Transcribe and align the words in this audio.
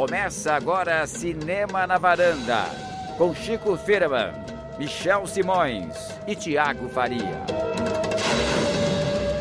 Começa 0.00 0.54
agora 0.54 1.06
Cinema 1.06 1.86
na 1.86 1.98
Varanda, 1.98 2.64
com 3.18 3.34
Chico 3.34 3.76
Firman, 3.76 4.32
Michel 4.78 5.26
Simões 5.26 5.94
e 6.26 6.34
Tiago 6.34 6.88
Faria. 6.88 7.44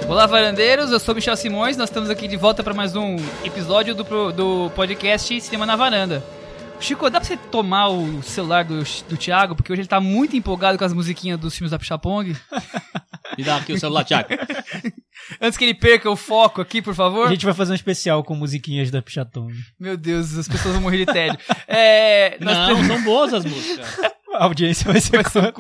Olá, 0.10 0.26
varandeiros, 0.26 0.92
eu 0.92 1.00
sou 1.00 1.16
Michel 1.16 1.38
Simões, 1.38 1.78
nós 1.78 1.88
estamos 1.88 2.10
aqui 2.10 2.28
de 2.28 2.36
volta 2.36 2.62
para 2.62 2.74
mais 2.74 2.94
um 2.94 3.16
episódio 3.42 3.96
do, 3.96 4.34
do 4.34 4.70
podcast 4.72 5.40
Cinema 5.40 5.66
na 5.66 5.78
Varanda. 5.78 6.22
Chico, 6.80 7.10
dá 7.10 7.20
pra 7.20 7.28
você 7.28 7.38
tomar 7.38 7.90
o 7.90 8.22
celular 8.24 8.64
do, 8.64 8.82
do 9.08 9.18
Thiago, 9.18 9.56
porque 9.56 9.72
hoje 9.72 9.82
ele 9.82 9.88
tá 9.88 10.00
muito 10.00 10.36
empolgado 10.36 10.78
com 10.78 10.86
as 10.86 10.94
musiquinhas 10.94 11.40
dos 11.40 11.54
filmes 11.56 11.72
da 11.72 11.78
Pichapong. 11.80 12.36
Me 13.38 13.44
dá 13.44 13.58
aqui 13.58 13.74
o 13.74 13.80
celular, 13.80 14.04
Thiago. 14.04 14.30
Antes 15.40 15.58
que 15.58 15.66
ele 15.66 15.74
perca 15.74 16.10
o 16.10 16.16
foco 16.16 16.62
aqui, 16.62 16.82
por 16.82 16.96
favor. 16.96 17.28
A 17.28 17.32
gente 17.32 17.46
vai 17.46 17.54
fazer 17.54 17.74
um 17.74 17.76
especial 17.76 18.24
com 18.24 18.34
musiquinhas 18.34 18.90
da 18.90 19.02
Pichaton. 19.02 19.50
Meu 19.80 19.96
Deus, 19.96 20.36
as 20.38 20.48
pessoas 20.48 20.74
vão 20.74 20.82
morrer 20.82 20.98
de 21.00 21.06
tédio. 21.06 21.38
É, 21.68 22.38
Não, 22.40 22.68
temos- 22.68 22.88
são 22.88 23.04
boas 23.04 23.34
as 23.34 23.46
músicas. 23.46 23.88
A 24.32 24.44
audiência 24.46 24.90
vai 24.90 25.02
ser 25.02 25.22
Vai 25.24 25.32
ser 25.32 25.54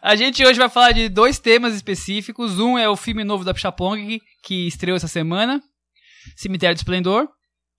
A 0.00 0.14
gente 0.16 0.42
hoje 0.46 0.58
vai 0.58 0.68
falar 0.68 0.92
de 0.92 1.08
dois 1.08 1.38
temas 1.38 1.74
específicos. 1.74 2.58
Um 2.60 2.78
é 2.78 2.88
o 2.88 2.96
filme 2.96 3.22
novo 3.24 3.44
da 3.44 3.52
Pichapong, 3.52 4.20
que 4.42 4.66
estreou 4.68 4.96
essa 4.96 5.08
semana, 5.08 5.60
Cemitério 6.36 6.74
do 6.74 6.78
Esplendor. 6.78 7.28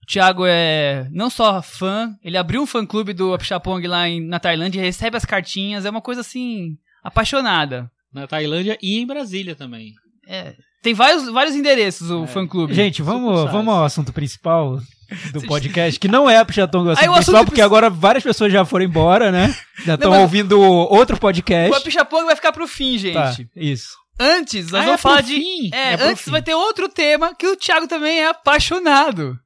O 0.07 0.11
Thiago 0.11 0.43
é 0.47 1.07
não 1.11 1.29
só 1.29 1.61
fã, 1.61 2.15
ele 2.23 2.37
abriu 2.37 2.61
um 2.61 2.65
fã-clube 2.65 3.11
do 3.13 3.37
Pichapong 3.37 3.85
lá 3.87 4.07
em, 4.07 4.25
na 4.25 4.39
Tailândia, 4.39 4.81
recebe 4.81 5.17
as 5.17 5.25
cartinhas, 5.25 5.83
é 5.85 5.89
uma 5.89 6.01
coisa 6.01 6.21
assim, 6.21 6.77
apaixonada. 7.03 7.89
Na 8.13 8.25
Tailândia 8.25 8.77
e 8.81 8.97
em 8.99 9.05
Brasília 9.05 9.53
também. 9.55 9.91
É, 10.25 10.53
tem 10.81 10.93
vários, 10.93 11.27
vários 11.29 11.55
endereços 11.55 12.09
o 12.09 12.23
É. 12.23 12.27
fã-clube. 12.27 12.73
Gente, 12.73 13.01
vamos, 13.01 13.51
vamos 13.51 13.73
ao 13.73 13.83
assunto 13.83 14.13
principal 14.13 14.79
do 15.33 15.41
podcast, 15.45 15.99
que 15.99 16.07
não 16.07 16.29
é 16.29 16.37
a 16.37 16.45
Pichaton 16.45 16.83
o 16.85 16.89
Aí 16.89 16.93
assunto 16.93 17.07
o 17.09 17.11
assunto 17.11 17.15
principal, 17.25 17.45
porque 17.45 17.61
agora 17.61 17.89
várias 17.89 18.23
pessoas 18.23 18.51
já 18.51 18.63
foram 18.63 18.85
embora, 18.85 19.29
né? 19.31 19.53
Já 19.85 19.95
estão 19.95 20.11
mas- 20.11 20.21
ouvindo 20.21 20.59
outro 20.61 21.17
o 21.17 21.19
podcast. 21.19 21.83
Pichapong 21.83 22.25
vai 22.25 22.35
ficar 22.35 22.53
pro 22.53 22.65
fim, 22.67 22.97
gente. 22.97 23.13
Tá, 23.13 23.35
isso. 23.55 23.89
Antes, 24.19 24.71
nós 24.71 24.81
Ah, 24.81 24.85
vamos 24.85 24.99
é 24.99 25.03
falar 25.03 25.21
de. 25.21 25.35
fim? 25.35 25.69
É, 25.73 25.93
É 25.93 26.03
antes 26.03 26.23
fim. 26.23 26.31
vai 26.31 26.41
ter 26.41 26.55
outro 26.55 26.87
tema 26.87 27.35
que 27.35 27.45
o 27.45 27.57
Thiago 27.57 27.87
também 27.87 28.19
é 28.19 28.27
apaixonado. 28.29 29.37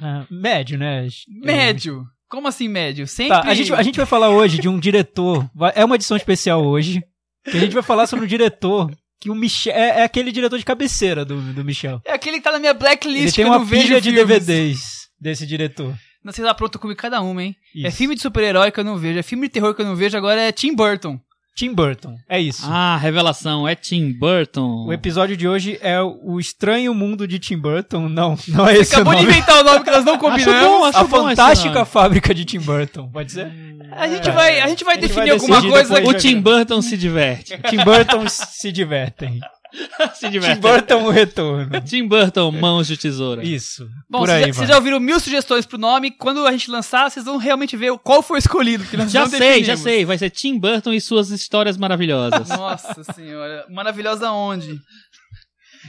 Ah, 0.00 0.26
médio, 0.30 0.78
né? 0.78 1.06
Médio. 1.28 2.04
Como 2.28 2.46
assim 2.46 2.68
médio? 2.68 3.06
Sempre. 3.06 3.40
Tá, 3.40 3.48
a 3.48 3.54
gente, 3.54 3.72
a 3.72 3.82
gente 3.82 3.96
vai 3.96 4.06
falar 4.06 4.28
hoje 4.30 4.58
de 4.58 4.68
um 4.68 4.78
diretor. 4.78 5.48
É 5.74 5.84
uma 5.84 5.94
edição 5.94 6.16
especial 6.16 6.64
hoje. 6.64 7.02
Que 7.44 7.56
a 7.56 7.60
gente 7.60 7.72
vai 7.72 7.82
falar 7.82 8.06
sobre 8.06 8.24
um 8.24 8.28
diretor. 8.28 8.90
Que 9.20 9.30
o 9.30 9.34
Michel. 9.34 9.74
É, 9.74 10.00
é 10.00 10.02
aquele 10.04 10.30
diretor 10.30 10.58
de 10.58 10.64
cabeceira 10.64 11.24
do, 11.24 11.40
do 11.52 11.64
Michel. 11.64 12.00
É 12.04 12.12
aquele 12.12 12.36
que 12.36 12.44
tá 12.44 12.52
na 12.52 12.58
minha 12.58 12.74
blacklist 12.74 13.20
Ele 13.20 13.30
que 13.30 13.36
tem 13.36 13.44
eu 13.46 13.50
uma 13.50 13.58
não 13.58 13.64
vejo 13.64 13.86
pilha 13.86 14.00
de 14.00 14.10
filmes. 14.12 14.26
DVDs 14.28 14.80
desse 15.20 15.46
diretor. 15.46 15.94
Não 16.22 16.32
sei 16.32 16.44
lá, 16.44 16.54
pronto 16.54 16.78
comigo 16.78 17.00
cada 17.00 17.20
uma, 17.20 17.42
hein? 17.42 17.56
É 17.74 17.88
Isso. 17.88 17.96
filme 17.96 18.14
de 18.14 18.20
super-herói 18.20 18.70
que 18.70 18.78
eu 18.78 18.84
não 18.84 18.96
vejo, 18.98 19.18
é 19.18 19.22
filme 19.22 19.46
de 19.46 19.52
terror 19.54 19.74
que 19.74 19.80
eu 19.80 19.86
não 19.86 19.96
vejo, 19.96 20.16
agora 20.16 20.40
é 20.40 20.52
Tim 20.52 20.74
Burton. 20.74 21.18
Tim 21.58 21.74
Burton. 21.74 22.16
É 22.28 22.38
isso. 22.40 22.62
Ah, 22.64 22.96
revelação. 22.98 23.66
É 23.66 23.74
Tim 23.74 24.12
Burton. 24.12 24.86
O 24.86 24.92
episódio 24.92 25.36
de 25.36 25.48
hoje 25.48 25.76
é 25.82 26.00
o 26.00 26.38
Estranho 26.38 26.94
Mundo 26.94 27.26
de 27.26 27.40
Tim 27.40 27.58
Burton. 27.58 28.08
Não, 28.08 28.38
não 28.46 28.68
é 28.68 28.76
esse 28.76 28.94
Acabou 28.94 29.12
o 29.12 29.16
de 29.16 29.22
nome. 29.24 29.34
inventar 29.36 29.60
o 29.60 29.64
nome 29.64 29.84
que 29.84 29.90
nós 29.90 30.04
não 30.04 30.18
combinamos. 30.18 30.62
bom, 30.62 30.84
acho 30.84 30.98
A 30.98 31.02
bom 31.02 31.08
Fantástica 31.08 31.74
nome. 31.74 31.86
Fábrica 31.86 32.32
de 32.32 32.44
Tim 32.44 32.60
Burton. 32.60 33.08
Pode 33.08 33.32
ser? 33.32 33.50
A 33.90 34.06
gente 34.06 34.30
vai, 34.30 34.60
a 34.60 34.68
gente 34.68 34.84
vai 34.84 34.98
A 34.98 35.00
gente 35.00 35.08
definir 35.08 35.26
vai 35.26 35.30
alguma 35.30 35.60
coisa. 35.60 36.00
O 36.04 36.14
Tim 36.14 36.40
Burton 36.40 36.80
se 36.80 36.96
diverte. 36.96 37.58
Tim 37.68 37.78
Burton 37.78 38.28
se 38.28 38.70
divertem. 38.70 39.40
Tim. 40.18 40.60
Burton 40.60 41.04
o 41.04 41.10
retorno. 41.10 41.80
Tim 41.84 42.06
Burton, 42.06 42.50
mãos 42.52 42.86
de 42.86 42.96
tesoura. 42.96 43.44
Isso. 43.44 43.88
Bom, 44.08 44.20
Por 44.20 44.28
vocês 44.28 44.36
aí, 44.36 44.46
já, 44.46 44.52
vocês 44.54 44.68
já 44.68 44.76
ouviram 44.76 44.98
mil 45.00 45.20
sugestões 45.20 45.66
pro 45.66 45.78
nome. 45.78 46.10
Quando 46.10 46.46
a 46.46 46.52
gente 46.52 46.70
lançar, 46.70 47.10
vocês 47.10 47.24
vão 47.24 47.36
realmente 47.36 47.76
ver 47.76 47.96
qual 47.98 48.22
foi 48.22 48.38
escolhido. 48.38 48.84
Já 49.08 49.26
sei, 49.26 49.38
definimos. 49.38 49.66
já 49.66 49.76
sei. 49.76 50.04
Vai 50.04 50.18
ser 50.18 50.30
Tim 50.30 50.58
Burton 50.58 50.92
e 50.92 51.00
suas 51.00 51.30
histórias 51.30 51.76
maravilhosas. 51.76 52.48
Nossa 52.56 53.04
senhora. 53.12 53.66
Maravilhosa 53.70 54.30
onde? 54.30 54.80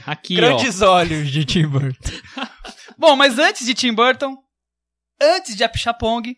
Aqui, 0.06 0.34
Grandes 0.36 0.82
olhos 0.82 1.30
de 1.30 1.44
Tim 1.44 1.66
Burton. 1.66 2.10
Bom, 2.98 3.16
mas 3.16 3.38
antes 3.38 3.66
de 3.66 3.74
Tim 3.74 3.94
Burton, 3.94 4.36
antes 5.20 5.56
de 5.56 5.64
Apixapong, 5.64 6.34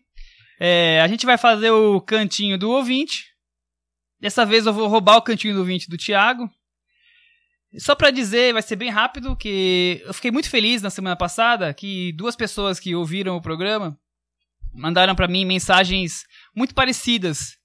é, 0.60 1.00
a 1.00 1.08
gente 1.08 1.26
vai 1.26 1.36
fazer 1.36 1.70
o 1.70 2.00
cantinho 2.00 2.56
do 2.56 2.70
ouvinte. 2.70 3.24
Dessa 4.20 4.46
vez 4.46 4.66
eu 4.66 4.72
vou 4.72 4.86
roubar 4.86 5.16
o 5.16 5.22
cantinho 5.22 5.54
do 5.54 5.60
ouvinte 5.60 5.88
do 5.88 5.96
Thiago. 5.96 6.48
Só 7.78 7.94
pra 7.94 8.10
dizer, 8.10 8.52
vai 8.52 8.62
ser 8.62 8.76
bem 8.76 8.90
rápido, 8.90 9.36
que 9.36 10.02
eu 10.04 10.12
fiquei 10.12 10.30
muito 10.30 10.50
feliz 10.50 10.82
na 10.82 10.90
semana 10.90 11.16
passada 11.16 11.72
que 11.72 12.12
duas 12.12 12.36
pessoas 12.36 12.78
que 12.78 12.94
ouviram 12.94 13.36
o 13.36 13.42
programa 13.42 13.98
mandaram 14.74 15.14
pra 15.14 15.28
mim 15.28 15.44
mensagens 15.44 16.24
muito 16.54 16.74
parecidas. 16.74 17.56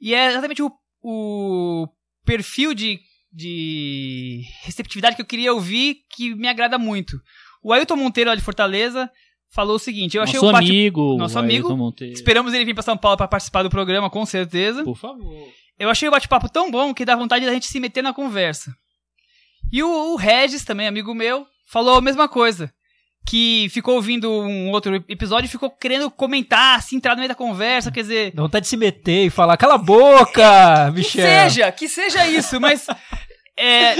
E 0.00 0.14
é 0.14 0.30
exatamente 0.30 0.62
o, 0.62 0.72
o 1.02 1.88
perfil 2.24 2.72
de, 2.72 3.00
de 3.32 4.42
receptividade 4.62 5.16
que 5.16 5.22
eu 5.22 5.26
queria 5.26 5.52
ouvir 5.52 5.98
que 6.10 6.34
me 6.34 6.48
agrada 6.48 6.78
muito. 6.78 7.20
O 7.62 7.72
Ailton 7.72 7.96
Monteiro, 7.96 8.30
lá 8.30 8.36
de 8.36 8.42
Fortaleza, 8.42 9.10
falou 9.50 9.76
o 9.76 9.78
seguinte: 9.78 10.16
Eu 10.16 10.22
achei 10.22 10.36
Nosso 10.36 10.48
o 10.48 10.52
bate... 10.52 10.70
amigo. 10.70 11.16
Nosso 11.18 11.38
amigo. 11.38 11.76
Monteiro. 11.76 12.14
Esperamos 12.14 12.54
ele 12.54 12.64
vir 12.64 12.74
pra 12.74 12.82
São 12.82 12.96
Paulo 12.96 13.16
pra 13.16 13.28
participar 13.28 13.62
do 13.62 13.70
programa, 13.70 14.08
com 14.08 14.24
certeza. 14.24 14.82
Por 14.84 14.96
favor. 14.96 15.48
Eu 15.78 15.90
achei 15.90 16.08
o 16.08 16.12
bate-papo 16.12 16.48
tão 16.48 16.70
bom 16.70 16.92
que 16.92 17.04
dá 17.04 17.16
vontade 17.16 17.44
da 17.44 17.52
gente 17.52 17.66
se 17.66 17.80
meter 17.80 18.02
na 18.02 18.12
conversa. 18.12 18.74
E 19.72 19.82
o, 19.82 20.12
o 20.12 20.16
Regis, 20.16 20.64
também 20.64 20.86
amigo 20.88 21.14
meu, 21.14 21.46
falou 21.66 21.96
a 21.98 22.00
mesma 22.02 22.28
coisa. 22.28 22.72
Que 23.26 23.68
ficou 23.70 23.96
ouvindo 23.96 24.30
um 24.30 24.70
outro 24.70 24.94
episódio 25.08 25.46
e 25.46 25.50
ficou 25.50 25.70
querendo 25.70 26.10
comentar, 26.10 26.82
se 26.82 26.96
entrar 26.96 27.12
no 27.12 27.18
meio 27.18 27.28
da 27.28 27.34
conversa, 27.34 27.90
quer 27.92 28.00
dizer. 28.00 28.32
Dá 28.32 28.42
vontade 28.42 28.64
de 28.64 28.68
se 28.70 28.76
meter 28.78 29.26
e 29.26 29.30
falar, 29.30 29.56
cala 29.58 29.74
a 29.74 29.78
boca, 29.78 30.90
Que 30.90 30.96
Michel. 30.98 31.26
seja, 31.26 31.70
que 31.72 31.88
seja 31.88 32.26
isso, 32.26 32.58
mas. 32.58 32.86
é, 33.58 33.94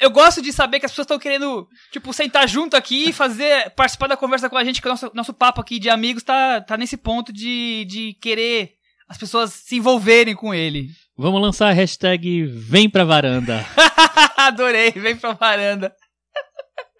eu 0.00 0.10
gosto 0.10 0.42
de 0.42 0.52
saber 0.52 0.80
que 0.80 0.86
as 0.86 0.90
pessoas 0.92 1.04
estão 1.04 1.20
querendo, 1.20 1.68
tipo, 1.92 2.12
sentar 2.12 2.48
junto 2.48 2.76
aqui 2.76 3.10
e 3.10 3.12
fazer, 3.12 3.70
participar 3.70 4.08
da 4.08 4.16
conversa 4.16 4.50
com 4.50 4.56
a 4.58 4.64
gente, 4.64 4.82
que 4.82 4.88
o 4.88 4.90
nosso, 4.90 5.10
nosso 5.14 5.32
papo 5.32 5.60
aqui 5.60 5.78
de 5.78 5.88
amigos 5.88 6.24
tá, 6.24 6.60
tá 6.60 6.76
nesse 6.76 6.96
ponto 6.96 7.32
de, 7.32 7.84
de 7.88 8.14
querer 8.20 8.72
as 9.08 9.16
pessoas 9.16 9.52
se 9.52 9.76
envolverem 9.76 10.34
com 10.34 10.52
ele. 10.52 10.88
Vamos 11.16 11.40
lançar 11.40 11.68
a 11.68 11.72
hashtag 11.72 12.44
Vem 12.46 12.90
pra 12.90 13.04
Varanda. 13.04 13.64
Adorei, 14.36 14.90
vem 14.90 15.16
pra 15.16 15.32
varanda. 15.32 15.92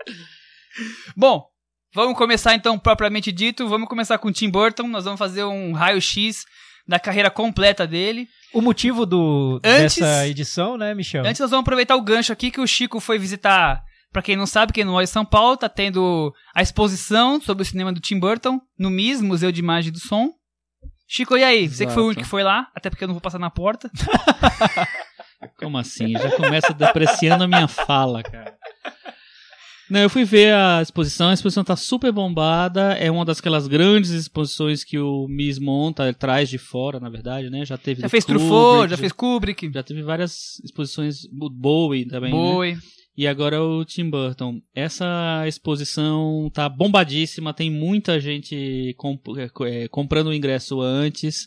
Bom, 1.17 1.45
vamos 1.95 2.17
começar 2.17 2.55
então 2.55 2.79
propriamente 2.79 3.31
dito. 3.31 3.69
Vamos 3.69 3.89
começar 3.89 4.19
com 4.19 4.29
o 4.29 4.33
Tim 4.33 4.49
Burton. 4.51 4.89
Nós 4.89 5.05
vamos 5.05 5.19
fazer 5.19 5.45
um 5.45 5.73
raio-x 5.73 6.45
da 6.87 6.99
carreira 6.99 7.31
completa 7.31 7.87
dele. 7.87 8.27
O 8.55 8.61
motivo 8.63 9.05
do, 9.05 9.61
Antes- 9.63 9.97
dessa 9.99 10.27
edição, 10.27 10.77
né, 10.79 10.95
Michel? 10.95 11.25
Antes 11.27 11.41
nós 11.41 11.51
vamos 11.51 11.65
aproveitar 11.65 11.97
o 11.97 12.03
gancho 12.03 12.33
aqui 12.33 12.51
que 12.51 12.61
o 12.61 12.67
Chico 12.67 13.01
foi 13.01 13.19
visitar. 13.19 13.83
Pra 14.13 14.23
quem 14.23 14.37
não 14.37 14.47
sabe, 14.47 14.73
quem 14.73 14.85
não 14.85 14.99
é 14.99 15.05
de 15.05 15.11
São 15.11 15.27
Paulo, 15.27 15.59
tá 15.59 15.69
tendo 15.69 16.33
a 16.55 16.63
exposição 16.63 17.39
sobre 17.41 17.63
o 17.63 17.67
cinema 17.67 17.93
do 17.93 18.01
Tim 18.01 18.19
Burton 18.19 18.59
no 18.79 18.89
MIS, 18.89 19.21
Museu 19.21 19.53
de 19.53 19.61
Imagem 19.61 19.89
e 19.91 19.93
do 19.93 19.99
Som. 20.01 20.31
Chico, 21.09 21.37
e 21.37 21.45
aí? 21.45 21.69
Você 21.69 21.87
que 21.87 21.93
foi 21.93 22.03
o 22.03 22.07
único 22.07 22.23
que 22.23 22.29
foi 22.29 22.43
lá, 22.43 22.69
até 22.75 22.91
porque 22.91 23.05
eu 23.05 23.09
não 23.09 23.15
vou 23.15 23.21
passar 23.21 23.39
na 23.39 23.51
porta. 23.51 23.91
Como 25.59 25.79
assim? 25.79 26.13
Já 26.13 26.31
começa 26.37 26.75
depreciando 26.75 27.45
a 27.45 27.49
minha 27.49 27.69
fala, 27.69 28.23
cara. 28.23 28.57
Não, 29.89 30.01
eu 30.01 30.11
fui 30.11 30.25
ver 30.25 30.53
a 30.53 30.83
exposição, 30.83 31.29
a 31.29 31.35
exposição 31.35 31.63
tá 31.63 31.77
super 31.77 32.11
bombada, 32.11 32.95
é 32.95 33.09
uma 33.09 33.25
das 33.25 33.41
grandes 33.69 34.11
exposições 34.11 34.83
que 34.83 34.99
o 34.99 35.29
Miss 35.29 35.61
monta, 35.61 36.13
traz 36.13 36.49
de 36.49 36.59
fora, 36.59 36.99
na 36.99 37.09
verdade, 37.09 37.49
né? 37.51 37.65
Já 37.65 37.79
teve 37.79 38.03
Já 38.03 38.09
fez 38.09 38.25
Kubrick, 38.25 38.45
Truffaut, 38.45 38.91
já 38.91 38.97
fez 38.97 39.13
Kubrick, 39.13 39.71
já 39.73 39.83
teve 39.85 40.03
várias 40.03 40.59
exposições, 40.65 41.25
Bowie 41.31 42.05
também, 42.05 42.33
né? 42.33 42.39
E 43.17 43.27
agora 43.27 43.63
o 43.63 43.83
Tim 43.85 44.11
Burton. 44.11 44.61
Essa 44.75 45.45
exposição 45.49 46.51
tá 46.53 46.69
bombadíssima, 46.69 47.55
tem 47.55 47.71
muita 47.71 48.21
gente 48.21 48.95
comp- 48.99 49.27
é, 49.65 49.89
comprando 49.89 50.27
o 50.27 50.35
ingresso 50.35 50.81
antes. 50.83 51.47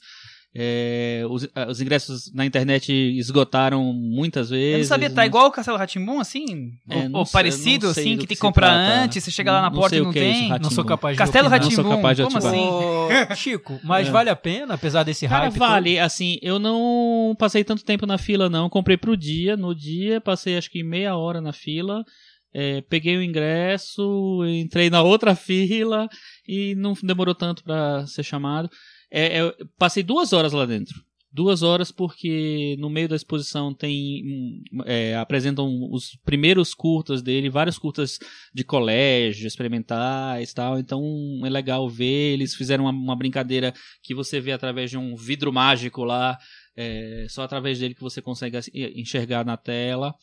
É, 0.56 1.24
os, 1.30 1.48
ah, 1.54 1.68
os 1.70 1.80
ingressos 1.80 2.34
na 2.34 2.44
internet 2.44 2.92
esgotaram 2.92 3.94
muitas 3.94 4.50
vezes. 4.50 4.74
Eu 4.74 4.78
não 4.80 4.86
sabia, 4.86 5.10
tá 5.12 5.24
igual 5.24 5.46
o 5.48 5.52
Castelo 5.52 5.78
Ratimbum, 5.78 6.20
assim? 6.20 6.72
É, 6.90 7.08
ou 7.14 7.24
sei- 7.24 7.34
parecido, 7.34 7.88
assim, 7.88 8.04
que 8.04 8.10
que 8.10 8.18
tem 8.20 8.28
que 8.30 8.36
se 8.36 8.42
comprar 8.42 8.70
trata. 8.70 9.02
antes, 9.04 9.24
você 9.24 9.30
chega 9.30 9.52
lá 9.52 9.62
na 9.62 9.70
Não 9.70 9.76
porta 9.80 9.90
sei 9.92 10.00
e 10.00 10.02
o 10.02 10.06
não 10.06 10.12
é 10.12 10.16
isso, 10.16 10.24
tem. 10.40 10.50
Rá-Tim-Bum. 10.50 10.64
Não 10.64 10.72
sou 10.72 10.84
capaz 10.86 11.14
de 11.16 11.18
Castelo 11.20 11.50
Ratimbum, 11.50 11.84
como 11.84 12.08
ativar. 12.08 12.38
assim? 12.38 13.36
Chico, 13.38 13.80
mas 13.84 14.08
É. 14.08 14.12
vale 14.12 14.30
a 14.32 14.36
pena, 14.36 14.74
apesar 14.74 15.04
desse 15.04 15.28
Cara, 15.28 15.46
hype? 15.46 15.58
vale, 15.60 16.00
assim, 16.00 16.40
eu 16.42 16.58
não 16.58 17.36
passei 17.38 17.64
tanto 17.64 17.86
tempo 17.86 18.08
na 18.08 18.18
fila, 18.18 18.50
não. 18.50 18.70
Comprei 18.70 18.98
pro 18.98 19.16
dia, 19.16 19.56
no 19.56 19.76
dia, 19.76 20.20
passei 20.20 20.58
acho 20.58 20.72
que 20.72 20.84
meia 20.84 21.16
hora 21.16 21.40
na 21.42 21.54
fila. 21.54 22.04
é, 22.52 22.82
peguei 22.90 23.16
o 23.16 23.22
ingresso, 23.22 24.44
entrei 24.48 24.90
na 24.90 25.04
outra 25.04 25.36
fila 25.38 26.08
e 26.48 26.74
não 26.76 26.94
demorou 27.04 27.36
tanto 27.36 27.64
pra 27.64 28.06
ser 28.08 28.24
chamado. 28.24 28.68
É, 29.12 29.40
é, 29.40 29.54
passei 29.78 30.04
duas 30.04 30.34
horas 30.34 30.54
lá 30.54 30.66
dentro. 30.66 31.04
Duas 31.32 31.62
horas 31.62 31.92
porque 31.92 32.76
no 32.80 32.90
meio 32.90 33.08
da 33.08 33.16
exposição 33.16 33.72
tem 33.72 34.64
é, 34.86 35.16
apresentam 35.16 35.70
os 35.92 36.18
primeiros 36.26 36.74
curtas 36.74 37.22
dele, 37.22 37.52
vários 37.52 37.78
curtas 37.78 38.18
de 38.52 38.64
colégio, 38.64 39.46
experimentais 39.48 40.54
tal. 40.54 40.80
Então 40.80 41.02
é 41.44 41.50
legal 41.50 41.88
ver. 41.88 42.34
Eles 42.34 42.56
fizeram 42.56 42.86
uma, 42.86 42.92
uma 42.92 43.16
brincadeira 43.16 43.72
que 44.02 44.16
você 44.16 44.42
vê 44.42 44.52
através 44.52 44.90
de 44.90 44.98
um 44.98 45.16
vidro 45.16 45.54
mágico 45.54 46.04
lá, 46.04 46.36
é, 46.76 47.28
só 47.30 47.44
através 47.44 47.78
dele 47.78 47.94
que 47.94 48.02
você 48.02 48.24
consegue 48.24 48.58
assim, 48.58 48.72
enxergar 48.74 49.46
na 49.46 49.56
tela. 49.56 50.16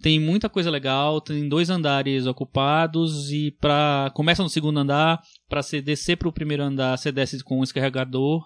Tem 0.00 0.18
muita 0.18 0.48
coisa 0.48 0.70
legal, 0.70 1.20
tem 1.20 1.48
dois 1.48 1.70
andares 1.70 2.26
ocupados 2.26 3.30
e 3.30 3.50
para 3.60 4.10
começa 4.14 4.42
no 4.42 4.48
segundo 4.48 4.78
andar, 4.78 5.20
para 5.48 5.62
você 5.62 5.80
descer 5.80 6.16
para 6.16 6.28
o 6.28 6.32
primeiro 6.32 6.62
andar, 6.62 6.96
você 6.96 7.12
desce 7.12 7.42
com 7.44 7.60
um 7.60 7.62
escarregador 7.62 8.42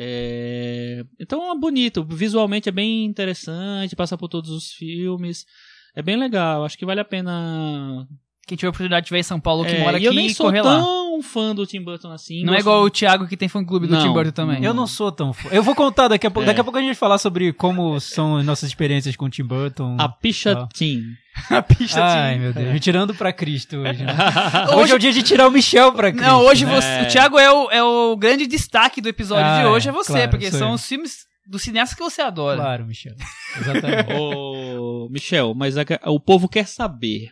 é... 0.00 1.04
Então 1.18 1.50
é 1.50 1.58
bonito, 1.58 2.04
visualmente 2.04 2.68
é 2.68 2.72
bem 2.72 3.04
interessante, 3.04 3.96
passa 3.96 4.16
por 4.16 4.28
todos 4.28 4.48
os 4.48 4.70
filmes. 4.70 5.44
É 5.92 6.00
bem 6.00 6.16
legal, 6.16 6.64
acho 6.64 6.78
que 6.78 6.86
vale 6.86 7.00
a 7.00 7.04
pena. 7.04 8.06
Quem 8.46 8.56
tiver 8.56 8.68
oportunidade 8.68 9.06
de 9.06 9.10
ver 9.10 9.18
em 9.18 9.24
São 9.24 9.40
Paulo, 9.40 9.64
que 9.64 9.72
É, 9.72 9.80
mora 9.80 9.96
e 9.96 9.96
aqui, 9.96 10.06
eu 10.06 10.14
nem 10.14 10.28
sou 10.28 10.46
correr 10.46 10.62
lá. 10.62 10.78
Tão 11.20 11.22
fã 11.22 11.54
do 11.54 11.66
Tim 11.66 11.82
Burton 11.82 12.10
assim. 12.10 12.44
Não 12.44 12.54
é 12.54 12.58
igual 12.60 12.82
o 12.82 12.90
Thiago 12.90 13.26
que 13.26 13.36
tem 13.36 13.48
fã 13.48 13.64
clube 13.64 13.86
do 13.86 13.94
Não. 13.94 14.02
Tim 14.06 14.12
Burton 14.12 14.30
também. 14.30 14.64
Eu 14.64 14.72
não 14.74 14.86
sou 14.86 15.10
tão 15.12 15.32
fã. 15.32 15.48
Eu 15.50 15.62
vou 15.62 15.74
contar 15.74 16.08
daqui 16.08 16.26
a 16.26 16.30
pouco. 16.30 16.44
É. 16.44 16.46
Daqui 16.46 16.60
a 16.60 16.64
pouco 16.64 16.78
a 16.78 16.80
gente 16.80 16.88
vai 16.90 16.94
falar 16.96 17.18
sobre 17.18 17.52
como 17.52 17.98
são 18.00 18.36
as 18.36 18.44
nossas 18.46 18.68
experiências 18.68 19.16
com 19.16 19.26
o 19.26 19.30
Tim 19.30 19.44
Burton. 19.44 19.96
A 19.98 20.08
Picha. 20.08 20.68
Tim. 20.72 21.02
A 21.50 21.62
pista 21.62 22.02
Ai, 22.04 22.34
de... 22.34 22.40
meu 22.40 22.52
Deus. 22.52 22.72
Me 22.72 22.80
tirando 22.80 23.14
pra 23.14 23.32
Cristo 23.32 23.76
hoje, 23.76 24.02
né? 24.02 24.12
Hoje- 24.12 24.74
Hoje 24.82 24.92
é 24.92 24.96
o 24.96 24.98
dia 24.98 25.12
de 25.12 25.22
tirar 25.22 25.46
o 25.46 25.52
Michel 25.52 25.92
pra 25.92 26.10
Cristo. 26.10 26.26
Não, 26.26 26.40
hoje 26.42 26.64
né? 26.64 26.74
você, 26.74 26.86
É. 26.88 27.02
o 27.02 27.06
Thiago 27.08 27.38
é 27.38 27.52
o, 27.52 27.70
é 27.70 27.82
o 27.82 28.16
grande 28.16 28.44
destaque 28.48 29.00
do 29.00 29.08
episódio 29.08 29.44
Ah, 29.46 29.60
de 29.60 29.66
hoje, 29.66 29.88
é 29.88 29.90
é, 29.90 29.94
você, 29.94 30.12
claro, 30.14 30.30
porque 30.30 30.50
são 30.50 30.70
eu. 30.70 30.74
os 30.74 30.84
filmes 30.84 31.26
do 31.46 31.56
cineasta 31.58 31.94
que 31.94 32.02
você 32.02 32.20
adora. 32.22 32.56
Claro, 32.56 32.86
Michel. 32.86 33.14
Exatamente. 33.56 34.12
Ô, 34.18 35.08
Michel, 35.12 35.54
mas 35.54 35.78
a- 35.78 35.84
o 36.06 36.18
povo 36.18 36.48
quer 36.48 36.66
saber 36.66 37.30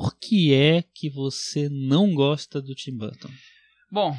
por 0.00 0.16
que 0.18 0.54
é 0.54 0.82
que 0.94 1.10
você 1.10 1.68
não 1.70 2.14
gosta 2.14 2.62
do 2.62 2.74
Tim 2.74 2.96
Burton? 2.96 3.28
Bom, 3.90 4.16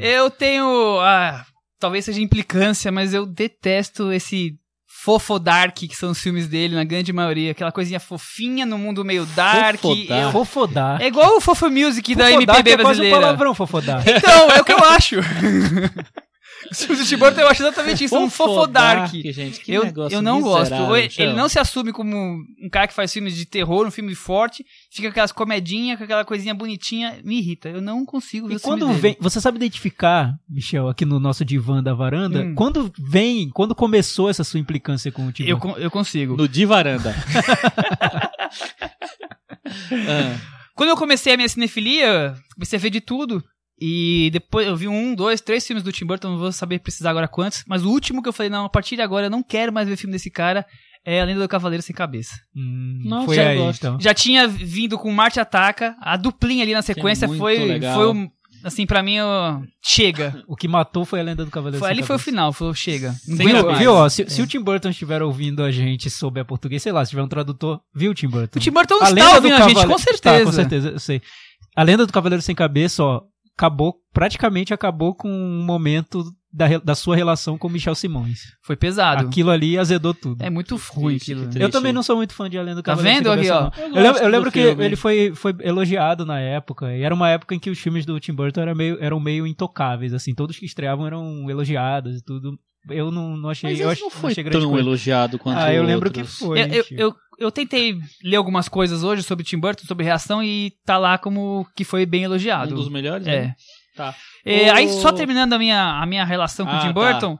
eu 0.00 0.30
tenho. 0.30 0.98
Ah, 1.00 1.44
talvez 1.78 2.04
seja 2.06 2.20
implicância, 2.20 2.90
mas 2.90 3.12
eu 3.12 3.26
detesto 3.26 4.10
esse 4.10 4.54
fofo 5.04 5.38
dark 5.38 5.76
que 5.76 5.94
são 5.94 6.12
os 6.12 6.18
filmes 6.18 6.48
dele, 6.48 6.74
na 6.74 6.82
grande 6.84 7.12
maioria. 7.12 7.50
Aquela 7.52 7.70
coisinha 7.70 8.00
fofinha 8.00 8.64
no 8.64 8.78
mundo 8.78 9.04
meio 9.04 9.26
dark. 9.26 9.80
Fofodar. 9.80 10.22
Eu- 10.22 10.32
Fofodar. 10.32 11.02
É 11.02 11.06
igual 11.08 11.36
o 11.36 11.40
Fofo 11.42 11.68
Music 11.70 12.14
da 12.14 12.24
Fofodar, 12.30 12.56
que 12.56 12.60
MPB 12.62 12.70
é 12.70 12.76
quase 12.76 12.80
um 12.80 12.84
brasileira. 12.86 13.16
palavrão, 13.20 13.54
fofodar. 13.54 14.02
Então, 14.08 14.50
é 14.50 14.60
o 14.60 14.64
que 14.64 14.72
eu 14.72 14.78
acho. 14.84 15.16
Os 16.70 16.78
filmes 16.84 16.98
do 17.04 17.08
Tim 17.08 17.16
Burton 17.16 17.40
eu 17.40 17.48
acho 17.48 17.62
exatamente 17.62 18.04
isso, 18.04 18.16
um 18.16 18.28
fofo 18.30 18.66
dark. 18.66 19.12
gente, 19.12 19.60
que 19.60 19.72
Eu, 19.72 19.84
negócio 19.84 20.16
eu 20.16 20.22
não 20.22 20.40
gosto. 20.40 20.62
miserável, 20.64 20.96
ele- 20.96 21.06
Michel. 21.06 21.26
Ele 21.26 21.36
não 21.36 21.48
se 21.48 21.58
assume 21.58 21.92
como 21.92 22.16
um 22.16 22.68
cara 22.70 22.86
que 22.88 22.94
faz 22.94 23.12
filmes 23.12 23.34
de 23.36 23.44
terror, 23.46 23.86
um 23.86 23.90
filme 23.90 24.14
forte, 24.14 24.64
fica 24.90 25.08
com 25.08 25.12
aquelas 25.12 25.32
comedinhas, 25.32 25.98
com 25.98 26.04
aquela 26.04 26.24
coisinha 26.24 26.54
bonitinha, 26.54 27.18
me 27.24 27.38
irrita. 27.38 27.68
Eu 27.68 27.80
não 27.80 28.04
consigo 28.04 28.48
ver 28.48 28.54
E 28.56 28.58
quando 28.60 28.86
dele. 28.86 28.98
vem, 28.98 29.16
você 29.20 29.40
sabe 29.40 29.56
identificar, 29.56 30.32
Michel, 30.48 30.88
aqui 30.88 31.04
no 31.04 31.20
nosso 31.20 31.44
divã 31.44 31.82
da 31.82 31.94
varanda, 31.94 32.42
Hum. 32.42 32.54
quando 32.54 32.92
vem, 32.98 33.48
quando 33.50 33.74
começou 33.74 34.28
essa 34.30 34.44
sua 34.44 34.60
implicância 34.60 35.12
com 35.12 35.26
o 35.26 35.32
Tim 35.32 35.44
Eu, 35.44 35.58
con- 35.58 35.76
eu 35.76 35.90
consigo. 35.90 36.36
No 36.36 36.48
de 36.48 36.64
varanda. 36.64 37.14
Ah, 40.08 40.38
Quando 40.74 40.90
eu 40.90 40.96
comecei 40.96 41.32
a 41.32 41.36
minha 41.36 41.48
cinefilia, 41.48 42.34
comecei 42.54 42.78
a 42.78 42.82
ver 42.82 42.90
de 42.90 43.00
tudo. 43.00 43.42
E 43.80 44.30
depois 44.32 44.66
eu 44.66 44.74
vi 44.76 44.88
um, 44.88 45.14
dois, 45.14 45.40
três 45.40 45.66
filmes 45.66 45.82
do 45.82 45.92
Tim 45.92 46.06
Burton, 46.06 46.30
não 46.30 46.38
vou 46.38 46.50
saber 46.52 46.78
precisar 46.78 47.10
agora 47.10 47.28
quantos. 47.28 47.62
Mas 47.66 47.84
o 47.84 47.90
último 47.90 48.22
que 48.22 48.28
eu 48.28 48.32
falei, 48.32 48.48
não, 48.50 48.64
a 48.64 48.70
partir 48.70 48.96
de 48.96 49.02
agora 49.02 49.26
eu 49.26 49.30
não 49.30 49.42
quero 49.42 49.72
mais 49.72 49.86
ver 49.86 49.96
filme 49.96 50.12
desse 50.12 50.30
cara, 50.30 50.64
é 51.04 51.20
A 51.20 51.24
Lenda 51.24 51.40
do 51.42 51.48
Cavaleiro 51.48 51.82
Sem 51.82 51.94
Cabeça. 51.94 52.34
Hum, 52.56 53.02
Nossa, 53.04 53.26
foi 53.26 53.38
eu 53.38 53.46
aí, 53.48 53.58
então. 53.60 53.98
Já 54.00 54.14
tinha 54.14 54.48
vindo 54.48 54.98
com 54.98 55.12
Marte 55.12 55.38
Ataca, 55.38 55.94
a 56.00 56.16
duplinha 56.16 56.62
ali 56.64 56.72
na 56.72 56.82
sequência 56.82 57.28
muito 57.28 57.38
foi, 57.38 57.58
legal. 57.58 57.94
foi 57.94 58.08
um, 58.12 58.28
assim, 58.64 58.86
pra 58.86 59.02
mim, 59.02 59.20
ó, 59.20 59.60
chega. 59.84 60.42
O 60.48 60.56
que 60.56 60.66
matou 60.66 61.04
foi 61.04 61.20
a 61.20 61.22
lenda 61.22 61.44
do 61.44 61.50
Cavaleiro 61.50 61.78
Foi, 61.78 61.88
Sem 61.88 61.98
ali 61.98 62.02
foi 62.02 62.16
o 62.16 62.18
Cabeça. 62.18 62.30
final, 62.30 62.52
foi 62.54 62.68
o 62.68 62.74
chega. 62.74 63.14
Não 63.28 63.36
Sem 63.36 63.46
aguento 63.46 63.52
cabeça. 63.56 63.66
mais. 63.66 63.78
Viu, 63.78 63.92
ó, 63.92 64.08
se, 64.08 64.28
se 64.30 64.40
o 64.42 64.46
Tim 64.46 64.60
Burton 64.60 64.88
estiver 64.88 65.22
ouvindo 65.22 65.62
a 65.62 65.70
gente 65.70 66.08
souber 66.08 66.46
português, 66.46 66.82
sei 66.82 66.92
lá, 66.92 67.04
se 67.04 67.10
tiver 67.10 67.22
um 67.22 67.28
tradutor, 67.28 67.78
viu, 67.94 68.14
Tim 68.14 68.28
Burton? 68.28 68.58
O 68.58 68.62
Tim 68.62 68.70
Burton 68.70 68.94
A 69.02 69.10
está 69.10 69.28
do 69.30 69.34
ouvindo 69.36 69.52
a 69.54 69.58
gente, 69.68 69.74
Cavale- 69.74 69.92
com 69.92 69.98
certeza. 69.98 70.38
Tá, 70.38 70.44
com 70.44 70.52
certeza, 70.52 70.88
eu 70.88 70.98
sei. 70.98 71.20
A 71.76 71.82
lenda 71.82 72.06
do 72.06 72.12
Cavaleiro 72.12 72.40
Sem 72.42 72.54
Cabeça, 72.54 73.04
ó, 73.04 73.20
acabou, 73.56 73.94
praticamente 74.12 74.74
acabou 74.74 75.14
com 75.14 75.28
um 75.30 75.64
momento 75.64 76.22
da, 76.52 76.78
da 76.78 76.94
sua 76.94 77.16
relação 77.16 77.58
com 77.58 77.68
o 77.68 77.70
Michel 77.70 77.94
Simões. 77.94 78.40
Foi 78.62 78.76
pesado. 78.76 79.26
Aquilo 79.26 79.50
ali 79.50 79.78
azedou 79.78 80.14
tudo. 80.14 80.42
É 80.42 80.48
muito 80.48 80.76
ruim 80.90 81.16
aquilo. 81.16 81.40
né? 81.42 81.46
triste. 81.48 81.62
Eu 81.62 81.70
também 81.70 81.92
não 81.92 82.02
sou 82.02 82.16
muito 82.16 82.32
fã 82.34 82.48
de 82.48 82.56
A 82.58 82.62
Lenda 82.62 82.76
do 82.76 82.82
Tá 82.82 82.92
Cavaleiro 82.92 83.18
vendo 83.30 83.42
Sem 83.42 83.50
aqui, 83.50 83.50
ó? 83.50 83.60
não. 83.62 83.72
Eu 83.86 83.94
Eu 83.96 84.02
lembro, 84.02 84.22
eu 84.22 84.28
lembro 84.28 84.52
que 84.52 84.62
filme. 84.62 84.84
ele 84.84 84.96
foi, 84.96 85.32
foi 85.34 85.54
elogiado 85.60 86.24
na 86.24 86.38
época, 86.40 86.94
e 86.96 87.02
era 87.02 87.14
uma 87.14 87.28
época 87.28 87.54
em 87.54 87.58
que 87.58 87.68
os 87.70 87.78
filmes 87.78 88.06
do 88.06 88.18
Tim 88.20 88.32
Burton 88.32 88.60
eram 88.60 88.74
meio, 88.74 88.96
eram 89.02 89.20
meio 89.20 89.46
intocáveis, 89.46 90.14
assim, 90.14 90.34
todos 90.34 90.58
que 90.58 90.64
estreavam 90.66 91.06
eram 91.06 91.50
elogiados 91.50 92.16
e 92.18 92.22
tudo. 92.24 92.58
Eu 92.88 93.10
não, 93.10 93.36
não 93.36 93.50
achei, 93.50 93.70
Mas 93.70 93.80
eu 93.80 93.88
não 93.88 93.94
não 94.02 94.10
foi 94.10 94.30
achei 94.30 94.44
grande 94.44 94.60
tão 94.60 94.70
coisa. 94.70 94.86
elogiado 94.86 95.38
quanto 95.40 95.58
Ah, 95.58 95.74
eu 95.74 95.82
lembro 95.82 96.08
que 96.10 96.20
outros. 96.20 96.38
foi. 96.38 96.60
Eu, 96.62 96.66
eu, 96.68 96.84
eu, 96.92 97.14
eu 97.38 97.50
tentei 97.50 97.96
ler 98.24 98.36
algumas 98.36 98.68
coisas 98.68 99.02
hoje 99.02 99.22
sobre 99.22 99.44
Tim 99.44 99.58
Burton, 99.58 99.84
sobre 99.86 100.04
reação, 100.04 100.42
e 100.42 100.72
tá 100.84 100.96
lá 100.98 101.18
como 101.18 101.66
que 101.76 101.84
foi 101.84 102.04
bem 102.06 102.22
elogiado. 102.24 102.72
Um 102.74 102.76
dos 102.78 102.88
melhores, 102.88 103.26
É. 103.26 103.40
né? 103.42 103.54
Tá. 103.96 104.14
É, 104.44 104.70
O- 104.70 104.74
Aí, 104.74 104.88
só 104.88 105.10
terminando 105.12 105.52
a 105.54 105.58
minha, 105.58 106.00
a 106.00 106.06
minha 106.06 106.24
relação 106.24 106.66
com 106.66 106.72
o 106.72 106.76
Ah, 106.76 106.80
Tim 106.80 106.86
tá. 106.88 106.92
Burton, 106.92 107.38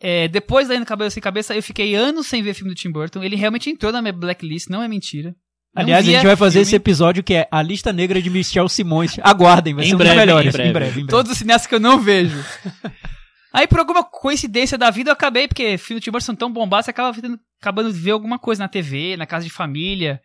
é, 0.00 0.26
depois 0.28 0.68
da 0.68 0.74
Indo 0.74 0.84
Cabelo 0.86 1.10
Sem 1.10 1.22
Cabeça, 1.22 1.54
eu 1.54 1.62
fiquei 1.62 1.94
anos 1.94 2.26
sem 2.26 2.42
ver 2.42 2.52
filme 2.54 2.70
do 2.70 2.76
Tim 2.76 2.90
Burton. 2.90 3.22
Ele 3.22 3.36
realmente 3.36 3.70
entrou 3.70 3.92
na 3.92 4.02
minha 4.02 4.12
blacklist, 4.12 4.68
não 4.68 4.82
é 4.82 4.88
mentira. 4.88 5.34
Não 5.74 5.82
Aliás, 5.82 6.06
a 6.06 6.10
gente 6.10 6.24
vai 6.26 6.36
fazer 6.36 6.58
filme. 6.60 6.62
esse 6.68 6.76
episódio 6.76 7.22
que 7.24 7.34
é 7.34 7.48
a 7.50 7.60
lista 7.62 7.92
negra 7.92 8.22
de 8.22 8.30
Michel 8.30 8.68
Simões. 8.68 9.16
Aguardem, 9.22 9.74
vai 9.74 9.84
Em 9.84 9.88
ser 9.88 9.94
um 9.94 9.98
breve, 9.98 10.14
dos 10.14 10.20
melhores. 10.24 10.48
em 10.48 10.52
breve. 10.52 10.68
Em 10.68 10.72
breve, 10.72 10.90
em 10.90 10.94
breve. 10.94 11.08
Todos 11.08 11.32
os 11.32 11.38
cineastas 11.38 11.66
que 11.68 11.74
eu 11.74 11.80
não 11.80 11.98
vejo. 12.00 12.36
Aí, 13.54 13.66
por 13.68 13.78
alguma 13.78 14.02
coincidência 14.02 14.76
da 14.76 14.90
vida, 14.90 15.10
eu 15.10 15.12
acabei, 15.12 15.46
porque 15.46 15.78
filmes 15.78 16.00
do 16.02 16.04
Tim 16.04 16.10
Burton 16.10 16.24
são 16.26 16.34
tão 16.34 16.52
bombados, 16.52 16.86
você 16.86 16.90
acaba 16.90 17.12
vendo- 17.12 17.38
acabando 17.60 17.92
de 17.92 17.98
ver 17.98 18.10
alguma 18.10 18.38
coisa 18.38 18.62
na 18.64 18.68
TV, 18.68 19.16
na 19.16 19.26
casa 19.26 19.44
de 19.44 19.50
família. 19.50 20.20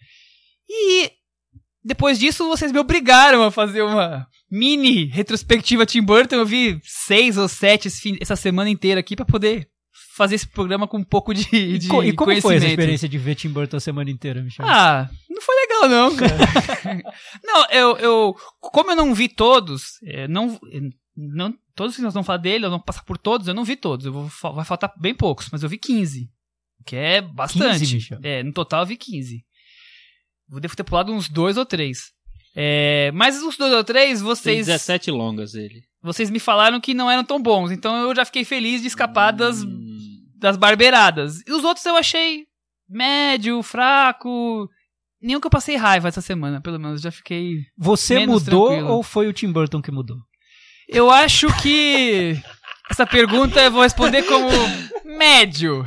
E 0.68 1.12
depois 1.84 2.18
disso, 2.20 2.48
vocês 2.48 2.72
me 2.72 2.80
obrigaram 2.80 3.44
a 3.44 3.52
fazer 3.52 3.81
uma 3.84 4.28
mini 4.52 5.06
retrospectiva 5.06 5.86
Tim 5.86 6.02
Burton. 6.02 6.36
Eu 6.38 6.46
vi 6.46 6.80
seis 6.84 7.38
ou 7.38 7.48
sete 7.48 7.90
fim- 7.90 8.18
essa 8.20 8.36
semana 8.36 8.70
inteira 8.70 9.00
aqui 9.00 9.16
pra 9.16 9.26
poder 9.26 9.68
fazer 10.16 10.36
esse 10.36 10.48
programa 10.48 10.88
com 10.88 10.98
um 10.98 11.04
pouco 11.04 11.34
de, 11.34 11.44
de 11.78 11.86
E, 11.86 11.90
co- 11.90 12.04
e 12.04 12.14
como 12.14 12.26
foi 12.31 12.34
essa 12.38 12.48
conhecimento. 12.48 12.72
experiência 12.80 13.08
de 13.08 13.18
ver 13.18 13.36
Tim 13.36 13.50
Burton 13.50 13.78
a 13.78 13.80
semana 13.80 14.10
inteira, 14.10 14.42
Michel? 14.42 14.66
Ah, 14.68 15.08
não 15.30 15.42
foi 15.42 15.56
legal 15.56 15.88
não, 15.90 16.16
cara. 16.16 16.36
não, 17.44 17.66
eu, 17.72 17.98
eu, 17.98 18.36
como 18.60 18.92
eu 18.92 18.96
não 18.96 19.14
vi 19.14 19.30
todos, 19.30 19.94
é, 20.04 20.28
não, 20.28 20.59
não, 21.16 21.54
todos 21.80 21.95
que 21.95 22.02
nós 22.02 22.14
vamos 22.14 22.28
falar 22.28 22.38
dele, 22.40 22.64
nós 22.64 22.71
vamos 22.71 22.86
passar 22.86 23.04
por 23.04 23.18
todos, 23.18 23.48
eu 23.48 23.54
não 23.54 23.64
vi 23.64 23.78
todos, 23.78 24.06
eu 24.06 24.12
vou, 24.12 24.30
vai 24.54 24.66
faltar 24.66 24.92
bem 25.00 25.16
poucos, 25.16 25.48
mas 25.50 25.64
eu 25.64 25.69
vi 25.69 25.78
15, 25.78 26.30
que 26.86 26.94
é 26.98 27.21
bastante. 27.21 27.80
15, 27.80 27.95
Michel? 27.95 28.19
é, 28.21 28.44
no 28.44 28.52
total 28.52 28.81
eu 28.81 28.88
vi 28.88 28.98
15. 28.98 29.45
Eu 30.52 30.59
devo 30.59 30.76
ter 30.76 30.83
pulado 30.83 31.14
uns 31.14 31.30
dois 31.30 31.56
ou 31.56 31.66
três. 31.66 32.12
É, 32.54 33.12
mas 33.14 33.42
os 33.42 33.56
dois 33.56 33.71
ou 33.71 33.83
três, 33.83 34.19
Tem 34.19 34.28
vocês, 34.28 34.66
17 34.68 35.09
longas 35.12 35.54
ele. 35.54 35.81
vocês 36.02 36.30
me 36.30 36.40
falaram 36.40 36.81
que 36.81 36.94
não 36.94 37.09
eram 37.09 37.24
tão 37.24 37.42
bons, 37.42 37.71
então 37.71 37.95
eu 37.95 38.14
já 38.14 38.26
fiquei 38.26 38.44
feliz 38.44 38.81
de 38.81 38.88
escapar 38.88 39.31
das, 39.31 39.64
Hum, 39.64 40.18
das 40.36 40.57
barbeiradas. 40.57 41.40
E 41.48 41.52
os 41.54 41.64
outros 41.64 41.86
eu 41.86 41.95
achei 41.95 42.45
médio, 42.90 43.64
fraco. 43.64 44.68
Nenhum 45.21 45.40
que 45.40 45.48
eu 45.48 45.52
passei 45.52 45.76
raiva 45.76 46.07
essa 46.07 46.21
semana, 46.21 46.59
pelo 46.62 46.80
menos. 46.80 47.02
Já 47.02 47.12
fiquei. 47.12 47.57
Você 47.78 48.26
mudou 48.26 48.68
tranquilo. 48.69 48.92
ou 48.94 49.04
foi 49.04 49.28
o 49.28 49.33
Tim 49.33 49.52
Burton 49.52 49.81
que 49.81 49.92
mudou? 49.92 50.18
Eu 50.90 51.10
acho 51.12 51.48
que. 51.62 52.42
Essa 52.90 53.06
pergunta 53.06 53.62
eu 53.62 53.72
vou 53.72 53.84
responder 53.84 54.24
como 54.24 54.50
médio. 55.06 55.86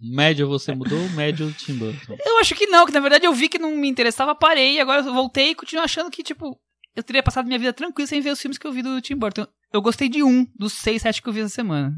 Médio 0.00 0.48
você 0.48 0.74
mudou, 0.74 0.98
médio 1.10 1.52
Tim 1.52 1.74
Burton. 1.76 2.16
Eu 2.24 2.38
acho 2.38 2.54
que 2.54 2.66
não, 2.66 2.86
que 2.86 2.92
na 2.92 3.00
verdade 3.00 3.26
eu 3.26 3.32
vi 3.34 3.48
que 3.48 3.58
não 3.58 3.76
me 3.76 3.88
interessava, 3.88 4.34
parei, 4.34 4.80
agora 4.80 5.02
eu 5.02 5.12
voltei 5.12 5.50
e 5.50 5.54
continuo 5.54 5.84
achando 5.84 6.10
que, 6.10 6.22
tipo, 6.22 6.58
eu 6.94 7.02
teria 7.02 7.22
passado 7.22 7.46
minha 7.46 7.58
vida 7.58 7.72
tranquila 7.72 8.06
sem 8.06 8.20
ver 8.20 8.30
os 8.30 8.40
filmes 8.40 8.56
que 8.58 8.66
eu 8.66 8.72
vi 8.72 8.82
do 8.82 9.00
Tim 9.00 9.16
Burton. 9.16 9.46
Eu 9.72 9.82
gostei 9.82 10.08
de 10.08 10.22
um 10.22 10.46
dos 10.58 10.74
seis, 10.74 11.02
sete 11.02 11.20
que 11.20 11.28
eu 11.28 11.32
vi 11.32 11.40
essa 11.40 11.54
semana. 11.54 11.92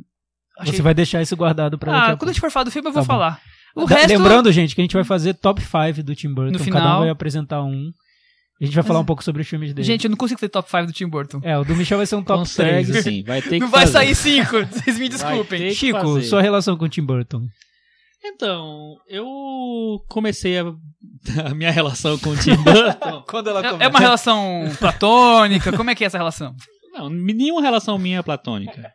Achei- 0.59 0.75
Você 0.77 0.83
vai 0.83 0.95
deixar 0.95 1.23
isso 1.23 1.37
guardado 1.37 1.79
pra 1.79 1.93
daqui 1.93 2.05
Ah, 2.11 2.13
a 2.13 2.17
quando 2.17 2.31
a 2.31 2.33
gente 2.33 2.41
for 2.41 2.51
falar 2.51 2.65
do 2.65 2.71
filme, 2.73 2.89
eu 2.89 2.93
vou 2.93 3.03
Tá 3.03 3.07
falar. 3.07 3.41
O 3.77 3.87
Da- 3.87 3.95
resto. 3.97 4.09
Lembrando, 4.09 4.51
gente, 4.51 4.75
que 4.75 4.81
a 4.81 4.85
gente 4.85 4.95
vai 4.95 5.05
fazer 5.05 5.35
top 5.35 5.61
5 5.63 6.03
do 6.03 6.17
Tim 6.17 6.33
Burton. 6.35 6.53
No 6.53 6.59
Cada 6.59 6.65
final. 6.65 6.97
um 6.97 7.01
vai 7.03 7.11
apresentar 7.11 7.63
um. 7.63 7.93
A 8.61 8.65
gente 8.65 8.75
vai 8.75 8.83
falar 8.83 8.99
um 9.01 9.05
pouco 9.05 9.23
sobre 9.23 9.43
os 9.43 9.49
filmes 9.49 9.73
dele. 9.73 9.87
Gente, 9.87 10.05
eu 10.05 10.11
não 10.11 10.17
consigo 10.17 10.41
ter 10.41 10.49
top 10.49 10.69
5 10.69 10.87
do 10.87 10.93
Tim 10.93 11.07
Burton. 11.07 11.41
É, 11.45 11.57
o 11.57 11.65
do 11.65 11.77
Michel 11.77 11.97
vai 11.99 12.07
ser 12.07 12.17
um 12.17 12.25
top 12.25 12.41
Consegue 12.41 12.91
3. 12.91 13.05
sim, 13.05 13.23
vai 13.23 13.41
ter 13.41 13.59
Não 13.61 13.67
que 13.69 13.73
vai 13.73 13.81
fazer. 13.87 13.93
sair 13.93 14.15
cinco, 14.15 14.57
vocês 14.67 14.99
me 14.99 15.09
Vai 15.09 15.09
desculpem. 15.09 15.71
Chico, 15.75 16.01
fazer. 16.01 16.23
sua 16.23 16.43
relação 16.43 16.77
com 16.77 16.85
o 16.87 16.89
Tim 16.89 17.03
Burton. 17.03 17.47
Então, 18.25 18.97
eu 19.09 19.25
comecei 20.09 20.59
a, 20.59 20.65
a 21.47 21.55
minha 21.55 21.71
relação 21.71 22.19
com 22.19 22.31
o 22.31 22.37
Tim 22.37 22.57
Burton. 22.57 23.23
Quando 23.31 23.49
ela 23.49 23.65
É, 23.65 23.85
é 23.85 23.89
uma 23.89 24.01
relação 24.01 24.65
platônica? 24.79 25.73
Como 25.77 25.91
é 25.91 25.95
que 25.95 26.03
é 26.03 26.09
essa 26.09 26.19
relação? 26.19 26.53
Não, 26.93 27.09
nenhuma 27.09 27.63
relação 27.63 27.97
minha 27.97 28.19
é 28.19 28.23
platônica. 28.23 28.91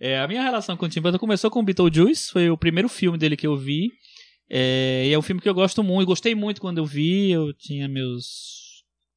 É, 0.00 0.20
a 0.20 0.28
minha 0.28 0.42
relação 0.42 0.76
com 0.76 0.86
o 0.86 0.88
Tim 0.88 1.00
Burton 1.00 1.18
começou 1.18 1.50
com 1.50 1.64
Beetlejuice, 1.64 2.30
foi 2.30 2.48
o 2.48 2.56
primeiro 2.56 2.88
filme 2.88 3.18
dele 3.18 3.36
que 3.36 3.46
eu 3.46 3.56
vi. 3.56 3.88
É, 4.48 5.04
e 5.08 5.12
é 5.12 5.18
um 5.18 5.22
filme 5.22 5.40
que 5.40 5.48
eu 5.48 5.54
gosto 5.54 5.82
muito, 5.82 6.06
gostei 6.06 6.34
muito 6.34 6.60
quando 6.60 6.78
eu 6.78 6.86
vi, 6.86 7.30
eu 7.32 7.52
tinha 7.52 7.88
meus 7.88 8.59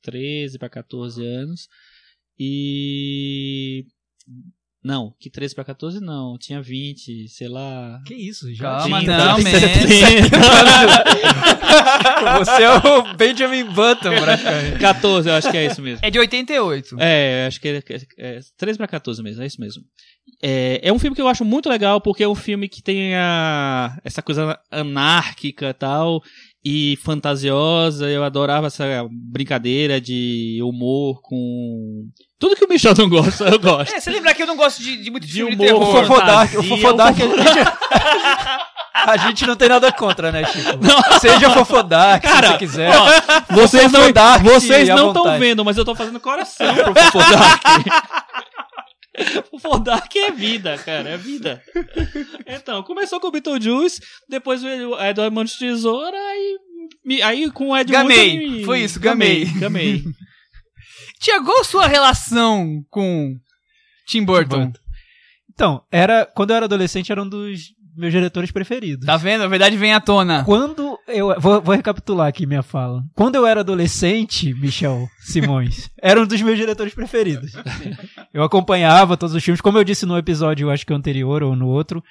13 0.03 0.59
para 0.59 0.69
14 0.69 1.25
anos. 1.25 1.67
E. 2.39 3.85
Não, 4.83 5.15
que 5.17 5.29
13 5.29 5.55
para 5.55 5.63
14 5.63 6.01
não, 6.01 6.37
tinha 6.37 6.61
20, 6.61 7.29
sei 7.29 7.47
lá. 7.47 8.01
Que 8.05 8.13
isso, 8.13 8.53
já 8.53 8.79
Calma, 8.79 8.99
tinha- 8.99 9.17
não, 9.17 9.35
tem 9.35 9.43
man. 9.45 9.49
77 9.51 10.35
anos. 10.35 10.93
Você 12.39 12.63
é 12.63 12.69
o 12.69 13.13
Benjamin 13.15 13.63
Button, 13.63 14.09
praticamente. 14.21 14.79
14, 14.79 15.29
eu 15.29 15.35
acho 15.35 15.49
que 15.49 15.55
é 15.55 15.65
isso 15.67 15.81
mesmo. 15.81 16.05
É 16.05 16.11
de 16.11 16.19
88. 16.19 16.97
É, 16.99 17.45
acho 17.47 17.61
que 17.61 17.69
é, 17.69 17.77
é, 17.77 18.01
é 18.17 18.39
13 18.57 18.77
para 18.77 18.87
14 18.87 19.23
mesmo, 19.23 19.41
é 19.41 19.45
isso 19.47 19.61
mesmo. 19.61 19.83
É, 20.41 20.81
é 20.83 20.91
um 20.91 20.99
filme 20.99 21.15
que 21.15 21.21
eu 21.21 21.29
acho 21.29 21.45
muito 21.45 21.69
legal 21.69 22.01
porque 22.01 22.23
é 22.23 22.27
um 22.27 22.35
filme 22.35 22.67
que 22.67 22.83
tem 22.83 23.15
a, 23.15 23.97
essa 24.03 24.21
coisa 24.21 24.59
anárquica 24.69 25.69
e 25.69 25.73
tal 25.73 26.21
e 26.63 26.97
fantasiosa. 27.03 28.09
Eu 28.09 28.23
adorava 28.23 28.67
essa 28.67 28.85
brincadeira 29.11 29.99
de 29.99 30.59
humor 30.63 31.21
com 31.21 32.07
tudo 32.39 32.55
que 32.55 32.65
o 32.65 32.69
Michel 32.69 32.93
não 32.97 33.09
gosta, 33.09 33.45
eu 33.45 33.59
gosto. 33.59 33.93
É, 33.93 33.99
você 33.99 34.09
lembra 34.09 34.33
que 34.33 34.43
eu 34.43 34.47
não 34.47 34.57
gosto 34.57 34.81
de, 34.81 34.97
de 34.97 35.11
muito 35.11 35.25
De 35.25 35.33
filme 35.33 35.55
de 35.55 35.71
humor, 35.71 35.83
O 35.83 35.91
terror. 35.93 36.05
Fofodark, 36.05 36.57
o 36.57 36.63
Fofodark, 36.63 37.21
a 37.21 37.25
gente... 37.25 38.63
A 39.05 39.17
gente 39.17 39.45
não 39.45 39.55
tem 39.55 39.67
nada 39.67 39.91
contra, 39.91 40.31
né, 40.31 40.45
Chico? 40.45 40.79
Seja 41.19 41.49
Fofodark, 41.49 42.25
se 42.25 42.33
você 42.33 42.57
quiser. 42.57 42.95
Ó, 42.95 43.05
vocês 43.53 43.91
não 43.91 44.01
vocês 44.41 44.87
não 44.87 45.07
estão 45.09 45.37
vendo, 45.37 45.65
mas 45.65 45.77
eu 45.77 45.83
tô 45.83 45.93
fazendo 45.93 46.19
coração 46.19 46.65
pro 46.73 46.95
Fofodark. 46.95 47.89
Fofodark 49.51 50.15
é 50.15 50.31
vida, 50.31 50.77
cara, 50.79 51.09
é 51.11 51.17
vida. 51.17 51.61
Então, 52.47 52.81
começou 52.83 53.19
com 53.19 53.27
o 53.27 53.31
Beetlejuice, 53.31 54.01
depois 54.27 54.61
veio 54.61 54.91
o 54.91 55.03
Edward 55.05 55.33
Mãos 55.33 55.51
de 55.51 55.59
Tesoura 55.59 56.17
e 56.17 56.57
me- 57.05 57.21
aí 57.21 57.49
com 57.51 57.69
o 57.69 57.77
Ed 57.77 57.91
Gamei. 57.91 58.33
Wood 58.37 58.49
me- 58.59 58.65
Foi 58.65 58.79
isso, 58.81 58.99
gamei. 58.99 59.45
Gamei. 59.59 60.03
Tiago, 61.19 61.45
qual 61.45 61.61
a 61.61 61.63
sua 61.63 61.87
relação 61.87 62.83
com 62.89 63.35
Tim 64.07 64.23
Burton? 64.25 64.71
Então, 65.53 65.83
era, 65.91 66.25
quando 66.25 66.49
eu 66.49 66.55
era 66.57 66.65
adolescente, 66.65 67.11
era 67.11 67.21
um 67.21 67.29
dos 67.29 67.71
meus 67.95 68.11
diretores 68.11 68.51
preferidos. 68.51 69.05
Tá 69.05 69.15
vendo? 69.17 69.43
A 69.43 69.47
verdade 69.47 69.77
vem 69.77 69.93
à 69.93 70.01
tona. 70.01 70.43
Quando 70.43 70.92
eu. 71.07 71.39
Vou, 71.39 71.61
vou 71.61 71.75
recapitular 71.75 72.27
aqui 72.27 72.45
minha 72.45 72.63
fala. 72.63 73.03
Quando 73.15 73.35
eu 73.35 73.45
era 73.45 73.59
adolescente, 73.61 74.53
Michel 74.53 75.07
Simões, 75.19 75.89
era 76.01 76.21
um 76.21 76.25
dos 76.27 76.41
meus 76.41 76.57
diretores 76.57 76.93
preferidos. 76.93 77.53
Eu 78.33 78.43
acompanhava 78.43 79.17
todos 79.17 79.35
os 79.35 79.43
filmes, 79.43 79.61
como 79.61 79.77
eu 79.77 79.83
disse 79.83 80.05
no 80.05 80.17
episódio, 80.17 80.65
eu 80.65 80.71
acho 80.71 80.85
que 80.85 80.93
anterior 80.93 81.43
ou 81.43 81.55
no 81.55 81.67
outro. 81.67 82.03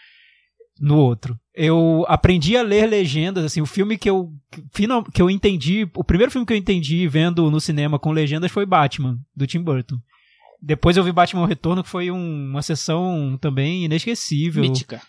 No 0.80 0.96
outro. 0.96 1.38
Eu 1.54 2.04
aprendi 2.08 2.56
a 2.56 2.62
ler 2.62 2.86
legendas, 2.88 3.44
assim, 3.44 3.60
o 3.60 3.66
filme 3.66 3.96
que 3.98 4.08
eu. 4.08 4.30
Final, 4.72 5.04
que 5.04 5.20
eu 5.20 5.28
entendi. 5.30 5.88
O 5.94 6.02
primeiro 6.02 6.32
filme 6.32 6.46
que 6.46 6.52
eu 6.52 6.56
entendi 6.56 7.06
vendo 7.06 7.50
no 7.50 7.60
cinema 7.60 7.98
com 7.98 8.10
legendas 8.10 8.50
foi 8.50 8.64
Batman, 8.66 9.18
do 9.36 9.46
Tim 9.46 9.60
Burton. 9.60 9.96
Depois 10.60 10.96
eu 10.96 11.04
vi 11.04 11.12
Batman 11.12 11.46
Retorno, 11.46 11.82
que 11.82 11.88
foi 11.90 12.10
um- 12.10 12.50
uma 12.50 12.62
sessão 12.62 13.36
também 13.40 13.84
inesquecível. 13.84 14.62
Mítica. 14.62 15.00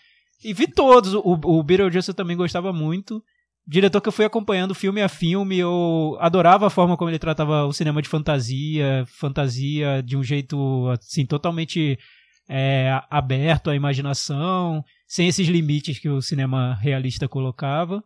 E 0.44 0.52
vi 0.52 0.66
todos. 0.66 1.14
O, 1.14 1.22
o 1.42 1.62
Beetlejuice 1.62 2.10
eu 2.10 2.14
também 2.14 2.36
gostava 2.36 2.72
muito. 2.72 3.22
Diretor 3.66 4.00
que 4.00 4.08
eu 4.08 4.12
fui 4.12 4.24
acompanhando 4.26 4.74
filme 4.74 5.00
a 5.00 5.08
filme, 5.08 5.56
eu 5.58 6.16
adorava 6.20 6.66
a 6.66 6.70
forma 6.70 6.96
como 6.96 7.10
ele 7.10 7.18
tratava 7.18 7.64
o 7.64 7.72
cinema 7.72 8.02
de 8.02 8.08
fantasia, 8.08 9.04
fantasia 9.06 10.02
de 10.02 10.16
um 10.16 10.22
jeito 10.22 10.86
assim 10.90 11.24
totalmente 11.24 11.98
é, 12.46 13.00
aberto 13.08 13.70
à 13.70 13.74
imaginação, 13.74 14.84
sem 15.06 15.28
esses 15.28 15.48
limites 15.48 15.98
que 15.98 16.10
o 16.10 16.20
cinema 16.20 16.74
realista 16.74 17.26
colocava. 17.26 18.04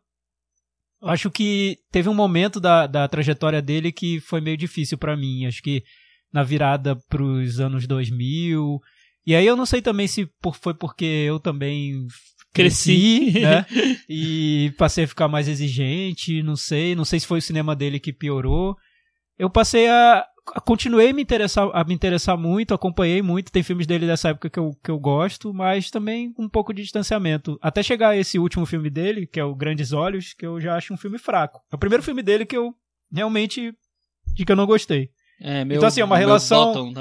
Eu 1.02 1.08
Acho 1.08 1.28
que 1.30 1.78
teve 1.90 2.08
um 2.08 2.14
momento 2.14 2.60
da, 2.60 2.86
da 2.86 3.08
trajetória 3.08 3.60
dele 3.60 3.90
que 3.90 4.20
foi 4.20 4.40
meio 4.40 4.56
difícil 4.56 4.96
pra 4.96 5.16
mim. 5.16 5.44
Acho 5.46 5.62
que 5.62 5.82
na 6.32 6.42
virada 6.44 6.94
pros 7.08 7.58
anos 7.58 7.84
2000. 7.86 8.80
E 9.26 9.34
aí 9.34 9.46
eu 9.46 9.56
não 9.56 9.66
sei 9.66 9.82
também 9.82 10.06
se 10.06 10.26
por- 10.40 10.56
foi 10.56 10.74
porque 10.74 11.04
eu 11.04 11.38
também 11.40 12.06
Cresci. 12.62 13.40
né? 13.40 13.66
E 14.08 14.72
passei 14.78 15.04
a 15.04 15.08
ficar 15.08 15.28
mais 15.28 15.48
exigente, 15.48 16.42
não 16.42 16.56
sei, 16.56 16.94
não 16.94 17.04
sei 17.04 17.20
se 17.20 17.26
foi 17.26 17.38
o 17.38 17.42
cinema 17.42 17.74
dele 17.76 18.00
que 18.00 18.12
piorou. 18.12 18.76
Eu 19.38 19.48
passei 19.50 19.86
a, 19.88 20.24
a- 20.54 20.60
continuei 20.60 21.10
a 21.10 21.12
me 21.14 21.22
interessar, 21.22 21.68
a 21.72 21.84
me 21.84 21.94
interessar 21.94 22.36
muito, 22.36 22.74
acompanhei 22.74 23.20
muito, 23.22 23.52
tem 23.52 23.62
filmes 23.62 23.86
dele 23.86 24.06
dessa 24.06 24.30
época 24.30 24.50
que 24.50 24.58
eu, 24.58 24.70
que 24.82 24.90
eu 24.90 24.98
gosto, 24.98 25.52
mas 25.54 25.90
também 25.90 26.32
um 26.38 26.48
pouco 26.48 26.72
de 26.72 26.82
distanciamento. 26.82 27.58
Até 27.62 27.82
chegar 27.82 28.10
a 28.10 28.16
esse 28.16 28.38
último 28.38 28.66
filme 28.66 28.90
dele, 28.90 29.26
que 29.26 29.38
é 29.38 29.44
o 29.44 29.54
Grandes 29.54 29.92
Olhos, 29.92 30.32
que 30.34 30.44
eu 30.46 30.60
já 30.60 30.74
acho 30.76 30.92
um 30.92 30.96
filme 30.98 31.18
fraco. 31.18 31.60
É 31.70 31.76
o 31.76 31.78
primeiro 31.78 32.02
filme 32.02 32.22
dele 32.22 32.44
que 32.46 32.56
eu 32.56 32.72
realmente 33.12 33.72
de 34.34 34.44
que 34.44 34.52
eu 34.52 34.56
não 34.56 34.66
gostei. 34.66 35.10
É, 35.40 35.64
meu, 35.64 35.76
Então, 35.76 35.87
assim, 35.87 36.00
é 36.00 36.04
uma 36.04 36.16
relação-. 36.18 36.92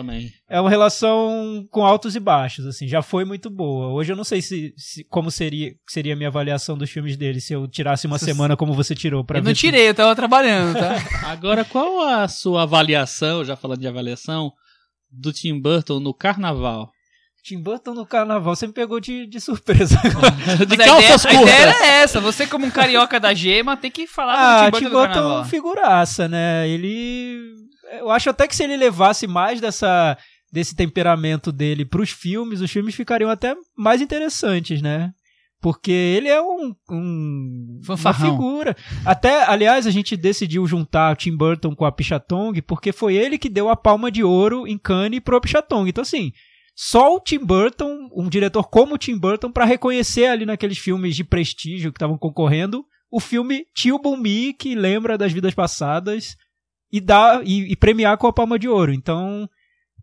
É 0.47 0.61
uma 0.61 0.69
relação 0.69 1.67
com 1.71 1.83
altos 1.83 2.15
e 2.15 2.19
baixos, 2.19 2.67
assim, 2.67 2.87
já 2.87 3.01
foi 3.01 3.25
muito 3.25 3.49
boa. 3.49 3.87
Hoje 3.87 4.13
eu 4.13 4.15
não 4.15 4.23
sei 4.23 4.41
se, 4.43 4.73
se- 4.77 5.03
como 5.09 5.31
seria, 5.31 5.73
seria 5.87 6.13
a 6.13 6.15
minha 6.15 6.29
avaliação 6.29 6.77
dos 6.77 6.89
filmes 6.89 7.17
dele 7.17 7.41
se 7.41 7.53
eu 7.53 7.67
tirasse 7.67 8.05
uma 8.05 8.19
Se- 8.19 8.25
semana 8.25 8.55
como 8.55 8.73
você 8.73 8.93
tirou 8.93 9.23
pra 9.25 9.39
Eu 9.39 9.43
não 9.43 9.53
tirei, 9.53 9.89
eu 9.89 9.95
tava 9.95 10.15
trabalhando, 10.15 10.77
tá? 10.77 10.95
Agora, 11.31 11.65
qual 11.65 12.01
a 12.07 12.27
sua 12.27 12.61
avaliação, 12.63 13.43
já 13.43 13.55
falando 13.55 13.79
de 13.79 13.87
avaliação, 13.87 14.51
do 15.11 15.33
Tim 15.33 15.59
Burton 15.59 15.99
no 15.99 16.13
carnaval? 16.13 16.91
Tim 17.43 17.61
Burton 17.61 17.93
no 17.93 18.05
carnaval, 18.05 18.55
você 18.55 18.67
me 18.67 18.73
pegou 18.73 18.99
de, 18.99 19.25
de 19.25 19.39
surpresa. 19.39 19.95
De 20.67 20.77
Mas 20.77 20.79
a 20.81 20.85
calças 20.85 21.23
ideia, 21.25 21.39
a 21.39 21.41
ideia 21.41 21.57
curtas. 21.65 21.81
era 21.81 21.85
essa. 22.03 22.19
Você, 22.19 22.45
como 22.45 22.65
um 22.65 22.69
carioca 22.69 23.19
da 23.21 23.33
gema, 23.33 23.77
tem 23.77 23.89
que 23.89 24.05
falar 24.05 24.33
ah, 24.65 24.69
do 24.69 24.77
Tim 24.77 24.83
Tim 24.85 24.89
Burton 24.89 24.89
do 24.89 24.99
Burton 25.07 25.13
carnaval. 25.13 25.45
figuraça, 25.45 26.27
né? 26.27 26.67
Ele. 26.67 27.39
Eu 27.91 28.09
acho 28.09 28.29
até 28.29 28.47
que 28.47 28.55
se 28.55 28.63
ele 28.63 28.77
levasse 28.77 29.27
mais 29.27 29.61
dessa, 29.61 30.17
desse 30.51 30.75
temperamento 30.75 31.51
dele 31.51 31.85
pros 31.85 32.09
filmes, 32.09 32.61
os 32.61 32.71
filmes 32.71 32.95
ficariam 32.95 33.29
até 33.29 33.55
mais 33.75 34.01
interessantes, 34.01 34.81
né? 34.81 35.11
Porque 35.59 35.91
ele 35.91 36.27
é 36.27 36.39
um, 36.41 36.75
um 36.91 37.81
uma 37.87 38.13
figura. 38.13 38.75
Até, 39.03 39.43
aliás, 39.43 39.87
a 39.87 39.91
gente 39.91 40.15
decidiu 40.15 40.67
juntar 40.67 41.13
o 41.13 41.15
Tim 41.15 41.35
Burton 41.35 41.75
com 41.75 41.83
a 41.83 41.91
Pichatong, 41.91 42.61
porque 42.61 42.91
foi 42.91 43.15
ele 43.15 43.39
que 43.39 43.49
deu 43.49 43.67
a 43.69 43.75
palma 43.75 44.11
de 44.11 44.23
ouro 44.23 44.67
em 44.67 44.77
Cannes 44.77 45.19
pro 45.19 45.41
Pichatong. 45.41 45.89
Então, 45.89 46.03
assim, 46.03 46.31
só 46.75 47.15
o 47.15 47.19
Tim 47.19 47.39
Burton, 47.39 48.07
um 48.15 48.29
diretor 48.29 48.69
como 48.69 48.93
o 48.93 48.97
Tim 48.99 49.17
Burton, 49.17 49.51
pra 49.51 49.65
reconhecer 49.65 50.27
ali 50.27 50.45
naqueles 50.45 50.77
filmes 50.77 51.15
de 51.15 51.23
prestígio 51.23 51.91
que 51.91 51.97
estavam 51.97 52.19
concorrendo, 52.19 52.85
o 53.11 53.19
filme 53.19 53.65
Tio 53.73 53.97
Bumi, 53.97 54.53
que 54.53 54.75
lembra 54.75 55.17
das 55.17 55.31
vidas 55.31 55.55
passadas, 55.55 56.35
e, 56.91 56.99
dá, 57.01 57.41
e, 57.43 57.71
e 57.71 57.75
premiar 57.75 58.17
com 58.17 58.27
a 58.27 58.33
palma 58.33 58.57
de 58.57 58.67
ouro. 58.67 58.93
Então, 58.93 59.47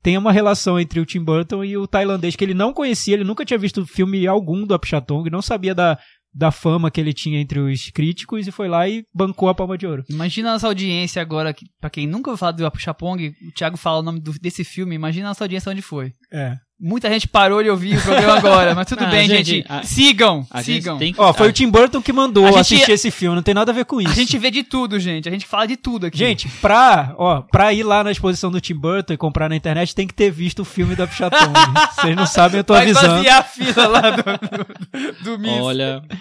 tem 0.03 0.19
uma 0.19 0.33
relação 0.33 0.79
entre 0.79 1.00
o 1.00 1.07
Tim 1.07 1.23
Burton 1.23 1.64
e 1.64 1.76
o 1.76 1.87
tailandês 1.87 2.37
que 2.37 2.45
ele 2.45 2.55
não 2.55 2.73
conhecia, 2.73 3.14
ele 3.14 3.25
nunca 3.25 3.45
tinha 3.45 3.59
visto 3.59 3.87
filme 3.87 4.26
algum 4.26 4.67
do 4.67 4.75
Apichatong, 4.75 5.31
não 5.31 5.41
sabia 5.41 5.75
da, 5.75 5.99
da 6.35 6.50
fama 6.50 6.91
que 6.91 7.00
ele 7.00 7.14
tinha 7.14 7.41
entre 7.41 7.59
os 7.59 7.91
críticos 7.91 8.47
e 8.47 8.50
foi 8.50 8.69
lá 8.69 8.87
e 8.88 9.05
bancou 9.14 9.49
a 9.49 9.55
palma 9.55 9.79
de 9.79 9.87
ouro. 9.87 10.05
Imagina 10.11 10.50
a 10.50 10.53
nossa 10.55 10.67
audiência 10.67 11.23
agora, 11.23 11.55
que, 11.55 11.64
pra 11.81 11.88
quem 11.88 12.07
nunca 12.07 12.29
ouviu 12.31 12.38
falar 12.38 12.53
do 12.53 12.67
Apachapong, 12.67 13.29
o 13.29 13.53
Thiago 13.55 13.76
fala 13.79 14.00
o 14.00 14.03
nome 14.03 14.21
do- 14.21 14.33
desse 14.38 14.62
filme, 14.64 14.95
imagina 14.95 15.29
a 15.29 15.31
nossa 15.31 15.45
audiência 15.45 15.73
onde 15.73 15.81
foi. 15.83 16.12
É. 16.33 16.57
Muita 16.81 17.09
gente 17.09 17.28
parou 17.28 17.62
de 17.62 17.71
ouvir 17.71 17.97
o 17.97 18.02
programa 18.02 18.35
agora, 18.38 18.75
mas 18.75 18.87
tudo 18.88 19.04
Ah, 19.04 19.09
bem, 19.11 19.28
gente, 19.28 19.47
gente. 19.49 19.66
a- 19.69 19.85
sigam, 19.85 20.45
A 20.50 20.61
gente 20.61 20.83
sigam. 20.83 20.99
tem 20.99 21.12
que... 21.14 21.21
Ó, 21.21 21.33
foi 21.33 21.47
a- 21.47 21.50
o 21.50 21.52
Tim 21.52 21.69
Burton 21.71 22.02
que 22.02 22.12
mandou 22.12 22.45
gente- 22.49 22.59
assistir 22.59 22.90
esse 22.90 23.11
filme, 23.12 23.37
não 23.37 23.43
tem 23.45 23.54
nada 23.54 23.71
a 23.71 23.75
ver 23.75 23.85
com 23.85 24.00
isso. 24.00 24.11
A 24.11 24.14
gente 24.14 24.37
vê 24.37 24.50
de 24.50 24.64
tudo, 24.64 24.99
gente. 24.99 25.28
A 25.28 25.33
gente 25.33 25.47
fala 25.47 25.66
de 25.66 25.76
tudo 25.76 26.07
aqui. 26.07 26.19
Gente, 26.19 26.49
pra, 26.61 27.14
ó, 27.16 27.43
pra 27.43 27.73
ir 27.73 27.85
lá 27.85 28.02
na 28.02 28.11
exposição 28.11 28.50
do 28.50 28.61
Tim 28.61 28.75
Burton 28.75 29.12
e 29.12 29.16
comprar 29.16 29.49
na 29.49 29.54
internet, 29.57 29.95
tem 29.95 30.07
que 30.07 30.12
ter 30.14 30.31
visto 30.33 30.61
o 30.61 30.64
filme 30.64 30.97
da 30.97 31.07
Pichatong. 31.07 31.52
Vocês 31.95 32.16
não 32.16 32.26
sabem, 32.26 32.59
eu 32.59 32.64
tô 32.64 32.75
vai 32.75 32.83
avisando. 32.83 33.07
fazer 33.16 33.28
a 33.28 33.43
fila 33.45 33.87
lá 33.87 34.11
do, 34.11 34.23
do, 34.23 35.37
do 35.37 35.38
Miss. 35.38 35.61
Olha... 35.61 36.02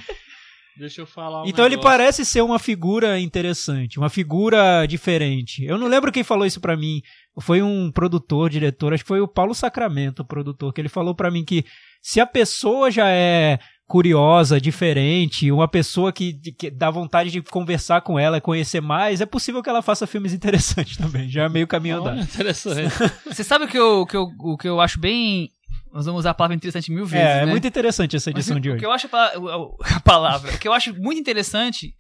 Deixa 0.76 1.02
eu 1.02 1.06
falar 1.06 1.44
um 1.44 1.46
Então 1.46 1.66
ele 1.66 1.76
negócio. 1.76 1.98
parece 1.98 2.26
ser 2.26 2.42
uma 2.42 2.58
figura 2.58 3.20
interessante, 3.20 4.00
uma 4.00 4.10
figura 4.10 4.88
diferente. 4.88 5.64
Eu 5.64 5.78
não 5.78 5.86
lembro 5.86 6.12
quem 6.12 6.24
falou 6.24 6.48
isso 6.48 6.60
pra 6.60 6.76
mim. 6.76 7.00
Foi 7.40 7.62
um 7.62 7.92
produtor, 7.92 8.50
diretor, 8.50 8.94
acho 8.94 9.04
que 9.04 9.08
foi 9.08 9.22
o 9.22 9.28
Paulo 9.28 9.56
Sacramento, 9.56 10.20
o 10.22 10.26
produtor, 10.26 10.72
que 10.72 10.80
ele 10.80 10.90
falou 10.90 11.16
pra 11.16 11.32
mim 11.32 11.44
que 11.44 11.66
se 12.02 12.20
a 12.20 12.26
pessoa 12.26 12.92
já 12.92 13.10
é 13.10 13.58
curiosa, 13.88 14.60
diferente, 14.62 15.52
uma 15.52 15.68
pessoa 15.68 16.12
que, 16.12 16.34
que 16.58 16.70
dá 16.70 16.90
vontade 16.90 17.30
de 17.32 17.42
conversar 17.42 18.02
com 18.02 18.18
ela, 18.18 18.42
conhecer 18.42 18.82
mais, 18.82 19.22
é 19.22 19.26
possível 19.26 19.62
que 19.62 19.70
ela 19.70 19.82
faça 19.82 20.08
filmes 20.08 20.34
interessantes 20.34 20.98
também. 20.98 21.30
Já 21.30 21.44
é 21.44 21.50
meio 21.50 21.68
caminho 21.68 22.00
andado. 22.00 22.20
Interessante. 22.22 22.92
Você 23.26 23.44
sabe 23.44 23.66
o 23.66 23.68
que 23.68 23.78
eu, 23.78 24.06
que 24.06 24.16
eu, 24.16 24.28
o 24.40 24.58
que 24.58 24.68
eu 24.68 24.80
acho 24.82 25.00
bem. 25.00 25.50
Nós 25.94 26.08
vamos 26.08 26.20
usar 26.22 26.32
a 26.32 26.34
palavra 26.34 26.56
interessante 26.56 26.92
mil 26.92 27.06
vezes. 27.06 27.24
É, 27.28 27.42
é 27.42 27.46
né? 27.46 27.52
muito 27.52 27.68
interessante 27.68 28.16
essa 28.16 28.32
edição 28.32 28.56
Mas 28.56 28.64
de 28.64 28.70
o 28.70 28.72
hoje. 28.74 28.80
que 28.80 28.86
eu 28.86 28.92
acho 28.92 29.08
o- 29.08 29.78
a 29.84 30.00
palavra, 30.00 30.52
o 30.52 30.58
que 30.58 30.68
eu 30.68 30.74
acho 30.74 30.92
muito 31.00 31.20
interessante 31.20 31.94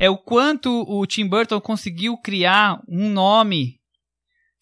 é 0.00 0.10
o 0.10 0.16
quanto 0.18 0.84
o 0.88 1.06
Tim 1.06 1.28
Burton 1.28 1.60
conseguiu 1.60 2.16
criar 2.16 2.80
um 2.88 3.08
nome 3.08 3.75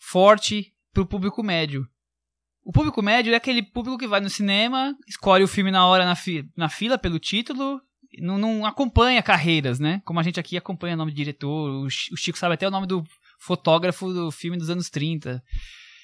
forte 0.04 0.72
pro 0.92 1.06
público 1.06 1.42
médio. 1.42 1.88
O 2.62 2.72
público 2.72 3.02
médio 3.02 3.32
é 3.32 3.36
aquele 3.36 3.62
público 3.62 3.98
que 3.98 4.06
vai 4.06 4.20
no 4.20 4.30
cinema, 4.30 4.96
escolhe 5.06 5.42
o 5.42 5.48
filme 5.48 5.70
na 5.70 5.86
hora 5.86 6.04
na, 6.04 6.14
fi 6.14 6.48
na 6.56 6.68
fila 6.68 6.96
pelo 6.96 7.18
título, 7.18 7.80
não, 8.18 8.38
não, 8.38 8.64
acompanha 8.64 9.22
carreiras, 9.22 9.80
né? 9.80 10.00
Como 10.04 10.20
a 10.20 10.22
gente 10.22 10.38
aqui 10.38 10.56
acompanha 10.56 10.94
o 10.94 10.98
nome 10.98 11.10
do 11.10 11.16
diretor, 11.16 11.84
o 11.84 11.90
Chico 11.90 12.38
sabe 12.38 12.54
até 12.54 12.68
o 12.68 12.70
nome 12.70 12.86
do 12.86 13.02
fotógrafo 13.38 14.12
do 14.12 14.30
filme 14.30 14.56
dos 14.56 14.70
anos 14.70 14.88
30. 14.88 15.42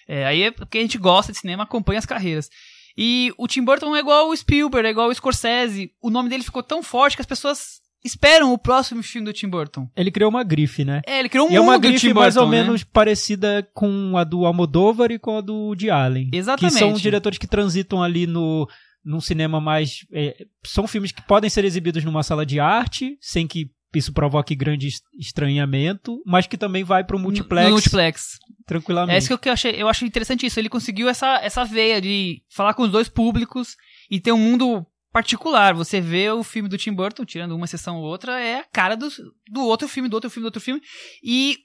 É, 0.08 0.26
aí 0.26 0.42
é 0.42 0.50
porque 0.50 0.78
a 0.78 0.82
gente 0.82 0.98
gosta 0.98 1.30
de 1.30 1.38
cinema, 1.38 1.62
acompanha 1.62 1.98
as 1.98 2.06
carreiras. 2.06 2.50
E 2.96 3.32
o 3.38 3.46
Tim 3.46 3.62
Burton 3.62 3.94
é 3.94 4.00
igual 4.00 4.28
o 4.28 4.36
Spielberg, 4.36 4.88
é 4.88 4.90
igual 4.90 5.08
o 5.08 5.14
Scorsese. 5.14 5.94
O 6.02 6.10
nome 6.10 6.28
dele 6.28 6.42
ficou 6.42 6.62
tão 6.62 6.82
forte 6.82 7.16
que 7.16 7.22
as 7.22 7.26
pessoas 7.26 7.80
esperam 8.04 8.52
o 8.52 8.58
próximo 8.58 9.02
filme 9.02 9.26
do 9.26 9.32
Tim 9.32 9.48
Burton. 9.48 9.88
Ele 9.96 10.10
criou 10.10 10.30
uma 10.30 10.42
grife, 10.42 10.84
né? 10.84 11.02
É, 11.06 11.18
ele 11.18 11.28
criou 11.28 11.48
um 11.48 11.52
e 11.52 11.56
é 11.56 11.60
uma 11.60 11.78
grife 11.78 12.08
Burton, 12.08 12.20
mais 12.20 12.36
ou 12.36 12.48
né? 12.48 12.62
menos 12.62 12.84
parecida 12.84 13.68
com 13.74 14.16
a 14.16 14.24
do 14.24 14.44
Almodóvar 14.44 15.10
e 15.10 15.18
com 15.18 15.36
a 15.36 15.40
do 15.40 15.74
de 15.74 15.90
Allen. 15.90 16.30
Exatamente. 16.32 16.74
Que 16.74 16.78
são 16.78 16.92
diretores 16.94 17.38
que 17.38 17.46
transitam 17.46 18.02
ali 18.02 18.26
no 18.26 18.68
num 19.02 19.20
cinema 19.20 19.60
mais 19.62 20.06
é, 20.12 20.44
são 20.62 20.86
filmes 20.86 21.10
que 21.10 21.22
podem 21.22 21.48
ser 21.48 21.64
exibidos 21.64 22.04
numa 22.04 22.22
sala 22.22 22.44
de 22.44 22.60
arte 22.60 23.16
sem 23.18 23.46
que 23.46 23.70
isso 23.98 24.12
provoque 24.12 24.54
grande 24.54 24.88
estranhamento, 25.18 26.22
mas 26.24 26.46
que 26.46 26.56
também 26.56 26.84
vai 26.84 27.02
pro 27.02 27.18
multiplex. 27.18 27.66
No 27.66 27.72
multiplex. 27.72 28.38
Tranquilamente. 28.64 29.16
É 29.16 29.18
isso 29.18 29.36
que 29.36 29.48
eu 29.48 29.52
achei, 29.52 29.72
eu 29.72 29.88
acho 29.88 30.04
interessante 30.04 30.46
isso. 30.46 30.60
Ele 30.60 30.68
conseguiu 30.68 31.08
essa, 31.08 31.40
essa 31.42 31.64
veia 31.64 32.00
de 32.00 32.40
falar 32.48 32.74
com 32.74 32.84
os 32.84 32.90
dois 32.90 33.08
públicos 33.08 33.76
e 34.08 34.20
ter 34.20 34.30
um 34.30 34.38
mundo 34.38 34.86
particular. 35.12 35.74
Você 35.74 36.00
vê 36.00 36.30
o 36.30 36.42
filme 36.42 36.68
do 36.68 36.78
Tim 36.78 36.92
Burton, 36.92 37.24
tirando 37.24 37.52
uma 37.52 37.66
sessão 37.66 37.96
ou 37.96 38.04
outra, 38.04 38.40
é 38.40 38.60
a 38.60 38.64
cara 38.64 38.96
do, 38.96 39.08
do 39.50 39.64
outro 39.64 39.88
filme, 39.88 40.08
do 40.08 40.14
outro 40.14 40.30
filme, 40.30 40.44
do 40.44 40.48
outro 40.48 40.60
filme. 40.60 40.80
E 41.22 41.58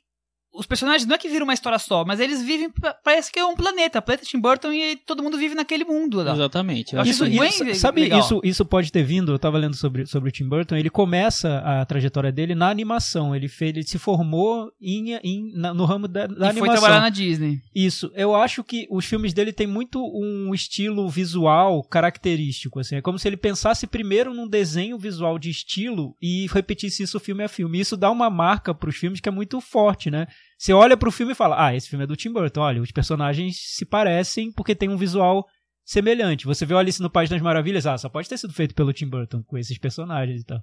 os 0.58 0.66
personagens 0.66 1.06
não 1.08 1.16
é 1.16 1.18
que 1.18 1.28
viram 1.28 1.46
uma 1.46 1.54
história 1.54 1.78
só, 1.78 2.06
mas 2.06 2.20
eles 2.20 2.42
vivem, 2.42 2.72
parece 3.04 3.32
que 3.32 3.40
é 3.40 3.46
um 3.46 3.56
planeta, 3.56 4.02
planeta 4.02 4.26
Tim 4.26 4.40
Burton, 4.40 4.72
e 4.72 4.96
todo 4.96 5.22
mundo 5.22 5.38
vive 5.38 5.56
naquele 5.56 5.84
mundo. 5.84 6.24
Lá. 6.24 6.34
Exatamente. 6.34 6.96
Eu 6.96 7.02
acho 7.02 7.12
isso, 7.12 7.26
isso, 7.26 7.44
isso 7.44 7.66
bem 7.66 7.76
sabe, 7.76 8.02
legal. 8.02 8.20
isso, 8.20 8.42
isso 8.44 8.66
pode 8.66 8.92
ter 8.92 9.04
vindo, 9.04 9.32
eu 9.32 9.40
tava 9.40 9.58
lendo 9.58 9.76
sobre, 9.76 10.06
sobre 10.06 10.30
o 10.30 10.32
Tim 10.32 10.48
Burton, 10.48 10.76
ele 10.76 10.90
começa 10.90 11.60
a 11.60 11.86
trajetória 11.86 12.32
dele 12.32 12.56
na 12.56 12.70
animação, 12.70 13.36
ele, 13.36 13.48
fez, 13.48 13.76
ele 13.76 13.84
se 13.84 13.98
formou 13.98 14.72
em, 14.82 15.14
em, 15.16 15.52
na, 15.54 15.74
no 15.74 15.86
ramo 15.86 16.08
da, 16.08 16.28
da 16.28 16.48
e 16.48 16.50
animação. 16.50 16.60
foi 16.60 16.70
trabalhar 16.70 17.02
na 17.02 17.10
Disney. 17.10 17.62
Isso, 17.74 18.12
eu 18.16 18.36
acho 18.36 18.64
que 18.64 18.88
os 18.90 19.06
filmes 19.06 19.34
dele 19.34 19.52
têm 19.52 19.68
muito 19.68 20.04
um 20.04 20.54
estilo 20.54 21.10
visual 21.10 21.84
característico, 21.84 22.80
assim, 22.80 22.96
é 22.96 23.02
como 23.02 23.20
se 23.20 23.28
ele 23.28 23.38
pensasse 23.38 23.86
primeiro 23.86 24.34
num 24.34 24.48
desenho 24.48 24.98
visual 24.98 25.38
de 25.38 25.50
estilo 25.50 26.16
e 26.22 26.48
repetisse 26.48 27.04
isso 27.04 27.20
filme 27.20 27.44
a 27.44 27.48
filme. 27.48 27.80
Isso 27.80 27.98
dá 27.98 28.10
uma 28.10 28.30
marca 28.30 28.74
para 28.74 28.90
os 28.90 28.96
filmes 28.96 29.20
que 29.20 29.30
é 29.30 29.32
muito 29.32 29.60
forte, 29.60 30.10
né? 30.10 30.28
Você 30.58 30.74
olha 30.74 30.96
pro 30.96 31.12
filme 31.12 31.34
e 31.34 31.36
fala: 31.36 31.68
Ah, 31.68 31.76
esse 31.76 31.90
filme 31.90 32.04
é 32.04 32.08
do 32.08 32.16
Tim 32.16 32.32
Burton. 32.32 32.62
Olha, 32.62 32.82
os 32.82 32.92
personagens 32.92 33.58
se 33.76 33.86
parecem 33.86 34.52
porque 34.52 34.76
tem 34.76 34.90
um 34.90 34.98
visual 34.98 35.46
semelhante. 35.84 36.46
Você 36.46 36.66
vê 36.66 36.74
o 36.74 36.78
Alice 36.78 37.02
no 37.02 37.10
País 37.10 37.30
das 37.30 37.42
Maravilhas, 37.42 37.86
ah, 37.86 37.98
só 37.98 38.10
pode 38.10 38.28
ter 38.28 38.38
sido 38.38 38.54
feito 38.54 38.74
pelo 38.74 38.92
Tim 38.92 39.08
Burton 39.08 39.44
com 39.44 39.58
esses 39.58 39.78
personagens 39.78 40.42
e 40.42 40.46
tal. 40.46 40.60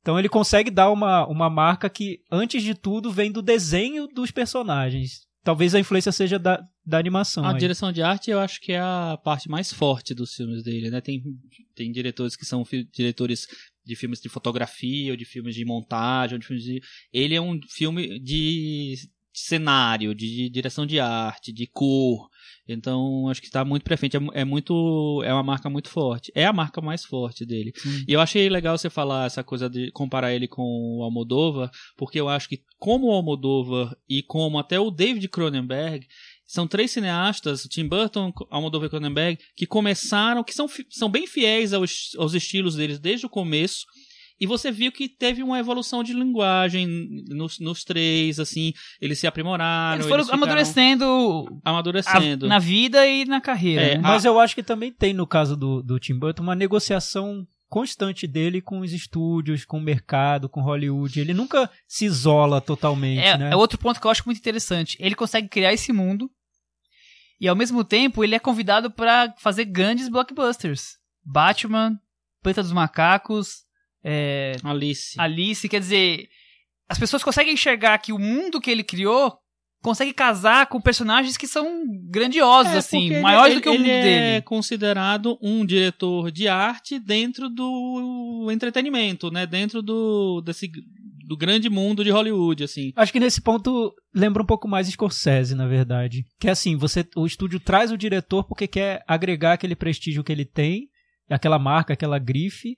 Então 0.00 0.18
ele 0.18 0.28
consegue 0.28 0.70
dar 0.70 0.90
uma, 0.90 1.26
uma 1.26 1.50
marca 1.50 1.90
que, 1.90 2.20
antes 2.30 2.62
de 2.62 2.74
tudo, 2.74 3.10
vem 3.10 3.30
do 3.30 3.42
desenho 3.42 4.06
dos 4.06 4.30
personagens. 4.30 5.26
Talvez 5.42 5.74
a 5.74 5.80
influência 5.80 6.10
seja 6.10 6.38
da, 6.38 6.60
da 6.84 6.98
animação. 6.98 7.44
A 7.44 7.52
aí. 7.52 7.58
direção 7.58 7.92
de 7.92 8.02
arte 8.02 8.30
eu 8.30 8.40
acho 8.40 8.60
que 8.60 8.72
é 8.72 8.80
a 8.80 9.18
parte 9.22 9.48
mais 9.48 9.72
forte 9.72 10.14
dos 10.14 10.32
filmes 10.34 10.62
dele, 10.62 10.90
né? 10.90 11.00
Tem, 11.00 11.22
tem 11.74 11.92
diretores 11.92 12.34
que 12.34 12.44
são 12.44 12.64
diretores 12.92 13.46
de 13.84 13.94
filmes 13.94 14.20
de 14.20 14.28
fotografia, 14.28 15.12
ou 15.12 15.16
de 15.16 15.24
filmes 15.24 15.54
de 15.54 15.64
montagem, 15.64 16.34
ou 16.34 16.38
de 16.38 16.46
filmes 16.46 16.64
de... 16.64 16.80
Ele 17.12 17.34
é 17.34 17.40
um 17.40 17.60
filme 17.68 18.18
de 18.18 18.94
cenário, 19.36 20.14
de 20.14 20.48
direção 20.48 20.86
de 20.86 20.98
arte, 20.98 21.52
de 21.52 21.66
cor. 21.66 22.28
Então, 22.66 23.28
acho 23.28 23.40
que 23.40 23.46
está 23.46 23.64
muito 23.64 23.84
pra 23.84 23.96
frente. 23.96 24.16
É, 24.16 24.20
é 24.40 24.44
muito. 24.44 25.22
É 25.24 25.32
uma 25.32 25.42
marca 25.42 25.68
muito 25.70 25.88
forte. 25.88 26.32
É 26.34 26.46
a 26.46 26.52
marca 26.52 26.80
mais 26.80 27.04
forte 27.04 27.44
dele. 27.44 27.72
E 28.08 28.12
eu 28.12 28.20
achei 28.20 28.48
legal 28.48 28.76
você 28.76 28.90
falar 28.90 29.26
essa 29.26 29.44
coisa 29.44 29.68
de 29.68 29.92
comparar 29.92 30.34
ele 30.34 30.48
com 30.48 30.62
o 30.62 31.02
Almodóvar, 31.02 31.70
porque 31.96 32.18
eu 32.18 32.28
acho 32.28 32.48
que, 32.48 32.62
como 32.78 33.08
o 33.08 33.12
Almodóvar 33.12 33.94
e 34.08 34.22
como 34.22 34.58
até 34.58 34.80
o 34.80 34.90
David 34.90 35.28
Cronenberg, 35.28 36.06
são 36.46 36.66
três 36.66 36.90
cineastas, 36.92 37.62
Tim 37.62 37.86
Burton, 37.86 38.32
Almodóvar 38.50 38.86
e 38.86 38.90
Cronenberg, 38.90 39.38
que 39.56 39.66
começaram, 39.66 40.42
que 40.42 40.54
são, 40.54 40.66
são 40.90 41.10
bem 41.10 41.26
fiéis 41.26 41.72
aos, 41.72 42.12
aos 42.16 42.34
estilos 42.34 42.74
deles 42.74 42.98
desde 42.98 43.26
o 43.26 43.30
começo. 43.30 43.84
E 44.38 44.46
você 44.46 44.70
viu 44.70 44.92
que 44.92 45.08
teve 45.08 45.42
uma 45.42 45.58
evolução 45.58 46.02
de 46.04 46.12
linguagem 46.12 46.86
nos, 47.28 47.58
nos 47.58 47.82
três, 47.84 48.38
assim, 48.38 48.72
eles 49.00 49.18
se 49.18 49.26
aprimoraram. 49.26 49.96
Eles 49.96 50.06
foram 50.06 50.24
ficaram 50.24 50.42
amadurecendo 50.42 51.60
a- 51.64 51.70
amadurecendo. 51.70 52.46
na 52.46 52.58
vida 52.58 53.06
e 53.06 53.24
na 53.24 53.40
carreira. 53.40 53.82
É, 53.82 53.94
né? 53.96 54.02
Mas 54.02 54.24
eu 54.26 54.38
acho 54.38 54.54
que 54.54 54.62
também 54.62 54.92
tem, 54.92 55.14
no 55.14 55.26
caso 55.26 55.56
do, 55.56 55.82
do 55.82 55.98
Tim 55.98 56.18
Burton, 56.18 56.42
uma 56.42 56.54
negociação 56.54 57.46
constante 57.68 58.26
dele 58.26 58.60
com 58.60 58.80
os 58.80 58.92
estúdios, 58.92 59.64
com 59.64 59.78
o 59.78 59.82
mercado, 59.82 60.48
com 60.48 60.60
Hollywood. 60.62 61.18
Ele 61.18 61.34
nunca 61.34 61.68
se 61.88 62.04
isola 62.04 62.60
totalmente, 62.60 63.20
É, 63.24 63.36
né? 63.38 63.50
é 63.52 63.56
outro 63.56 63.78
ponto 63.78 63.98
que 64.00 64.06
eu 64.06 64.10
acho 64.10 64.22
muito 64.26 64.38
interessante. 64.38 64.96
Ele 65.00 65.14
consegue 65.16 65.48
criar 65.48 65.72
esse 65.72 65.92
mundo 65.92 66.30
e 67.40 67.48
ao 67.48 67.56
mesmo 67.56 67.82
tempo 67.82 68.22
ele 68.22 68.34
é 68.34 68.38
convidado 68.38 68.90
para 68.90 69.34
fazer 69.38 69.64
grandes 69.64 70.08
blockbusters. 70.08 70.98
Batman, 71.24 71.98
Planta 72.42 72.62
dos 72.62 72.72
Macacos, 72.72 73.64
é, 74.06 74.52
Alice. 74.62 75.14
Alice, 75.20 75.68
quer 75.68 75.80
dizer, 75.80 76.28
as 76.88 76.98
pessoas 76.98 77.24
conseguem 77.24 77.54
enxergar 77.54 77.98
que 77.98 78.12
o 78.12 78.18
mundo 78.18 78.60
que 78.60 78.70
ele 78.70 78.84
criou 78.84 79.36
consegue 79.82 80.12
casar 80.12 80.66
com 80.66 80.80
personagens 80.80 81.36
que 81.36 81.46
são 81.46 81.84
grandiosos, 82.10 82.72
É, 82.72 82.78
assim, 82.78 83.06
ele- 83.06 83.20
maiores 83.20 83.52
ele, 83.52 83.60
do 83.60 83.62
que 83.62 83.68
o 83.68 83.72
ele 83.74 83.82
mundo 83.84 83.90
é 83.92 84.02
dele. 84.30 84.42
considerado 84.42 85.38
um 85.42 85.64
diretor 85.66 86.30
de 86.30 86.48
arte 86.48 86.98
dentro 86.98 87.48
do 87.48 88.48
entretenimento, 88.50 89.30
né? 89.30 89.46
Dentro 89.46 89.82
do 89.82 90.40
desse 90.44 90.70
do 91.28 91.36
grande 91.36 91.68
mundo 91.68 92.04
de 92.04 92.10
Hollywood, 92.10 92.62
assim. 92.62 92.92
Acho 92.94 93.12
que 93.12 93.18
nesse 93.18 93.40
ponto 93.40 93.92
lembra 94.14 94.42
um 94.42 94.46
pouco 94.46 94.68
mais 94.68 94.86
Scorsese, 94.88 95.56
na 95.56 95.66
verdade. 95.66 96.24
Que 96.38 96.46
é 96.48 96.52
assim, 96.52 96.76
você, 96.76 97.04
o 97.16 97.26
estúdio 97.26 97.58
traz 97.58 97.90
o 97.90 97.98
diretor 97.98 98.44
porque 98.44 98.68
quer 98.68 99.02
agregar 99.08 99.54
aquele 99.54 99.74
prestígio 99.74 100.22
que 100.22 100.30
ele 100.30 100.44
tem, 100.44 100.88
aquela 101.28 101.58
marca, 101.58 101.92
aquela 101.94 102.18
grife, 102.20 102.76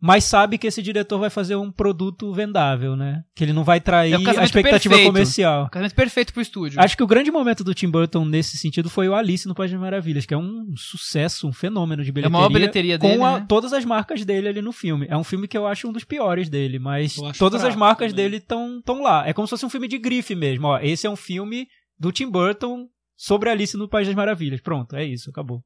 mas 0.00 0.24
sabe 0.24 0.58
que 0.58 0.66
esse 0.66 0.82
diretor 0.82 1.18
vai 1.18 1.30
fazer 1.30 1.56
um 1.56 1.72
produto 1.72 2.32
vendável, 2.32 2.94
né? 2.94 3.22
Que 3.34 3.42
ele 3.44 3.52
não 3.52 3.64
vai 3.64 3.80
trair 3.80 4.12
É 4.12 4.18
o 4.18 4.20
a 4.40 4.44
expectativa 4.44 4.94
perfeito. 4.94 5.06
comercial. 5.12 5.64
Um 5.64 5.68
casamento 5.68 5.94
perfeito 5.94 6.32
pro 6.32 6.42
estúdio. 6.42 6.80
Acho 6.80 6.96
que 6.96 7.02
o 7.02 7.06
grande 7.06 7.30
momento 7.30 7.64
do 7.64 7.72
Tim 7.74 7.88
Burton 7.90 8.24
nesse 8.24 8.56
sentido 8.58 8.90
foi 8.90 9.08
o 9.08 9.14
Alice 9.14 9.48
no 9.48 9.54
País 9.54 9.70
das 9.70 9.80
Maravilhas, 9.80 10.26
que 10.26 10.34
é 10.34 10.38
um 10.38 10.74
sucesso, 10.76 11.48
um 11.48 11.52
fenômeno 11.52 12.02
de 12.04 12.08
É 12.08 12.10
a 12.10 12.14
bilheteria. 12.14 12.30
maior 12.38 12.48
bilheteria 12.50 12.98
com 12.98 13.08
dele, 13.08 13.22
a- 13.22 13.40
né? 13.40 13.46
todas 13.48 13.72
as 13.72 13.84
marcas 13.84 14.24
dele 14.24 14.48
ali 14.48 14.60
no 14.62 14.72
filme. 14.72 15.06
É 15.08 15.16
um 15.16 15.24
filme 15.24 15.48
que 15.48 15.56
eu 15.56 15.66
acho 15.66 15.88
um 15.88 15.92
dos 15.92 16.04
piores 16.04 16.48
dele, 16.48 16.78
mas 16.78 17.16
todas 17.38 17.64
as 17.64 17.74
marcas 17.74 18.12
também. 18.12 18.24
dele 18.26 18.36
estão 18.36 18.82
tão 18.84 19.02
lá. 19.02 19.26
É 19.26 19.32
como 19.32 19.46
se 19.46 19.50
fosse 19.50 19.64
um 19.66 19.70
filme 19.70 19.88
de 19.88 19.98
grife 19.98 20.34
mesmo. 20.34 20.66
Ó, 20.66 20.78
esse 20.78 21.06
é 21.06 21.10
um 21.10 21.16
filme 21.16 21.66
do 21.98 22.12
Tim 22.12 22.30
Burton 22.30 22.86
sobre 23.16 23.48
Alice 23.48 23.76
no 23.78 23.88
País 23.88 24.06
das 24.06 24.14
Maravilhas. 24.14 24.60
Pronto, 24.60 24.94
é 24.94 25.04
isso, 25.04 25.30
acabou. 25.30 25.62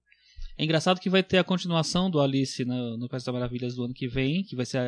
É 0.60 0.64
engraçado 0.64 1.00
que 1.00 1.08
vai 1.08 1.22
ter 1.22 1.38
a 1.38 1.44
continuação 1.44 2.10
do 2.10 2.20
Alice 2.20 2.62
no, 2.66 2.98
no 2.98 3.08
País 3.08 3.24
das 3.24 3.32
Maravilhas 3.32 3.74
do 3.74 3.82
ano 3.82 3.94
que 3.94 4.06
vem, 4.06 4.42
que 4.42 4.54
vai 4.54 4.66
ser 4.66 4.76
a, 4.76 4.82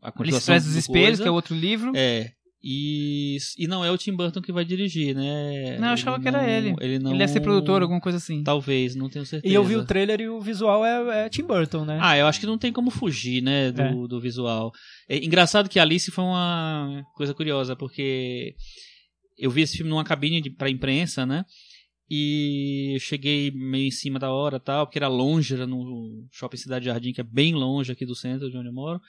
a 0.00 0.06
Alice 0.06 0.16
continuação 0.16 0.54
dos 0.56 0.72
do 0.72 0.78
Espelhos, 0.78 1.06
coisa. 1.08 1.22
que 1.24 1.28
é 1.28 1.30
outro 1.30 1.54
livro. 1.54 1.92
É. 1.94 2.32
E, 2.64 3.36
e 3.58 3.66
não 3.66 3.84
é 3.84 3.90
o 3.90 3.98
Tim 3.98 4.14
Burton 4.14 4.40
que 4.40 4.52
vai 4.52 4.64
dirigir, 4.64 5.14
né? 5.14 5.76
Não, 5.78 5.88
eu 5.88 5.92
achava 5.92 6.16
Ele 6.16 6.22
que 6.22 6.28
era 6.28 6.48
ele. 6.50 6.74
Ele, 6.80 6.98
não, 6.98 7.10
Ele 7.10 7.18
deve 7.18 7.30
ser 7.30 7.40
produtor, 7.40 7.82
alguma 7.82 8.00
coisa 8.00 8.16
assim. 8.16 8.42
Talvez, 8.42 8.94
não 8.94 9.10
tenho 9.10 9.26
certeza. 9.26 9.52
E 9.52 9.54
eu 9.54 9.62
vi 9.62 9.76
o 9.76 9.84
trailer 9.84 10.18
e 10.18 10.28
o 10.30 10.40
visual 10.40 10.82
é, 10.82 11.26
é 11.26 11.28
Tim 11.28 11.42
Burton, 11.42 11.84
né? 11.84 11.98
Ah, 12.00 12.16
eu 12.16 12.26
acho 12.26 12.40
que 12.40 12.46
não 12.46 12.56
tem 12.56 12.72
como 12.72 12.90
fugir, 12.90 13.42
né, 13.42 13.70
do, 13.70 13.82
É. 13.82 13.92
do 14.08 14.18
visual. 14.18 14.72
É 15.10 15.18
engraçado 15.18 15.68
que 15.68 15.78
Alice 15.78 16.10
foi 16.10 16.24
uma 16.24 17.02
coisa 17.16 17.34
curiosa, 17.34 17.76
porque 17.76 18.54
eu 19.36 19.50
vi 19.50 19.60
esse 19.60 19.76
filme 19.76 19.90
numa 19.90 20.04
cabine 20.04 20.40
de, 20.40 20.48
pra 20.48 20.70
imprensa, 20.70 21.26
né? 21.26 21.44
E 22.14 22.98
cheguei 23.00 23.50
meio 23.50 23.86
em 23.86 23.90
cima 23.90 24.18
da 24.18 24.30
hora 24.30 24.60
tal, 24.60 24.86
porque 24.86 24.98
era 24.98 25.08
longe, 25.08 25.54
era 25.54 25.66
no 25.66 26.26
Shopping 26.30 26.58
Cidade 26.58 26.84
Jardim, 26.84 27.10
que 27.10 27.22
é 27.22 27.24
bem 27.24 27.54
longe 27.54 27.90
aqui 27.90 28.04
do 28.04 28.14
centro 28.14 28.50
de 28.50 28.58
onde 28.58 28.68
eu 28.68 28.72
moro. 28.74 29.00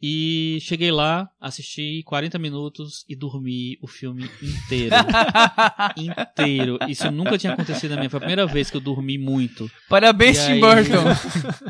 E 0.00 0.58
cheguei 0.60 0.92
lá, 0.92 1.28
assisti 1.40 2.00
40 2.04 2.38
minutos 2.38 3.04
e 3.08 3.16
dormi 3.16 3.76
o 3.82 3.88
filme 3.88 4.30
inteiro. 4.40 4.94
inteiro. 5.98 6.78
Isso 6.88 7.10
nunca 7.10 7.36
tinha 7.36 7.54
acontecido 7.54 7.90
na 7.90 7.96
minha. 7.96 8.08
Foi 8.10 8.18
a 8.18 8.20
primeira 8.20 8.46
vez 8.46 8.70
que 8.70 8.76
eu 8.76 8.80
dormi 8.80 9.18
muito. 9.18 9.68
Parabéns, 9.88 10.38
Tim 10.38 10.52
aí- 10.52 10.60
Burton. 10.60 11.02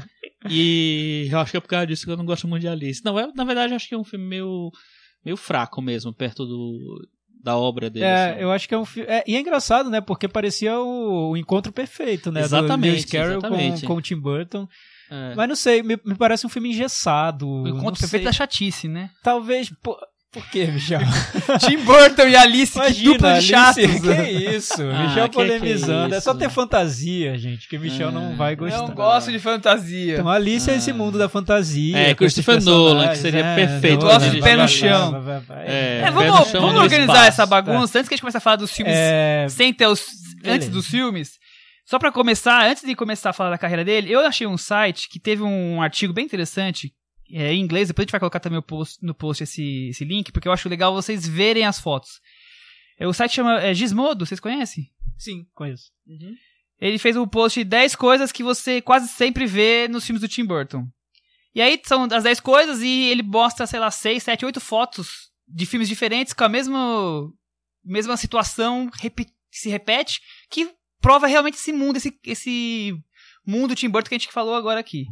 E 0.51 1.29
eu 1.31 1.39
acho 1.39 1.53
que 1.53 1.57
é 1.57 1.61
por 1.61 1.69
causa 1.69 1.87
disso 1.87 2.05
que 2.05 2.11
eu 2.11 2.17
não 2.17 2.25
gosto 2.27 2.49
muito 2.49 2.63
de 2.63 2.69
Alice. 2.69 3.01
Não, 3.05 3.17
é, 3.17 3.33
na 3.33 3.45
verdade, 3.45 3.73
eu 3.73 3.77
acho 3.77 3.89
que 3.89 3.95
é 3.95 3.99
um 3.99 4.03
filme 4.03 4.27
meio, 4.27 4.73
meio 5.25 5.37
fraco 5.37 5.81
mesmo, 5.81 6.13
perto 6.13 6.45
do, 6.45 7.07
da 7.43 7.57
obra 7.57 7.91
dele. 7.91 8.05
É, 8.05 8.31
assim. 8.31 8.41
eu 8.41 8.53
acho 8.53 8.69
que 8.69 8.75
é 8.75 8.79
um 8.79 8.85
filme. 8.85 9.09
e 9.27 9.37
é 9.37 9.41
engraçado, 9.41 9.91
né? 9.91 10.01
Porque 10.01 10.29
parecia 10.29 10.79
o, 10.79 11.31
o 11.31 11.37
encontro 11.37 11.73
perfeito, 11.73 12.31
né? 12.31 12.43
Exatamente, 12.43 13.07
do 13.07 13.11
Carroll 13.11 13.39
exatamente. 13.39 13.81
Com, 13.83 13.87
com 13.89 13.95
o 13.95 14.03
Tim 14.03 14.17
Burton. 14.17 14.69
É. 15.11 15.35
Mas 15.35 15.49
não 15.49 15.57
sei, 15.57 15.83
me, 15.83 15.99
me 16.05 16.15
parece 16.15 16.47
um 16.47 16.49
filme 16.49 16.71
engessado. 16.71 17.47
O 17.47 17.69
encontro 17.69 18.01
perfeito 18.01 18.23
sei. 18.23 18.25
da 18.25 18.33
chatice, 18.33 18.89
né? 18.89 19.11
Talvez. 19.23 19.71
pô, 19.83 19.99
Por 20.33 20.49
que, 20.49 20.65
Michel? 20.67 21.01
Tim 21.61 21.77
Burton 21.85 22.23
e 22.27 22.35
Alice, 22.35 22.73
que 22.73 22.79
Imagina, 22.79 23.13
dupla 23.13 23.29
de 23.39 23.55
Alice, 23.55 23.83
chatos. 23.87 24.01
que 24.01 24.31
isso? 24.57 24.83
Ah, 24.83 25.03
Michel 25.03 25.25
que 25.25 25.29
que 25.29 25.35
polemizando. 25.35 26.15
é 26.15 26.17
É, 26.17 26.21
só 26.23 26.33
ter 26.33 26.49
fantasia, 26.49 27.37
gente, 27.37 27.69
que 27.69 27.77
Michel 27.79 28.11
não 28.11 28.35
vai 28.35 28.57
gostar. 28.57 28.79
Não 28.79 28.95
gosto 28.95 29.31
de 29.31 29.39
fantasia. 29.39 30.15
Então, 30.15 30.31
Alice 30.31 30.71
é 30.71 30.77
esse 30.77 30.91
mundo 30.91 31.19
da 31.19 31.29
fantasia. 31.29 31.99
É, 31.99 32.15
Christopher 32.15 32.63
Nolan, 32.63 33.09
que 33.09 33.19
seria 33.19 33.45
é, 33.45 33.55
perfeito 33.55 34.01
Gosto 34.01 34.31
de 34.31 34.41
pé 34.41 34.57
no 34.57 34.67
chão. 34.67 35.23
É, 35.67 36.01
É, 36.07 36.11
vamos, 36.11 36.41
no 36.41 36.47
chão 36.47 36.61
vamos 36.63 36.81
organizar 36.81 37.13
espaço. 37.13 37.29
essa 37.29 37.47
bagunça 37.47 37.99
antes 37.99 38.09
que 38.09 38.15
a 38.15 38.17
gente 38.17 38.23
comece 38.23 38.39
a 38.39 38.41
falar 38.41 38.57
dos 38.57 38.73
filmes 38.73 38.95
É, 38.97 39.47
sem 39.51 39.71
ter 39.75 39.87
os 39.87 40.03
antes 40.47 40.71
dos 40.71 40.87
filmes. 40.87 41.33
Só 41.85 41.99
pra 41.99 42.11
começar, 42.11 42.71
antes 42.71 42.85
de 42.85 42.95
começar 42.95 43.31
a 43.31 43.33
falar 43.35 43.51
da 43.51 43.59
carreira 43.59 43.85
dele, 43.85 44.11
eu 44.11 44.21
achei 44.21 44.47
um 44.47 44.57
site 44.57 45.09
que 45.11 45.21
teve 45.21 45.43
um 45.43 45.83
artigo 45.83 46.15
bem 46.15 46.25
interessante 46.25 46.91
é, 47.33 47.53
em 47.53 47.61
inglês. 47.61 47.89
Depois 47.89 48.05
a 48.05 48.07
gente 48.07 48.13
vai 48.13 48.21
colocar 48.21 48.41
também 48.41 48.59
o 48.59 48.63
post- 48.63 49.05
no 49.05 49.15
post 49.15 49.43
esse, 49.43 49.89
esse 49.89 50.05
link, 50.05 50.31
porque 50.31 50.47
eu 50.47 50.53
acho 50.53 50.69
legal 50.69 50.95
vocês 50.95 51.27
verem 51.27 51.65
as 51.65 51.81
fotos. 51.81 52.21
É, 52.99 53.07
o 53.07 53.13
site 53.13 53.35
chama 53.35 53.61
é, 53.61 53.75
Gizmodo, 53.75 54.27
vocês 54.27 54.41
conhecem? 54.41 54.91
sim, 55.19 55.47
conheço. 55.55 55.91
Ele 56.81 56.99
fez 56.99 57.17
um 57.17 57.27
post 57.29 57.61
de 57.61 57.65
10 57.65 57.95
coisas 57.95 58.33
que 58.33 58.43
você 58.43 58.83
quase 58.83 59.07
sempre 59.09 59.47
vê 59.47 59.87
nos 59.89 60.05
filmes 60.05 60.21
do 60.21 60.27
Tim 60.29 60.45
Burton. 60.45 60.89
E 61.55 61.63
aí 61.63 61.81
são 61.85 62.09
as 62.11 62.25
10 62.25 62.41
coisas 62.41 62.83
e 62.83 63.05
ele 63.05 63.23
mostra, 63.23 63.67
sei 63.67 63.79
lá, 63.79 63.91
6, 63.91 64.21
7, 64.23 64.45
8 64.45 64.61
fotos 64.61 65.31
de 65.47 65.65
filmes 65.65 65.89
diferentes 65.89 66.33
com 66.33 66.43
a 66.43 66.49
mesma, 66.49 67.31
mesma 67.85 68.17
situação 68.17 68.91
se 69.51 69.69
repete, 69.69 70.21
que 70.51 70.73
prova 71.01 71.27
realmente 71.27 71.55
esse 71.55 71.73
mundo, 71.73 71.99
esse, 71.99 72.19
esse 72.25 72.97
mundo 73.47 73.75
Tim 73.77 73.89
Burton 73.89 74.09
que 74.09 74.15
a 74.15 74.19
gente 74.19 74.33
falou 74.33 74.55
agora 74.55 74.81
aqui. 74.81 75.07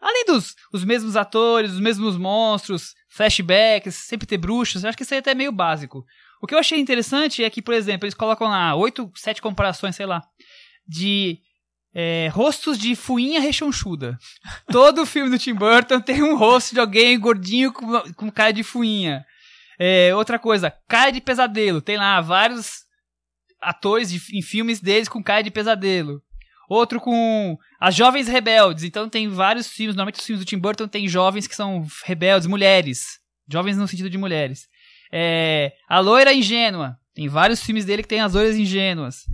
Além 0.00 0.24
dos 0.26 0.54
os 0.72 0.84
mesmos 0.84 1.16
atores, 1.16 1.72
os 1.72 1.80
mesmos 1.80 2.16
monstros, 2.16 2.94
flashbacks, 3.08 3.94
sempre 3.94 4.26
ter 4.26 4.36
bruxos, 4.38 4.84
acho 4.84 4.96
que 4.96 5.02
isso 5.02 5.14
aí 5.14 5.18
é 5.18 5.20
até 5.20 5.34
meio 5.34 5.50
básico. 5.52 6.04
O 6.42 6.46
que 6.46 6.54
eu 6.54 6.58
achei 6.58 6.78
interessante 6.78 7.42
é 7.42 7.48
que, 7.50 7.62
por 7.62 7.72
exemplo, 7.74 8.04
eles 8.04 8.14
colocam 8.14 8.48
lá 8.48 8.74
8, 8.74 9.10
7 9.16 9.40
comparações, 9.40 9.96
sei 9.96 10.04
lá, 10.04 10.22
de 10.86 11.38
é, 11.94 12.28
rostos 12.32 12.78
de 12.78 12.94
fuinha 12.94 13.40
rechonchuda. 13.40 14.18
Todo 14.70 15.06
filme 15.06 15.30
do 15.30 15.38
Tim 15.38 15.54
Burton 15.54 15.98
tem 16.00 16.22
um 16.22 16.36
rosto 16.36 16.74
de 16.74 16.80
alguém 16.80 17.18
gordinho 17.18 17.72
com, 17.72 18.00
com 18.14 18.30
cara 18.30 18.52
de 18.52 18.62
fuinha. 18.62 19.24
É, 19.78 20.14
outra 20.14 20.38
coisa, 20.38 20.70
cara 20.86 21.10
de 21.10 21.20
pesadelo. 21.22 21.80
Tem 21.80 21.96
lá 21.96 22.20
vários 22.20 22.84
atores 23.60 24.10
de- 24.10 24.36
em 24.38 24.42
filmes 24.42 24.78
deles 24.80 25.08
com 25.08 25.22
cara 25.22 25.42
de 25.42 25.50
pesadelo. 25.50 26.22
Outro 26.68 27.00
com 27.00 27.56
as 27.80 27.94
jovens 27.94 28.28
rebeldes. 28.28 28.84
Então 28.84 29.08
tem 29.08 29.28
vários 29.28 29.68
filmes, 29.68 29.94
normalmente 29.94 30.20
os 30.20 30.26
filmes 30.26 30.44
do 30.44 30.48
Tim 30.48 30.58
Burton 30.58 30.88
tem 30.88 31.08
jovens 31.08 31.46
que 31.46 31.54
são 31.54 31.86
rebeldes, 32.04 32.46
mulheres. 32.46 33.18
Jovens 33.48 33.76
no 33.76 33.86
sentido 33.86 34.10
de 34.10 34.18
mulheres. 34.18 34.66
É, 35.12 35.72
a 35.88 36.00
loira 36.00 36.32
ingênua. 36.32 36.96
Tem 37.14 37.28
vários 37.28 37.62
filmes 37.62 37.84
dele 37.84 38.02
que 38.02 38.08
tem 38.08 38.20
as 38.20 38.34
loiras 38.34 38.56
ingênuas. 38.56 39.24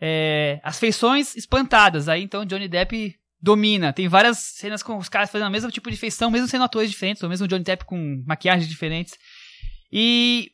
É, 0.00 0.60
as 0.62 0.78
feições 0.78 1.36
espantadas. 1.36 2.08
Aí 2.08 2.22
então 2.22 2.44
Johnny 2.44 2.68
Depp 2.68 3.14
domina. 3.40 3.92
Tem 3.92 4.08
várias 4.08 4.38
cenas 4.38 4.82
com 4.82 4.96
os 4.96 5.08
caras 5.08 5.30
fazendo 5.30 5.48
o 5.48 5.52
mesmo 5.52 5.70
tipo 5.70 5.90
de 5.90 5.96
feição, 5.96 6.30
mesmo 6.30 6.48
sendo 6.48 6.64
atores 6.64 6.90
diferentes, 6.90 7.22
ou 7.22 7.28
mesmo 7.28 7.48
Johnny 7.48 7.64
Depp 7.64 7.84
com 7.84 8.22
maquiagens 8.26 8.68
diferentes. 8.68 9.14
E 9.90 10.52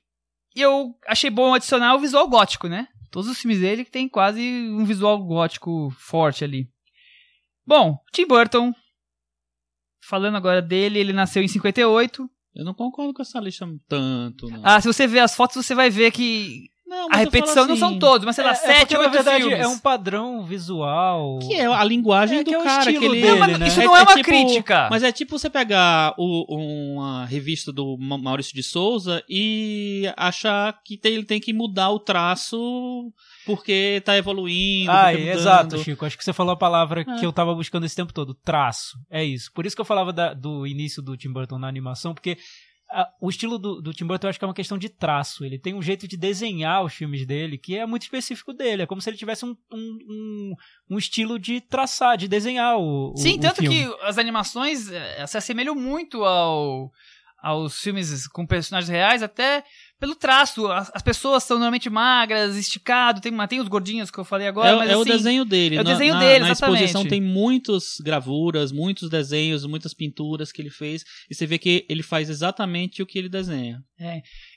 e 0.57 0.61
eu 0.61 0.95
achei 1.07 1.29
bom 1.31 1.53
adicionar 1.53 1.95
o 1.97 1.99
visual 1.99 2.29
gótico, 2.29 2.69
né? 2.69 2.87
Todos 3.15 3.31
os 3.31 3.39
filmes 3.39 3.61
dele 3.61 3.85
que 3.85 3.93
tem 3.93 4.09
quase 4.09 4.41
um 4.43 4.85
visual 4.85 5.23
gótico 5.23 5.89
forte 5.97 6.43
ali. 6.43 6.69
Bom, 7.65 7.97
Tim 8.13 8.27
Burton. 8.27 8.73
Falando 10.03 10.37
agora 10.37 10.61
dele, 10.61 10.99
ele 10.99 11.13
nasceu 11.13 11.41
em 11.41 11.47
58. 11.47 12.29
Eu 12.57 12.65
não 12.65 12.75
concordo 12.75 13.15
com 13.15 13.23
essa 13.23 13.39
lista 13.39 13.69
tanto, 13.87 14.49
não. 14.51 14.61
Ah, 14.65 14.81
se 14.81 14.89
você 14.89 15.07
ver 15.07 15.21
as 15.21 15.37
fotos, 15.37 15.65
você 15.65 15.77
vai 15.77 15.91
ver 15.91 16.11
que 16.11 16.69
não, 16.95 17.09
a 17.11 17.17
repetição 17.17 17.55
falo 17.55 17.69
não 17.69 17.77
são 17.77 17.89
assim, 17.91 17.99
todos, 17.99 18.25
mas 18.25 18.35
sei 18.37 18.45
lá, 18.45 18.51
É, 18.51 18.53
é 18.53 18.57
sete, 18.57 18.95
na 18.95 19.01
oito 19.01 19.11
verdade, 19.13 19.43
filmes. 19.45 19.61
é 19.61 19.67
um 19.69 19.79
padrão 19.79 20.45
visual. 20.45 21.39
Que 21.41 21.55
é 21.55 21.67
a 21.67 21.85
linguagem 21.85 22.39
É, 22.39 22.43
do 22.45 22.49
que 22.49 22.55
é 22.55 22.59
o 22.59 22.63
cara. 22.65 22.91
que 22.93 22.97
ele, 23.05 23.21
dele, 23.21 23.39
Não, 23.41 23.59
né? 23.59 23.67
isso 23.69 23.81
não 23.83 23.97
é, 23.97 24.03
uma 24.03 24.15
tipo- 24.15 24.23
crítica. 24.25 24.89
Mas 24.91 25.03
é 25.03 25.13
tipo 25.13 25.39
você 25.39 25.51
pegar 25.51 26.15
o- 26.17 26.95
uma 26.97 27.25
revista 27.27 27.73
do 27.73 27.97
Ma- 27.99 28.19
Maurício 28.19 28.55
de 28.55 28.63
Souza 28.63 29.23
e 29.29 30.11
achar 30.17 30.79
que 30.85 30.97
tem- 30.97 31.15
ele 31.15 31.25
tem 31.25 31.41
que 31.41 31.53
mudar 31.53 31.91
o 31.91 31.99
traço 31.99 33.13
porque 33.47 34.01
tá 34.05 34.17
evoluindo. 34.17 34.91
Ah, 34.91 35.05
porque 35.11 35.19
mudando. 35.19 35.39
exato, 35.39 35.79
Chico. 35.79 36.05
Acho 36.07 36.17
que 36.19 36.25
você 36.25 36.33
falou 36.33 36.53
a 36.53 36.57
palavra 36.57 37.03
É. 37.03 37.05
que 37.19 37.27
eu 37.27 37.33
tava 37.33 37.55
buscando 37.55 37.85
esse 37.87 37.97
tempo 37.97 38.13
todo. 38.13 38.35
Traço. 38.35 38.97
É 39.11 39.23
isso. 39.25 39.51
Por 39.53 39.67
isso 39.67 39.77
que 39.77 39.81
eu 39.81 39.85
falava 39.87 40.13
da- 40.13 40.35
do 40.35 40.67
início 40.67 41.03
do 41.03 41.17
Tim 41.17 41.33
Burton 41.33 41.59
na 41.59 41.69
animação, 41.69 42.15
porque 42.15 42.37
o 43.21 43.29
estilo 43.29 43.59
do, 43.59 43.81
do 43.81 43.93
Tim 43.93 44.07
Burton 44.07 44.27
eu 44.27 44.31
acho 44.31 44.39
que 44.39 44.45
é 44.45 44.49
uma 44.49 44.55
questão 44.55 44.79
de 44.79 44.89
traço. 44.89 45.45
Ele 45.45 45.59
tem 45.59 45.75
um 45.75 45.83
jeito 45.83 46.07
de 46.07 46.17
desenhar 46.17 46.85
os 46.85 46.93
filmes 46.93 47.27
dele 47.27 47.59
que 47.59 47.77
é 47.77 47.87
muito 47.87 48.03
específico 48.03 48.53
dele. 48.53 48.83
É 48.83 48.87
como 48.87 49.01
se 49.01 49.11
ele 49.11 49.17
tivesse 49.17 49.45
um, 49.45 49.57
um, 49.73 49.99
um, 50.09 50.55
um 50.91 50.99
estilo 50.99 51.39
de 51.39 51.61
traçar, 51.61 52.17
de 52.17 52.29
desenhar 52.29 52.77
o, 52.77 53.13
o 53.13 53.17
Sim, 53.17 53.39
o 53.39 53.41
tanto 53.41 53.61
filme. 53.61 53.87
que 53.87 53.97
as 54.03 54.19
animações 54.19 54.91
eh, 54.91 55.27
se 55.27 55.37
assemelham 55.37 55.75
muito 55.75 56.25
ao, 56.25 56.93
aos 57.45 57.79
filmes 57.81 58.27
com 58.29 58.47
personagens 58.47 58.89
reais, 58.89 59.23
até 59.23 59.63
pelo 60.01 60.15
traço. 60.17 60.67
As, 60.71 60.91
as 60.95 61.03
pessoas 61.03 61.45
são 61.45 61.57
normalmente 61.59 61.89
magras, 61.91 62.57
esticado, 62.57 63.21
tem, 63.21 63.33
tem 63.47 63.61
os 63.61 63.69
gordinhos 63.69 64.11
que 64.11 64.19
eu 64.19 64.25
falei 64.25 64.49
agora, 64.49 64.69
É, 64.71 64.75
o- 64.75 64.79
mas 64.79 64.91
é 64.91 64.97
o 64.97 65.01
assim, 65.03 65.11
desenho 65.11 65.45
dele. 65.45 65.77
é 65.77 65.81
o 65.81 65.85
Na- 65.85 65.91
desenho 65.93 66.15
na, 66.15 66.21
dele, 66.21 66.45
Na 66.45 66.53
exposição 66.53 66.85
exatamente. 67.03 67.11
tem 67.11 67.21
muitas 67.21 67.97
gravuras, 68.03 68.73
muitos 68.73 69.09
desenhos, 69.11 69.65
muitas 69.67 69.93
pinturas 69.95 70.51
que 70.51 70.63
ele 70.63 70.71
fez. 70.71 71.05
E 71.31 71.35
você 71.35 71.47
vê 71.47 71.59
que 71.59 71.87
ele 71.89 72.03
faz 72.03 72.29
exatamente 72.31 73.03
o 73.03 73.07
que 73.07 73.19
ele 73.19 73.29
desenha. 73.29 73.81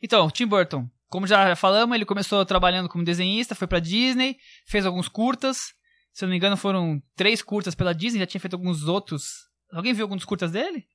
Então, 0.02 0.30
Tim 0.30 0.45
Burton, 0.47 0.88
como 1.10 1.28
já 1.28 1.56
falamos, 1.56 1.95
ele 1.95 2.06
começou 2.06 2.45
trabalhando 2.45 2.89
como 2.89 3.04
desenhista, 3.04 3.56
foi 3.56 3.67
pra 3.67 3.80
Disney, 3.80 4.36
fez 4.67 4.86
alguns 4.86 5.08
curtas. 5.08 5.73
Se 6.13 6.23
eu 6.23 6.28
não 6.28 6.32
me 6.32 6.38
engano, 6.38 6.58
foram 6.58 7.00
três 7.15 7.41
curtas 7.41 7.76
pela 7.76 7.93
Disney, 7.93 8.19
já 8.19 8.26
tinha 8.26 8.41
feito 8.41 8.56
alguns 8.56 8.84
outros. 8.88 9.23
Alguém 9.71 9.93
viu 9.93 10.06
alguns 10.06 10.26
curtas 10.26 10.52
dele? 10.52 10.86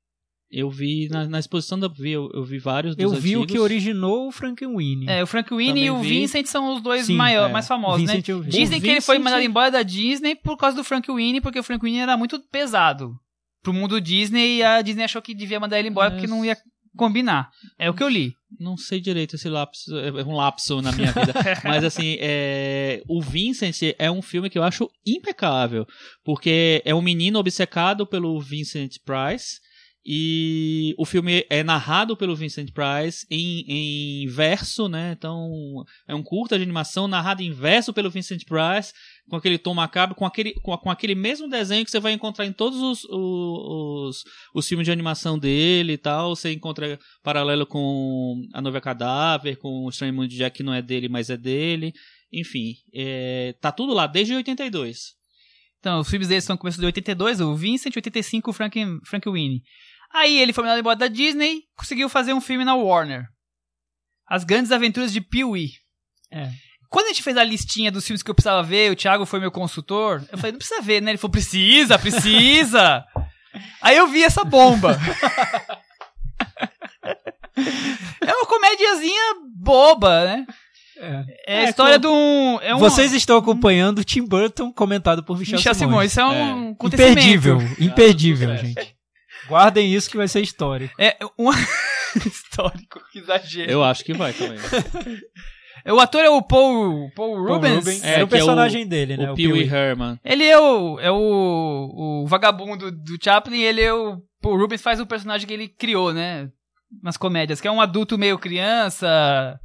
Eu 0.52 0.68
vi 0.70 1.08
na, 1.08 1.26
na 1.26 1.38
exposição 1.38 1.78
da 1.80 1.88
vi, 1.88 2.10
eu, 2.10 2.30
eu 2.34 2.44
vi 2.44 2.58
vários 2.58 2.94
dos 2.94 3.02
Eu 3.02 3.10
vi 3.18 3.36
o 3.36 3.40
antigos. 3.40 3.52
que 3.52 3.58
originou 3.58 4.28
o 4.28 4.30
Frankenweenie. 4.32 5.08
É, 5.08 5.22
o 5.22 5.26
Frank 5.26 5.54
Winnie 5.54 5.84
e 5.86 5.90
o 5.90 5.98
vi. 6.00 6.08
Vincent 6.20 6.44
são 6.46 6.74
os 6.74 6.82
dois 6.82 7.06
Sim, 7.06 7.14
maior, 7.16 7.48
é. 7.48 7.52
mais 7.52 7.66
famosos, 7.66 8.02
Vincent 8.02 8.28
né? 8.28 8.34
eu 8.34 8.42
vi. 8.42 8.50
Dizem 8.50 8.78
O 8.78 8.82
que 8.82 8.88
ele 8.90 9.00
foi 9.00 9.16
Vincent- 9.16 9.24
mandado 9.24 9.42
embora 9.44 9.70
da 9.70 9.82
Disney 9.82 10.34
por 10.36 10.58
causa 10.58 10.76
do 10.76 10.84
Frank 10.84 11.10
Winnie, 11.10 11.40
porque 11.40 11.58
o 11.58 11.62
Frank 11.62 11.82
Winnie 11.82 12.00
era 12.00 12.16
muito 12.18 12.38
pesado 12.50 13.14
pro 13.62 13.72
mundo 13.72 13.98
Disney 14.00 14.58
e 14.58 14.62
a 14.62 14.82
Disney 14.82 15.04
achou 15.04 15.22
que 15.22 15.34
devia 15.34 15.58
mandar 15.58 15.78
ele 15.78 15.88
embora 15.88 16.10
Mas- 16.10 16.20
porque 16.20 16.30
não 16.30 16.44
ia 16.44 16.56
combinar. 16.94 17.48
É 17.78 17.88
o 17.88 17.94
que 17.94 18.02
eu 18.02 18.08
li. 18.10 18.34
Não 18.60 18.76
sei 18.76 19.00
direito 19.00 19.36
esse 19.36 19.48
lapso, 19.48 19.96
é 19.96 20.22
um 20.22 20.34
lapso 20.34 20.82
na 20.82 20.92
minha 20.92 21.10
vida. 21.12 21.32
Mas 21.64 21.82
assim, 21.82 22.18
é, 22.20 23.02
o 23.08 23.22
Vincent 23.22 23.94
é 23.98 24.10
um 24.10 24.20
filme 24.20 24.50
que 24.50 24.58
eu 24.58 24.62
acho 24.62 24.90
impecável. 25.06 25.86
Porque 26.22 26.82
é 26.84 26.94
um 26.94 27.00
menino 27.00 27.38
obcecado 27.38 28.06
pelo 28.06 28.38
Vincent 28.42 28.96
Price. 29.06 29.58
E 30.04 30.96
o 30.98 31.04
filme 31.04 31.46
é 31.48 31.62
narrado 31.62 32.16
pelo 32.16 32.34
Vincent 32.34 32.70
Price 32.72 33.24
em, 33.30 33.64
em 33.68 34.26
verso, 34.26 34.88
né? 34.88 35.14
Então 35.16 35.84
é 36.08 36.14
um 36.14 36.24
curta 36.24 36.56
de 36.56 36.64
animação 36.64 37.06
narrado 37.06 37.40
em 37.40 37.52
verso 37.52 37.92
pelo 37.92 38.10
Vincent 38.10 38.42
Price, 38.44 38.92
com 39.28 39.36
aquele 39.36 39.58
tom 39.58 39.74
macabro, 39.74 40.16
com 40.16 40.26
aquele, 40.26 40.54
com, 40.54 40.76
com 40.76 40.90
aquele 40.90 41.14
mesmo 41.14 41.48
desenho 41.48 41.84
que 41.84 41.90
você 41.90 42.00
vai 42.00 42.12
encontrar 42.12 42.46
em 42.46 42.52
todos 42.52 42.80
os, 42.80 43.04
os, 43.04 44.24
os 44.52 44.66
filmes 44.66 44.86
de 44.86 44.90
animação 44.90 45.38
dele 45.38 45.92
e 45.92 45.98
tal. 45.98 46.34
Você 46.34 46.52
encontra 46.52 46.98
paralelo 47.22 47.64
com 47.64 48.42
A 48.52 48.60
Noiva 48.60 48.80
Cadáver, 48.80 49.56
com 49.56 49.84
O 49.84 49.88
Estranho 49.88 50.14
Mundo 50.14 50.28
de 50.28 50.36
Jack, 50.36 50.56
que 50.56 50.62
não 50.64 50.74
é 50.74 50.82
dele, 50.82 51.08
mas 51.08 51.30
é 51.30 51.36
dele. 51.36 51.92
Enfim, 52.32 52.74
é, 52.92 53.54
tá 53.60 53.70
tudo 53.70 53.94
lá 53.94 54.08
desde 54.08 54.34
82. 54.34 55.22
Então, 55.78 56.00
os 56.00 56.08
filmes 56.08 56.28
deles 56.28 56.44
são 56.44 56.56
começo 56.56 56.78
de 56.78 56.86
82, 56.86 57.40
o 57.40 57.56
Vincent, 57.56 57.94
85, 57.96 58.50
o 58.50 58.52
Frank, 58.52 58.80
Frank 59.04 59.28
Winnie. 59.28 59.62
Aí 60.14 60.38
ele 60.38 60.52
foi 60.52 60.62
mandado 60.64 60.80
embora 60.80 60.96
da 60.96 61.08
Disney, 61.08 61.62
conseguiu 61.76 62.08
fazer 62.08 62.32
um 62.34 62.40
filme 62.40 62.64
na 62.64 62.74
Warner. 62.74 63.24
As 64.28 64.44
Grandes 64.44 64.70
Aventuras 64.72 65.12
de 65.12 65.20
Pee-wee. 65.20 65.70
É. 66.30 66.50
Quando 66.90 67.06
a 67.06 67.08
gente 67.08 67.22
fez 67.22 67.36
a 67.36 67.44
listinha 67.44 67.90
dos 67.90 68.06
filmes 68.06 68.22
que 68.22 68.30
eu 68.30 68.34
precisava 68.34 68.62
ver, 68.62 68.92
o 68.92 68.96
Thiago 68.96 69.24
foi 69.24 69.40
meu 69.40 69.50
consultor, 69.50 70.22
eu 70.30 70.36
falei, 70.36 70.52
não 70.52 70.58
precisa 70.58 70.82
ver, 70.82 71.00
né? 71.00 71.10
Ele 71.12 71.18
falou, 71.18 71.32
precisa, 71.32 71.98
precisa. 71.98 73.04
Aí 73.80 73.96
eu 73.96 74.06
vi 74.08 74.22
essa 74.22 74.44
bomba. 74.44 74.98
é 78.20 78.32
uma 78.34 78.46
comédiazinha 78.46 79.34
boba, 79.56 80.24
né? 80.24 80.46
É. 80.96 81.24
É 81.46 81.58
a 81.58 81.60
É, 81.62 81.64
história 81.70 81.94
com- 81.96 82.00
de 82.00 82.06
um... 82.06 82.58
É 82.62 82.74
um 82.74 82.78
Vocês 82.78 83.12
estão 83.12 83.36
acompanhando 83.36 84.04
Tim 84.04 84.24
Burton 84.24 84.72
comentado 84.72 85.22
por 85.24 85.38
Michel, 85.38 85.56
Michel 85.56 85.74
Simões. 85.74 86.12
Simões, 86.12 86.12
isso 86.12 86.20
é 86.20 86.24
um 86.54 86.70
acontecimento. 86.72 87.10
Imperdível, 87.18 87.58
imperdível, 87.80 88.50
É. 88.52 88.56
gente. 88.58 88.96
Guardem 89.48 89.92
isso 89.92 90.10
que 90.10 90.16
vai 90.16 90.28
ser 90.28 90.40
histórico. 90.40 90.94
É 90.98 91.16
um 91.38 91.50
histórico, 92.26 93.00
que 93.12 93.18
exagero. 93.20 93.70
Eu 93.70 93.82
acho 93.82 94.04
que 94.04 94.12
vai 94.12 94.32
também. 94.32 94.58
O 95.84 95.98
ator 95.98 96.22
é 96.22 96.28
o 96.30 96.40
Paul, 96.40 97.10
Paul 97.12 97.44
Rubens. 97.44 97.74
Rubens 97.78 98.04
É, 98.04 98.14
era 98.14 98.24
o 98.24 98.28
que 98.28 98.34
é 98.34 98.36
o- 98.36 98.38
personagem 98.46 98.86
dele, 98.86 99.16
né? 99.16 99.32
o 99.32 99.34
Pee 99.34 99.48
Wee 99.48 99.64
Pee-wee. 99.64 99.74
Herman. 99.74 100.20
Ele 100.24 100.44
é 100.44 100.56
o 100.56 101.00
é 101.00 101.10
o, 101.10 102.22
o 102.22 102.26
vagabundo 102.28 102.92
do 102.92 103.18
Chaplin, 103.20 103.62
ele 103.62 103.80
é 103.80 103.92
o 103.92 104.18
Paul 104.40 104.56
Rubens 104.58 104.80
faz 104.80 105.00
o 105.00 105.06
personagem 105.06 105.44
que 105.44 105.52
ele 105.52 105.66
criou, 105.68 106.12
né? 106.12 106.48
nas 107.02 107.16
comédias, 107.16 107.60
que 107.60 107.66
é 107.66 107.70
um 107.72 107.80
adulto 107.80 108.16
meio 108.16 108.38
criança. 108.38 109.58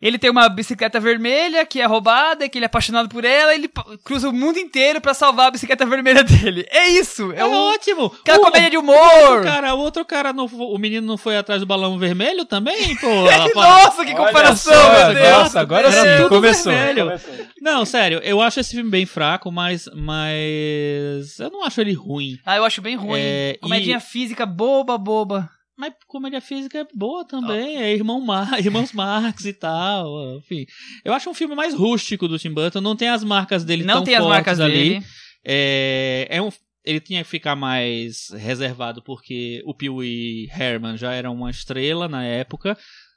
Ele 0.00 0.16
tem 0.16 0.30
uma 0.30 0.48
bicicleta 0.48 1.00
vermelha 1.00 1.66
que 1.66 1.80
é 1.80 1.84
roubada, 1.84 2.44
e 2.44 2.48
que 2.48 2.56
ele 2.56 2.64
é 2.64 2.66
apaixonado 2.66 3.08
por 3.08 3.24
ela, 3.24 3.52
ele 3.52 3.68
cruza 4.04 4.28
o 4.28 4.32
mundo 4.32 4.56
inteiro 4.56 5.00
pra 5.00 5.12
salvar 5.12 5.48
a 5.48 5.50
bicicleta 5.50 5.84
vermelha 5.84 6.22
dele. 6.24 6.64
É 6.70 6.86
isso! 6.90 7.32
É, 7.32 7.40
É, 7.40 7.44
um, 7.44 7.52
ótimo! 7.52 8.06
aquela 8.20 8.38
O- 8.38 8.42
comédia 8.42 8.70
de 8.70 8.76
O 8.76 8.80
humor! 8.80 9.42
cara, 9.42 9.74
o 9.74 9.78
outro 9.80 10.04
cara, 10.04 10.32
não, 10.32 10.46
o 10.46 10.78
menino 10.78 11.04
não 11.04 11.16
foi 11.18 11.36
atrás 11.36 11.60
do 11.60 11.66
balão 11.66 11.98
vermelho 11.98 12.44
também, 12.44 12.94
pô? 12.96 13.08
Nossa, 13.56 14.04
que 14.04 14.14
comparação, 14.14 14.72
meu 14.72 15.14
Deus! 15.14 15.28
Nossa, 15.38 15.60
agora 15.60 15.88
Era 15.88 16.00
sim, 16.18 16.22
tudo 16.22 16.28
começou. 16.36 16.72
vermelho. 16.72 17.12
Não, 17.60 17.84
sério, 17.84 18.20
eu 18.22 18.40
acho 18.40 18.60
esse 18.60 18.76
filme 18.76 18.88
bem 18.90 19.04
fraco, 19.04 19.50
mas, 19.50 19.88
mas 19.96 21.38
eu 21.40 21.50
não 21.50 21.64
acho 21.64 21.80
ele 21.80 21.92
ruim. 21.92 22.38
Ah, 22.46 22.56
eu 22.56 22.64
acho 22.64 22.80
bem 22.80 22.96
ruim. 22.96 23.20
É, 23.20 23.58
Comedinha 23.60 23.98
e- 23.98 24.00
física 24.00 24.46
boba, 24.46 24.96
boba. 24.96 25.50
Mas 25.78 25.92
comédia 26.08 26.40
física 26.40 26.78
é 26.80 26.86
boa 26.92 27.24
também, 27.24 27.76
é 27.76 27.94
irmão 27.94 28.20
Mar 28.20 28.58
Irmãos 28.58 28.92
Marx 28.92 29.44
e 29.44 29.52
tal, 29.52 30.36
enfim. 30.38 30.66
Eu 31.04 31.12
acho 31.12 31.30
um 31.30 31.34
filme 31.34 31.54
mais 31.54 31.72
rústico 31.72 32.26
do 32.26 32.36
Tim 32.38 32.52
Burton, 32.52 32.80
não 32.80 32.96
tem 32.96 33.08
as 33.08 33.22
marcas 33.22 33.64
dele 33.64 33.84
Não 33.84 33.94
tão 33.96 34.04
tem 34.04 34.16
as 34.16 34.24
marcas 34.26 34.58
ali. 34.58 34.72
dele. 34.72 35.06
É, 35.44 36.26
é 36.30 36.42
um, 36.42 36.50
ele 36.84 36.98
tinha 37.00 37.22
que 37.22 37.30
ficar 37.30 37.54
mais 37.54 38.28
reservado 38.36 39.02
porque 39.02 39.62
o 39.64 39.72
Pee 39.72 39.88
Wee 39.88 40.48
Herman 40.50 40.96
já 40.96 41.12
era 41.12 41.30
uma 41.30 41.48
estrela 41.50 42.08
na 42.08 42.24
época. 42.24 42.76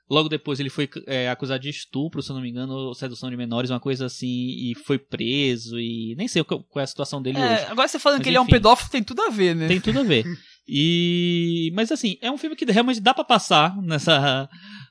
Logo 0.10 0.28
depois 0.30 0.60
ele 0.60 0.69
foi 0.69 0.89
é, 1.08 1.30
acusado 1.30 1.63
de 1.63 1.69
estupro, 1.69 2.21
se 2.21 2.30
eu 2.30 2.36
não 2.36 2.43
me 2.43 2.50
engano, 2.50 2.74
ou 2.74 2.93
sedução 2.93 3.30
de 3.30 3.38
menores, 3.38 3.69
uma 3.71 3.80
coisa 3.80 4.06
assim, 4.08 4.28
e 4.28 4.74
foi 4.86 5.00
preso 5.00 5.80
e 5.80 6.13
nem 6.17 6.28
sei 6.28 6.41
o 6.41 6.45
que- 6.45 6.60
qual 6.69 6.82
é 6.82 6.84
a 6.84 6.88
situação 6.88 7.21
dele 7.21 7.38
hoje. 7.39 7.47
É, 7.47 7.67
agora 7.67 7.88
você 7.88 7.97
falando 7.97 8.17
Mas 8.19 8.24
que 8.24 8.30
ele 8.30 8.36
é 8.38 8.41
um 8.41 8.45
pedófilo 8.45 8.89
tem 8.89 9.02
tudo 9.02 9.21
a 9.21 9.30
ver, 9.30 9.56
né? 9.56 9.67
Tem 9.69 9.80
tudo 9.80 10.00
a 10.00 10.04
ver. 10.04 10.26
E 10.67 11.71
mas 11.74 11.91
assim, 11.91 12.17
é 12.21 12.32
um 12.32 12.38
filme 12.38 12.56
que 12.56 12.65
realmente 12.71 13.00
dá 13.00 13.13
pra 13.13 13.24
passar 13.24 13.76
nessa 13.82 14.47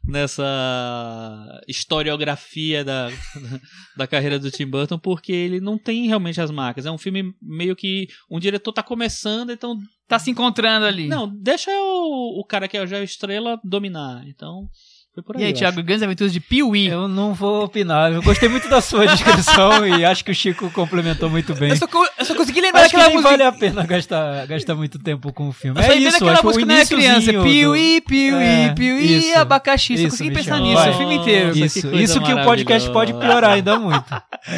nessa 0.06 1.60
historiografia 1.68 2.84
da, 2.84 3.08
da 3.96 4.06
carreira 4.06 4.38
do 4.38 4.50
Tim 4.50 4.66
Burton, 4.66 4.98
porque 4.98 5.32
ele 5.32 5.60
não 5.60 5.78
tem 5.78 6.06
realmente 6.06 6.40
as 6.40 6.50
marcas. 6.50 6.86
É 6.86 6.90
um 6.90 6.98
filme 6.98 7.34
meio 7.40 7.76
que 7.76 8.08
um 8.30 8.40
diretor 8.40 8.72
tá 8.72 8.82
começando, 8.82 9.50
então 9.50 9.78
Tá 10.08 10.18
se 10.18 10.28
encontrando 10.28 10.86
ali. 10.86 11.06
não, 11.06 11.28
deixa 11.28 11.70
o, 11.70 12.40
o 12.40 12.44
cara 12.44 12.66
que 12.66 12.76
é 12.76 12.84
já 12.84 12.96
a 12.96 13.04
estrela 13.04 13.60
dominar. 13.62 14.26
Então, 14.26 14.68
aí. 15.16 15.42
E 15.42 15.44
aí, 15.46 15.52
Thiago, 15.52 15.82
Grandes 15.82 16.02
Aventuras 16.02 16.32
de 16.32 16.40
Pee-Wee. 16.40 16.86
Eu 16.88 17.08
não 17.08 17.34
vou 17.34 17.64
opinar. 17.64 18.12
Eu 18.12 18.22
gostei 18.22 18.48
muito 18.48 18.68
da 18.68 18.80
sua 18.80 19.06
descrição 19.08 19.86
e 19.86 20.04
acho 20.04 20.24
que 20.24 20.30
o 20.30 20.34
Chico 20.34 20.70
complementou 20.70 21.28
muito 21.28 21.54
bem. 21.54 21.70
Eu 21.70 21.76
só, 21.76 21.86
eu 22.18 22.24
só 22.24 22.34
consegui 22.34 22.60
lembrar 22.60 22.82
Acho 22.82 22.90
que 22.90 22.96
daquela 22.96 23.08
nem 23.08 23.16
música. 23.16 23.30
vale 23.30 23.42
a 23.42 23.52
pena 23.52 23.84
gastar, 23.84 24.46
gastar 24.46 24.74
muito 24.74 24.98
tempo 24.98 25.32
com 25.32 25.48
o 25.48 25.52
filme. 25.52 25.78
Eu 25.80 25.84
só 25.84 25.92
É 25.92 25.96
isso, 25.96 26.18
que 26.18 26.24
o 26.24 26.26
música 26.26 26.52
quando 26.52 26.70
era 26.70 26.86
criança. 26.86 27.32
Piuí, 27.32 28.00
piuí, 28.00 28.42
É, 28.44 28.72
piuí, 28.74 29.18
isso, 29.18 29.38
abacaxi. 29.38 29.96
Só 29.96 30.02
isso, 30.02 30.10
consegui 30.10 30.30
Michel, 30.30 30.44
pensar 30.44 30.60
nisso 30.60 30.74
vai. 30.82 30.90
o 30.90 30.96
filme 30.98 31.14
inteiro. 31.16 31.52
Que 31.52 31.64
Isso, 31.64 31.82
coisa 31.82 32.02
isso 32.02 32.20
que 32.20 32.32
o 32.32 32.44
podcast 32.44 32.90
pode 32.90 33.12
piorar 33.14 33.50
ainda 33.52 33.78
muito. 33.78 34.04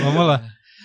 Vamos 0.02 0.26
lá. 0.26 0.42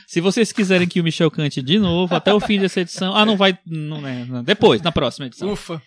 Se 0.08 0.22
vocês 0.22 0.54
quiserem 0.54 0.88
que 0.88 1.02
o 1.02 1.04
Michel 1.04 1.30
cante 1.30 1.62
de 1.62 1.78
novo, 1.78 2.16
até 2.16 2.34
o 2.34 2.40
fim 2.40 2.58
dessa 2.58 2.80
edição. 2.80 3.14
Ah, 3.14 3.26
não 3.26 3.36
vai. 3.36 3.58
Não, 3.66 4.08
é, 4.08 4.24
não, 4.24 4.42
depois, 4.42 4.82
na 4.82 4.92
próxima 4.92 5.26
edição. 5.26 5.52
Ufa. 5.52 5.82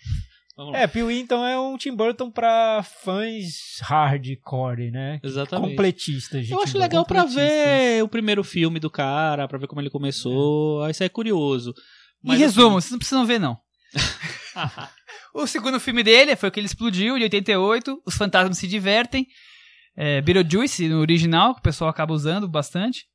Lá. 0.63 0.77
É, 0.77 0.87
Pee-wee 0.87 1.19
então 1.19 1.45
é 1.45 1.59
um 1.59 1.77
Tim 1.77 1.95
Burton 1.95 2.29
pra 2.29 2.83
fãs 3.03 3.79
hardcore, 3.81 4.91
né? 4.91 5.19
Exatamente. 5.23 5.71
Completistas. 5.71 6.49
Eu 6.49 6.57
acho 6.57 6.73
Burton, 6.73 6.79
legal 6.79 7.05
pra 7.05 7.25
ver 7.25 8.03
o 8.03 8.07
primeiro 8.07 8.43
filme 8.43 8.79
do 8.79 8.89
cara, 8.89 9.47
pra 9.47 9.57
ver 9.57 9.67
como 9.67 9.81
ele 9.81 9.89
começou. 9.89 10.87
Isso 10.89 11.03
é 11.03 11.09
curioso. 11.09 11.73
Em 12.23 12.29
Mas, 12.29 12.39
resumo, 12.39 12.79
vocês 12.79 12.91
não 12.91 12.99
precisam 12.99 13.25
ver, 13.25 13.39
não. 13.39 13.57
o 15.33 15.47
segundo 15.47 15.79
filme 15.79 16.03
dele 16.03 16.35
foi 16.35 16.49
o 16.49 16.51
que 16.51 16.59
ele 16.59 16.67
explodiu, 16.67 17.17
de 17.17 17.23
88. 17.23 18.01
Os 18.05 18.15
fantasmas 18.15 18.57
se 18.57 18.67
divertem. 18.67 19.27
É, 19.95 20.21
Beetlejuice, 20.21 20.87
no 20.87 20.99
original, 20.99 21.53
que 21.53 21.59
o 21.59 21.63
pessoal 21.63 21.89
acaba 21.89 22.13
usando 22.13 22.47
bastante. 22.47 23.05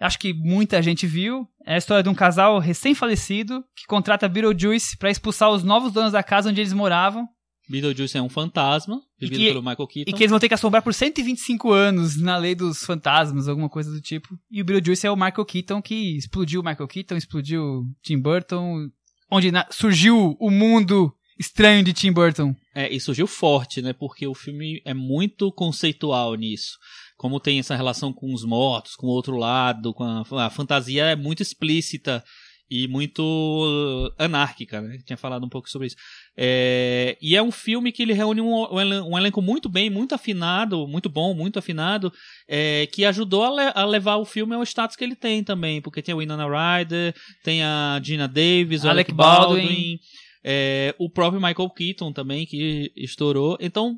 Acho 0.00 0.18
que 0.18 0.32
muita 0.34 0.82
gente 0.82 1.06
viu. 1.06 1.46
É 1.64 1.74
a 1.74 1.78
história 1.78 2.02
de 2.02 2.08
um 2.08 2.14
casal 2.14 2.58
recém-falecido 2.58 3.64
que 3.74 3.86
contrata 3.86 4.28
Beetlejuice 4.28 4.96
pra 4.98 5.10
expulsar 5.10 5.50
os 5.50 5.62
novos 5.62 5.92
donos 5.92 6.12
da 6.12 6.22
casa 6.22 6.50
onde 6.50 6.60
eles 6.60 6.72
moravam. 6.72 7.26
Beetlejuice 7.68 8.16
é 8.16 8.22
um 8.22 8.28
fantasma, 8.28 9.00
E 9.20 9.24
vivido 9.26 9.40
que- 9.40 9.48
pelo 9.48 9.60
Michael 9.62 9.88
Keaton. 9.88 10.10
E 10.10 10.12
que 10.12 10.22
eles 10.22 10.30
vão 10.30 10.38
ter 10.38 10.46
que 10.48 10.54
assombrar 10.54 10.82
por 10.82 10.94
125 10.94 11.72
anos 11.72 12.16
na 12.20 12.36
lei 12.36 12.54
dos 12.54 12.84
fantasmas, 12.84 13.48
alguma 13.48 13.68
coisa 13.68 13.90
do 13.90 14.00
tipo. 14.00 14.28
E 14.50 14.62
o 14.62 14.64
Beetlejuice 14.64 15.06
é 15.06 15.10
o 15.10 15.16
Michael 15.16 15.44
Keaton 15.44 15.82
que 15.82 16.16
explodiu 16.16 16.60
o 16.60 16.64
Michael 16.64 16.86
Keaton, 16.86 17.16
explodiu 17.16 17.84
Tim 18.02 18.20
Burton, 18.20 18.88
onde 19.30 19.50
na- 19.50 19.66
surgiu 19.72 20.36
o 20.38 20.50
mundo 20.50 21.12
estranho 21.38 21.82
de 21.82 21.92
Tim 21.92 22.12
Burton. 22.12 22.54
É, 22.72 22.88
e 22.94 23.00
surgiu 23.00 23.26
forte, 23.26 23.82
né? 23.82 23.92
Porque 23.92 24.26
o 24.28 24.34
filme 24.34 24.80
é 24.84 24.94
muito 24.94 25.50
conceitual 25.50 26.34
nisso. 26.36 26.78
Como 27.16 27.40
tem 27.40 27.58
essa 27.58 27.74
relação 27.74 28.12
com 28.12 28.32
os 28.34 28.44
mortos, 28.44 28.94
com 28.94 29.06
o 29.06 29.10
outro 29.10 29.36
lado, 29.36 29.94
com 29.94 30.04
a, 30.04 30.46
a 30.46 30.50
fantasia 30.50 31.04
é 31.04 31.16
muito 31.16 31.42
explícita 31.42 32.22
e 32.68 32.88
muito 32.88 33.22
uh, 33.22 34.12
anárquica, 34.18 34.80
né? 34.80 34.98
Tinha 35.06 35.16
falado 35.16 35.46
um 35.46 35.48
pouco 35.48 35.70
sobre 35.70 35.86
isso. 35.86 35.96
É, 36.36 37.16
e 37.22 37.36
é 37.36 37.42
um 37.42 37.52
filme 37.52 37.92
que 37.92 38.02
ele 38.02 38.12
reúne 38.12 38.40
um, 38.40 38.52
um 38.74 38.80
elen- 38.80 39.00
um 39.02 39.16
elenco 39.16 39.40
muito 39.40 39.68
bem, 39.68 39.88
muito 39.88 40.14
afinado, 40.16 40.86
muito 40.88 41.08
bom, 41.08 41.32
muito 41.32 41.58
afinado, 41.58 42.12
é, 42.48 42.86
que 42.88 43.04
ajudou 43.04 43.44
a, 43.44 43.50
le- 43.54 43.72
a 43.74 43.84
levar 43.86 44.16
o 44.16 44.24
filme 44.24 44.54
ao 44.54 44.64
status 44.64 44.96
que 44.96 45.04
ele 45.04 45.14
tem 45.14 45.44
também, 45.44 45.80
porque 45.80 46.02
tem 46.02 46.12
a 46.12 46.18
Winona 46.18 46.44
Ryder, 46.46 47.14
tem 47.44 47.62
a 47.62 48.00
Gina 48.02 48.26
Davis, 48.26 48.82
o 48.84 48.88
Alec 48.90 49.10
Alec, 49.10 49.14
Baldwin. 49.14 49.62
Baldwin, 49.62 49.98
é, 50.44 50.94
o 50.98 51.08
próprio 51.08 51.40
Michael 51.40 51.70
Keaton 51.70 52.12
também, 52.12 52.44
que 52.46 52.92
estourou. 52.96 53.56
Então, 53.60 53.96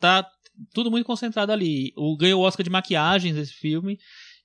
tá 0.00 0.28
tudo 0.72 0.90
muito 0.90 1.06
concentrado 1.06 1.52
ali. 1.52 1.92
O 1.96 2.16
ganhou 2.16 2.40
o 2.40 2.44
Oscar 2.44 2.64
de 2.64 2.70
maquiagens 2.70 3.36
esse 3.36 3.52
filme 3.52 3.98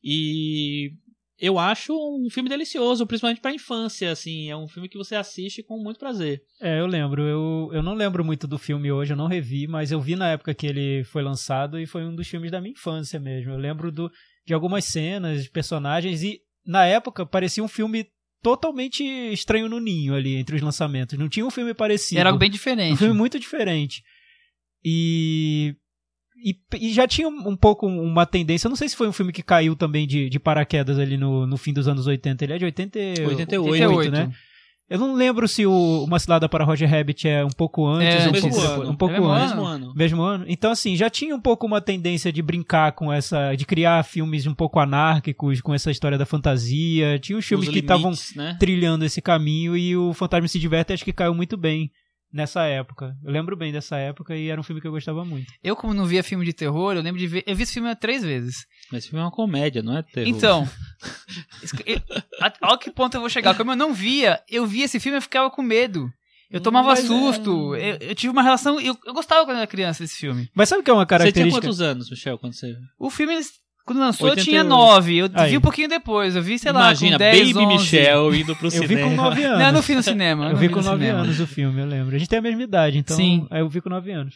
e 0.03 0.91
eu 1.39 1.57
acho 1.59 1.93
um 1.93 2.29
filme 2.29 2.47
delicioso, 2.47 3.05
principalmente 3.05 3.41
pra 3.41 3.53
infância, 3.53 4.11
assim, 4.11 4.49
é 4.49 4.55
um 4.55 4.67
filme 4.67 4.87
que 4.87 4.97
você 4.97 5.15
assiste 5.15 5.63
com 5.63 5.77
muito 5.77 5.99
prazer. 5.99 6.41
É, 6.61 6.79
eu 6.79 6.85
lembro. 6.85 7.21
Eu, 7.23 7.69
eu 7.73 7.83
não 7.83 7.93
lembro 7.95 8.23
muito 8.23 8.47
do 8.47 8.57
filme 8.57 8.91
hoje, 8.91 9.13
eu 9.13 9.17
não 9.17 9.27
revi, 9.27 9.67
mas 9.67 9.91
eu 9.91 9.99
vi 9.99 10.15
na 10.15 10.29
época 10.29 10.53
que 10.53 10.65
ele 10.67 11.03
foi 11.03 11.21
lançado 11.23 11.79
e 11.79 11.85
foi 11.85 12.05
um 12.05 12.15
dos 12.15 12.27
filmes 12.27 12.51
da 12.51 12.61
minha 12.61 12.71
infância 12.73 13.19
mesmo. 13.19 13.51
Eu 13.51 13.57
lembro 13.57 13.91
do, 13.91 14.09
de 14.45 14.53
algumas 14.53 14.85
cenas, 14.85 15.43
de 15.43 15.49
personagens, 15.49 16.23
e 16.23 16.39
na 16.65 16.85
época 16.85 17.25
parecia 17.25 17.63
um 17.63 17.67
filme 17.67 18.05
totalmente 18.41 19.03
estranho 19.03 19.67
no 19.69 19.79
ninho 19.79 20.13
ali 20.13 20.35
entre 20.35 20.55
os 20.55 20.61
lançamentos. 20.61 21.17
Não 21.17 21.27
tinha 21.29 21.45
um 21.45 21.51
filme 21.51 21.73
parecido. 21.73 22.19
Era 22.21 22.29
algo 22.29 22.39
bem 22.39 22.49
Um 22.49 22.51
diferente. 22.51 22.97
filme 22.97 23.13
muito 23.13 23.39
diferente. 23.39 24.01
E, 24.85 25.75
e. 26.43 26.57
e 26.77 26.93
já 26.93 27.07
tinha 27.07 27.27
um 27.27 27.55
pouco 27.55 27.87
uma 27.87 28.25
tendência. 28.25 28.67
Eu 28.67 28.69
não 28.69 28.75
sei 28.75 28.89
se 28.89 28.95
foi 28.95 29.07
um 29.07 29.13
filme 29.13 29.31
que 29.31 29.41
caiu 29.41 29.75
também 29.75 30.05
de, 30.05 30.29
de 30.29 30.39
paraquedas 30.39 30.99
ali 30.99 31.17
no, 31.17 31.47
no 31.47 31.57
fim 31.57 31.71
dos 31.73 31.87
anos 31.87 32.05
80. 32.05 32.43
Ele 32.43 32.53
é 32.53 32.57
de 32.57 32.65
80, 32.65 32.99
88, 32.99 33.71
88, 33.71 34.11
né? 34.11 34.31
Eu 34.89 34.99
não 34.99 35.15
lembro 35.15 35.47
se 35.47 35.65
o 35.65 36.03
Uma 36.03 36.19
Cilada 36.19 36.47
para 36.49 36.65
Roger 36.65 36.89
Rabbit 36.89 37.27
é 37.27 37.43
um 37.43 37.49
pouco 37.49 37.87
antes 37.87 38.15
É, 38.15 38.23
ou 38.23 38.29
um 38.29 38.31
mesmo 38.31 38.49
pouco, 38.51 38.67
ano. 38.67 38.91
um 38.91 38.95
pouco 38.95 39.15
É 39.15 39.19
mesmo 39.19 39.31
antes. 39.31 39.49
Mesmo 39.49 39.65
ano. 39.65 39.93
Mesmo 39.95 40.21
ano. 40.21 40.45
Então, 40.47 40.71
assim, 40.71 40.95
já 40.95 41.09
tinha 41.09 41.33
um 41.33 41.39
pouco 41.39 41.65
uma 41.65 41.79
tendência 41.81 42.31
de 42.31 42.41
brincar 42.41 42.91
com 42.91 43.11
essa. 43.11 43.55
de 43.55 43.65
criar 43.65 44.03
filmes 44.03 44.45
um 44.45 44.53
pouco 44.53 44.79
anárquicos, 44.79 45.61
com 45.61 45.73
essa 45.73 45.89
história 45.89 46.17
da 46.17 46.25
fantasia. 46.25 47.17
Tinha 47.17 47.37
uns 47.37 47.45
filmes 47.45 47.67
Os 47.67 47.73
que 47.73 47.79
estavam 47.79 48.11
né? 48.35 48.57
trilhando 48.59 49.05
esse 49.05 49.21
caminho 49.21 49.75
e 49.77 49.95
o 49.95 50.13
Fantasma 50.13 50.47
se 50.47 50.59
Diverte 50.59 50.93
acho 50.93 51.05
que 51.05 51.13
caiu 51.13 51.33
muito 51.33 51.55
bem 51.57 51.89
nessa 52.33 52.63
época. 52.63 53.15
Eu 53.23 53.31
lembro 53.31 53.55
bem 53.55 53.71
dessa 53.71 53.95
época 53.97 54.35
e 54.35 54.49
era 54.49 54.59
um 54.59 54.63
filme 54.63 54.81
que 54.81 54.87
eu 54.87 54.91
gostava 54.91 55.23
muito. 55.23 55.53
Eu, 55.63 55.75
como 55.75 55.93
não 55.93 56.05
via 56.05 56.23
filme 56.23 56.43
de 56.43 56.51
terror, 56.51 56.95
eu 56.95 57.01
lembro 57.01 57.19
de 57.19 57.27
ver. 57.27 57.43
Eu 57.45 57.55
vi 57.55 57.63
esse 57.63 57.73
filme 57.73 57.95
três 57.95 58.23
vezes. 58.23 58.65
Mas 58.91 58.99
esse 59.03 59.09
filme 59.09 59.21
é 59.21 59.25
uma 59.25 59.31
comédia, 59.31 59.83
não 59.83 59.97
é 59.97 60.01
terror. 60.01 60.27
Então. 60.27 60.67
Olha 62.61 62.77
que 62.77 62.91
ponto 62.91 63.15
eu 63.15 63.21
vou 63.21 63.29
chegar. 63.29 63.55
Como 63.55 63.71
eu 63.71 63.75
não 63.75 63.93
via, 63.93 64.41
eu 64.49 64.65
via 64.65 64.85
esse 64.85 64.99
filme 64.99 65.17
e 65.17 65.19
eu 65.19 65.21
ficava 65.21 65.49
com 65.51 65.61
medo. 65.61 66.11
Eu 66.49 66.61
tomava 66.61 66.89
Mas 66.89 66.99
é- 66.99 67.07
susto. 67.07 67.75
Eu, 67.75 67.97
eu 67.99 68.15
tive 68.15 68.31
uma 68.31 68.43
relação. 68.43 68.79
Eu, 68.79 68.97
eu 69.05 69.13
gostava 69.13 69.43
quando 69.43 69.55
eu 69.57 69.61
era 69.61 69.67
criança 69.67 70.03
desse 70.03 70.17
filme. 70.17 70.49
Mas 70.53 70.69
sabe 70.69 70.81
o 70.81 70.83
que 70.83 70.91
é 70.91 70.93
uma 70.93 71.01
Você 71.01 71.07
tinha 71.07 71.19
característica? 71.19 71.61
quantos 71.61 71.81
anos, 71.81 72.09
Michel, 72.11 72.37
quando 72.37 72.53
você... 72.53 72.75
O 72.99 73.09
filme, 73.09 73.33
quando 73.85 73.99
lançou, 73.99 74.27
eu 74.27 74.31
88. 74.31 74.49
tinha 74.49 74.63
nove. 74.63 75.17
Eu 75.17 75.29
Aí. 75.33 75.51
vi 75.51 75.57
um 75.57 75.61
pouquinho 75.61 75.89
depois. 75.89 76.35
Eu 76.35 76.41
vi, 76.41 76.57
sei 76.57 76.71
Imagina, 76.71 77.11
lá, 77.11 77.17
com 77.17 77.17
10, 77.17 77.53
Baby 77.53 77.65
11. 77.65 77.73
Michel 77.73 78.35
indo 78.35 78.55
pro 78.55 78.67
Eu 78.67 78.71
cinema. 78.71 78.87
vi 78.87 79.01
com 79.03 79.15
9 79.15 79.43
anos. 79.43 79.59
Não, 79.59 79.65
eu 79.67 79.73
não 79.73 79.81
vi 79.81 79.95
no 79.95 80.03
cinema. 80.03 80.45
Eu 80.45 80.49
não 80.51 80.55
vi 80.57 80.69
com 80.69 80.79
no 80.79 80.85
9 80.85 80.97
cinema. 81.03 81.19
anos 81.19 81.39
o 81.39 81.47
filme, 81.47 81.81
eu 81.81 81.85
lembro. 81.85 82.15
A 82.15 82.19
gente 82.19 82.29
tem 82.29 82.39
a 82.39 82.41
mesma 82.41 82.63
idade, 82.63 82.97
então 82.97 83.15
Sim. 83.15 83.45
aí 83.51 83.59
eu 83.59 83.67
vi 83.69 83.81
com 83.81 83.89
9 83.89 84.11
anos. 84.11 84.35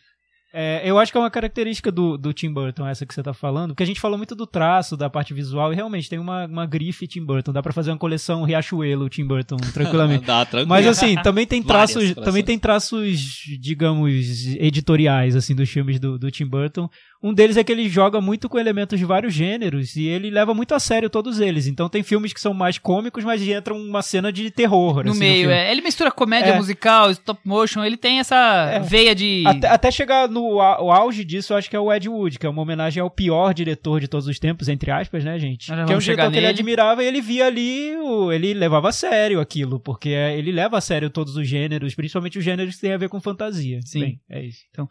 É, 0.54 0.82
eu 0.84 0.98
acho 0.98 1.12
que 1.12 1.18
é 1.18 1.22
uma 1.22 1.30
característica 1.30 1.92
do, 1.92 2.18
do 2.18 2.32
Tim 2.34 2.52
Burton, 2.52 2.88
essa 2.88 3.06
que 3.06 3.14
você 3.14 3.22
tá 3.22 3.34
falando, 3.34 3.72
porque 3.72 3.84
a 3.84 3.86
gente 3.86 4.00
falou 4.00 4.18
muito 4.18 4.34
do 4.34 4.48
traço, 4.48 4.96
da 4.96 5.10
parte 5.10 5.34
visual, 5.34 5.72
e 5.72 5.76
realmente 5.76 6.10
tem 6.10 6.18
uma, 6.18 6.46
uma 6.46 6.66
grife 6.66 7.06
Tim 7.06 7.24
Burton. 7.24 7.52
Dá 7.52 7.62
pra 7.62 7.74
fazer 7.74 7.92
uma 7.92 7.98
coleção 7.98 8.44
Riachuelo 8.44 9.10
Tim 9.10 9.26
Burton, 9.26 9.58
tranquilamente. 9.74 10.26
Dá, 10.26 10.46
tranquilo. 10.46 10.70
Mas 10.70 10.88
assim, 10.88 11.16
também 11.18 11.46
tem 11.46 11.62
traços, 11.64 12.14
também 12.16 12.44
tem 12.44 12.58
traços, 12.58 13.20
digamos, 13.60 14.48
editoriais 14.58 15.36
assim 15.36 15.54
dos 15.54 15.70
filmes 15.70 16.00
do, 16.00 16.18
do 16.18 16.32
Tim 16.32 16.46
Burton. 16.46 16.90
Um 17.24 17.34
deles 17.34 17.58
é 17.58 17.64
que 17.64 17.72
ele 17.72 17.90
joga 17.90 18.22
muito 18.22 18.48
com 18.48 18.60
elementos 18.60 19.00
de 19.00 19.04
vários 19.06 19.34
gêneros 19.34 19.96
e 19.96 20.06
ele 20.06 20.30
leva 20.30 20.54
muito 20.54 20.76
a 20.76 20.80
sério 20.80 21.10
todos 21.10 21.40
eles. 21.40 21.66
Então 21.66 21.90
tem 21.90 22.04
filmes 22.04 22.32
que 22.32 22.40
são 22.40 22.54
mais 22.54 22.78
cômicos, 22.78 23.24
mas 23.24 23.42
entra 23.48 23.74
uma 23.74 24.02
cena 24.04 24.32
de 24.32 24.52
terror. 24.52 25.04
No 25.04 25.12
assim, 25.12 25.20
meio, 25.20 25.40
filme. 25.42 25.54
é. 25.56 25.72
Ele 25.72 25.82
mistura 25.82 26.12
comédia 26.12 26.52
É. 26.52 26.58
musical, 26.58 27.10
stop 27.12 27.40
motion, 27.44 27.84
ele 27.84 27.98
tem 27.98 28.20
essa 28.20 28.70
É. 28.72 28.80
veia 28.80 29.16
de. 29.16 29.44
Até, 29.48 29.68
até 29.68 29.92
chegar 29.92 30.30
no 30.30 30.60
auge 30.62 31.26
disso, 31.26 31.54
eu 31.54 31.58
acho 31.58 31.70
que 31.70 31.76
é 31.76 31.80
o 31.80 31.92
Ed 31.92 32.08
Wood, 32.08 32.38
que 32.38 32.46
é 32.46 32.50
uma 32.50 32.62
homenagem 32.62 33.02
ao 33.02 33.10
pior 33.10 33.54
diretor 33.54 34.00
de 34.00 34.08
todos 34.08 34.28
os 34.28 34.38
tempos, 34.38 34.68
entre 34.70 34.92
aspas, 34.92 35.24
né, 35.24 35.40
gente? 35.40 35.68
Que 35.68 35.72
é 35.94 35.96
um 35.96 36.00
diretor 36.00 36.22
que 36.32 36.38
ele 36.38 36.46
nele. 36.46 36.48
admirava 36.48 37.04
e 37.04 37.08
ele 37.08 37.20
via 37.22 37.48
ali, 37.48 37.96
o- 37.98 38.32
ele 38.32 38.54
levava 38.54 38.90
a 38.90 38.92
sério 38.92 39.40
aquilo, 39.40 39.80
porque 39.80 40.10
é- 40.10 40.38
ele 40.38 40.52
leva 40.52 40.78
a 40.78 40.82
sério 40.82 41.10
todos 41.10 41.36
os 41.36 41.48
gêneros, 41.48 41.96
principalmente 41.96 42.38
os 42.38 42.46
gêneros 42.46 42.76
que 42.76 42.82
têm 42.82 42.94
a 42.94 42.98
ver 42.98 43.10
com 43.10 43.20
fantasia. 43.20 43.80
Sim. 43.84 44.00
Bem, 44.02 44.20
é 44.30 44.46
isso. 44.46 44.60
Então 44.72 44.88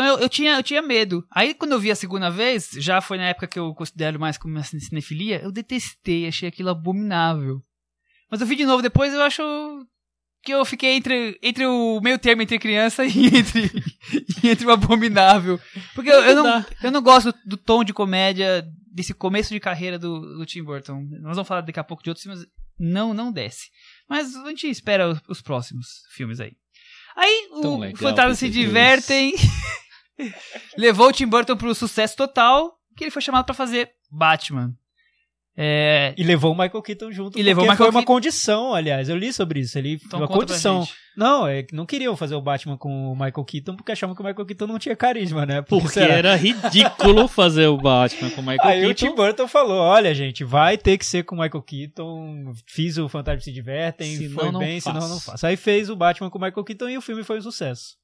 eu, 0.00 0.18
eu, 0.20 0.28
tinha, 0.28 0.54
eu 0.54 0.62
tinha 0.62 0.80
medo. 0.80 1.26
Aí 1.30 1.54
quando 1.54 1.72
eu 1.72 1.80
vi 1.80 1.90
a 1.90 1.96
segunda 1.96 2.30
vez, 2.30 2.70
já 2.74 3.00
foi 3.00 3.18
na 3.18 3.24
época 3.24 3.48
que 3.48 3.58
eu 3.58 3.74
considero 3.74 4.20
mais 4.20 4.38
como 4.38 4.54
uma 4.54 4.62
cinefilia, 4.62 5.42
eu 5.42 5.50
detestei, 5.50 6.26
achei 6.26 6.48
aquilo 6.48 6.70
abominável. 6.70 7.62
Mas 8.30 8.40
eu 8.40 8.46
vi 8.46 8.56
de 8.56 8.64
novo 8.64 8.82
depois, 8.82 9.12
eu 9.12 9.22
acho 9.22 9.42
que 10.42 10.52
eu 10.52 10.64
fiquei 10.64 10.96
entre, 10.96 11.38
entre 11.42 11.66
o 11.66 12.00
meio 12.00 12.18
termo 12.18 12.42
entre 12.42 12.58
criança 12.58 13.04
e 13.06 13.26
entre, 13.26 13.70
e 14.42 14.48
entre 14.48 14.66
o 14.66 14.70
abominável. 14.70 15.60
Porque 15.94 16.10
eu, 16.10 16.20
eu, 16.22 16.34
não, 16.36 16.66
eu 16.82 16.90
não 16.90 17.02
gosto 17.02 17.32
do, 17.32 17.38
do 17.44 17.56
tom 17.56 17.84
de 17.84 17.92
comédia 17.92 18.66
desse 18.92 19.14
começo 19.14 19.52
de 19.52 19.60
carreira 19.60 19.98
do, 19.98 20.38
do 20.38 20.46
Tim 20.46 20.62
Burton. 20.62 21.06
Nós 21.20 21.36
vamos 21.36 21.48
falar 21.48 21.62
daqui 21.62 21.80
a 21.80 21.84
pouco 21.84 22.02
de 22.02 22.10
outros 22.10 22.24
filmes, 22.24 22.46
não, 22.78 23.14
não 23.14 23.32
desce. 23.32 23.70
Mas 24.08 24.34
a 24.34 24.48
gente 24.48 24.68
espera 24.68 25.08
os, 25.08 25.20
os 25.28 25.40
próximos 25.40 25.86
filmes 26.14 26.40
aí. 26.40 26.52
Aí 27.16 27.48
Tão 27.60 27.74
o 27.74 27.78
legal, 27.78 27.96
Fantasmas 27.96 28.38
se 28.38 28.48
divertem. 28.48 29.34
levou 30.76 31.08
o 31.08 31.12
Tim 31.12 31.26
Burton 31.26 31.56
pro 31.56 31.74
sucesso 31.74 32.16
total, 32.16 32.78
que 32.96 33.04
ele 33.04 33.10
foi 33.10 33.22
chamado 33.22 33.44
pra 33.44 33.54
fazer 33.54 33.90
Batman. 34.10 34.74
É, 35.54 36.14
E 36.16 36.22
levou 36.24 36.52
o 36.52 36.54
Michael 36.58 36.80
Keaton 36.82 37.12
junto, 37.12 37.38
E 37.38 37.42
levou 37.42 37.64
o 37.64 37.66
porque 37.66 37.72
Michael 37.74 37.76
foi 37.76 37.86
uma 37.88 38.00
Keaton. 38.00 38.12
condição, 38.14 38.74
aliás, 38.74 39.08
eu 39.10 39.16
li 39.18 39.30
sobre 39.34 39.60
isso, 39.60 39.76
ele 39.78 40.00
então 40.02 40.18
uma 40.18 40.26
condição. 40.28 40.86
Não, 41.14 41.46
é 41.46 41.62
que 41.62 41.74
não 41.74 41.84
queriam 41.84 42.16
fazer 42.16 42.34
o 42.34 42.40
Batman 42.40 42.78
com 42.78 42.88
o 43.12 43.14
Michael 43.14 43.44
Keaton 43.44 43.76
porque 43.76 43.92
achavam 43.92 44.14
que 44.16 44.22
o 44.22 44.24
Michael 44.24 44.46
Keaton 44.46 44.66
não 44.66 44.78
tinha 44.78 44.96
carisma, 44.96 45.44
né? 45.44 45.60
Por 45.60 45.76
que 45.76 45.82
Porque 45.82 46.00
será? 46.00 46.14
era 46.14 46.36
ridículo 46.36 47.28
fazer 47.28 47.66
o 47.66 47.76
Batman 47.76 48.30
com 48.30 48.40
o 48.40 48.44
Michael 48.44 48.60
Aí 48.66 48.86
o 48.86 48.94
Tim 48.94 49.06
Keaton. 49.08 49.16
Burton 49.16 49.46
falou: 49.46 49.76
olha, 49.78 50.14
gente, 50.14 50.42
vai 50.42 50.78
ter 50.78 50.96
que 50.96 51.04
ser 51.04 51.22
com 51.24 51.36
o 51.36 51.38
Michael 51.42 51.62
Keaton. 51.62 52.52
Fiz 52.66 52.96
o 52.96 53.10
Fantasma 53.10 53.40
se 53.42 53.52
divertem, 53.52 54.16
Senão 54.16 54.34
foi 54.34 54.50
não 54.52 54.58
bem, 54.60 54.80
senão 54.80 55.00
faço. 55.02 55.12
não 55.12 55.20
faço. 55.20 55.46
Aí 55.46 55.56
fez 55.58 55.90
o 55.90 55.96
Batman 55.96 56.30
com 56.30 56.38
o 56.38 56.40
Michael 56.40 56.64
Keaton 56.64 56.88
e 56.88 56.96
o 56.96 57.02
filme 57.02 57.22
foi 57.24 57.36
um 57.38 57.42
sucesso. 57.42 57.96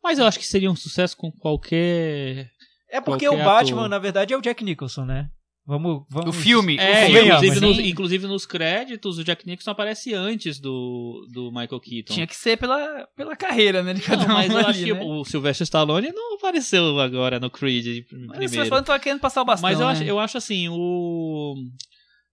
Mas 0.00 0.20
eu 0.20 0.26
acho 0.26 0.38
que 0.38 0.46
seria 0.46 0.70
um 0.70 0.76
sucesso 0.76 1.16
com 1.16 1.32
qualquer. 1.32 2.48
É 2.88 3.00
porque 3.00 3.26
Qualquer 3.26 3.42
o 3.42 3.44
Batman, 3.44 3.78
ator. 3.80 3.88
na 3.88 3.98
verdade, 3.98 4.32
é 4.32 4.36
o 4.36 4.40
Jack 4.40 4.62
Nicholson, 4.64 5.04
né? 5.04 5.28
Vamos, 5.68 6.04
vamos. 6.08 6.34
O 6.34 6.40
filme, 6.40 6.78
É, 6.78 7.04
o 7.04 7.10
filme 7.10 7.28
inclusive, 7.28 7.60
nos, 7.60 7.78
inclusive 7.78 8.26
nos 8.26 8.46
créditos, 8.46 9.18
o 9.18 9.22
Jack 9.22 9.46
Nicholson 9.46 9.70
aparece 9.72 10.14
antes 10.14 10.58
do, 10.58 11.28
do 11.30 11.50
Michael 11.52 11.78
Keaton. 11.78 12.14
tinha 12.14 12.26
que 12.26 12.34
ser 12.34 12.56
pela, 12.56 13.06
pela 13.14 13.36
carreira, 13.36 13.82
né? 13.82 13.92
De 13.92 14.00
cada 14.00 14.26
Não, 14.26 14.34
mas 14.34 14.48
um 14.48 14.54
eu 14.54 14.58
ali, 14.60 14.66
acho 14.66 14.84
que 14.84 14.94
né? 14.94 15.00
o 15.04 15.24
Sylvester 15.26 15.64
Stallone 15.64 16.10
não 16.10 16.36
apareceu 16.36 16.98
agora 16.98 17.38
no 17.38 17.50
Creed 17.50 18.06
Mas 18.10 18.38
primeiro. 18.38 18.66
falam, 18.70 18.82
tô 18.82 18.98
querendo 18.98 19.20
passar 19.20 19.42
o 19.42 19.44
bastão, 19.44 19.68
Mas 19.68 19.78
eu, 19.78 19.84
né? 19.84 19.92
acho, 19.92 20.04
eu 20.04 20.18
acho 20.18 20.38
assim, 20.38 20.70
o. 20.70 21.54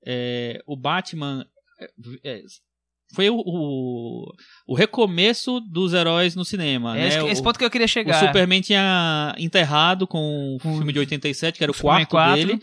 é, 0.07 0.61
o 0.65 0.77
Batman. 0.77 1.45
é, 2.23 2.41
foi 3.13 3.29
o, 3.29 3.35
o, 3.45 4.31
o 4.65 4.75
recomeço 4.75 5.59
dos 5.59 5.93
heróis 5.93 6.35
no 6.35 6.45
cinema. 6.45 6.97
É 6.97 7.01
né? 7.01 7.07
esse, 7.09 7.27
esse 7.27 7.41
o, 7.41 7.43
ponto 7.43 7.59
que 7.59 7.65
eu 7.65 7.69
queria 7.69 7.85
o 7.85 7.89
chegar. 7.89 8.27
Superman 8.27 8.61
tinha 8.61 9.35
enterrado 9.37 10.07
com 10.07 10.55
o 10.55 10.59
filme 10.59 10.93
de 10.93 10.99
87, 10.99 11.57
que 11.57 11.63
era 11.63 11.71
o 11.71 11.75
quarto 11.75 12.11
4. 12.11 12.35
dele. 12.35 12.61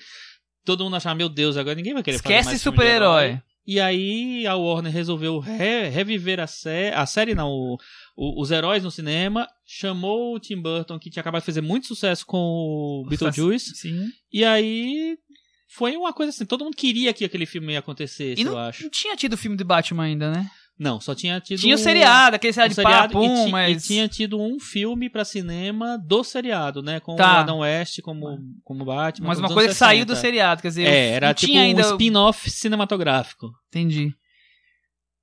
Todo 0.64 0.84
mundo 0.84 0.96
achava, 0.96 1.14
meu 1.14 1.28
Deus, 1.28 1.56
agora 1.56 1.74
ninguém 1.74 1.94
vai 1.94 2.02
querer 2.02 2.18
fazer 2.18 2.34
Esquece 2.34 2.56
de 2.56 2.62
super-herói. 2.62 3.40
E 3.66 3.78
aí 3.78 4.44
a 4.46 4.56
Warner 4.56 4.92
resolveu 4.92 5.38
re- 5.38 5.88
reviver 5.88 6.40
a, 6.40 6.46
sé 6.48 6.92
a 6.94 7.06
série, 7.06 7.34
não, 7.34 7.48
o- 7.48 7.78
o- 8.16 8.42
os 8.42 8.50
heróis 8.50 8.82
no 8.82 8.90
cinema, 8.90 9.46
chamou 9.64 10.34
o 10.34 10.40
Tim 10.40 10.60
Burton, 10.60 10.98
que 10.98 11.08
tinha 11.08 11.20
acabado 11.20 11.42
de 11.42 11.46
fazer 11.46 11.60
muito 11.60 11.86
sucesso 11.86 12.26
com 12.26 12.38
o 12.38 13.06
Beetlejuice, 13.08 13.74
Sim. 13.76 14.08
e 14.32 14.44
aí 14.44 15.16
foi 15.68 15.96
uma 15.96 16.12
coisa 16.12 16.30
assim, 16.30 16.44
todo 16.44 16.64
mundo 16.64 16.76
queria 16.76 17.12
que 17.12 17.24
aquele 17.24 17.46
filme 17.46 17.76
acontecesse, 17.76 18.40
E 18.40 18.44
não, 18.44 18.52
eu 18.52 18.58
acho. 18.58 18.82
não 18.82 18.90
tinha 18.90 19.14
tido 19.16 19.36
filme 19.36 19.56
de 19.56 19.62
Batman 19.64 20.02
ainda, 20.04 20.30
né? 20.32 20.50
Não, 20.82 21.00
só 21.00 21.14
tinha 21.14 21.40
tido 21.40 21.60
Tinha 21.60 21.76
o 21.76 21.78
um- 21.78 21.82
seriado, 21.82 22.34
aquele 22.36 22.50
um 22.50 22.54
seriado 22.54 22.68
de 22.70 22.74
seriado 22.74 23.12
papum, 23.12 23.48
e, 23.48 23.50
mas... 23.52 23.84
e 23.84 23.86
tinha 23.86 24.08
tido 24.08 24.40
um 24.40 24.58
filme 24.58 25.08
pra 25.08 25.24
cinema 25.24 25.96
do 25.96 26.24
seriado, 26.24 26.82
né, 26.82 26.98
com 26.98 27.14
Tá. 27.14 27.36
o 27.36 27.36
Adam 27.38 27.58
West 27.60 28.00
como, 28.02 28.38
como 28.64 28.84
Batman. 28.84 29.28
Mas 29.28 29.38
uma 29.38 29.48
coisa 29.48 29.68
que 29.68 29.74
saiu 29.74 30.04
do 30.04 30.14
60. 30.16 30.20
seriado, 30.20 30.60
quer 30.62 30.68
dizer... 30.68 30.86
É, 30.88 31.10
era 31.10 31.32
tipo 31.32 31.52
tinha 31.52 31.62
um 31.62 31.64
ainda... 31.64 31.82
spin-off 31.82 32.50
cinematográfico. 32.50 33.50
Entendi. 33.68 34.12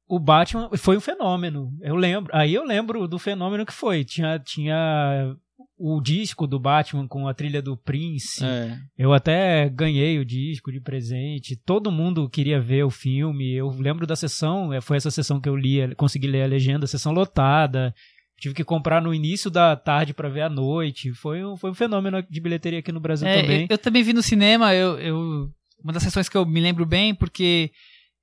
O 0.08 0.18
Batman 0.18 0.70
foi 0.78 0.98
um 0.98 1.02
fenômeno. 1.02 1.70
Eu 1.82 1.96
lembro. 1.96 2.32
Aí 2.36 2.54
eu 2.56 2.64
lembro 2.64 3.08
do 3.08 3.20
fenômeno 3.20 3.64
que 3.64 3.72
foi. 3.74 4.04
Tinha, 4.04 4.40
tinha 4.40 5.36
o 5.78 6.02
disco 6.02 6.46
do 6.48 6.60
Batman 6.60 7.08
com 7.08 7.28
a 7.28 7.34
trilha 7.34 7.62
do 7.62 7.76
Prince. 7.78 8.44
É. 8.44 8.78
Eu 8.98 9.14
até 9.14 9.70
ganhei 9.70 10.18
o 10.20 10.26
disco 10.26 10.72
de 10.72 10.80
presente. 10.82 11.56
Todo 11.66 11.92
mundo 11.92 12.30
queria 12.30 12.60
ver 12.60 12.84
o 12.84 12.90
filme. 12.90 13.54
Eu 13.54 13.70
lembro 13.70 14.06
da 14.08 14.16
sessão, 14.16 14.74
eh, 14.74 14.82
foi 14.82 14.98
essa 14.98 15.12
sessão 15.12 15.40
que 15.40 15.48
eu 15.50 15.56
li, 15.56 15.94
consegui 15.96 16.28
ler 16.28 16.44
a 16.44 16.48
legenda, 16.48 16.88
sessão 16.88 17.12
lotada. 17.12 17.94
Tive 18.40 18.56
que 18.56 18.64
comprar 18.64 19.02
no 19.02 19.14
início 19.14 19.50
da 19.50 19.76
tarde 19.76 20.14
pra 20.14 20.30
ver 20.30 20.42
à 20.42 20.50
noite. 20.50 21.12
Foi 21.14 21.44
um, 21.46 21.58
foi 21.58 21.72
um 21.72 21.74
fenômeno 21.76 22.24
de 22.30 22.40
bilheteria 22.40 22.80
aqui 22.80 22.92
no 22.92 23.00
Brasil 23.02 23.28
É, 23.28 23.42
também. 23.42 23.62
Eu, 23.64 23.68
eu 23.72 23.78
também 23.78 24.02
vi 24.04 24.14
no 24.14 24.24
cinema, 24.24 24.74
eu, 24.74 24.98
eu- 25.00 25.50
uma 25.84 25.94
das 25.94 26.04
sessões 26.04 26.28
que 26.30 26.38
eu 26.38 26.46
me 26.46 26.60
lembro 26.60 26.86
bem, 26.86 27.14
porque 27.16 27.72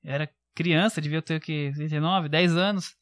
era 0.05 0.29
criança, 0.55 1.01
devia 1.03 1.21
ter 1.23 1.37
o 1.37 1.41
quê? 1.41 1.71
39, 1.75 2.29
10 2.31 2.57
anos. 2.57 2.95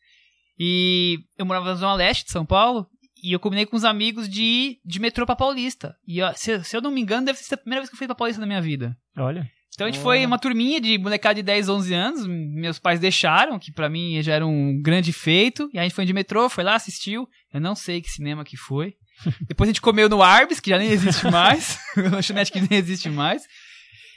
E 0.58 1.18
eu 1.36 1.44
morava 1.46 1.66
na 1.66 1.74
Zona 1.74 1.94
Leste 1.94 2.24
de 2.24 2.30
São 2.30 2.44
Paulo. 2.46 2.86
E 3.26 3.32
eu 3.32 3.40
combinei 3.40 3.64
com 3.64 3.76
os 3.76 3.84
amigos 3.84 4.28
de 4.28 4.42
ir 4.42 4.78
de 4.84 5.00
metrô 5.00 5.24
pra 5.24 5.34
Paulista. 5.34 5.96
E 6.06 6.20
ó, 6.20 6.32
se, 6.34 6.62
se 6.62 6.76
eu 6.76 6.82
não 6.82 6.90
me 6.90 7.00
engano, 7.00 7.24
deve 7.26 7.38
ser 7.38 7.54
a 7.54 7.58
primeira 7.58 7.80
vez 7.80 7.88
que 7.88 7.94
eu 7.94 7.98
fui 7.98 8.06
pra 8.06 8.14
Paulista 8.14 8.40
na 8.40 8.46
minha 8.46 8.60
vida. 8.60 8.96
Olha. 9.16 9.50
Então 9.74 9.86
a 9.86 9.90
gente 9.90 10.00
Oh. 10.00 10.04
foi 10.04 10.24
uma 10.26 10.38
turminha 10.38 10.80
de 10.80 10.98
molecada 10.98 11.34
de 11.36 11.42
10, 11.42 11.68
11 11.68 11.94
anos. 11.94 12.26
Meus 12.26 12.78
pais 12.78 13.00
deixaram, 13.00 13.58
que 13.58 13.72
pra 13.72 13.88
mim 13.88 14.20
já 14.22 14.34
era 14.34 14.46
um 14.46 14.78
grande 14.82 15.12
feito. 15.12 15.68
E 15.72 15.78
aí 15.78 15.84
a 15.84 15.88
gente 15.88 15.94
foi 15.96 16.04
de 16.04 16.12
metrô, 16.12 16.48
foi 16.50 16.62
lá, 16.62 16.74
assistiu. 16.74 17.26
Eu 17.52 17.60
não 17.60 17.74
sei 17.74 18.00
que 18.02 18.08
cinema 18.10 18.44
que 18.44 18.56
foi. 18.56 18.94
Depois 19.48 19.68
a 19.68 19.72
gente 19.72 19.80
comeu 19.80 20.08
no 20.08 20.22
Arbis, 20.22 20.60
que 20.60 20.70
já 20.70 20.78
nem 20.78 20.90
existe 20.90 21.24
mais. 21.30 21.78
Lanchonete 21.96 22.52
que 22.52 22.60
nem 22.60 22.78
existe 22.78 23.08
mais. 23.08 23.42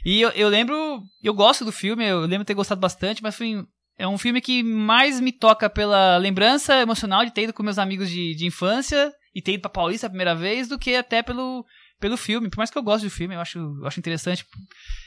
E 0.06 0.22
eu, 0.22 0.30
eu 0.32 0.48
lembro, 0.50 1.02
eu 1.24 1.34
gosto 1.34 1.66
do 1.66 1.72
filme, 1.72 2.06
eu 2.06 2.22
lembro 2.22 2.46
ter 2.46 2.54
gostado 2.54 2.80
bastante, 2.80 3.22
mas 3.24 3.36
foi, 3.36 3.64
é 3.98 4.08
um 4.08 4.18
filme 4.18 4.40
que 4.40 4.62
mais 4.62 5.20
me 5.20 5.32
toca 5.32 5.70
pela 5.70 6.18
lembrança 6.18 6.80
emocional 6.80 7.26
de 7.26 7.32
ter 7.32 7.44
ido 7.44 7.54
com 7.54 7.64
meus 7.64 7.80
amigos 7.80 8.10
de, 8.10 8.36
de 8.36 8.46
infância 8.46 9.14
e 9.34 9.42
ter 9.42 9.54
ido 9.54 9.62
pra 9.62 9.72
Paulista 9.72 10.08
a 10.08 10.10
primeira 10.10 10.36
vez, 10.36 10.68
do 10.68 10.78
que 10.78 10.96
até 10.96 11.24
pelo, 11.24 11.66
pelo 12.00 12.16
filme. 12.16 12.50
Por 12.50 12.58
mais 12.58 12.70
que 12.70 12.78
eu 12.78 12.84
goste 12.84 13.08
do 13.08 13.12
filme, 13.12 13.36
eu 13.36 13.40
acho, 13.40 13.58
eu 13.58 13.88
acho 13.88 14.00
interessante 14.00 14.46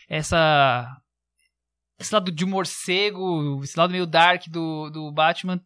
essa 0.09 0.87
esse 1.99 2.15
lado 2.15 2.33
de 2.33 2.47
morcego, 2.47 3.63
esse 3.63 3.79
lado 3.79 3.91
meio 3.91 4.07
dark 4.07 4.49
do, 4.49 4.89
do 4.89 5.13
Batman 5.13 5.61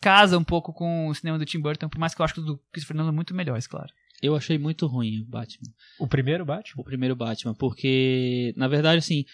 casa 0.00 0.36
um 0.36 0.44
pouco 0.44 0.72
com 0.72 1.08
o 1.08 1.14
cinema 1.14 1.38
do 1.38 1.46
Tim 1.46 1.60
Burton, 1.60 1.88
por 1.88 1.98
mais 1.98 2.14
que 2.14 2.20
eu 2.20 2.24
acho 2.24 2.34
que 2.34 2.40
o 2.40 2.44
do 2.44 2.58
Christopher 2.72 2.96
Nolan 2.96 3.12
muito 3.12 3.34
melhores, 3.34 3.66
claro. 3.66 3.92
Eu 4.22 4.34
achei 4.34 4.58
muito 4.58 4.86
ruim 4.86 5.20
o 5.20 5.26
Batman. 5.26 5.70
O 5.98 6.08
primeiro 6.08 6.44
Batman? 6.44 6.80
O 6.80 6.84
primeiro 6.84 7.14
Batman, 7.14 7.54
porque, 7.54 8.52
na 8.56 8.66
verdade, 8.66 8.98
assim, 8.98 9.24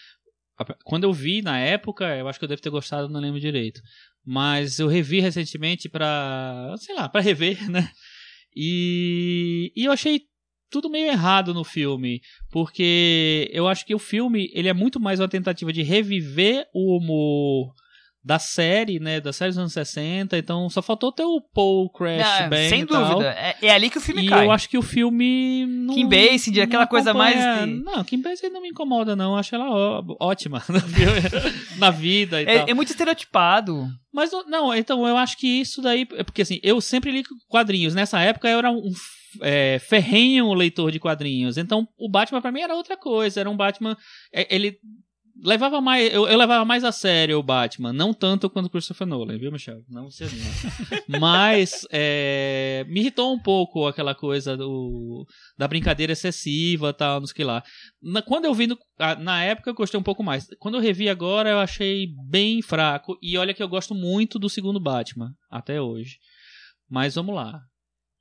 quando 0.83 1.03
eu 1.03 1.13
vi 1.13 1.41
na 1.41 1.59
época, 1.59 2.15
eu 2.15 2.27
acho 2.27 2.39
que 2.39 2.45
eu 2.45 2.49
devo 2.49 2.61
ter 2.61 2.69
gostado, 2.69 3.09
não 3.09 3.19
lembro 3.19 3.39
direito. 3.39 3.81
Mas 4.25 4.79
eu 4.79 4.87
revi 4.87 5.19
recentemente 5.19 5.89
pra, 5.89 6.73
sei 6.77 6.95
lá, 6.95 7.09
pra 7.09 7.21
rever, 7.21 7.57
né? 7.69 7.89
E, 8.55 9.71
e 9.75 9.85
eu 9.85 9.91
achei 9.91 10.21
tudo 10.69 10.89
meio 10.89 11.07
errado 11.07 11.53
no 11.53 11.63
filme, 11.63 12.21
porque 12.49 13.49
eu 13.53 13.67
acho 13.67 13.85
que 13.85 13.93
o 13.93 13.99
filme, 13.99 14.49
ele 14.53 14.67
é 14.67 14.73
muito 14.73 14.99
mais 14.99 15.19
uma 15.19 15.27
tentativa 15.27 15.71
de 15.71 15.83
reviver 15.83 16.67
o 16.73 16.97
humor 16.97 17.73
da 18.25 18.39
série, 18.39 18.99
né, 19.01 19.19
da 19.19 19.33
série 19.33 19.49
dos 19.51 19.57
anos 19.57 19.73
60, 19.73 20.37
então 20.37 20.69
só 20.69 20.81
faltou 20.81 21.11
ter 21.11 21.23
o 21.25 21.41
Paul 21.41 21.89
Crash 21.89 22.41
Não, 22.43 22.49
bem 22.49 22.69
sem 22.69 22.85
dúvida, 22.85 23.25
é, 23.37 23.55
é 23.61 23.69
ali 23.71 23.89
que 23.89 23.97
o 23.97 24.01
filme 24.01 24.23
E 24.25 24.29
cai. 24.29 24.45
eu 24.45 24.51
acho 24.51 24.69
que 24.69 24.77
o 24.77 24.81
filme. 24.81 25.65
Não, 25.67 25.93
Kim 25.93 26.07
Basinger, 26.07 26.59
não 26.59 26.63
aquela 26.63 26.87
coisa 26.87 27.13
mais 27.13 27.35
de- 27.35 27.73
Não, 27.83 28.01
Kim 28.05 28.21
Basinger 28.21 28.49
não 28.51 28.61
me 28.61 28.69
incomoda, 28.69 29.13
não. 29.15 29.31
Eu 29.33 29.37
acho 29.37 29.53
ela 29.53 29.69
ó- 29.69 30.03
ótima 30.21 30.63
na 31.77 31.89
vida 31.89 32.41
e 32.41 32.45
tal. 32.45 32.55
É, 32.67 32.71
é 32.71 32.73
muito 32.73 32.89
estereotipado. 32.89 33.87
Mas 34.13 34.31
não- 34.47 34.73
então 34.73 35.07
eu 35.07 35.17
acho 35.17 35.37
que 35.37 35.47
isso 35.47 35.81
daí. 35.81 36.07
é 36.13 36.23
Porque 36.23 36.43
assim, 36.43 36.59
eu 36.63 36.79
sempre 36.79 37.11
li 37.11 37.23
quadrinhos. 37.49 37.93
Nessa 37.95 38.19
época 38.21 38.47
eu 38.47 38.57
era 38.59 38.71
um 38.71 38.89
é, 39.41 39.79
ferrenho 39.79 40.53
leitor 40.53 40.91
de 40.91 40.99
quadrinhos. 40.99 41.57
Então 41.57 41.87
o 41.97 42.09
Batman 42.09 42.41
pra 42.41 42.51
mim 42.51 42.61
era 42.61 42.75
outra 42.75 42.95
coisa. 42.95 43.39
Era 43.39 43.49
um 43.49 43.57
Batman. 43.57 43.97
é, 44.33 44.47
ele 44.55 44.77
levava 45.41 45.81
mais, 45.81 46.13
eu, 46.13 46.27
eu 46.27 46.37
levava 46.37 46.63
mais 46.63 46.83
a 46.83 46.91
sério 46.91 47.39
o 47.39 47.43
Batman, 47.43 47.91
não 47.91 48.13
tanto 48.13 48.49
quanto 48.49 48.67
o 48.67 48.69
Christopher 48.69 49.07
Nolan, 49.07 49.37
viu, 49.37 49.51
Michel? 49.51 49.83
Não 49.89 50.09
se 50.09 50.23
anima. 50.23 50.49
Mas 51.19 51.85
é, 51.91 52.85
me 52.87 52.99
irritou 53.01 53.33
um 53.33 53.39
pouco 53.39 53.87
aquela 53.87 54.13
coisa 54.13 54.55
do, 54.55 55.25
da 55.57 55.67
brincadeira 55.67 56.13
excessiva 56.13 56.93
tal, 56.93 57.19
não 57.19 57.27
sei 57.27 57.33
o 57.33 57.35
que 57.35 57.43
lá. 57.43 57.63
Na, 58.01 58.21
quando 58.21 58.45
eu 58.45 58.53
vi, 58.53 58.67
no, 58.67 58.77
na 59.19 59.43
época 59.43 59.69
eu 59.69 59.75
gostei 59.75 59.99
um 59.99 60.03
pouco 60.03 60.23
mais. 60.23 60.47
Quando 60.59 60.75
eu 60.75 60.81
revi 60.81 61.09
agora 61.09 61.49
eu 61.49 61.59
achei 61.59 62.07
bem 62.29 62.61
fraco. 62.61 63.17
E 63.21 63.37
olha 63.37 63.53
que 63.53 63.63
eu 63.63 63.67
gosto 63.67 63.95
muito 63.95 64.37
do 64.37 64.49
segundo 64.49 64.79
Batman, 64.79 65.33
até 65.49 65.81
hoje. 65.81 66.17
Mas 66.89 67.15
vamos 67.15 67.33
lá. 67.35 67.61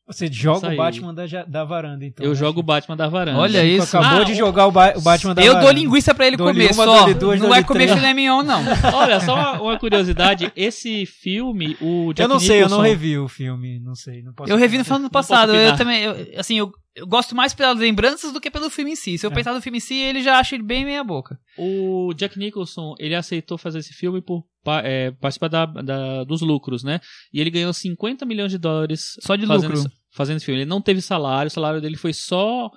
Você 0.06 0.26
joga 0.30 0.68
o 0.72 0.76
Batman 0.76 1.14
da, 1.14 1.24
da 1.46 1.64
varanda, 1.64 2.04
então. 2.04 2.24
Eu 2.26 2.32
né? 2.32 2.36
jogo 2.36 2.60
o 2.60 2.62
Batman 2.62 2.96
da 2.96 3.08
varanda. 3.08 3.38
Olha 3.38 3.64
isso. 3.64 3.96
acabou 3.96 4.20
Ah, 4.20 4.24
de 4.24 4.34
jogar 4.34 4.66
o, 4.66 4.72
ba 4.72 4.92
o 4.96 5.00
Batman 5.00 5.34
da 5.34 5.42
Eu 5.42 5.52
varanda. 5.54 5.72
dou 5.72 5.80
linguiça 5.80 6.12
pra 6.12 6.26
ele 6.26 6.36
Dou-lhe 6.36 6.52
comer 6.68 6.74
uma, 6.74 6.84
só. 6.84 7.12
duas, 7.14 7.40
não 7.40 7.48
vai 7.48 7.62
comer 7.64 7.88
filé 7.88 8.12
mignon, 8.12 8.42
não. 8.42 8.60
Olha, 8.94 9.20
só 9.20 9.34
uma, 9.34 9.62
uma 9.62 9.78
curiosidade, 9.78 10.52
esse 10.56 11.06
filme, 11.06 11.76
o 11.80 12.12
Jack 12.12 12.22
Eu 12.22 12.28
não 12.28 12.40
sei, 12.40 12.62
eu 12.62 12.68
não 12.68 12.80
revi 12.80 13.16
o 13.16 13.28
filme, 13.28 13.78
não 13.80 13.94
sei. 13.94 14.22
Não 14.22 14.32
posso 14.34 14.50
Eu 14.52 14.56
revi 14.56 14.76
no 14.76 14.82
opinar. 14.82 14.98
ano 14.98 15.10
posso 15.10 15.28
passado. 15.28 15.54
Eu 15.54 15.76
também, 15.76 16.02
eu- 16.02 16.16
assim, 16.36 16.58
eu, 16.58 16.72
eu 16.94 17.06
gosto 17.06 17.34
mais 17.34 17.54
pelas 17.54 17.78
lembranças 17.78 18.32
do 18.32 18.40
que 18.40 18.50
pelo 18.50 18.68
filme 18.70 18.92
em 18.92 18.96
si. 18.96 19.16
Se 19.16 19.24
eu 19.26 19.30
É. 19.30 19.34
pensar 19.34 19.52
no 19.54 19.60
filme 19.62 19.78
em 19.78 19.80
si, 19.80 19.94
ele 19.94 20.22
já 20.22 20.38
acha 20.38 20.54
ele 20.54 20.62
bem 20.62 20.84
meia 20.84 21.02
boca. 21.02 21.38
O 21.56 22.12
Jack 22.14 22.38
Nicholson, 22.38 22.94
ele 22.98 23.14
aceitou 23.14 23.56
fazer 23.56 23.78
esse 23.78 23.92
filme 23.92 24.20
por 24.20 24.44
é, 24.84 25.10
participar 25.12 25.48
da, 25.48 25.66
da- 25.66 26.22
dos 26.24 26.40
lucros, 26.40 26.84
né? 26.84 27.00
E 27.32 27.40
ele 27.40 27.50
ganhou 27.50 27.72
50 27.72 28.24
milhões 28.24 28.52
de 28.52 28.58
dólares 28.58 29.14
Só 29.20 29.34
de 29.34 29.44
fazendo, 29.46 29.72
lucro. 29.72 29.86
esse- 29.88 29.96
fazendo 30.14 30.36
esse 30.36 30.46
filme. 30.46 30.60
Ele 30.60 30.68
não 30.70 30.80
teve 30.80 31.00
salário, 31.02 31.48
o 31.48 31.50
salário 31.50 31.80
dele 31.80 31.96
foi 31.96 32.12
só 32.12 32.70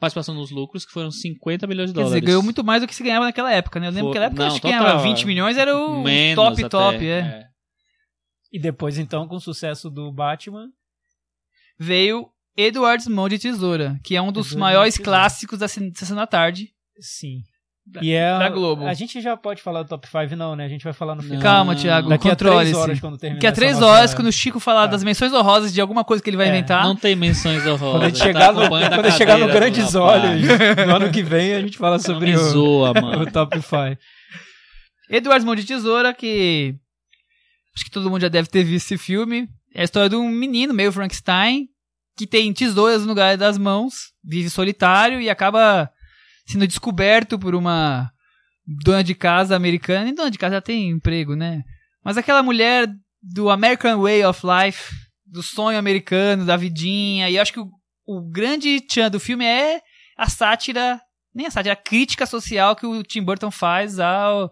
participação 0.00 0.34
nos 0.34 0.50
lucros, 0.50 0.86
que 0.86 0.92
foram 0.92 1.10
50 1.10 1.66
milhões 1.66 1.88
de 1.90 1.94
Quer 1.94 2.00
dólares. 2.02 2.14
dizer, 2.20 2.26
ganhou 2.26 2.42
muito 2.42 2.62
mais 2.64 2.80
do 2.80 2.86
que 2.86 2.94
se 2.94 3.02
ganhava 3.02 3.24
naquela 3.26 3.52
época, 3.52 3.78
né? 3.80 3.88
Eu 3.88 3.92
lembro 3.92 4.12
que 4.12 4.18
naquela 4.18 4.26
época 4.26 4.40
não, 4.42 4.46
acho 4.48 4.56
que 4.60 4.62
total, 4.68 4.80
ganhava 4.84 5.02
20 5.02 5.26
milhões, 5.26 5.56
era 5.58 5.76
o 5.76 6.04
top 6.34 6.52
até, 6.64 6.68
top, 6.68 7.06
é. 7.06 7.44
E 8.52 8.58
depois, 8.58 8.96
então, 8.98 9.26
com 9.28 9.36
o 9.36 9.40
sucesso 9.40 9.90
do 9.90 10.10
Batman, 10.12 10.68
Veio 11.78 12.28
Edward 12.60 13.08
Mão 13.08 13.28
de 13.28 13.38
Tesoura, 13.38 13.98
que 14.02 14.16
é 14.16 14.20
um 14.20 14.32
dos 14.32 14.48
Edward 14.48 14.60
maiores 14.60 14.98
clássicos 14.98 15.58
da 15.60 15.68
Sessão 15.68 16.16
da 16.16 16.26
Tarde. 16.26 16.68
sim. 17.00 17.38
Da- 17.90 18.02
E 18.02 18.12
é, 18.12 18.38
da 18.38 18.50
Globo. 18.50 18.86
A 18.86 18.92
gente 18.92 19.18
já 19.18 19.34
pode 19.34 19.62
falar 19.62 19.82
do 19.82 19.88
top 19.88 20.06
5, 20.06 20.36
não, 20.36 20.54
né? 20.54 20.66
A 20.66 20.68
gente 20.68 20.84
vai 20.84 20.92
falar 20.92 21.14
no 21.14 21.22
final. 21.22 21.40
Calma, 21.40 21.74
Thiago, 21.74 22.10
Daqui 22.10 22.28
a 22.28 22.36
três 22.36 22.74
horas, 22.74 23.00
quando 23.00 23.16
terminar 23.16 23.40
Que 23.40 23.46
a 23.46 23.52
três 23.52 23.78
nossa- 23.78 23.86
horas, 23.86 24.12
quando 24.12 24.26
o 24.26 24.32
Chico 24.32 24.60
falar 24.60 24.82
Tá. 24.82 24.88
das 24.88 25.02
menções 25.02 25.32
honrosas 25.32 25.72
de 25.72 25.80
alguma 25.80 26.04
coisa 26.04 26.22
que 26.22 26.28
ele 26.28 26.36
vai 26.36 26.48
É, 26.48 26.50
inventar, 26.50 26.84
Não 26.84 26.94
tem 26.94 27.16
menções 27.16 27.66
honrosas. 27.66 27.92
Quando 27.92 28.02
a 28.02 28.08
gente 28.10 28.18
tá 28.18 28.24
chegar 28.26 28.52
no, 28.52 28.60
acompanhando 28.60 28.92
a 28.92 28.96
quando 28.96 29.12
chegar 29.16 29.38
no 29.38 29.46
Grandes. 29.48 29.94
Olhos, 29.94 30.42
no 30.86 30.96
ano 30.96 31.10
que 31.10 31.22
vem, 31.22 31.54
a 31.54 31.62
gente 31.62 31.78
fala 31.78 31.98
sobre 31.98 32.26
Me 32.32 32.36
o, 32.36 32.38
zoa, 32.50 32.92
mano. 32.92 33.22
o 33.24 33.32
top 33.32 33.56
5. 33.58 33.96
Edward 35.10 35.46
Mão 35.46 35.56
de 35.56 35.64
Tesoura, 35.64 36.12
que 36.12 36.74
acho 37.74 37.86
que 37.86 37.90
todo 37.90 38.10
mundo 38.10 38.20
já 38.20 38.28
deve 38.28 38.48
ter 38.50 38.64
visto 38.64 38.84
esse 38.92 38.98
filme. 39.02 39.48
É 39.74 39.80
a 39.80 39.84
história 39.84 40.10
de 40.10 40.16
um 40.16 40.28
menino, 40.28 40.74
meio 40.74 40.92
Frankenstein, 40.92 41.68
que 42.18 42.26
tem 42.26 42.52
tesouras 42.52 43.02
no 43.02 43.08
lugar 43.08 43.36
das 43.36 43.56
mãos, 43.56 44.12
vive 44.24 44.50
solitário 44.50 45.20
e 45.20 45.30
acaba 45.30 45.88
sendo 46.44 46.66
descoberto 46.66 47.38
por 47.38 47.54
uma 47.54 48.10
dona 48.66 49.04
de 49.04 49.14
casa 49.14 49.54
americana. 49.54 50.08
E 50.08 50.14
dona 50.14 50.30
de 50.30 50.36
casa 50.36 50.56
já 50.56 50.60
tem 50.60 50.90
emprego, 50.90 51.36
né? 51.36 51.62
Mas 52.04 52.18
aquela 52.18 52.42
mulher 52.42 52.88
do 53.22 53.48
American 53.48 54.00
Way 54.02 54.24
of 54.24 54.42
Life, 54.44 54.92
do 55.24 55.42
sonho 55.42 55.78
americano, 55.78 56.44
da 56.44 56.56
vidinha. 56.56 57.30
E 57.30 57.38
acho 57.38 57.52
que 57.52 57.60
o, 57.60 57.70
o 58.04 58.28
grande 58.28 58.80
tchan 58.80 59.10
do 59.10 59.20
filme 59.20 59.44
é 59.44 59.80
a 60.16 60.28
sátira, 60.28 61.00
nem 61.32 61.46
a 61.46 61.50
sátira, 61.52 61.74
a 61.74 61.76
crítica 61.76 62.26
social 62.26 62.74
que 62.74 62.86
o 62.86 63.04
Tim 63.04 63.22
Burton 63.22 63.52
faz 63.52 64.00
ao, 64.00 64.50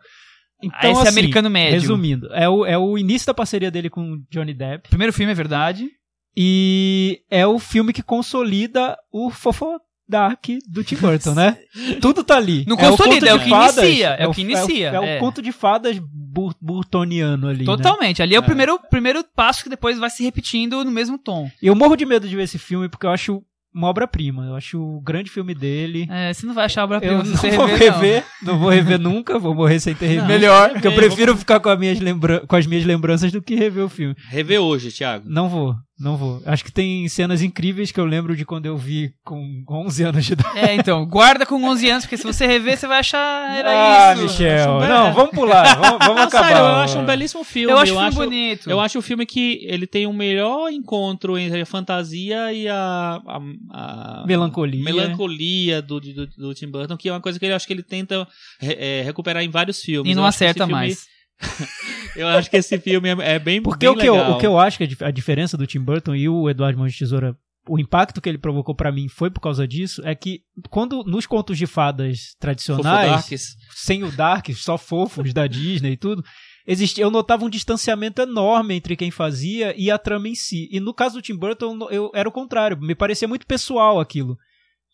Então, 0.63 0.91
a 0.91 0.93
esse 0.93 1.01
assim, 1.01 1.09
americano 1.09 1.51
médio. 1.51 1.81
Resumindo, 1.81 2.33
é 2.33 2.49
o, 2.49 2.65
é 2.65 2.79
o 2.79 2.97
início 2.97 3.27
da 3.27 3.35
parceria 3.35 3.73
dele 3.73 3.91
com 3.91 4.23
Johnny 4.31 4.55
Depp. 4.55 4.89
Primeiro 4.89 5.13
filme 5.13 5.33
é 5.33 5.35
verdade. 5.35 5.91
E 6.37 7.21
é 7.31 7.47
o 7.47 7.59
filme 7.59 7.93
que 7.93 8.03
consolida 8.03 8.97
o 9.11 9.31
Fofo 9.31 9.81
Dark 10.09 10.45
do 10.69 10.85
Tim 10.85 10.97
Burton, 10.97 11.35
né? 11.35 11.57
Tudo 12.01 12.23
tá 12.23 12.37
ali. 12.37 12.65
Não 12.69 12.77
É 12.77 12.87
o 12.89 12.91
consolida, 12.91 13.27
conto 13.27 13.27
é 13.27 13.33
de 13.33 13.41
o 13.41 13.45
que 13.45 13.51
fadas, 13.51 13.85
inicia, 13.85 14.09
é 14.11 14.27
o 14.29 14.31
que 14.33 14.41
inicia, 14.43 14.89
É 14.91 15.01
o, 15.01 15.05
é. 15.05 15.19
conto 15.19 15.43
de 15.43 15.51
fadas 15.51 15.99
bur 15.99 16.55
burtoniano 16.61 17.49
ali. 17.49 17.61
né? 17.61 17.65
Totalmente. 17.65 18.23
Ali 18.23 18.35
é, 18.35 18.39
o 18.39 18.43
É. 18.43 18.45
primeiro, 18.47 18.79
primeiro 18.91 19.25
passo 19.35 19.65
que 19.65 19.71
depois 19.71 19.99
vai 19.99 20.11
se 20.11 20.23
repetindo 20.23 20.85
no 20.85 20.91
mesmo 20.91 21.19
tom. 21.19 21.51
Eu 21.61 21.75
morro 21.75 21.97
de 21.97 22.05
medo 22.07 22.29
de 22.29 22.37
ver 22.37 22.43
esse 22.45 22.59
filme 22.59 22.89
porque 22.89 23.07
eu 23.07 23.11
acho 23.11 23.43
uma 23.75 23.89
obra-prima. 23.89 24.45
Eu 24.47 24.55
acho 24.55 24.81
o 24.81 25.01
grande 25.01 25.29
filme 25.31 25.55
dele. 25.55 26.07
É, 26.11 26.33
você 26.33 26.47
não 26.47 26.55
vai 26.55 26.65
achar 26.67 26.85
obra 26.85 26.99
Eu 27.03 27.19
não 27.19 27.25
você 27.25 27.51
vou 27.51 27.67
rever, 27.67 27.91
não. 27.91 28.01
rever, 28.01 28.25
não. 28.43 28.59
vou 28.59 28.71
rever 28.71 28.99
nunca, 28.99 29.39
vou 29.39 29.55
morrer 29.55 29.81
sem 29.81 29.95
ter 29.95 30.07
revisto. 30.07 30.23
Não, 30.23 30.29
Melhor, 30.35 30.71
Porque 30.71 30.87
eu 30.87 30.95
prefiro 30.95 31.37
ficar 31.37 31.59
com, 31.61 31.69
as 31.69 31.79
minhas 31.79 31.99
lembra 32.01 32.41
com 32.47 32.57
as 32.57 32.67
minhas 32.67 32.85
lembranças 32.85 33.33
do 33.33 33.43
que 33.43 33.55
rever 33.55 33.85
o 33.85 33.89
filme. 33.89 34.15
Rever 34.31 34.61
hoje, 34.61 34.91
Thiago. 34.93 35.25
Não 35.29 35.49
vou, 35.49 35.75
não 35.99 36.17
vou. 36.17 36.43
Acho 36.45 36.63
que 36.65 36.71
tem 36.71 37.09
cenas 37.09 37.41
incríveis 37.41 37.91
que 37.91 37.99
eu 37.99 38.05
lembro 38.05 38.37
de 38.37 38.45
quando 38.45 38.67
eu 38.67 38.77
vi 38.77 39.13
com 39.25 39.65
11 39.69 40.03
anos 40.05 40.25
de 40.27 40.33
idade. 40.35 40.59
É, 40.59 40.75
então, 40.75 41.07
guarda 41.07 41.47
com 41.47 41.63
11 41.65 41.89
anos, 41.91 42.05
porque 42.05 42.17
se 42.19 42.25
você 42.25 42.47
rever, 42.47 42.77
você 42.77 42.87
vai 42.87 42.99
achar 42.99 43.57
era 43.57 44.11
ah, 44.11 44.15
isso. 44.15 44.23
Michel. 44.25 44.79
Acho 44.79 44.89
Não, 44.89 45.15
vamos 45.15 45.31
pular. 45.31 45.75
Vamos, 45.79 45.99
vamos 45.99 46.17
Não, 46.17 46.23
acabar. 46.29 46.49
sério, 46.49 46.63
eu 46.63 46.77
acho 46.77 46.99
um 46.99 47.05
belíssimo 47.07 47.45
filme. 47.45 47.73
Eu 47.73 47.79
acho 47.79 47.95
o 47.95 47.99
filme 47.99 48.15
bonito. 48.15 48.71
Eu 48.71 48.81
acho 48.81 48.99
o 48.99 49.03
filme 49.03 49.25
que 49.27 49.61
ele 49.65 49.87
tem 49.87 50.07
o 50.07 50.13
melhor 50.13 50.71
encontro 50.71 51.39
entre 51.39 51.61
a 51.63 51.67
fantasia 51.67 52.53
e 52.53 52.69
a, 52.69 53.21
a, 53.27 53.41
a 53.71 54.25
Melancolia. 54.27 54.85
melancolia 54.85 55.81
do, 55.81 55.99
do, 56.01 56.27
do 56.27 56.55
Tim 56.55 56.69
Burton, 56.69 56.97
que 56.97 57.09
é 57.09 57.13
uma 57.13 57.21
coisa 57.21 57.39
que 57.39 57.47
eu 57.47 57.57
acho 57.57 57.67
que 57.67 57.73
ele 57.73 57.83
tenta 57.83 58.29
é, 58.61 58.99
é, 58.99 59.03
recuperar 59.03 59.43
em 59.43 59.49
vários 59.49 59.81
filmes. 59.81 60.13
E 60.13 60.15
não 60.15 60.23
Eu 60.25 60.29
acho 60.29 60.37
acerta 60.37 60.67
filme- 60.67 60.73
mais. 60.73 61.07
Eu 62.17 62.29
acho 62.29 62.49
que 62.51 62.57
esse 62.57 62.79
filme 62.79 63.09
é, 63.11 63.35
é 63.35 63.39
bem, 63.39 63.61
Porque 63.63 63.87
bem 63.87 63.95
o 63.95 63.99
que, 63.99 64.07
eu, 64.09 64.15
legal. 64.15 64.33
o 64.33 64.39
que 64.39 64.47
eu 64.47 64.59
acho 64.59 64.79
que 64.79 64.85
a 64.85 64.87
dif- 64.87 65.05
a 65.05 65.11
diferença 65.11 65.57
do 65.57 65.67
Tim 65.67 65.81
Burton 65.81 66.15
e 66.15 66.29
o 66.29 66.49
Eduardo 66.49 66.79
Mãos 66.79 66.93
de 66.93 66.99
Tesoura, 66.99 67.37
o 67.69 67.79
impacto 67.79 68.21
que 68.21 68.29
ele 68.29 68.39
provocou 68.39 68.75
pra 68.75 68.91
mim 68.93 69.09
foi 69.09 69.31
por 69.31 69.41
causa 69.41 69.67
disso, 69.69 70.01
é 70.05 70.15
que 70.15 70.41
quando 70.71 71.03
nos 71.05 71.27
contos 71.27 71.59
de 71.59 71.67
fadas 71.67 72.35
tradicionais, 72.39 73.27
sem 73.75 74.03
o 74.05 74.11
Dark, 74.11 74.49
só 74.55 74.79
fofos 74.79 75.35
da 75.35 75.47
Disney 75.47 75.93
e 75.93 75.97
tudo, 75.97 76.23
existia, 76.67 77.05
eu 77.05 77.11
notava 77.11 77.45
um 77.45 77.51
distanciamento 77.51 78.23
enorme 78.23 78.75
entre 78.75 78.97
quem 78.97 79.11
fazia 79.11 79.75
e 79.77 79.91
a 79.91 79.99
trama 79.99 80.29
em 80.29 80.35
si. 80.35 80.69
E 80.73 80.81
no 80.81 80.95
caso 80.95 81.17
do 81.17 81.23
Tim 81.23 81.37
Burton, 81.37 81.77
eu, 81.83 81.91
eu- 81.91 82.11
era 82.15 82.29
o 82.29 82.33
contrário, 82.33 82.81
me 82.81 82.95
parecia 82.95 83.29
muito 83.29 83.47
pessoal 83.47 84.01
aquilo. 84.01 84.39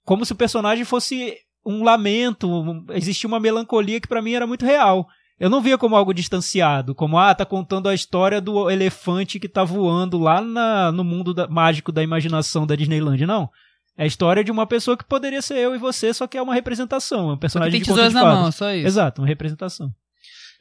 Como 0.05 0.25
se 0.25 0.33
o 0.33 0.37
personagem 0.37 0.85
fosse 0.85 1.37
um 1.65 1.85
lamento, 1.85 2.49
um- 2.51 2.85
existia 2.91 3.29
uma 3.29 3.39
melancolia 3.39 4.01
que 4.01 4.09
pra 4.09 4.21
mim 4.21 4.33
era 4.33 4.47
muito 4.47 4.65
real. 4.67 5.07
Eu 5.43 5.51
não 5.51 5.61
via 5.61 5.77
como 5.77 5.97
algo 5.97 6.15
distanciado, 6.15 6.95
como, 6.95 7.19
ah, 7.19 7.35
tá 7.35 7.45
contando 7.45 7.89
a 7.89 7.95
história 7.95 8.41
do 8.41 8.71
elefante 8.71 9.41
que 9.41 9.49
tá 9.49 9.65
voando 9.65 10.17
lá 10.17 10.41
na- 10.41 10.93
no 10.93 11.03
mundo 11.03 11.35
da- 11.35 11.49
mágico 11.49 11.91
da 11.91 12.01
imaginação 12.01 12.65
da 12.65 12.77
Disneyland. 12.77 13.27
Não. 13.27 13.51
É 13.99 14.05
a 14.05 14.07
história 14.07 14.45
de 14.45 14.53
uma 14.53 14.69
pessoa 14.69 14.97
que 14.97 15.05
poderia 15.05 15.43
ser 15.43 15.59
eu 15.59 15.75
e 15.75 15.79
você, 15.79 16.15
só 16.15 16.29
que 16.29 16.39
é 16.39 16.43
uma 16.43 16.55
representação. 16.55 17.19
É 17.19 17.23
um 17.23 17.27
Só 17.31 17.35
que 17.35 17.41
personagem 17.41 17.73
tem 17.73 17.81
de 17.81 17.87
tesouras 17.87 18.13
na 18.15 18.23
mão, 18.25 18.53
só 18.53 18.73
isso. 18.73 18.87
Exato, 18.87 19.21
uma 19.21 19.27
representação. 19.27 19.91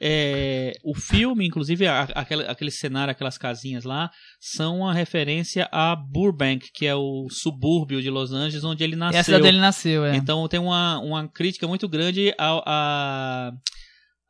É, 0.04 0.74
o 0.84 0.96
filme, 0.96 1.46
inclusive, 1.46 1.86
a- 1.86 2.08
aquele, 2.16 2.44
aquele 2.48 2.72
cenário, 2.72 3.12
aquelas 3.12 3.38
casinhas 3.38 3.84
lá, 3.84 4.10
são 4.40 4.80
uma 4.80 4.96
referência 4.96 5.70
a 5.72 5.96
Burbank, 5.96 6.70
que 6.74 6.88
é 6.88 6.96
o 6.96 7.28
subúrbio 7.30 8.02
de 8.02 8.10
Los 8.10 8.32
Angeles, 8.34 8.64
onde 8.64 8.84
ele 8.84 8.96
nasceu. 8.96 9.20
a 9.20 9.24
cidade 9.24 9.44
dele 9.44 9.60
nasceu, 9.60 10.04
é. 10.04 10.16
Então 10.16 10.48
tem 10.48 10.60
uma, 10.60 10.98
uma 11.00 11.28
crítica 11.28 11.68
muito 11.68 11.88
grande 11.88 12.34
a- 12.40 13.52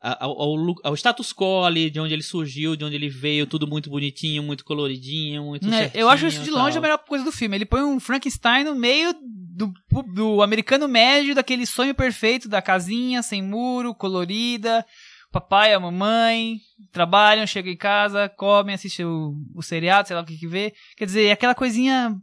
ao, 0.02 0.42
ao 0.42 0.74
ao 0.82 0.94
status 0.94 1.32
quo 1.32 1.64
ali, 1.64 1.88
de 1.88 2.00
onde 2.00 2.12
ele 2.12 2.22
surgiu, 2.22 2.74
de 2.74 2.84
onde 2.84 2.96
ele 2.96 3.08
veio, 3.08 3.46
tudo 3.46 3.68
muito 3.68 3.88
bonitinho, 3.88 4.42
muito 4.42 4.64
coloridinho, 4.64 5.44
muito 5.44 5.68
certinho, 5.68 6.00
eu 6.00 6.08
acho 6.08 6.26
isso 6.26 6.42
de 6.42 6.50
longe 6.50 6.76
a 6.76 6.80
melhor 6.80 6.98
coisa 6.98 7.24
do 7.24 7.30
filme. 7.30 7.56
Ele 7.56 7.64
põe 7.64 7.82
um 7.82 8.00
Frankenstein 8.00 8.64
no 8.64 8.74
meio 8.74 9.14
do, 9.14 9.72
do 10.12 10.42
americano 10.42 10.88
médio, 10.88 11.34
daquele 11.34 11.64
sonho 11.64 11.94
perfeito 11.94 12.48
da 12.48 12.60
casinha 12.60 13.22
sem 13.22 13.40
muro, 13.40 13.94
colorida. 13.94 14.84
Papai, 15.30 15.72
a 15.72 15.80
mamãe 15.80 16.58
trabalham, 16.90 17.46
chegam 17.46 17.72
em 17.72 17.76
casa, 17.76 18.28
comem, 18.28 18.74
assistem 18.74 19.06
o, 19.06 19.34
o 19.54 19.62
seriado, 19.62 20.08
sei 20.08 20.16
lá 20.16 20.22
o 20.22 20.26
que 20.26 20.36
que 20.36 20.46
vê. 20.46 20.74
Quer 20.96 21.06
dizer, 21.06 21.24
é 21.24 21.32
aquela 21.32 21.54
coisinha 21.54 22.14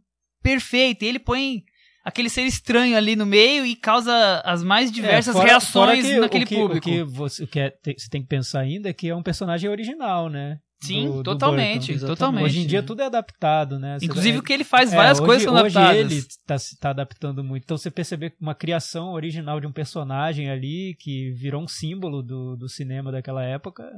perfeita. 0.44 1.06
E 1.06 1.08
ele 1.08 1.18
põe 1.18 1.64
aquele 2.10 2.30
ser 2.30 2.41
estranho 2.43 2.97
ali 2.97 3.16
no 3.16 3.26
meio 3.26 3.66
e 3.66 3.76
causa 3.76 4.41
as 4.45 4.62
mais 4.64 4.91
diversas 4.91 5.34
É, 5.36 5.38
fora- 5.38 5.49
reações 5.49 5.72
fora 5.72 6.14
que 6.14 6.20
naquele 6.20 6.43
o 6.43 6.47
que, 6.47 6.55
público. 6.55 6.89
O 6.89 6.91
que 6.91 7.03
você, 7.03 7.43
o 7.43 7.47
que 7.47 7.60
é- 7.60 7.70
tem, 7.70 7.97
você 7.97 8.10
tem 8.10 8.22
que 8.22 8.28
pensar 8.28 8.60
ainda 8.62 8.89
é 8.89 8.93
que 8.93 9.07
é 9.10 9.16
um 9.16 9.24
personagem 9.24 9.70
original, 9.70 10.30
né? 10.30 10.57
Sim, 10.82 11.07
Do- 11.07 11.14
do 11.18 11.24
totalmente. 11.24 11.91
Exatamente. 11.91 12.05
totalmente. 12.07 12.43
Hoje 12.45 12.60
em 12.62 12.66
dia 12.66 12.82
tudo 12.82 13.01
é 13.01 13.05
adaptado, 13.05 13.78
né? 13.78 13.99
Você- 13.99 14.05
Inclusive 14.05 14.38
é- 14.38 14.39
o 14.39 14.43
que 14.43 14.53
ele 14.53 14.64
faz 14.64 14.93
é, 14.93 14.95
várias 14.95 15.20
hoje- 15.20 15.26
coisas 15.28 15.43
são 15.43 15.53
hoje 15.53 15.78
adaptadas. 15.78 16.12
ele 16.14 16.24
tá, 16.47 16.57
se 16.57 16.80
tá 16.80 16.89
adaptando 16.91 17.43
muito. 17.43 17.64
Então 17.66 17.78
você 17.78 17.91
perceber 17.91 18.34
uma 18.39 18.55
criação 18.55 19.12
original 19.12 19.60
de 19.60 19.68
um 19.68 19.74
personagem 19.74 20.49
ali 20.49 20.95
que 20.97 21.32
virou 21.32 21.62
um 21.62 21.68
símbolo 21.68 22.24
do, 22.24 22.55
do 22.55 22.70
cinema 22.70 23.12
daquela 23.12 23.43
época 23.43 23.89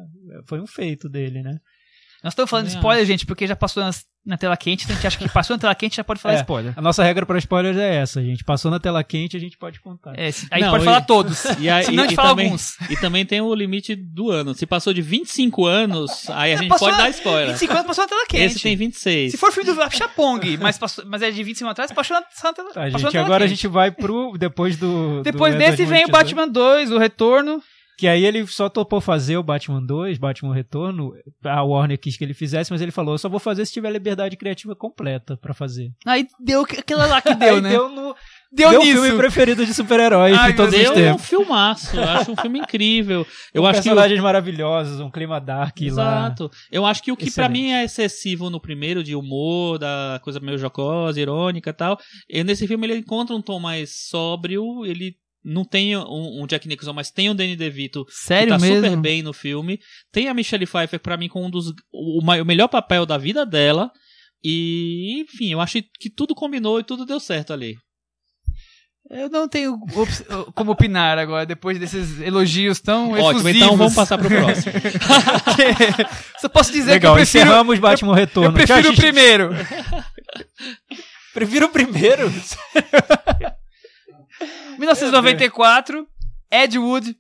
foi 0.48 0.60
um 0.60 0.66
feito 0.66 1.08
dele, 1.08 1.44
né? 1.44 1.60
Nós 2.24 2.34
estamos 2.34 2.50
falando 2.52 2.68
de 2.68 2.76
spoiler, 2.76 3.04
gente, 3.06 3.26
porque 3.26 3.48
já 3.48 3.56
passou 3.56 3.82
nas- 3.84 4.06
na 4.24 4.38
tela 4.38 4.56
quente, 4.56 4.84
então 4.84 4.94
a 4.94 4.98
gente 4.98 5.08
acha 5.08 5.18
que 5.18 5.28
passou 5.28 5.56
na 5.56 5.60
tela 5.62 5.74
quente 5.74 5.96
já 5.96 6.04
pode 6.04 6.20
falar 6.22 6.36
É. 6.36 6.38
spoiler. 6.42 6.74
A 6.78 6.82
nossa 6.82 7.04
regra 7.04 7.26
para 7.26 7.40
spoilers 7.40 7.76
é 7.76 7.96
essa, 7.96 8.22
gente. 8.24 8.44
Passou 8.44 8.70
na 8.70 8.80
tela 8.80 9.04
quente, 9.04 9.36
a 9.36 9.40
gente 9.40 9.58
pode 9.58 9.80
contar. 9.82 10.14
É, 10.16 10.30
se- 10.30 10.46
aí 10.52 10.62
a 10.62 10.66
gente 10.66 10.66
Não, 10.66 10.72
pode 10.74 10.84
e- 10.84 10.86
falar 10.86 11.02
todos. 11.02 11.44
E 11.60 11.68
aí, 11.68 11.84
Senão 11.86 12.04
a 12.04 12.06
gente 12.06 12.14
e 12.14 12.16
fala 12.16 12.30
também, 12.30 12.46
alguns. 12.46 12.76
E 12.92 12.96
também 12.98 13.26
tem 13.26 13.42
o 13.42 13.52
limite 13.56 13.96
do 13.96 14.30
ano. 14.30 14.54
Se 14.54 14.68
passou 14.68 14.94
de 14.94 15.02
25 15.02 15.66
anos, 15.66 16.30
aí 16.30 16.54
a 16.54 16.58
gente 16.58 16.70
Passou 16.70 16.90
pode 16.90 17.02
dar 17.02 17.10
spoiler. 17.10 17.48
25 17.48 17.74
anos 17.74 17.88
passou 17.88 18.04
na 18.04 18.10
tela 18.10 18.26
quente. 18.28 18.44
Esse 18.44 18.60
tem 18.60 18.76
26. 18.76 19.32
Se 19.32 19.38
for 19.40 19.52
filme 19.52 19.74
do 19.74 19.90
Chapong, 19.92 20.58
mas, 20.58 20.78
passou, 20.78 21.04
mas 21.08 21.24
é 21.24 21.32
de 21.32 21.44
25 21.44 21.66
anos 21.70 21.72
atrás, 21.74 21.92
passou 21.92 22.16
na, 22.18 22.22
na 22.44 22.54
tela, 22.54 22.72
Tá, 22.72 22.90
gente, 22.90 23.02
na 23.02 23.10
tela 23.12 23.26
agora 23.26 23.46
a 23.46 23.48
quente. 23.48 23.58
gente 23.58 23.68
vai 23.68 23.90
pro. 23.90 24.38
Depois 24.38 24.78
do. 24.78 25.24
Depois 25.24 25.56
do 25.56 25.58
desse 25.58 25.84
vem 25.86 26.06
o 26.06 26.10
Batman 26.10 26.48
2, 26.48 26.92
o 26.92 27.00
Retorno. 27.00 27.60
Que 28.02 28.08
aí 28.08 28.26
ele 28.26 28.48
só 28.48 28.68
topou 28.68 29.00
fazer 29.00 29.38
o 29.38 29.44
Batman 29.44 29.80
2, 29.80 30.18
Batman 30.18 30.56
Retorno. 30.56 31.14
A 31.46 31.62
Warner 31.62 32.00
quis 32.00 32.18
que 32.18 32.24
ele 32.24 32.34
fizesse, 32.34 32.72
mas 32.72 32.82
ele 32.82 32.90
falou: 32.92 33.14
eu 33.14 33.20
só 33.20 33.30
vou 33.30 33.40
fazer 33.40 33.64
se 33.64 33.72
tiver 33.74 33.92
liberdade 33.92 34.36
criativa 34.36 34.76
completa 34.76 35.38
pra 35.38 35.54
fazer. 35.54 35.92
Aí 36.04 36.26
deu 36.40 36.62
aquela 36.62 37.06
lá 37.06 37.22
que 37.22 37.36
deu, 37.36 37.58
aí 37.58 37.62
né? 37.62 37.70
Deu, 37.70 37.90
no, 37.90 38.16
Deu, 38.52 38.70
deu 38.72 38.82
o 38.82 38.84
nisso. 38.84 39.02
filme 39.04 39.18
preferido 39.18 39.64
de 39.64 39.72
super-heróis 39.72 40.36
Ai, 40.36 40.50
de 40.50 40.58
todos 40.58 40.74
meu 40.76 40.90
os 40.90 40.96
Deu 40.96 41.04
um 41.04 41.08
tempos. 41.12 41.26
filmaço. 41.30 41.96
Eu 41.96 42.04
acho 42.04 42.32
um 42.32 42.36
filme 42.36 42.60
incrível. 42.60 43.26
Eu 43.54 43.68
acho 43.68 43.82
que 43.82 43.84
personagens 43.84 44.20
maravilhosos, 44.20 45.00
um 45.00 45.12
clima 45.12 45.40
dark 45.40 45.80
lá. 45.82 45.86
Exato. 45.86 46.50
Eu 46.72 46.84
acho 46.88 47.04
que 47.04 47.12
o 47.12 47.16
que 47.16 47.30
pra 47.30 47.46
Excelente. 47.46 47.52
mim 47.62 47.72
é 47.72 47.84
excessivo 47.84 48.50
no 48.50 48.60
primeiro, 48.60 49.04
de 49.04 49.16
humor, 49.16 49.78
da 49.78 50.20
coisa 50.24 50.40
meio 50.40 50.58
jocosa, 50.58 51.22
irônica 51.22 51.70
e 51.70 51.74
tal, 51.74 52.00
e 52.28 52.44
nesse 52.44 52.68
filme 52.68 52.88
ele 52.88 52.98
encontra 52.98 53.36
um 53.36 53.42
tom 53.44 53.60
mais 53.60 54.08
sóbrio, 54.10 54.84
ele 54.86 55.16
não 55.44 55.66
tem 55.66 55.98
um, 55.98 56.42
um 56.44 56.48
Jack 56.48 56.68
Nicholson, 56.68 56.94
mas 56.94 57.10
tem 57.12 57.30
o 57.30 57.34
Danny 57.34 57.56
DeVito, 57.56 58.06
Sério 58.10 58.54
que 58.54 58.60
tá 58.60 58.68
mesmo? 58.68 58.86
super 58.86 58.98
bem 58.98 59.22
no 59.24 59.34
filme. 59.34 59.80
Tem 60.12 60.28
a 60.28 60.34
Michelle 60.34 60.66
Pfeiffer, 60.68 61.00
pra 61.00 61.18
mim, 61.18 61.28
com 61.28 61.46
um 61.46 61.50
dos. 61.50 61.70
O, 61.92 62.22
o 62.22 62.46
melhor 62.46 62.68
papel 62.68 63.06
da 63.06 63.18
vida 63.18 63.46
dela. 63.46 63.92
E, 64.44 65.22
enfim, 65.22 65.52
eu 65.52 65.62
acho 65.62 65.80
que 66.00 66.10
tudo 66.10 66.34
combinou 66.34 66.80
e 66.80 66.84
tudo 66.84 67.06
deu 67.06 67.20
certo 67.20 67.54
ali. 67.54 67.76
Eu 69.10 69.30
não 69.30 69.48
tenho 69.48 69.78
como 70.56 70.72
opinar 70.72 71.18
agora, 71.18 71.46
depois 71.46 71.78
desses 71.78 72.22
elogios 72.22 72.80
tão 72.80 73.12
Ótimo, 73.12 73.30
efusivos. 73.50 73.56
então 73.56 73.78
vamos 73.78 73.94
passar 73.94 74.18
pro 74.18 74.30
próximo. 74.30 74.74
Só 76.40 76.48
posso 76.48 76.72
dizer 76.72 76.92
Legal, 76.92 77.14
que 77.16 77.20
eu 77.20 77.24
prefiro, 77.24 77.46
encerramos 77.46 77.80
Batman 77.80 78.16
Retorno. 78.16 78.50
eu 78.50 78.54
prefiro 78.66 78.92
o 78.92 78.96
primeiro. 78.96 79.50
Prefiro 81.34 81.66
o 81.66 81.70
primeiro. 81.70 82.32
1994, 84.78 86.08
Ed 86.52 86.78
Wood, 86.78 87.16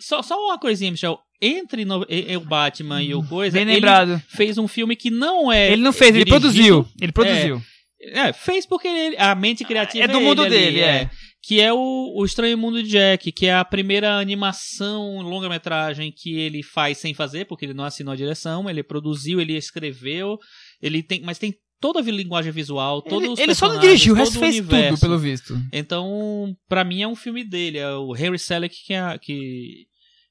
só, 0.00 0.22
só 0.22 0.36
uma 0.46 0.58
coisinha, 0.58 0.90
Michel. 0.90 1.18
Entre 1.40 1.84
no- 1.84 2.04
e- 2.08 2.32
e 2.32 2.36
o 2.36 2.40
Batman 2.40 3.00
e 3.02 3.14
o 3.14 3.22
Coisa, 3.22 3.54
bem 3.54 3.62
ele 3.62 3.74
lembrado. 3.74 4.20
fez 4.28 4.58
um 4.58 4.66
filme 4.66 4.96
que 4.96 5.08
não 5.10 5.52
é. 5.52 5.70
Ele 5.72 5.82
não 5.82 5.92
fez, 5.92 6.10
ele 6.14 6.24
dirigido- 6.24 6.40
produziu. 6.40 6.88
Ele 7.00 7.12
produziu. 7.12 7.62
É, 8.00 8.32
fez 8.32 8.66
porque 8.66 8.88
ele- 8.88 9.16
a 9.16 9.34
mente 9.36 9.64
criativa 9.64 10.04
É 10.04 10.08
do 10.08 10.18
ele 10.18 10.24
mundo 10.24 10.42
ali, 10.42 10.50
dele, 10.50 10.80
é. 10.80 11.08
Que 11.40 11.60
é 11.60 11.72
o, 11.72 12.12
o 12.16 12.24
Estranho 12.24 12.58
Mundo 12.58 12.82
de 12.82 12.90
Jack, 12.90 13.30
que 13.30 13.46
é 13.46 13.54
a 13.54 13.64
primeira 13.64 14.18
animação 14.18 15.20
longa-metragem 15.20 16.12
que 16.16 16.36
ele 16.38 16.62
faz 16.64 16.98
sem 16.98 17.14
fazer, 17.14 17.44
porque 17.46 17.64
ele 17.64 17.74
não 17.74 17.84
assinou 17.84 18.12
a 18.12 18.16
direção, 18.16 18.68
ele 18.68 18.82
produziu, 18.82 19.40
ele 19.40 19.56
escreveu, 19.56 20.36
ele 20.82 21.02
tem, 21.04 21.20
mas 21.22 21.38
tem 21.38 21.54
toda 21.80 22.00
a 22.00 22.02
linguagem 22.02 22.52
visual, 22.52 23.00
todos 23.02 23.24
Ele, 23.24 23.32
os 23.32 23.38
ele 23.40 23.54
só 23.54 23.68
não 23.68 23.78
dirigiu, 23.78 24.14
o 24.14 24.16
resto 24.16 24.34
todo 24.34 24.40
fez 24.42 24.56
universo. 24.58 24.88
tudo, 24.88 25.00
pelo 25.00 25.18
visto. 25.18 25.58
Então, 25.72 26.56
pra 26.68 26.84
mim 26.84 27.02
é 27.02 27.08
um 27.08 27.16
filme 27.16 27.44
dele, 27.44 27.78
é 27.78 27.90
o 27.92 28.12
Harry 28.12 28.38
Selick 28.38 28.76
que, 28.84 28.94
é, 28.94 29.18
que, 29.18 29.86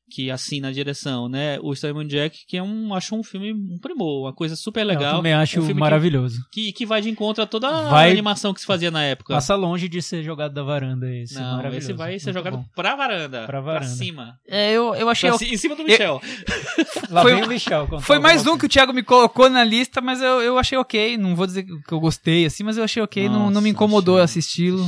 que 0.09 0.31
assina 0.31 0.69
a 0.69 0.71
direção, 0.71 1.27
né? 1.27 1.59
O 1.61 1.73
de 1.73 2.07
Jack, 2.07 2.45
que 2.47 2.55
é 2.55 2.63
um, 2.63 2.93
acho 2.93 3.13
um 3.13 3.21
filme, 3.23 3.51
um 3.53 3.77
primor, 3.77 4.21
uma 4.23 4.33
coisa 4.33 4.55
super 4.55 4.81
Eu 4.81 4.87
legal. 4.87 5.15
também 5.17 5.33
acho 5.33 5.59
um 5.59 5.61
filme 5.63 5.73
que- 5.73 5.79
maravilhoso. 5.79 6.39
que, 6.51 6.71
que 6.71 6.85
vai 6.85 7.01
de 7.01 7.09
encontro 7.09 7.43
a 7.43 7.47
toda 7.47 7.67
a 7.67 7.89
Vai- 7.89 8.11
animação 8.11 8.53
que 8.53 8.61
se 8.61 8.65
fazia 8.65 8.89
na 8.89 9.03
época. 9.03 9.33
Passa 9.33 9.53
longe 9.55 9.89
de 9.89 10.01
ser 10.01 10.23
jogado 10.23 10.53
da 10.53 10.63
varanda 10.63 11.13
esse. 11.13 11.33
não, 11.35 11.57
maravilhoso. 11.57 11.77
esse 11.91 11.93
vai 11.93 12.17
ser 12.19 12.27
Muito 12.27 12.37
jogado 12.37 12.57
bom. 12.57 12.65
pra 12.75 12.95
varanda. 12.95 13.45
Pra 13.45 13.59
varanda. 13.59 13.85
cima. 13.87 14.39
É, 14.47 14.71
eu, 14.71 14.95
eu 14.95 15.09
achei. 15.09 15.29
Pra 15.29 15.45
em 15.45 15.57
cima 15.57 15.75
do 15.75 15.83
Michel. 15.83 16.21
Lá 17.09 17.21
Foi- 17.21 17.33
vem 17.35 17.43
o 17.43 17.47
Michel. 17.47 17.87
Foi 18.01 18.19
mais 18.19 18.47
um 18.47 18.57
que 18.57 18.65
o 18.65 18.69
Thiago 18.69 18.93
me 18.93 19.03
colocou 19.03 19.49
na 19.49 19.63
lista, 19.63 19.99
mas 19.99 20.21
eu, 20.21 20.41
eu 20.41 20.57
achei 20.57 20.77
ok. 20.77 21.17
Não 21.17 21.35
vou 21.35 21.45
dizer 21.45 21.63
que 21.63 21.93
eu 21.93 21.99
gostei, 21.99 22.45
assim, 22.45 22.63
mas 22.63 22.77
eu 22.77 22.83
achei 22.83 23.03
ok. 23.03 23.27
não, 23.27 23.39
não 23.39 23.47
me 23.49 23.53
Nossa, 23.55 23.67
incomodou 23.69 24.19
assisti-lo. 24.19 24.85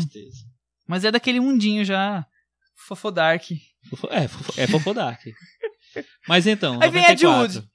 Mas 0.87 1.03
é 1.03 1.11
daquele 1.11 1.39
mundinho 1.39 1.83
já. 1.83 2.25
Fofodark. 2.87 3.51
Fofo- 3.89 4.07
É, 4.11 4.27
fofo- 4.27 4.53
é 4.61 4.67
Fofodark. 4.67 5.21
Mas 6.27 6.45
então, 6.47 6.79
Aí 6.81 6.89
vem 6.89 7.03
Ed 7.03 7.23
94. 7.23 7.59
Wood. 7.59 7.69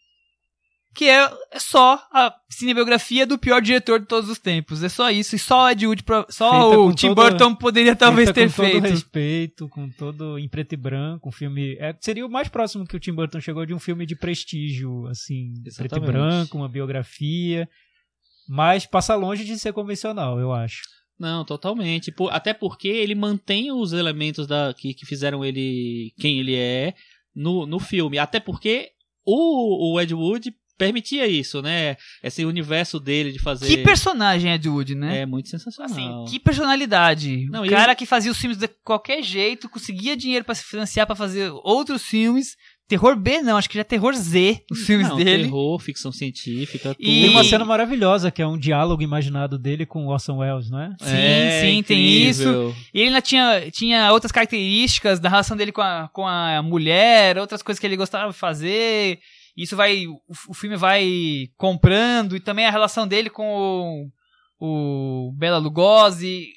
Que 0.96 1.06
é 1.10 1.28
só 1.58 1.94
a 2.12 2.32
cinebiografia 2.48 3.26
do 3.26 3.36
pior 3.36 3.60
diretor 3.60 3.98
de 3.98 4.06
todos 4.06 4.30
os 4.30 4.38
tempos. 4.38 4.80
É 4.80 4.88
só 4.88 5.10
isso. 5.10 5.34
E 5.34 5.38
só 5.40 5.68
Ed 5.72 5.84
Wood, 5.84 6.04
só 6.30 6.50
Feita 6.50 6.78
o 6.78 6.86
com 6.88 6.94
Tim 6.94 7.08
toda- 7.08 7.30
Burton 7.30 7.54
poderia 7.56 7.96
talvez 7.96 8.30
ter 8.30 8.48
com 8.48 8.54
todo 8.54 8.70
feito. 8.70 8.86
respeito, 8.86 9.68
com 9.68 9.90
todo 9.90 10.38
em 10.38 10.48
preto 10.48 10.72
e 10.74 10.76
branco, 10.76 11.28
um 11.28 11.32
filme. 11.32 11.76
É, 11.80 11.96
seria 12.00 12.24
o 12.24 12.30
mais 12.30 12.46
próximo 12.48 12.86
que 12.86 12.94
o 12.96 13.00
Tim 13.00 13.12
Burton 13.12 13.40
chegou 13.40 13.66
de 13.66 13.74
um 13.74 13.80
filme 13.80 14.06
de 14.06 14.14
prestígio, 14.14 15.08
assim, 15.08 15.54
preto 15.54 15.66
e 15.66 15.68
Exatamente. 15.98 16.12
branco, 16.12 16.56
uma 16.56 16.68
biografia. 16.68 17.68
Mas 18.48 18.86
passa 18.86 19.16
longe 19.16 19.44
de 19.44 19.58
ser 19.58 19.72
convencional, 19.72 20.38
eu 20.38 20.52
acho. 20.52 20.82
Não, 21.18 21.44
totalmente. 21.44 22.10
Por- 22.12 22.32
até 22.32 22.52
porque 22.52 22.88
ele 22.88 23.14
mantém 23.14 23.70
os 23.72 23.92
elementos 23.92 24.46
da, 24.46 24.74
que, 24.76 24.92
que 24.94 25.06
fizeram 25.06 25.44
ele 25.44 26.12
quem 26.18 26.40
ele 26.40 26.54
é 26.54 26.94
no, 27.34 27.66
no 27.66 27.78
filme. 27.78 28.18
Até 28.18 28.40
porque 28.40 28.90
o, 29.24 29.92
o 29.94 30.00
Ed 30.00 30.12
Wood 30.12 30.52
permitia 30.76 31.26
isso, 31.28 31.62
né? 31.62 31.96
Esse 32.20 32.44
universo 32.44 32.98
dele 32.98 33.30
de 33.30 33.38
fazer. 33.38 33.66
Que 33.68 33.78
personagem 33.84 34.52
Ed 34.52 34.68
Wood, 34.68 34.96
né? 34.96 35.20
É 35.20 35.26
muito 35.26 35.48
sensacional. 35.48 35.90
Assim, 35.92 36.30
que 36.32 36.40
personalidade. 36.40 37.46
Não, 37.48 37.62
o 37.64 37.68
cara 37.68 37.92
ele- 37.92 37.96
que 37.96 38.06
fazia 38.06 38.30
os 38.32 38.38
filmes 38.38 38.58
de 38.58 38.66
qualquer 38.82 39.22
jeito, 39.22 39.68
conseguia 39.68 40.16
dinheiro 40.16 40.44
pra 40.44 40.54
se 40.54 40.64
financiar 40.64 41.06
pra 41.06 41.14
fazer 41.14 41.50
outros 41.62 42.02
filmes. 42.02 42.56
Terror 42.86 43.16
B, 43.16 43.40
não, 43.40 43.56
acho 43.56 43.68
que 43.68 43.76
já 43.76 43.80
é 43.80 43.84
terror 43.84 44.12
Z, 44.14 44.62
os 44.70 44.84
filmes 44.84 45.08
Não, 45.08 45.16
dele. 45.16 45.44
Terror, 45.44 45.78
ficção 45.80 46.12
científica, 46.12 46.94
tudo. 46.94 46.96
E- 47.00 47.22
Tem 47.22 47.30
uma 47.30 47.42
cena 47.42 47.64
maravilhosa 47.64 48.30
que 48.30 48.42
é 48.42 48.46
um 48.46 48.58
diálogo 48.58 49.02
imaginado 49.02 49.58
dele 49.58 49.86
com 49.86 50.06
Orson 50.06 50.36
Welles, 50.36 50.70
não 50.70 50.80
é? 50.80 50.90
Sim, 51.00 51.16
É, 51.16 51.60
sim, 51.62 51.82
tem 51.82 51.98
incrível. 52.28 52.68
isso. 52.70 52.76
E 52.92 52.98
ele 53.00 53.06
ainda 53.08 53.22
tinha, 53.22 53.70
tinha 53.70 54.12
outras 54.12 54.30
características 54.30 55.18
da 55.18 55.30
relação 55.30 55.56
dele 55.56 55.72
com 55.72 55.80
a, 55.80 56.10
com 56.12 56.26
a 56.26 56.62
mulher, 56.62 57.38
outras 57.38 57.62
coisas 57.62 57.80
que 57.80 57.86
ele 57.86 57.96
gostava 57.96 58.30
de 58.30 58.36
fazer. 58.38 59.18
Isso 59.56 59.76
vai. 59.76 60.06
O, 60.06 60.20
o 60.48 60.52
filme 60.54 60.76
vai 60.76 61.46
comprando, 61.56 62.36
e 62.36 62.40
também 62.40 62.66
a 62.66 62.70
relação 62.70 63.06
dele 63.08 63.30
com 63.30 64.10
o, 64.60 65.28
o 65.28 65.32
Bela 65.32 65.58
Lugosi. 65.58 66.48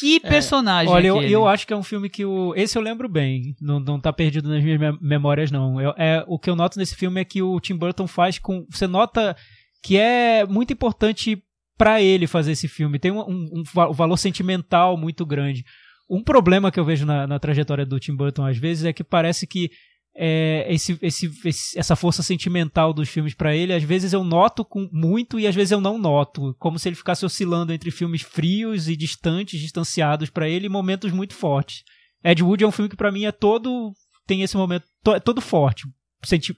Que 0.00 0.18
personagem 0.20 0.92
Olha, 0.92 1.06
eu, 1.08 1.22
eu 1.22 1.46
acho 1.48 1.66
que 1.66 1.72
é 1.72 1.76
um 1.76 1.82
filme 1.82 2.08
que 2.08 2.24
o. 2.24 2.54
Esse 2.56 2.76
eu 2.78 2.82
lembro 2.82 3.08
bem. 3.08 3.54
Não, 3.60 3.78
não 3.78 4.00
tá 4.00 4.12
perdido 4.12 4.48
nas 4.48 4.62
minhas 4.64 4.80
mem- 4.80 4.98
memórias, 5.00 5.50
não. 5.50 5.80
Eu- 5.80 5.94
é, 5.96 6.24
o 6.26 6.38
que 6.38 6.48
eu 6.50 6.56
noto 6.56 6.78
nesse 6.78 6.96
filme 6.96 7.20
é 7.20 7.24
que 7.24 7.42
o 7.42 7.60
Tim 7.60 7.76
Burton 7.76 8.06
faz 8.06 8.38
com. 8.38 8.64
Você 8.70 8.86
nota 8.86 9.36
que 9.82 9.96
é 9.96 10.44
muito 10.46 10.72
importante 10.72 11.42
pra 11.78 12.00
ele 12.02 12.26
fazer 12.26 12.52
esse 12.52 12.68
filme. 12.68 12.98
Tem 12.98 13.10
um, 13.10 13.20
um- 13.20 13.48
um 13.60 13.62
va- 13.72 13.88
valor 13.92 14.16
sentimental 14.16 14.96
muito 14.96 15.24
grande. 15.24 15.64
Um 16.08 16.22
problema 16.22 16.70
que 16.72 16.80
eu 16.80 16.84
vejo 16.84 17.06
na, 17.06 17.26
na 17.26 17.38
trajetória 17.38 17.86
do 17.86 18.00
Tim 18.00 18.16
Burton, 18.16 18.44
às 18.44 18.58
vezes, 18.58 18.84
é 18.84 18.92
que 18.92 19.04
parece 19.04 19.46
que 19.46 19.70
é, 20.14 20.66
esse, 20.72 20.98
esse- 21.00 21.78
essa 21.78 21.94
força 21.96 22.22
sentimental 22.22 22.92
dos 22.92 23.08
filmes 23.08 23.32
pra 23.34 23.54
ele, 23.54 23.72
às 23.72 23.82
vezes 23.82 24.12
eu 24.12 24.24
noto 24.24 24.64
com 24.64 24.88
muito 24.92 25.38
e 25.38 25.46
às 25.46 25.54
vezes 25.54 25.70
eu 25.72 25.80
não 25.80 25.96
noto, 25.98 26.54
como 26.58 26.78
se 26.78 26.88
ele 26.88 26.96
ficasse 26.96 27.24
oscilando 27.24 27.72
entre 27.72 27.90
filmes 27.90 28.22
frios 28.22 28.88
e 28.88 28.96
distantes, 28.96 29.60
distanciados 29.60 30.28
pra 30.30 30.48
ele, 30.48 30.66
e 30.66 30.68
momentos 30.68 31.12
muito 31.12 31.34
fortes. 31.34 31.82
Ed 32.24 32.42
Wood 32.42 32.64
é 32.64 32.66
um 32.66 32.72
filme 32.72 32.88
que 32.88 32.96
pra 32.96 33.12
mim 33.12 33.24
é 33.24 33.32
todo 33.32 33.92
tem 34.26 34.42
esse 34.42 34.56
momento 34.56 34.84
to- 35.02 35.14
é 35.14 35.20
todo 35.20 35.40
forte, 35.40 35.84
Senti- 36.22 36.54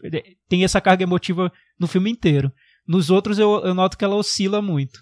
tem 0.48 0.64
essa 0.64 0.80
carga 0.80 1.04
emotiva 1.04 1.52
no 1.78 1.86
filme 1.86 2.10
inteiro. 2.10 2.50
Nos 2.86 3.10
outros 3.10 3.38
eu, 3.38 3.60
eu 3.64 3.72
noto 3.74 3.96
que 3.96 4.04
ela 4.04 4.16
oscila 4.16 4.60
muito. 4.60 4.98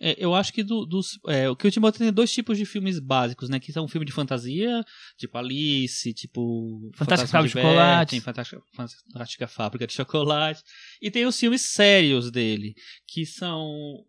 É, 0.00 0.14
eu 0.16 0.34
acho 0.34 0.52
que 0.52 0.62
do- 0.62 0.86
dos. 0.86 1.18
É, 1.26 1.50
o 1.50 1.56
que 1.56 1.66
o 1.66 1.70
Tim 1.70 1.80
Burton 1.80 1.98
tem 1.98 2.12
dois 2.12 2.30
tipos 2.32 2.56
de 2.56 2.64
filmes 2.64 3.00
básicos, 3.00 3.48
né? 3.48 3.58
Que 3.58 3.72
são 3.72 3.84
um 3.84 3.88
filme 3.88 4.06
de 4.06 4.12
fantasia, 4.12 4.84
tipo 5.16 5.36
Alice, 5.36 6.14
tipo. 6.14 6.90
Fantástica 6.94 7.28
Fábrica 7.28 7.42
de 7.42 7.60
de 7.60 7.60
Chocolate. 7.68 8.10
Tem 8.10 8.20
Fantástica, 8.20 8.62
Fantástica 8.74 9.48
Fábrica 9.48 9.86
de 9.86 9.92
Chocolate. 9.94 10.62
E 11.02 11.10
tem 11.10 11.26
os 11.26 11.38
filmes 11.38 11.62
sérios 11.62 12.30
dele, 12.30 12.74
que 13.08 13.26
são 13.26 13.60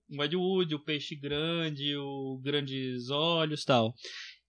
o 0.10 0.24
Ed 0.24 0.36
Wood, 0.36 0.76
o 0.76 0.80
Peixe 0.84 1.16
Grande, 1.16 1.96
o 1.96 2.40
Grandes 2.44 3.10
Olhos 3.10 3.66
tal. 3.66 3.94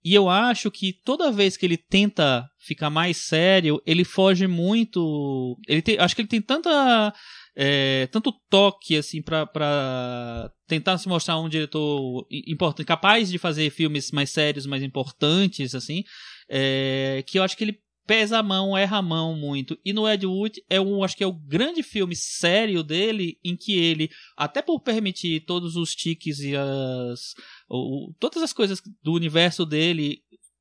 E 0.03 0.15
eu 0.15 0.27
acho 0.29 0.71
que 0.71 0.93
toda 1.05 1.31
vez 1.31 1.55
que 1.55 1.63
ele 1.65 1.77
tenta 1.77 2.47
ficar 2.59 2.89
mais 2.89 3.17
sério, 3.17 3.79
ele 3.85 4.03
foge 4.03 4.47
muito. 4.47 5.59
Ele 5.67 5.81
tem, 5.81 5.97
acho 5.99 6.15
que 6.15 6.21
ele 6.21 6.27
tem 6.29 6.41
tanta. 6.41 7.13
É, 7.55 8.07
tanto 8.07 8.31
toque 8.49 8.95
assim 8.95 9.21
pra 9.21 9.45
tentar 10.67 10.97
se 10.97 11.07
mostrar 11.07 11.39
um 11.39 11.49
diretor 11.49 12.25
importante, 12.47 12.85
capaz 12.87 13.29
de 13.29 13.37
fazer 13.37 13.69
filmes 13.71 14.11
mais 14.11 14.29
sérios, 14.29 14.65
mais 14.65 14.83
importantes 14.83 15.75
assim, 15.75 16.03
é, 16.49 17.23
que 17.27 17.37
eu 17.39 17.43
acho 17.43 17.57
que 17.57 17.63
ele 17.63 17.79
pesa 18.07 18.39
a 18.39 18.43
mão, 18.43 18.77
erra 18.77 18.97
a 18.97 19.01
mão 19.01 19.35
muito. 19.35 19.77
E 19.85 19.93
no 19.93 20.09
Ed 20.09 20.25
Wood 20.25 20.61
é 20.69 20.81
um, 20.81 21.03
acho 21.03 21.15
que 21.15 21.23
é 21.23 21.27
o 21.27 21.31
grande 21.33 21.83
filme 21.83 22.15
sério 22.15 22.83
dele, 22.83 23.37
em 23.43 23.55
que 23.55 23.73
ele, 23.77 24.09
até 24.35 24.61
por 24.61 24.79
permitir 24.81 25.45
todos 25.45 25.75
os 25.75 25.91
tiques 25.95 26.39
e 26.39 26.55
as. 26.55 27.33
o- 27.69 28.11
todas 28.19 28.41
as 28.43 28.51
coisas 28.53 28.81
do 29.03 29.13
universo 29.13 29.65
dele 29.65 30.19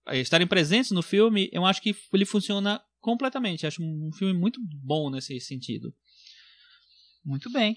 eh, 0.08 0.20
estarem 0.20 0.46
presentes 0.46 0.90
no 0.90 1.02
filme, 1.02 1.48
eu 1.52 1.64
acho 1.64 1.80
que 1.82 1.94
ele 2.12 2.24
funciona 2.24 2.80
completamente. 3.00 3.66
Acho 3.66 3.82
um 3.82 4.10
filme 4.12 4.38
muito 4.38 4.60
bom 4.84 5.10
nesse 5.10 5.40
sentido. 5.40 5.92
Muito 7.24 7.50
bem. 7.52 7.76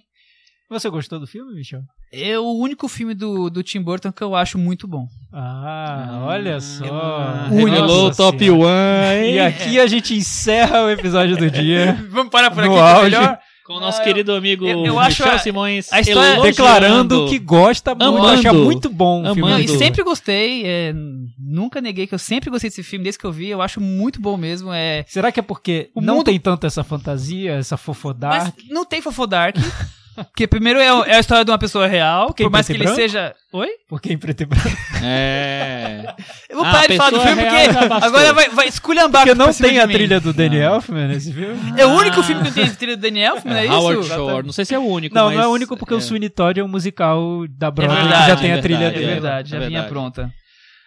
Você 0.69 0.89
gostou 0.89 1.19
do 1.19 1.27
filme, 1.27 1.53
Michel? 1.53 1.81
É 2.11 2.37
o 2.39 2.53
único 2.57 2.87
filme 2.87 3.13
do, 3.13 3.49
do 3.49 3.61
Tim 3.63 3.81
Burton 3.81 4.11
que 4.11 4.23
eu 4.23 4.35
acho 4.35 4.57
muito 4.57 4.87
bom. 4.87 5.07
Ah, 5.31 6.21
olha 6.25 6.59
só. 6.59 6.85
Ah, 6.85 7.47
Único. 7.51 7.69
revelou 7.69 8.07
o 8.07 8.15
top 8.15 8.37
Senhora. 8.39 9.19
1. 9.19 9.23
E 9.25 9.39
aqui 9.39 9.79
a 9.79 9.87
gente 9.87 10.13
encerra 10.15 10.83
o 10.83 10.89
episódio 10.89 11.35
do 11.37 11.49
dia. 11.49 11.93
Vamos 12.09 12.31
parar 12.31 12.49
por 12.51 12.63
No 12.63 12.71
aqui, 12.71 12.73
que 12.75 12.79
é 12.79 12.91
auge. 12.93 13.03
melhor. 13.17 13.39
Com 13.65 13.75
o 13.75 13.79
nosso 13.79 14.01
Ah, 14.01 14.03
querido 14.03 14.33
amigo 14.33 14.67
eu- 14.67 14.85
eu 14.85 14.99
acho 14.99 15.21
Michel 15.21 15.35
a- 15.35 15.39
Simões 15.39 15.93
a 15.93 16.01
história-. 16.01 16.41
Declarando 16.41 17.27
que 17.29 17.39
gosta 17.39 17.95
muito, 17.95 18.03
Amando. 18.17 18.27
acha 18.27 18.51
muito 18.53 18.89
bom 18.89 19.21
o 19.21 19.33
filme. 19.33 19.41
Amando. 19.51 19.67
Não, 19.67 19.75
e 19.75 19.77
sempre 19.77 20.03
gostei, 20.03 20.63
é, 20.65 20.93
nunca 21.39 21.79
neguei 21.79 22.05
que 22.05 22.13
eu 22.13 22.19
sempre 22.19 22.49
gostei 22.49 22.69
desse 22.69 22.83
filme, 22.83 23.03
desde 23.03 23.19
que 23.19 23.25
eu 23.25 23.31
vi, 23.31 23.47
eu 23.47 23.61
acho 23.61 23.79
muito 23.79 24.19
bom 24.19 24.35
mesmo. 24.35 24.71
É, 24.73 25.05
Será 25.07 25.31
que 25.31 25.39
é 25.39 25.43
porque 25.43 25.89
O 25.95 26.01
não 26.01 26.15
mundo- 26.15 26.25
tem 26.25 26.37
tanto 26.39 26.67
essa 26.67 26.83
fantasia, 26.83 27.53
essa 27.53 27.77
fofodar? 27.77 28.51
mas 28.53 28.69
não 28.69 28.83
tem 28.83 29.01
Fofodark, 29.01 29.55
porque 30.15 30.47
primeiro 30.47 30.79
é, 30.79 30.85
é 31.11 31.15
a 31.15 31.19
história 31.19 31.43
de 31.43 31.51
uma 31.51 31.57
pessoa 31.57 31.87
real, 31.87 32.27
Porque 32.27 32.43
por 32.43 32.51
mais 32.51 32.65
que 32.67 32.73
ele 32.73 32.83
branco? 32.83 32.95
seja... 32.95 33.33
Oi? 33.51 33.67
Porque 33.89 34.11
em 34.13 34.17
preto 34.17 34.41
e 34.41 34.45
branco. 34.45 34.67
É. 35.03 36.13
Eu 36.49 36.57
vou 36.57 36.65
Ah, 36.65 36.71
parar 36.71 36.87
de 36.87 36.97
falar 36.97 37.09
do 37.11 37.19
filme 37.21 37.43
porque 37.43 38.05
agora 38.05 38.33
vai, 38.33 38.49
vai 38.49 38.67
esculhambar 38.67 39.25
Porque 39.25 39.37
não 39.37 39.53
tem 39.53 39.79
a 39.79 39.87
trilha 39.87 40.19
do 40.19 40.33
Danny 40.33 40.57
Elfman 40.57 41.07
nesse 41.07 41.31
filme? 41.33 41.79
É 41.79 41.85
o 41.85 41.89
único 41.91 42.19
Ah. 42.19 42.23
filme 42.23 42.41
que 42.41 42.47
não 42.47 42.53
tem 42.53 42.75
trilha 42.75 42.97
do 42.97 43.01
Daniel 43.01 43.35
Elfman, 43.35 43.55
é, 43.57 43.67
Howard 43.71 43.99
isso? 44.01 44.13
Shore. 44.13 44.45
Não 44.45 44.53
sei 44.53 44.65
se 44.65 44.73
é 44.75 44.79
o 44.79 44.83
único. 44.85 45.13
Não, 45.15 45.25
mas 45.27 45.35
não 45.35 45.43
é 45.43 45.47
o 45.47 45.51
único 45.51 45.77
porque 45.77 45.93
é. 45.93 45.97
o 45.97 46.01
Sweeney 46.01 46.29
Todd 46.29 46.59
é 46.59 46.63
um 46.63 46.67
musical 46.67 47.45
da 47.49 47.67
É 47.67 47.71
Broadway 47.71 47.97
que 47.97 48.03
verdade, 48.07 48.27
já 48.29 48.35
tem 48.37 48.51
é 48.51 48.53
a 48.53 48.61
trilha 48.61 48.77
É 48.77 48.79
verdade, 48.89 48.99
dele. 48.99 49.11
verdade, 49.13 49.49
já 49.49 49.57
É 49.57 49.67
vinha 49.67 49.83
pronta. 49.83 50.31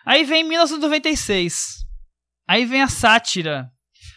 Aí 0.06 0.24
vem 0.24 0.44
1996. 0.44 1.56
Aí 2.48 2.64
vem 2.64 2.82
a 2.82 2.88
sátira 2.88 3.66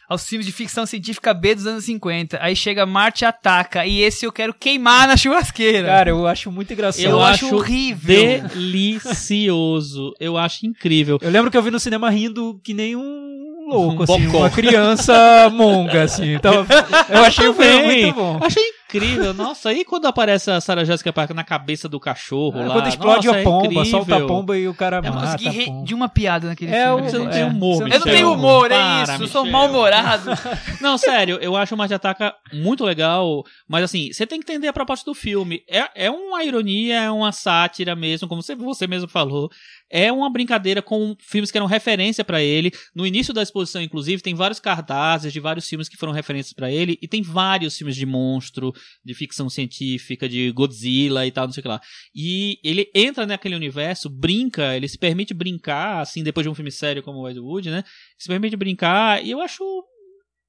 aos 0.09 0.27
filmes 0.27 0.47
de 0.47 0.51
ficção 0.51 0.87
científica 0.87 1.33
B 1.33 1.53
dos 1.53 1.67
anos 1.67 1.85
50. 1.85 2.39
Aí 2.41 2.55
chega 2.55 2.85
Marte 2.85 3.23
Ataca. 3.23 3.85
E 3.85 4.01
esse 4.01 4.25
eu 4.25 4.31
quero 4.31 4.53
queimar 4.53 5.07
na 5.07 5.15
churrasqueira. 5.15 5.87
Cara, 5.87 6.09
eu 6.09 6.25
acho 6.25 6.51
muito 6.51 6.73
engraçado. 6.73 7.05
eu, 7.05 7.11
eu 7.11 7.21
acho 7.21 7.45
acho 7.45 7.55
horrível. 7.55 8.41
Delicioso. 8.49 10.13
Eu 10.19 10.35
acho 10.35 10.65
incrível. 10.65 11.19
Eu 11.21 11.29
lembro 11.29 11.51
que 11.51 11.57
eu 11.57 11.61
vi 11.61 11.69
no 11.69 11.79
cinema 11.79 12.09
rindo 12.09 12.59
que 12.63 12.73
nem 12.73 12.95
um 12.95 13.48
louco, 13.69 13.99
Um 14.01 14.03
assim, 14.03 14.27
uma 14.27 14.49
criança 14.49 15.49
monga, 15.51 16.03
assim. 16.03 16.33
Então, 16.33 16.65
eu 17.09 17.23
achei 17.23 17.47
o 17.47 17.53
filme 17.53 17.83
muito 17.83 18.15
bom. 18.15 18.39
Achei 18.41 18.63
incrível. 18.85 19.33
Nossa, 19.35 19.69
aí 19.69 19.85
quando 19.85 20.07
aparece 20.07 20.49
a 20.49 20.59
Sarah 20.59 20.83
Jessica 20.83 21.13
Parker 21.13 21.35
na 21.35 21.43
cabeça 21.43 21.87
do 21.87 21.99
cachorro 21.99 22.59
lá. 22.65 22.73
Quando 22.73 22.87
explode 22.87 23.27
nossa, 23.27 23.39
a 23.39 23.43
pomba, 23.43 23.63
é 23.63 23.65
incrível. 23.67 23.85
solta 23.85 24.15
a 24.15 24.25
pomba 24.27 24.57
e 24.57 24.67
o 24.67 24.73
cara 24.73 24.97
Eu 24.97 25.03
não 25.03 25.13
mata 25.21 25.37
pomba. 25.37 25.85
de 25.85 25.93
uma 25.93 26.09
piada 26.09 26.47
naquele 26.47 26.73
É 26.73 26.85
filme. 26.87 27.01
o- 27.01 27.09
Você 27.09 27.17
não 27.19 27.29
tem 27.29 27.41
É, 27.41 27.45
humor, 27.45 27.75
você 27.77 27.83
Eu 27.83 27.99
não 27.99 28.07
tenho 28.07 28.33
humor, 28.33 28.65
é 28.71 28.75
Para, 28.75 29.13
isso. 29.13 29.23
Eu 29.23 29.27
sou 29.27 29.45
mal-humorado. 29.45 30.31
Não, 30.81 30.97
sério, 30.97 31.37
eu 31.41 31.55
acho 31.55 31.75
o 31.75 31.77
Marte 31.77 31.93
Ataca 31.93 32.33
muito 32.53 32.83
legal, 32.85 33.43
mas 33.67 33.83
assim, 33.83 34.11
você 34.11 34.25
tem 34.25 34.39
que 34.39 34.49
entender 34.51 34.67
a 34.69 34.73
proposta 34.73 35.05
do 35.09 35.13
filme. 35.13 35.61
É, 35.69 36.05
é 36.05 36.09
uma 36.11 36.43
ironia, 36.43 37.01
é 37.01 37.11
uma 37.11 37.31
sátira 37.31 37.95
mesmo, 37.95 38.27
como 38.27 38.41
você, 38.41 38.55
você 38.55 38.87
mesmo 38.87 39.07
falou. 39.09 39.49
É 39.89 40.11
uma 40.11 40.29
brincadeira 40.29 40.81
com 40.81 41.15
filmes 41.19 41.51
que 41.51 41.57
eram 41.57 41.67
referência 41.67 42.23
pra 42.23 42.41
ele. 42.41 42.71
No 42.95 43.05
início 43.07 43.33
da 43.33 43.41
exposição, 43.41 43.81
inclusive, 43.81 44.21
tem 44.21 44.35
vários 44.35 44.59
cartazes 44.59 45.33
de 45.33 45.39
vários 45.39 45.67
filmes 45.67 45.89
que 45.89 45.97
foram 45.97 46.13
referências 46.13 46.53
pra 46.53 46.71
ele, 46.71 46.97
e 47.01 47.07
tem 47.07 47.21
vários 47.21 47.77
filmes 47.77 47.95
de 47.95 48.05
monstro, 48.05 48.71
de 49.03 49.13
ficção 49.13 49.49
científica, 49.49 50.29
de 50.29 50.51
Godzilla 50.51 51.25
e 51.25 51.31
tal, 51.31 51.47
não 51.47 51.53
sei 51.53 51.61
o 51.61 51.63
que 51.63 51.69
lá. 51.69 51.81
E 52.13 52.59
ele 52.63 52.89
entra 52.93 53.25
naquele 53.25 53.55
universo, 53.55 54.09
brinca, 54.09 54.75
ele 54.75 54.87
se 54.87 54.97
permite 54.97 55.33
brincar, 55.33 56.01
assim, 56.01 56.23
depois 56.23 56.45
de 56.45 56.49
um 56.49 56.55
filme 56.55 56.71
sério 56.71 57.01
como 57.01 57.19
o 57.19 57.29
Ed 57.29 57.39
Wood, 57.39 57.69
né? 57.69 57.83
Se 58.17 58.27
permite 58.27 58.55
brincar, 58.55 59.23
e 59.25 59.31
eu 59.31 59.41
acho. 59.41 59.63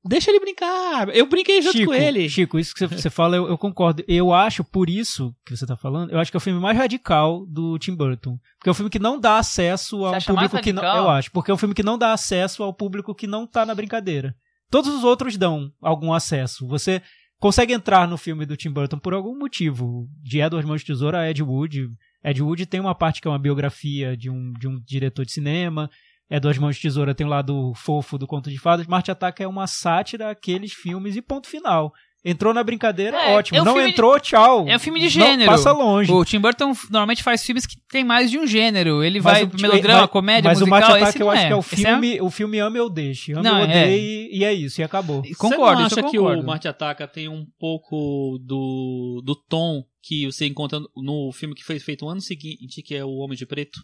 Deixa 0.03 0.31
ele 0.31 0.41
brincar. 0.41 1.15
Eu 1.15 1.27
brinquei 1.27 1.61
junto 1.61 1.77
Chico, 1.77 1.93
com 1.93 1.95
ele. 1.95 2.29
Chico, 2.29 2.59
isso 2.59 2.73
que 2.73 2.81
você, 2.81 2.87
você 2.87 3.11
fala, 3.11 3.37
eu, 3.37 3.49
eu 3.49 3.59
concordo. 3.59 4.03
Eu 4.09 4.33
acho, 4.33 4.65
por 4.65 4.89
isso 4.89 5.35
que 5.45 5.55
você 5.55 5.67
tá 5.67 5.77
falando, 5.77 6.11
eu 6.11 6.19
acho 6.19 6.31
que 6.31 6.37
é 6.37 6.39
o 6.39 6.41
filme 6.41 6.59
mais 6.59 6.77
radical 6.77 7.45
do 7.47 7.79
Tim 7.79 7.95
Burton. 7.95 8.39
Porque 8.57 8.71
é 8.71 8.73
um 8.73 8.75
filme 8.75 8.91
que 8.91 8.99
não 8.99 9.21
dá 9.21 9.39
acesso 9.39 10.05
ao 10.05 10.21
público 10.23 10.61
que 10.61 10.73
não. 10.73 10.83
Eu 10.83 11.11
acho, 11.11 11.31
porque 11.31 11.51
é 11.51 11.55
um 11.55 11.59
filme 11.59 11.75
que 11.75 11.83
não 11.83 11.99
dá 11.99 12.15
acesso 12.15 12.63
ao 12.63 12.73
público 12.73 13.15
que 13.15 13.27
não 13.27 13.47
tá 13.47 13.67
na 13.67 13.75
brincadeira. 13.75 14.35
Todos 14.71 14.95
os 14.95 15.05
outros 15.05 15.37
dão 15.37 15.71
algum 15.83 16.15
acesso. 16.15 16.67
Você 16.67 17.03
consegue 17.39 17.75
entrar 17.75 18.09
no 18.09 18.17
filme 18.17 18.47
do 18.47 18.57
Tim 18.57 18.71
Burton 18.71 18.99
por 18.99 19.13
algum 19.13 19.37
motivo. 19.37 20.09
De 20.23 20.41
Edward 20.41 20.67
Mãos 20.67 20.81
de 20.81 20.87
Tesoura 20.87 21.21
a 21.21 21.31
Ed 21.31 21.43
Wood. 21.43 21.91
Ed 22.25 22.43
Wood 22.43 22.65
tem 22.67 22.81
uma 22.81 22.95
parte 22.95 23.21
que 23.21 23.29
é 23.29 23.31
uma 23.31 23.39
biografia 23.39 24.17
de 24.17 24.31
um, 24.31 24.53
de 24.53 24.67
um 24.67 24.81
diretor 24.81 25.27
de 25.27 25.33
cinema. 25.33 25.91
Edward 26.31 26.61
Mãos 26.61 26.77
de 26.77 26.83
Tesoura 26.83 27.15
tem 27.15 27.27
o 27.27 27.31
lado 27.31 27.73
fofo 27.75 28.17
do 28.17 28.27
Conto 28.27 28.49
de 28.51 28.59
Fadas. 28.59 28.87
Marte 28.87 29.11
Ataca 29.11 29.43
é 29.43 29.49
uma 29.49 29.67
sátira 29.67 30.31
àqueles 30.31 30.73
filmes 30.73 31.17
e 31.17 31.23
ponto 31.23 31.49
final. 31.49 31.93
Entrou 32.23 32.53
na 32.53 32.63
brincadeira, 32.63 33.17
É, 33.17 33.35
ótimo. 33.35 33.57
é 33.59 33.63
um 33.63 33.65
não 33.65 33.73
filme 33.73 33.89
de- 33.89 33.95
entrou, 33.95 34.21
tchau. 34.21 34.69
É 34.69 34.77
um 34.77 34.79
filme 34.79 35.01
de 35.01 35.19
Não, 35.19 35.27
gênero. 35.27 35.51
passa 35.51 35.73
longe. 35.73 36.13
O 36.13 36.23
Tim 36.23 36.39
Burton 36.39 36.75
normalmente 36.91 37.23
faz 37.23 37.43
filmes 37.43 37.65
que 37.65 37.77
tem 37.91 38.05
mais 38.05 38.31
de 38.31 38.39
um 38.39 38.47
gênero. 38.47 39.03
Ele 39.03 39.21
Mas 39.23 39.33
vai 39.33 39.43
o- 39.45 39.49
pro 39.49 39.59
melodrama, 39.59 40.01
mas- 40.03 40.11
comédia, 40.11 40.51
Mas 40.51 40.61
musical. 40.61 40.67
o 40.79 40.83
Marte 40.83 41.03
Ataca 41.03 41.19
eu 41.19 41.25
não 41.25 41.33
acho 41.33 41.47
que 41.47 41.53
é 41.53 41.57
o 41.57 41.61
Esse 41.61 41.77
filme, 41.77 42.21
o 42.21 42.31
filme 42.31 42.59
ama 42.59 42.79
ou 42.79 42.91
deixe. 42.91 43.33
Ama 43.33 43.43
Não, 43.43 43.55
ou 43.55 43.61
é. 43.61 43.65
odeie 43.65 44.29
e 44.31 44.45
é 44.45 44.53
isso, 44.53 44.83
e 44.83 44.85
acabou. 44.85 45.23
Concordo, 45.39 45.81
Você 45.81 45.87
isso 45.87 45.97
não 45.97 46.03
eu 46.13 46.27
acha 46.29 46.37
que 46.37 46.43
o 46.43 46.47
Marte 46.47 46.69
Ataca 46.69 47.09
tem 47.09 47.27
um 47.27 47.47
pouco 47.59 48.39
do, 48.45 49.23
do 49.25 49.35
tom 49.35 49.83
que 50.03 50.27
você 50.27 50.47
encontra 50.47 50.79
no 50.95 51.33
filme 51.33 51.55
que 51.55 51.65
foi 51.65 51.79
feito 51.79 52.05
no 52.05 52.11
ano 52.11 52.21
seguinte, 52.21 52.83
que 52.83 52.95
é 52.95 53.03
O 53.03 53.17
Homem 53.17 53.37
de 53.37 53.47
Preto? 53.47 53.81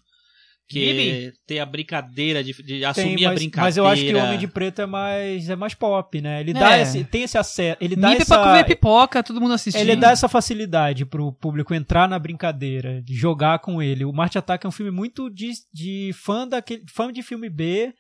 Que 0.68 0.80
Bibi? 0.80 1.26
é 1.28 1.32
ter 1.46 1.58
a 1.60 1.66
brincadeira 1.66 2.42
de, 2.42 2.52
de 2.52 2.64
Tem, 2.64 2.84
assumir 2.84 3.24
a 3.24 3.28
mas, 3.28 3.38
brincadeira. 3.38 3.66
mas 3.66 3.76
eu 3.76 3.86
acho 3.86 4.02
que 4.04 4.12
o 4.14 4.18
Homem 4.18 4.36
de 4.38 4.48
Preto 4.48 4.82
é 4.82 4.86
mais, 4.86 5.48
é 5.48 5.54
mais 5.54 5.74
pop, 5.74 6.20
né? 6.20 6.40
Ele 6.40 6.52
dá 6.52 6.76
É. 6.78 6.82
esse, 6.82 7.04
tem 7.04 7.22
esse 7.22 7.38
acesso, 7.38 7.78
ele 7.80 7.94
dá 7.94 8.08
Nip 8.10 8.22
essa, 8.22 8.34
pra 8.34 8.44
comer 8.44 8.64
pipoca, 8.64 9.22
todo 9.22 9.40
mundo 9.40 9.54
assistindo. 9.54 9.80
ele 9.80 9.94
dá 9.94 10.10
essa 10.10 10.28
facilidade 10.28 11.06
pro 11.06 11.32
público 11.32 11.72
entrar 11.72 12.08
na 12.08 12.18
brincadeira, 12.18 13.00
de 13.00 13.14
jogar 13.14 13.60
com 13.60 13.80
ele. 13.80 14.04
O 14.04 14.12
Marte 14.12 14.38
Ataca 14.38 14.66
é 14.66 14.68
um 14.68 14.72
filme 14.72 14.90
muito 14.90 15.30
de, 15.30 15.52
de 15.72 16.10
fã 16.14 16.48
daquele, 16.48 16.82
fã 16.92 17.12
de 17.12 17.22
filme 17.22 17.48
B, 17.48 17.94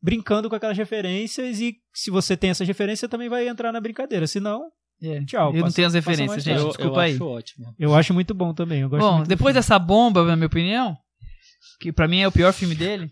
brincando 0.00 0.48
com 0.48 0.54
aquelas 0.54 0.76
referências 0.78 1.60
e 1.60 1.76
se 1.92 2.10
você 2.10 2.36
tem 2.36 2.50
essas 2.50 2.68
referências, 2.68 3.00
você 3.00 3.08
também 3.08 3.28
vai 3.28 3.48
entrar 3.48 3.72
na 3.72 3.80
brincadeira. 3.80 4.26
Se 4.28 4.38
não, 4.38 4.66
É. 5.02 5.24
tchau. 5.24 5.48
Eu 5.50 5.54
não 5.56 5.62
passa- 5.62 5.74
tenho 5.76 5.88
as 5.88 5.94
referências, 5.94 6.44
gente. 6.44 6.54
eu, 6.56 6.62
tarde. 6.62 6.66
eu 6.66 6.68
desculpa 6.76 7.00
aí. 7.02 7.14
acho 7.14 7.24
ótimo. 7.26 7.74
Eu 7.78 7.94
acho 7.96 8.14
muito 8.14 8.32
bom 8.32 8.54
também. 8.54 8.82
Eu 8.82 8.88
gosto 8.88 9.02
Bom, 9.04 9.22
depois 9.24 9.54
dessa 9.56 9.76
bomba, 9.78 10.24
na 10.24 10.36
minha 10.36 10.46
opinião, 10.46 10.96
que 11.80 11.92
pra 11.92 12.08
mim 12.08 12.20
é 12.20 12.28
o 12.28 12.32
pior 12.32 12.52
filme 12.52 12.74
dele, 12.74 13.08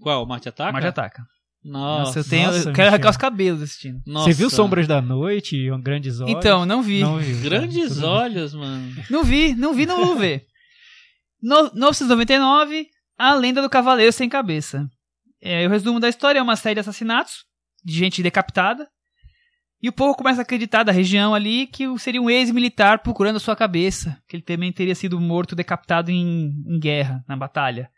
Qual? 0.00 0.26
Marte 0.26 0.48
Ataca? 0.48 0.72
Marte 0.72 0.88
Ataca. 0.88 1.22
Nossa, 1.64 2.00
Nossa, 2.02 2.18
eu 2.18 2.24
tenho. 2.24 2.46
nossa, 2.52 2.68
eu 2.68 2.72
quero 2.74 2.88
arrancar 2.88 3.08
os 3.10 3.16
cabelos 3.16 3.62
assistindo. 3.62 4.02
nossa. 4.06 4.26
Você 4.26 4.34
viu 4.34 4.50
Sombras 4.50 4.86
da 4.86 5.00
Noite, 5.00 5.70
um 5.70 5.80
Grandes 5.80 6.20
Olhos? 6.20 6.36
Então, 6.36 6.66
não 6.66 6.82
vi. 6.82 7.00
Não 7.00 7.16
viu, 7.18 7.36
tá. 7.36 7.42
Grandes 7.42 7.88
Tudo 7.88 8.00
bem. 8.02 8.10
olhos, 8.10 8.54
mano. 8.54 8.94
Não 9.08 9.24
vi, 9.24 9.54
não 9.54 9.72
vi, 9.72 9.86
não 9.86 10.04
vou 10.04 10.16
ver. 10.16 10.44
No, 11.42 11.70
999, 11.74 12.86
A 13.18 13.34
Lenda 13.34 13.62
do 13.62 13.70
Cavaleiro 13.70 14.12
Sem 14.12 14.28
Cabeça. 14.28 14.86
É, 15.40 15.66
o 15.66 15.70
resumo 15.70 15.98
da 16.00 16.08
história 16.08 16.38
é 16.38 16.42
uma 16.42 16.56
série 16.56 16.74
de 16.74 16.80
assassinatos, 16.80 17.44
de 17.84 17.94
gente 17.94 18.22
decapitada, 18.22 18.86
e 19.82 19.88
o 19.88 19.92
povo 19.92 20.14
começa 20.14 20.40
a 20.40 20.42
acreditar 20.42 20.82
da 20.82 20.92
região 20.92 21.34
ali 21.34 21.66
que 21.66 21.86
o- 21.86 21.98
seria 21.98 22.20
um 22.20 22.30
ex-militar 22.30 22.98
procurando 23.00 23.36
a 23.36 23.40
sua 23.40 23.54
cabeça, 23.54 24.18
que 24.28 24.36
ele 24.36 24.42
também 24.42 24.72
teria 24.72 24.94
sido 24.94 25.20
morto, 25.20 25.54
decapitado 25.54 26.10
em, 26.10 26.50
em 26.66 26.78
guerra, 26.78 27.22
na 27.28 27.36
batalha. 27.36 27.90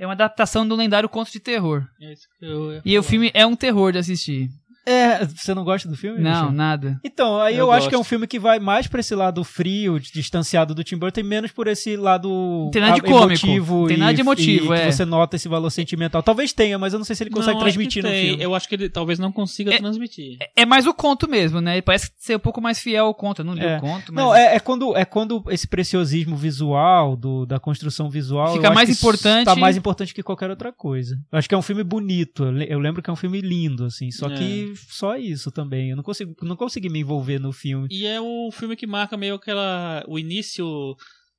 É 0.00 0.06
uma 0.06 0.14
adaptação 0.14 0.66
do 0.66 0.74
lendário 0.74 1.10
conto 1.10 1.30
de 1.30 1.38
terror. 1.38 1.86
É 2.00 2.10
isso 2.10 2.26
que 2.38 2.46
eu 2.46 2.80
E 2.82 2.98
o 2.98 3.02
filme 3.02 3.30
é 3.34 3.44
um 3.44 3.54
terror 3.54 3.92
de 3.92 3.98
assistir. 3.98 4.48
É, 4.86 5.24
você 5.26 5.54
não 5.54 5.62
gosta 5.64 5.88
do 5.88 5.96
filme? 5.96 6.20
Não, 6.20 6.30
Michel? 6.30 6.52
nada. 6.52 7.00
Então, 7.04 7.40
aí 7.40 7.54
eu, 7.54 7.66
Eu 7.66 7.72
acho 7.72 7.88
que 7.88 7.94
é 7.94 7.98
um 7.98 8.04
filme 8.04 8.26
que 8.26 8.38
vai 8.38 8.58
mais 8.58 8.86
pra 8.86 9.00
esse 9.00 9.14
lado 9.14 9.44
frio, 9.44 10.00
distanciado 10.00 10.74
do 10.74 10.82
Tim 10.82 10.96
Burton, 10.96 11.20
e 11.20 11.22
menos 11.22 11.52
por 11.52 11.66
esse 11.68 11.96
lado 11.96 12.70
Tem 12.72 12.80
nada 12.82 12.94
de 12.94 13.00
ah, 13.00 13.04
cômico. 13.04 13.46
emotivo 13.46 13.86
Tem 13.86 13.96
nada 13.96 14.14
de 14.14 14.20
emotivo, 14.20 14.74
e 14.74 14.78
que 14.78 14.82
é. 14.84 14.90
você 14.92 15.04
nota 15.04 15.36
esse 15.36 15.48
valor 15.48 15.70
sentimental. 15.70 16.22
Talvez 16.22 16.52
tenha, 16.52 16.78
mas 16.78 16.92
eu 16.92 16.98
não 16.98 17.04
sei 17.04 17.14
se 17.14 17.22
ele 17.22 17.30
consegue 17.30 17.52
Não, 17.54 17.58
que 17.58 17.64
transmitir 17.64 18.02
no 18.02 18.08
filme. 18.10 18.42
Eu 18.42 18.54
acho 18.54 18.68
que 18.68 18.74
ele 18.74 18.88
talvez 18.88 19.18
não 19.18 19.30
consiga 19.30 19.74
É- 19.74 19.78
transmitir. 19.78 20.38
É 20.56 20.64
mais 20.66 20.86
o 20.86 20.94
conto 20.94 21.28
mesmo, 21.28 21.60
né? 21.60 21.74
Ele 21.74 21.82
parece 21.82 22.10
ser 22.16 22.36
um 22.36 22.40
pouco 22.40 22.60
mais 22.60 22.78
fiel 22.80 23.06
ao 23.06 23.14
conto. 23.14 23.40
Eu 23.42 23.44
não 23.44 23.54
li 23.54 23.64
É. 23.64 23.76
o 23.76 23.80
conto, 23.80 24.12
mas. 24.12 24.24
Não, 24.24 24.34
é, 24.34 24.56
é 24.56 24.60
quando, 24.60 24.96
é 24.96 25.04
quando 25.04 25.44
esse 25.50 25.68
preciosismo 25.68 26.36
visual, 26.36 27.16
do, 27.16 27.44
da 27.46 27.60
construção 27.60 28.08
visual. 28.10 28.54
Fica 28.54 28.70
mais 28.70 28.88
que 28.88 28.94
importante- 28.96 29.44
Tá 29.44 29.54
mais 29.56 29.76
importante 29.76 30.14
que 30.14 30.22
qualquer 30.22 30.50
outra 30.50 30.72
coisa. 30.72 31.16
Eu 31.30 31.38
acho 31.38 31.48
que 31.48 31.54
é 31.54 31.58
um 31.58 31.62
filme 31.62 31.84
bonito. 31.84 32.44
Eu 32.44 32.50
le- 32.52 32.66
Eu 32.70 32.78
lembro 32.78 33.02
que 33.02 33.10
é 33.10 33.12
um 33.12 33.16
filme 33.16 33.40
lindo, 33.40 33.84
assim. 33.84 34.10
Só 34.10 34.28
É. 34.28 34.34
só 34.76 35.16
isso 35.16 35.50
também. 35.50 35.90
Eu 35.90 35.96
não 35.96 36.02
consigo, 36.02 36.34
não 36.42 36.56
consegui 36.56 36.88
me 36.88 37.00
envolver 37.00 37.38
no 37.38 37.52
filme. 37.52 37.88
E 37.90 38.06
é 38.06 38.20
o 38.20 38.50
filme 38.52 38.76
que 38.76 38.86
marca 38.86 39.16
meio 39.16 39.34
aquela. 39.34 40.04
o 40.08 40.18
início 40.18 40.96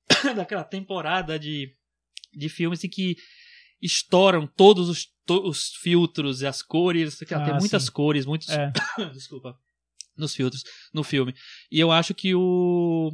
daquela 0.36 0.64
temporada 0.64 1.38
de, 1.40 1.74
de 2.34 2.50
filmes 2.50 2.84
em 2.84 2.90
que 2.90 3.16
estouram 3.82 4.46
todos 4.46 4.90
os, 4.90 5.08
to- 5.26 5.48
os 5.48 5.74
filtros 5.82 6.42
e 6.42 6.48
as 6.48 6.62
cores. 6.62 7.20
que 7.20 7.34
ela 7.34 7.44
tem 7.46 7.54
Ah, 7.54 7.60
muitas 7.60 7.84
sim. 7.86 7.92
cores, 7.92 8.26
muitos. 8.26 8.50
É. 8.50 8.72
Desculpa. 9.14 9.58
Nos 10.18 10.36
filtros, 10.36 10.64
no 10.94 11.04
filme. 11.04 11.34
E 11.72 11.80
eu 11.80 11.92
acho 11.92 12.14
que 12.14 12.36
o. 12.36 13.12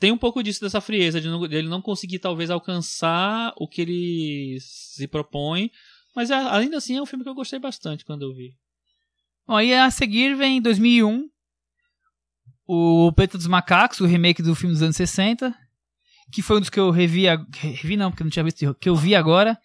Tem 0.00 0.10
um 0.10 0.18
pouco 0.18 0.42
disso, 0.42 0.60
dessa 0.60 0.80
frieza, 0.80 1.20
de, 1.20 1.28
não, 1.28 1.46
de 1.46 1.54
ele 1.54 1.68
não 1.68 1.80
conseguir 1.80 2.18
talvez 2.18 2.50
alcançar 2.50 3.52
o 3.56 3.68
que 3.68 3.80
ele 3.82 4.58
se 4.60 5.06
propõe. 5.06 5.70
Mas 6.16 6.30
é- 6.30 6.34
ainda 6.34 6.76
assim 6.78 6.96
é 6.96 7.02
um 7.02 7.06
filme 7.06 7.22
que 7.24 7.28
eu 7.30 7.34
gostei 7.34 7.58
bastante 7.58 8.04
quando 8.04 8.22
eu 8.22 8.34
vi. 8.34 8.54
Bom, 9.46 9.56
aí 9.56 9.74
a 9.74 9.90
seguir 9.90 10.34
vem 10.36 10.60
2001, 10.62 11.28
o 12.66 13.12
Planeta 13.12 13.36
dos 13.36 13.46
Macacos, 13.46 14.00
o 14.00 14.06
remake 14.06 14.42
do 14.42 14.54
filme 14.54 14.72
dos 14.74 14.82
anos 14.82 14.96
60, 14.96 15.54
que 16.32 16.40
foi 16.42 16.56
um 16.56 16.60
dos 16.60 16.70
que 16.70 16.80
eu 16.80 16.90
revi, 16.90 17.24
revi 17.60 17.96
não, 17.96 18.10
porque 18.10 18.22
eu 18.22 18.24
não 18.24 18.30
tinha 18.30 18.44
visto, 18.44 18.74
que 18.80 18.88
eu 18.88 18.96
vi 18.96 19.14
agora, 19.14 19.58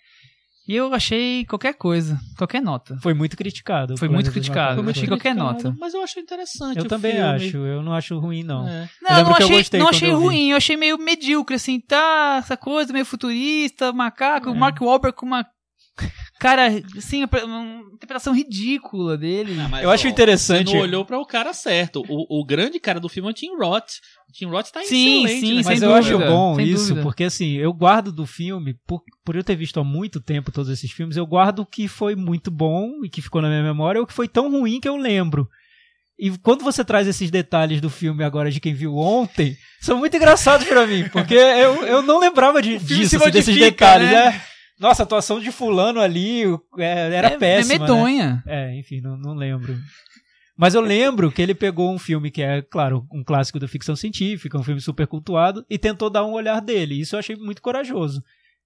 e 0.67 0.75
eu 0.75 0.93
achei 0.93 1.45
qualquer 1.45 1.73
coisa, 1.73 2.19
qualquer 2.38 2.61
nota. 2.61 2.97
Foi 3.01 3.13
muito 3.13 3.36
criticado. 3.38 3.97
Foi 3.97 4.07
muito 4.09 4.32
criticado, 4.32 4.82
eu 4.82 4.89
achei 4.89 5.07
qualquer 5.07 5.34
nota. 5.34 5.73
Mas 5.80 5.93
eu 5.93 6.03
acho 6.03 6.19
interessante. 6.19 6.77
Eu 6.77 6.84
o 6.84 6.88
também 6.88 7.13
filme. 7.13 7.25
acho, 7.27 7.57
eu 7.57 7.82
não 7.82 7.93
acho 7.93 8.19
ruim, 8.19 8.43
não. 8.43 8.67
É. 8.67 8.88
Não, 9.01 9.17
eu 9.17 9.23
não 9.23 9.32
eu 9.32 9.36
achei, 9.38 9.57
gostei 9.57 9.80
não 9.80 9.88
achei 9.88 10.11
eu 10.11 10.19
ruim, 10.19 10.51
eu 10.51 10.57
achei 10.57 10.77
meio 10.77 10.97
medíocre, 10.99 11.55
assim, 11.55 11.80
tá 11.80 12.36
essa 12.38 12.55
coisa 12.57 12.93
meio 12.93 13.05
futurista, 13.05 13.91
macaco, 13.93 14.49
É. 14.49 14.51
o 14.51 14.55
Mark 14.55 14.80
Wahlberg 14.82 15.15
com 15.17 15.25
uma 15.25 15.43
cara, 16.40 16.68
assim, 16.98 17.24
uma 17.44 17.84
interpretação 17.94 18.34
ridícula 18.34 19.18
dele. 19.18 19.56
Ah, 19.60 19.68
mas, 19.68 19.84
Eu 19.84 19.92
acho 19.92 20.08
ó, 20.08 20.10
interessante- 20.10 20.68
Você 20.70 20.74
não 20.76 20.82
olhou 20.82 21.06
para 21.06 21.20
o 21.20 21.26
cara 21.26 21.54
certo. 21.54 22.02
O, 22.08 22.40
o 22.42 22.46
grande 22.46 22.80
cara 22.80 23.00
do 23.00 23.10
filme 23.10 23.28
é 23.28 23.32
o 23.32 23.34
Tim 23.34 23.56
Roth. 23.58 23.90
O 24.30 24.32
Tim 24.34 24.46
Roth 24.46 24.70
tá 24.72 24.82
Sim, 24.84 25.26
excelente. 25.26 25.40
sim, 25.46 25.56
né? 25.58 25.62
Mas 25.66 25.80
sem 25.80 25.88
eu 25.88 25.94
dúvida, 25.96 26.16
acho 26.18 26.32
bom 26.32 26.56
sem 26.56 26.66
isso, 26.68 26.84
dúvida. 26.90 27.02
porque 27.02 27.24
assim, 27.26 27.54
eu 27.58 27.74
guardo 27.74 28.12
do 28.12 28.26
filme, 28.26 28.76
por, 28.88 29.02
por 29.26 29.36
eu 29.36 29.44
ter 29.44 29.56
visto 29.56 29.80
há 29.80 29.84
muito 29.84 30.22
tempo 30.22 30.52
todos 30.52 30.70
esses 30.72 30.90
filmes, 30.92 31.18
eu 31.18 31.26
guardo 31.26 31.60
o 31.60 31.66
que 31.66 31.88
foi 31.88 32.16
muito 32.16 32.50
bom 32.50 33.04
e 33.04 33.10
que 33.10 33.22
ficou 33.22 33.42
na 33.42 33.50
minha 33.50 33.64
memória, 33.64 34.00
ou 34.00 34.06
o 34.06 34.08
que 34.08 34.14
foi 34.14 34.28
tão 34.28 34.50
ruim 34.50 34.80
que 34.80 34.88
eu 34.88 34.96
lembro. 34.98 35.48
E 36.22 36.38
quando 36.40 36.64
você 36.66 36.84
traz 36.84 37.08
esses 37.08 37.32
detalhes 37.32 37.80
do 37.80 37.90
filme 37.90 38.26
agora 38.26 38.52
de 38.52 38.60
quem 38.60 38.74
viu 38.74 38.96
ontem, 38.98 39.56
são 39.80 39.98
muito 39.98 40.18
engraçados 40.18 40.68
pra 40.68 40.86
mim, 40.86 41.08
porque 41.10 41.34
eu, 41.34 41.86
eu 41.86 42.02
não 42.02 42.20
lembrava 42.20 42.62
de, 42.62 42.78
disso, 42.78 43.16
assim, 43.16 43.32
desses 43.32 43.56
detalhes, 43.58 44.10
né? 44.12 44.42
Né? 44.80 44.88
Nossa, 44.88 45.03
a 45.03 45.05
atuação 45.05 45.39
de 45.39 45.51
fulano 45.51 45.99
ali 45.99 46.43
é, 46.77 47.15
era 47.15 47.27
é, 47.30 47.38
péssima. 47.38 47.73
É 47.75 47.77
né? 47.80 47.86
medonha. 47.86 48.43
É, 48.47 48.75
enfim, 48.77 49.01
não, 49.01 49.17
não 49.17 49.34
lembro. 49.34 49.77
Mas 50.57 50.73
eu 50.75 50.82
lembro 50.82 51.32
que 51.32 51.41
ele 51.41 51.55
pegou 51.55 51.93
um 51.93 51.97
filme 51.99 52.30
que 52.30 52.41
é, 52.41 52.61
claro, 52.61 53.05
um 53.13 53.23
clássico 53.23 53.59
da 53.59 53.67
ficção 53.67 53.95
científica, 53.95 54.57
um 54.57 54.63
filme 54.63 54.82
super 54.82 55.07
cultuado, 55.07 55.65
e 55.69 55.77
tentou 55.77 56.09
dar 56.09 56.25
um 56.25 56.34
olhar 56.34 56.59
dele. 56.61 56.99
Isso 56.99 57.15
eu 57.15 57.19
achei 57.19 57.36
muito 57.36 57.61
corajoso. 57.61 58.21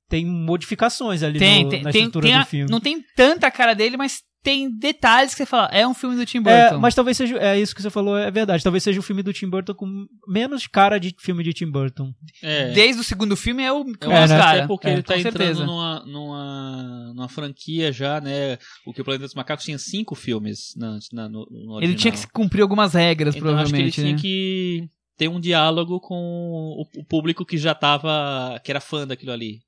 Tem 0.09 0.25
modificações 0.25 1.21
ali 1.23 1.39
Tem, 1.39 1.63
no- 1.63 1.69
tem, 1.69 1.81
na 1.83 1.91
tem, 1.91 2.01
estrutura 2.05 2.25
tem 2.27 2.35
do 2.35 2.41
a- 2.41 2.45
filme. 2.45 2.71
não 2.71 2.79
tem 2.79 3.03
tanta 3.15 3.49
cara 3.51 3.73
dele, 3.73 3.95
mas 3.95 4.21
tem 4.43 4.69
detalhes 4.77 5.31
que 5.31 5.37
você 5.37 5.45
fala, 5.45 5.69
é 5.71 5.87
um 5.87 5.93
filme 5.93 6.15
do 6.17 6.25
Tim 6.25 6.39
É, 6.39 6.41
Burton. 6.69 6.79
mas 6.81 6.93
talvez 6.93 7.15
seja. 7.15 7.37
É 7.37 7.57
isso 7.59 7.73
que 7.73 7.81
você 7.81 7.89
falou, 7.89 8.17
é 8.17 8.29
verdade. 8.29 8.61
Talvez 8.61 8.83
seja 8.83 8.99
o 8.99 9.03
filme 9.03 9.23
do 9.23 9.31
Tim 9.31 9.47
Burton 9.49 9.73
com 9.73 10.05
menos 10.27 10.67
cara 10.67 10.99
de 10.99 11.15
filme 11.17 11.43
de 11.43 11.53
Tim 11.53 11.71
Burton. 11.71 12.11
É. 12.43 12.71
Desde 12.71 12.99
o 13.01 13.03
segundo 13.03 13.37
filme 13.37 13.63
é 13.63 13.71
o 13.71 13.85
que 13.85 14.05
Eu 14.05 14.11
mais 14.11 14.29
É, 14.29 14.35
né? 14.35 14.39
cara. 14.43 14.57
Até 14.59 14.67
porque 14.67 14.87
É, 14.87 14.93
ele 14.93 15.01
tá 15.03 15.17
entrando 15.17 15.37
certeza. 15.37 15.65
numa, 15.65 16.05
numa, 16.05 17.13
numa 17.15 17.29
franquia 17.29 17.91
já, 17.91 18.19
né? 18.19 18.57
O 18.85 18.93
que 18.93 19.01
o 19.01 19.05
Planeta 19.05 19.23
dos 19.25 19.33
Macacos 19.33 19.63
tinha 19.63 19.77
cinco 19.77 20.13
filmes 20.13 20.73
na, 20.75 20.99
na- 21.13 21.29
no, 21.29 21.47
no 21.49 21.81
Ele 21.81 21.95
tinha 21.95 22.11
que 22.11 22.27
cumprir 22.27 22.61
algumas 22.61 22.93
regras, 22.93 23.35
Então 23.35 23.47
acho 23.57 23.71
que 23.71 23.79
ele 23.79 23.91
provavelmente, 23.91 24.01
tinha 24.01 24.13
né? 24.13 24.19
que 24.21 24.89
ter 25.17 25.29
um 25.29 25.39
diálogo 25.39 25.99
com 26.01 26.15
o, 26.15 26.85
o 26.97 27.05
público 27.05 27.45
que 27.45 27.57
já 27.57 27.73
tava. 27.73 28.59
que 28.63 28.71
era 28.71 28.81
fã 28.81 29.07
daquilo 29.07 29.31
ali. 29.31 29.59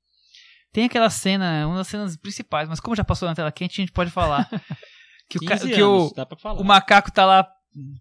Tem 0.76 0.84
aquela 0.84 1.08
cena, 1.08 1.66
uma 1.66 1.78
das 1.78 1.88
cenas 1.88 2.18
principais, 2.18 2.68
mas 2.68 2.80
como 2.80 2.94
já 2.94 3.02
passou 3.02 3.26
na 3.26 3.34
tela 3.34 3.50
quente, 3.50 3.80
a 3.80 3.82
gente 3.82 3.92
pode 3.94 4.10
falar. 4.10 4.46
que 5.26 5.38
o, 5.38 5.40
ca- 5.40 5.56
15 5.56 5.72
que 5.72 5.82
o, 5.82 6.12
o 6.60 6.64
macaco 6.64 7.10
tá 7.10 7.24
lá 7.24 7.48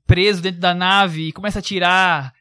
preso 0.05 0.41
dentro 0.41 0.59
da 0.59 0.73
nave 0.73 1.29
e 1.29 1.31
começa 1.31 1.59
a 1.59 1.61
atirar 1.61 2.33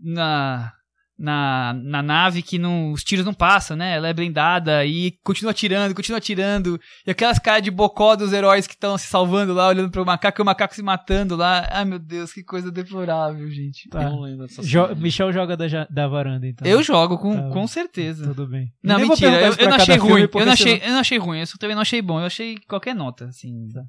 na, 0.00 0.72
na, 1.20 1.74
na 1.74 2.02
nave 2.02 2.40
que 2.40 2.58
não, 2.58 2.92
os 2.92 3.04
tiros 3.04 3.26
não 3.26 3.34
passam, 3.34 3.76
né? 3.76 3.94
Ela 3.94 4.08
é 4.08 4.14
blindada 4.14 4.86
e 4.86 5.12
continua 5.22 5.50
atirando, 5.50 5.94
continua 5.94 6.16
atirando. 6.16 6.80
E 7.06 7.10
aquelas 7.10 7.38
caras 7.38 7.62
de 7.62 7.70
bocó 7.70 8.16
dos 8.16 8.32
heróis 8.32 8.66
que 8.66 8.72
estão 8.72 8.96
se 8.96 9.06
salvando 9.06 9.52
lá, 9.52 9.68
olhando 9.68 9.90
pro 9.90 10.04
macaco 10.06 10.40
e 10.40 10.42
o 10.42 10.46
macaco 10.46 10.74
se 10.74 10.82
matando 10.82 11.36
lá. 11.36 11.68
Ai 11.70 11.84
meu 11.84 11.98
Deus, 11.98 12.32
que 12.32 12.42
coisa 12.42 12.72
deplorável, 12.72 13.50
gente. 13.50 13.86
Tá. 13.90 14.04
Eu 14.04 14.10
não 14.10 14.20
lembro 14.22 14.46
dessa 14.46 14.62
Jo-. 14.62 14.96
Michel 14.96 15.30
joga 15.30 15.58
da, 15.58 15.66
da 15.90 16.08
varanda, 16.08 16.46
então. 16.46 16.66
Eu 16.66 16.82
jogo 16.82 17.18
com, 17.18 17.36
Tá. 17.36 17.50
com 17.50 17.66
certeza. 17.66 18.24
Tudo 18.28 18.46
bem. 18.48 18.68
Não, 18.82 18.96
Nem 18.96 19.08
mentira, 19.08 19.42
eu, 19.42 19.54
eu 19.54 19.68
não 19.68 19.76
achei 19.76 19.96
ruim. 19.96 20.22
Eu 20.32 20.46
não 20.46 20.52
achei, 20.52 20.82
eu 20.82 20.90
não 20.92 21.00
achei 21.00 21.18
ruim, 21.18 21.40
eu 21.40 21.46
também 21.58 21.74
não 21.74 21.82
achei 21.82 22.00
bom. 22.00 22.18
Eu 22.18 22.26
achei 22.26 22.56
qualquer 22.66 22.94
nota, 22.94 23.26
assim. 23.26 23.68
Tá 23.74 23.82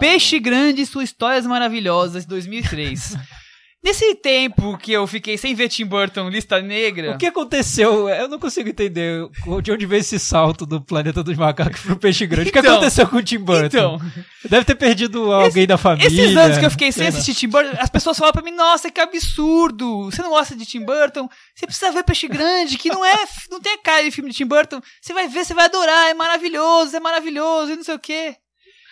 Peixe 0.00 0.40
Grande 0.40 0.82
e 0.82 0.86
suas 0.86 1.04
histórias 1.04 1.46
maravilhosas, 1.46 2.26
2003. 2.26 3.16
Nesse 3.84 4.16
tempo 4.16 4.76
que 4.78 4.90
eu 4.90 5.06
fiquei 5.06 5.38
sem 5.38 5.54
ver 5.54 5.68
Tim 5.68 5.84
Burton, 5.84 6.28
lista 6.28 6.60
negra. 6.60 7.12
O 7.12 7.18
que 7.18 7.26
aconteceu? 7.26 8.08
Eu 8.08 8.26
não 8.26 8.36
consigo 8.38 8.68
entender 8.68 9.28
de 9.62 9.70
onde 9.70 9.86
veio 9.86 10.00
esse 10.00 10.18
salto 10.18 10.66
do 10.66 10.80
planeta 10.80 11.22
dos 11.22 11.36
macacos 11.36 11.80
pro 11.82 11.96
peixe 11.96 12.26
grande. 12.26 12.48
o 12.50 12.52
que 12.52 12.58
Então, 12.58 12.72
aconteceu 12.74 13.06
com 13.06 13.18
o 13.18 13.22
Tim 13.22 13.38
Burton? 13.38 13.66
Então, 13.66 14.00
Deve 14.50 14.64
ter 14.64 14.74
perdido 14.74 15.32
alguém 15.32 15.68
da 15.68 15.78
família. 15.78 16.08
esses 16.08 16.36
anos 16.36 16.58
que 16.58 16.66
eu 16.66 16.70
fiquei 16.70 16.90
sem 16.90 17.06
assistir 17.06 17.34
Tim 17.34 17.48
Burton, 17.48 17.76
as 17.78 17.88
pessoas 17.88 18.18
falam 18.18 18.32
pra 18.32 18.42
mim, 18.42 18.50
nossa, 18.50 18.90
que 18.90 19.00
absurdo. 19.00 20.06
Você 20.06 20.20
não 20.20 20.30
gosta 20.30 20.56
de 20.56 20.66
Tim 20.66 20.84
Burton? 20.84 21.28
Você 21.54 21.66
precisa 21.66 21.92
ver 21.92 22.02
Peixe 22.02 22.26
Grande, 22.26 22.76
que 22.78 22.88
não 22.88 23.04
é, 23.04 23.24
não 23.50 23.60
tem 23.60 23.78
cara 23.78 24.02
de 24.02 24.10
filme 24.10 24.30
de 24.30 24.36
Tim 24.36 24.46
Burton. 24.46 24.80
Você 25.00 25.12
vai 25.12 25.28
ver, 25.28 25.44
você 25.44 25.54
vai 25.54 25.66
adorar, 25.66 26.08
é 26.10 26.14
maravilhoso, 26.14 26.96
é 26.96 27.00
maravilhoso, 27.00 27.72
e 27.72 27.76
não 27.76 27.84
sei 27.84 27.94
o 27.94 28.00
quê. 28.00 28.34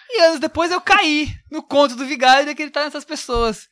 E 0.09 0.21
anos 0.23 0.39
depois 0.39 0.71
eu 0.71 0.81
caí 0.81 1.29
no 1.51 1.63
conto 1.63 1.97
do 1.97 2.07
Vigário 2.07 2.45
de 2.45 2.51
acreditar 2.53 2.85
nessas 2.85 3.05
pessoas. 3.05 3.67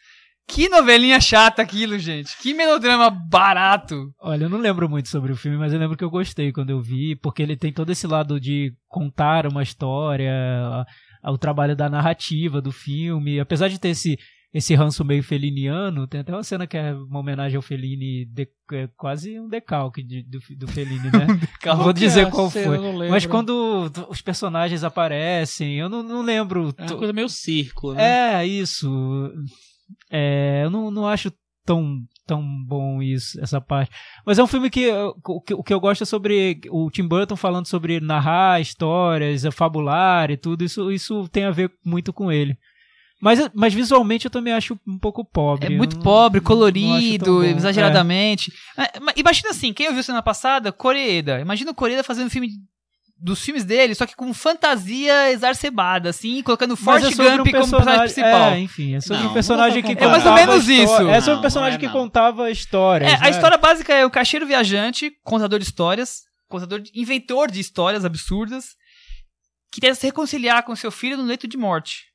Que 0.55 0.69
novelinha 0.69 1.21
chata 1.21 1.63
aquilo, 1.63 1.99
gente. 1.99 2.37
Que 2.39 2.53
melodrama 2.53 3.09
barato. 3.09 4.13
Olha, 4.21 4.45
eu 4.45 4.51
não 4.51 4.59
lembro 4.59 4.89
muito 4.89 5.09
sobre 5.09 5.33
o 5.33 5.37
filme, 5.37 5.57
mas 5.57 5.73
eu 5.73 5.79
lembro 5.79 5.97
que 5.97 6.05
eu 6.05 6.11
gostei 6.11 6.53
quando 6.53 6.71
eu 6.71 6.81
vi, 6.83 7.17
porque 7.17 7.43
ele 7.43 7.57
tem 7.57 7.73
todo 7.73 7.91
esse 7.91 8.07
lado 8.07 8.39
de 8.39 8.73
contar 8.89 9.47
uma 9.47 9.63
história, 9.63 10.33
o 11.25 11.39
trabalho 11.39 11.75
da 11.75 11.89
narrativa 11.89 12.61
do 12.61 12.71
filme. 12.71 13.41
Apesar 13.41 13.69
de 13.69 13.79
ter 13.79 13.89
esse, 13.89 14.19
esse 14.53 14.75
ranço 14.75 15.05
meio 15.05 15.23
feliniano, 15.23 16.07
tem 16.07 16.21
até 16.21 16.33
uma 16.33 16.43
cena 16.43 16.67
que 16.67 16.77
é 16.77 16.93
uma 16.93 17.21
homenagem 17.21 17.57
ao 17.57 17.63
Fellini, 17.63 18.27
de- 18.27 18.49
é 18.73 18.89
quase 18.97 19.41
um 19.41 19.49
decalque 19.49 20.03
de- 20.03 20.23
do, 20.23 20.39
do 20.59 20.69
Fellini, 20.69 21.11
né? 21.11 21.27
Não 21.65 21.77
vou 21.79 21.91
é 21.91 21.95
dizer 21.95 22.27
a 22.27 22.31
qual 22.31 22.51
foi. 22.51 22.67
Eu 22.67 22.83
não 22.83 22.93
lembro. 22.97 23.11
Mas 23.11 23.25
quando 23.25 23.91
os 24.09 24.21
personagens 24.21 24.85
aparecem, 24.85 25.79
eu 25.79 25.89
não, 25.89 26.03
não 26.03 26.21
lembro. 26.23 26.75
É 26.77 26.83
uma 26.83 26.97
coisa 26.97 27.13
meio 27.13 27.29
circo, 27.29 27.95
né? 27.95 28.43
É, 28.43 28.47
isso. 28.47 29.31
É, 30.11 30.63
eu 30.65 30.71
não, 30.71 30.91
não 30.91 31.07
acho 31.07 31.33
tão, 31.65 31.99
tão 32.27 32.43
bom 32.67 33.03
isso, 33.03 33.41
essa 33.41 33.61
parte. 33.61 33.91
Mas 34.27 34.39
é 34.39 34.43
um 34.43 34.47
filme 34.47 34.69
que 34.71 34.91
o, 34.91 35.41
que 35.41 35.55
o 35.55 35.63
que 35.63 35.73
eu 35.73 35.81
gosto 35.81 36.03
é 36.03 36.07
sobre 36.07 36.61
o 36.71 36.91
Tim 36.91 37.07
Burton 37.07 37.37
falando 37.37 37.67
sobre 37.67 38.01
narrar 38.01 38.61
histórias, 38.61 39.45
fabular 39.53 40.31
e 40.31 40.37
tudo. 40.37 40.65
Isso, 40.65 40.91
isso 40.91 41.29
tem 41.29 41.45
a 41.45 41.51
ver 41.51 41.71
muito 41.85 42.13
com 42.13 42.31
ele. 42.31 42.57
Mas, 43.21 43.39
mas 43.55 43.73
visualmente 43.73 44.25
eu 44.25 44.31
também 44.33 44.53
acho 44.53 44.77
um 44.85 44.99
pouco 44.99 45.25
pobre. 45.25 45.73
É 45.73 45.77
muito 45.77 45.95
não- 45.95 46.03
pobre, 46.03 46.41
colorido, 46.41 47.35
bom. 47.37 47.43
exageradamente. 47.45 48.53
É, 48.77 48.99
Imagina 49.17 49.51
assim, 49.51 49.73
quem 49.73 49.87
ouviu 49.87 50.03
semana 50.03 50.23
passada, 50.23 50.73
Coreeda. 50.73 51.39
Imagina 51.41 51.71
o 51.71 51.75
Coreeda 51.75 52.03
fazendo 52.03 52.27
um 52.27 52.31
filme 52.31 52.49
dos 53.23 53.41
filmes 53.41 53.65
dele, 53.65 53.95
só 53.95 54.05
que 54.05 54.17
com 54.17 54.35
fantasia 54.35 55.31
exacerbada, 55.31 56.11
assim, 56.11 56.43
colocando 56.43 56.73
Mas 56.73 56.81
Forrest 56.81 57.21
é 57.21 57.37
Gump 57.37 57.47
um 57.47 57.51
como 57.51 57.53
personagem 57.53 58.01
principal. 58.01 58.51
É, 58.51 58.59
enfim, 58.59 58.95
é 58.97 59.01
sobre 59.01 59.23
Não, 59.23 59.31
um 59.31 59.33
personagem 59.33 59.83
que 59.83 59.95
pra 59.95 60.07
contava. 60.07 60.29
É 60.29 60.35
mais 60.35 60.49
ou 60.49 60.55
menos 60.55 60.69
isso. 60.69 61.09
É 61.09 61.21
sobre 61.21 61.33
um 61.33 61.35
Não, 61.37 61.41
personagem 61.43 61.73
não 61.75 61.79
que 61.79 61.87
é 61.87 61.89
não. 61.89 61.95
contava 61.95 62.51
histórias. 62.51 63.13
É, 63.13 63.15
a 63.15 63.21
né? 63.21 63.31
história 63.31 63.57
básica 63.57 63.95
é 63.95 64.05
o 64.05 64.11
caixeiro 64.11 64.45
viajante, 64.45 65.13
contador 65.23 65.61
de 65.61 65.65
histórias, 65.65 66.23
contador 66.49 66.81
de, 66.81 66.91
inventor 66.95 67.49
de 67.49 67.61
histórias 67.61 68.05
absurdas, 68.05 68.71
que 69.73 69.81
tenta 69.81 69.95
se 69.95 70.07
reconciliar 70.07 70.65
com 70.65 70.75
seu 70.75 70.91
filho 70.91 71.17
no 71.17 71.23
leito 71.23 71.47
de 71.47 71.57
morte. 71.57 72.12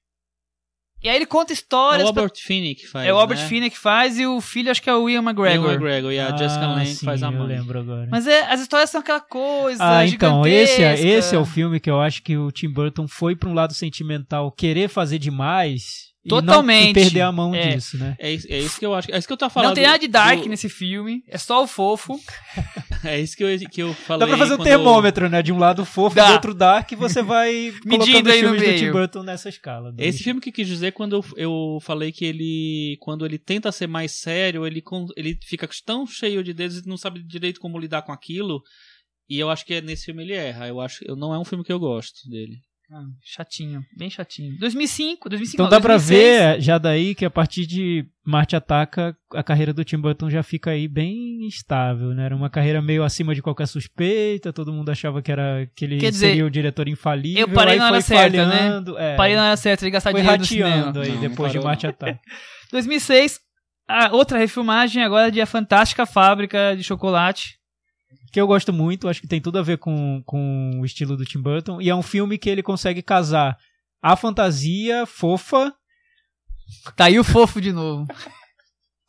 E 1.03 1.07
aí 1.07 1.15
ele 1.15 1.27
conta 1.27 1.51
É 1.51 1.55
histórias. 1.55 2.09
o 2.09 2.13
pra- 2.13 2.23
Albert 2.23 2.37
Finney 2.41 2.73
que 2.73 2.87
faz. 2.87 3.07
é 3.07 3.13
o 3.13 3.17
Albert 3.17 3.37
né? 3.39 3.47
Finney 3.47 3.69
que 3.69 3.77
faz 3.77 4.17
e 4.17 4.25
o 4.25 4.41
filho 4.41 4.71
acho 4.71 4.81
que 4.81 4.89
é 4.89 4.95
o 4.95 5.07
Ian 5.07 5.21
McGregor. 5.21 5.69
McGregor 5.71 6.11
e 6.11 6.19
a 6.19 6.35
Jessica 6.35 6.65
Ah, 6.65 6.73
Lange 6.75 6.89
que 6.91 6.95
sim, 6.97 7.05
faz 7.05 7.21
a 7.21 7.27
Eu 7.27 7.31
mãe. 7.33 7.47
lembro 7.47 7.79
agora. 7.79 8.07
Mas 8.09 8.25
é, 8.25 8.41
as 8.51 8.59
histórias 8.61 8.89
são 8.89 9.01
aquela 9.01 9.21
coisa. 9.21 9.77
Ah, 9.83 10.05
então, 10.07 10.45
esse 10.47 10.81
é, 10.83 10.99
esse 10.99 11.35
é 11.35 11.37
o 11.37 11.45
filme 11.45 11.79
que 11.79 11.89
eu 11.89 12.01
acho 12.01 12.23
que 12.23 12.35
o 12.35 12.51
Tim 12.51 12.69
Burton 12.69 13.07
foi 13.07 13.35
pra 13.35 13.47
um 13.47 13.53
lado 13.53 13.73
sentimental, 13.75 14.51
querer 14.51 14.89
fazer 14.89 15.19
demais 15.19 16.06
e 16.27 16.29
não- 16.29 16.41
Totalmente. 16.41 16.91
e 16.91 16.93
perder 16.93 17.21
a 17.21 17.31
mão 17.31 17.55
É. 17.55 17.75
disso, 17.75 17.97
né? 17.97 18.15
É 18.19 18.31
isso, 18.31 18.47
é 18.49 18.59
isso 18.59 18.77
que 18.79 18.85
eu 18.85 18.93
acho. 18.93 19.11
É 19.11 19.17
isso 19.17 19.25
que 19.27 19.33
eu 19.33 19.37
tava 19.37 19.49
falando. 19.53 19.69
Não 19.69 19.75
tem 19.75 19.85
nada 19.85 19.97
de 19.99 20.07
dark 20.07 20.41
do- 20.43 20.49
nesse 20.49 20.69
filme, 20.69 21.23
é 21.27 21.37
só 21.37 21.63
o 21.63 21.67
fofo. 21.67 22.19
É 23.03 23.19
isso 23.19 23.37
que 23.37 23.43
eu, 23.43 23.59
que 23.69 23.81
eu 23.83 23.93
falei. 23.93 24.21
Dá 24.21 24.27
pra 24.27 24.37
fazer 24.37 24.55
um 24.59 24.63
termômetro, 24.63 25.29
né? 25.29 25.43
De 25.43 25.51
um 25.53 25.57
lado 25.59 25.85
fofo, 25.85 26.15
Dá. 26.15 26.27
do 26.29 26.33
outro 26.33 26.53
dark, 26.55 26.91
e 26.91 26.95
você 26.95 27.21
vai 27.21 27.71
Medindo 27.85 28.27
os 28.27 28.33
aí 28.35 28.41
no 28.41 28.49
filmes 28.49 28.61
do 28.61 28.67
meio. 28.67 28.79
Tim 28.79 28.91
Burton 28.91 29.21
nessa 29.23 29.49
escala. 29.49 29.91
do- 29.91 30.01
Esse 30.01 30.23
filme 30.23 30.41
que 30.41 30.51
quis 30.51 30.67
dizer 30.67 30.93
quando 30.93 31.15
eu, 31.17 31.25
eu 31.37 31.77
falei 31.81 32.11
que 32.11 32.25
ele, 32.25 32.97
quando 32.99 33.23
ele 33.23 33.37
tenta 33.37 33.71
ser 33.71 33.85
mais 33.87 34.13
sério, 34.19 34.65
ele, 34.65 34.81
ele 35.15 35.37
fica 35.45 35.69
tão 35.85 36.07
cheio 36.07 36.43
de 36.43 36.53
dedos 36.53 36.79
e 36.79 36.87
não 36.89 36.97
sabe 36.97 37.21
direito 37.23 37.59
como 37.59 37.77
lidar 37.79 38.01
com 38.01 38.11
aquilo. 38.11 38.61
E 39.29 39.37
eu 39.37 39.49
acho 39.49 39.63
que 39.63 39.75
é 39.75 39.81
nesse 39.81 40.05
filme 40.05 40.23
ele 40.23 40.33
erra. 40.33 40.67
Eu 40.67 40.81
acho, 40.81 41.03
eu 41.07 41.15
não 41.15 41.31
é 41.33 41.37
um 41.39 41.45
filme 41.45 41.63
que 41.63 41.71
eu 41.71 41.79
gosto 41.79 42.27
dele. 42.29 42.55
Ah, 42.89 43.03
chatinho, 43.21 43.81
bem 43.97 44.09
chatinho. 44.09 44.57
2005, 44.59 45.27
2005 45.27 45.55
Então 45.55 45.65
não, 45.65 45.69
dá 45.69 45.81
pra 45.81 45.95
2006. 45.97 46.07
ver 46.55 46.61
já 46.61 46.77
daí 46.77 47.13
que 47.13 47.25
a 47.25 47.29
partir 47.29 47.65
de 47.67 48.05
Marte 48.25 48.55
Ataca 48.55 49.13
a 49.33 49.43
carreira 49.43 49.73
do 49.73 49.83
Tim 49.83 49.97
Burton 49.97 50.29
já 50.29 50.41
fica 50.41 50.71
aí 50.71 50.87
bem 50.87 51.45
estável, 51.47 52.13
né? 52.13 52.23
Era 52.25 52.35
uma 52.35 52.49
carreira 52.49 52.81
meio 52.81 53.03
acima 53.03 53.35
de 53.35 53.41
qualquer 53.41 53.67
suspeita, 53.67 54.53
todo 54.53 54.71
mundo 54.71 54.89
achava 54.89 55.21
que 55.21 55.29
era 55.29 55.69
que 55.75 55.83
ele 55.83 55.97
Quer 55.97 56.11
dizer, 56.11 56.27
seria 56.29 56.45
o 56.45 56.49
diretor 56.49 56.87
infalível. 56.87 57.41
eu 57.41 57.49
parei 57.49 57.73
aí 57.73 57.79
na 57.79 57.87
hora 57.87 57.99
certa, 57.99 58.45
né? 58.47 58.81
é, 58.97 59.15
Parei 59.17 59.35
na 59.35 59.47
hora 59.47 59.57
certa 59.57 59.83
de 59.85 59.91
gastar 59.91 60.11
foi 60.11 60.21
dinheiro 60.21 60.39
no 60.39 60.45
cinema. 60.47 60.69
rateando 60.69 61.01
aí 61.01 61.07
Não, 61.09 61.15
não 61.15 61.21
depois 61.29 61.51
de 61.51 61.59
Marte. 61.59 61.87
Ataca. 61.87 62.19
2006, 62.71 63.39
a 63.85 64.13
outra 64.15 64.37
refilmagem 64.37 65.03
agora 65.03 65.29
de 65.29 65.41
A 65.41 65.45
Fantástica 65.45 66.05
Fábrica 66.05 66.73
de 66.75 66.83
Chocolate. 66.83 67.56
Que 68.31 68.39
eu 68.41 68.47
gosto 68.47 68.71
muito, 68.73 69.07
acho 69.07 69.21
que 69.21 69.27
tem 69.27 69.41
tudo 69.41 69.57
a 69.59 69.63
ver 69.63 69.77
com, 69.77 70.21
com 70.25 70.79
o 70.81 70.85
estilo 70.85 71.15
do 71.17 71.25
Tim 71.25 71.41
Burton, 71.41 71.81
e 71.81 71.89
é 71.89 71.95
um 71.95 72.01
filme 72.03 72.37
que 72.37 72.49
ele 72.49 72.61
consegue 72.63 73.01
casar 73.01 73.57
a 74.01 74.15
fantasia 74.15 75.05
fofa 75.05 75.73
Tá 76.95 77.05
aí 77.05 77.17
o 77.17 77.23
fofo 77.23 77.61
de 77.61 77.71
novo. 77.71 78.05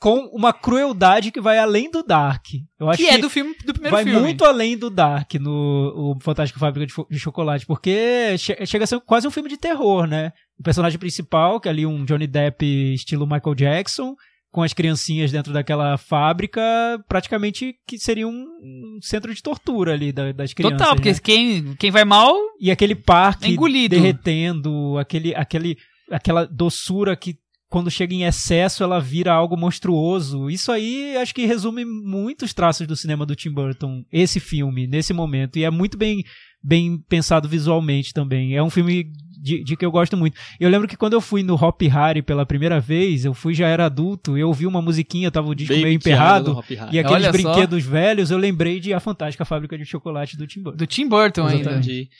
com 0.01 0.21
uma 0.33 0.53
crueldade 0.53 1.33
que 1.33 1.41
vai 1.41 1.59
além 1.59 1.91
do 1.91 2.05
Dark. 2.05 2.47
Eu 2.79 2.89
acho 2.89 3.03
Que 3.03 3.09
é 3.09 3.19
do 3.19 3.29
filme 3.29 3.53
do 3.65 3.73
primeiro 3.73 3.97
vai 3.97 4.05
filme. 4.05 4.21
muito 4.21 4.45
além 4.45 4.79
do 4.79 4.89
Dark 4.89 5.35
no 5.35 6.13
o 6.15 6.21
Fantástico 6.21 6.61
Fábrica 6.61 6.87
de, 6.87 6.95
de 7.11 7.19
Chocolate, 7.19 7.67
porque 7.67 8.39
che- 8.39 8.65
chega 8.65 8.85
a 8.85 8.87
ser 8.87 9.01
quase 9.01 9.27
um 9.27 9.31
filme 9.33 9.49
de 9.49 9.57
terror, 9.57 10.07
né? 10.07 10.33
O 10.57 10.63
personagem 10.63 11.01
principal, 11.01 11.59
que 11.61 11.67
é 11.67 11.73
ali 11.73 11.85
um 11.85 12.05
Johnny 12.05 12.29
Depp 12.29 12.65
estilo 12.95 13.27
Michael 13.27 13.57
Jackson, 13.57 14.15
com 14.51 14.63
as 14.63 14.73
criancinhas 14.73 15.31
dentro 15.31 15.53
daquela 15.53 15.97
fábrica, 15.99 16.61
praticamente 17.09 17.75
que 17.87 17.99
seria 17.99 18.27
um, 18.27 18.33
um 18.33 18.99
centro 19.03 19.35
de 19.35 19.43
tortura 19.43 19.93
ali 19.93 20.11
da- 20.13 20.33
das 20.33 20.55
crianças. 20.55 20.79
Total, 20.79 20.95
porque 20.95 21.13
né? 21.13 21.19
quem, 21.23 21.75
quem 21.75 21.91
vai 21.91 22.05
mal 22.05 22.35
E 22.61 22.71
aquele 22.71 22.95
parque 22.95 23.47
É 23.47 23.51
engolido. 23.51 23.95
derretendo, 23.95 24.97
aquele, 24.99 25.35
aquele, 25.35 25.77
aquela 26.11 26.47
doçura 26.47 27.15
que 27.17 27.37
quando 27.71 27.91
chega 27.91 28.15
em 28.15 28.25
excesso 28.25 28.83
ela 28.83 28.99
vira 28.99 29.31
algo 29.33 29.55
monstruoso. 29.55 30.49
Isso 30.49 30.73
aí 30.73 31.15
acho 31.19 31.35
que 31.35 31.45
resume 31.45 31.85
muitos 31.85 32.55
traços 32.55 32.87
do 32.87 32.97
cinema 32.97 33.27
do 33.27 33.37
Tim 33.37 33.51
Burton, 33.53 34.03
esse 34.11 34.41
filme, 34.41 34.87
nesse 34.87 35.13
momento. 35.13 35.59
E 35.59 35.65
é 35.65 35.71
muito 35.71 35.99
bem, 35.99 36.25
bem 36.65 36.99
pensado 37.09 37.47
visualmente 37.47 38.15
também. 38.15 38.57
É 38.57 38.63
um 38.63 38.71
filme 38.71 39.13
de, 39.41 39.63
de 39.63 39.77
que 39.77 39.85
eu 39.85 39.91
gosto 39.91 40.17
muito. 40.17 40.37
Eu 40.59 40.69
lembro 40.69 40.89
que 40.89 40.97
quando 40.97 41.13
eu 41.13 41.21
fui 41.21 41.43
no 41.43 41.55
Hop 41.55 41.81
Harry 41.83 42.23
pela 42.23 42.45
primeira 42.45 42.81
vez, 42.81 43.25
eu 43.25 43.33
fui 43.33 43.55
já 43.55 43.69
era 43.69 43.87
adulto, 43.87 44.37
eu 44.37 44.49
ouvi 44.49 44.67
uma 44.67 44.83
musiquinha, 44.83 45.31
tava 45.31 45.49
o 45.49 45.55
disco 45.55 45.73
Baby 45.73 45.85
meio 45.85 45.97
emperrado. 45.97 46.63
E 46.91 46.99
aqueles 46.99 47.25
Olha 47.25 47.27
só. 47.27 47.33
brinquedos 47.33 47.85
velhos, 47.85 48.31
eu 48.31 48.39
lembrei 48.39 48.81
de 48.81 48.93
A 48.93 49.01
Fantástica 49.01 49.45
Fábrica 49.45 49.79
de 49.79 49.85
Chocolate 49.85 50.37
do 50.37 50.47
Tim 50.47 50.63
Burton. 50.63 50.77
do 50.77 50.87
Tim 50.87 51.09
Burton 51.09 51.43
ainda. 51.47 51.61
Exatamente. 51.61 51.91
Entendi. 51.91 52.11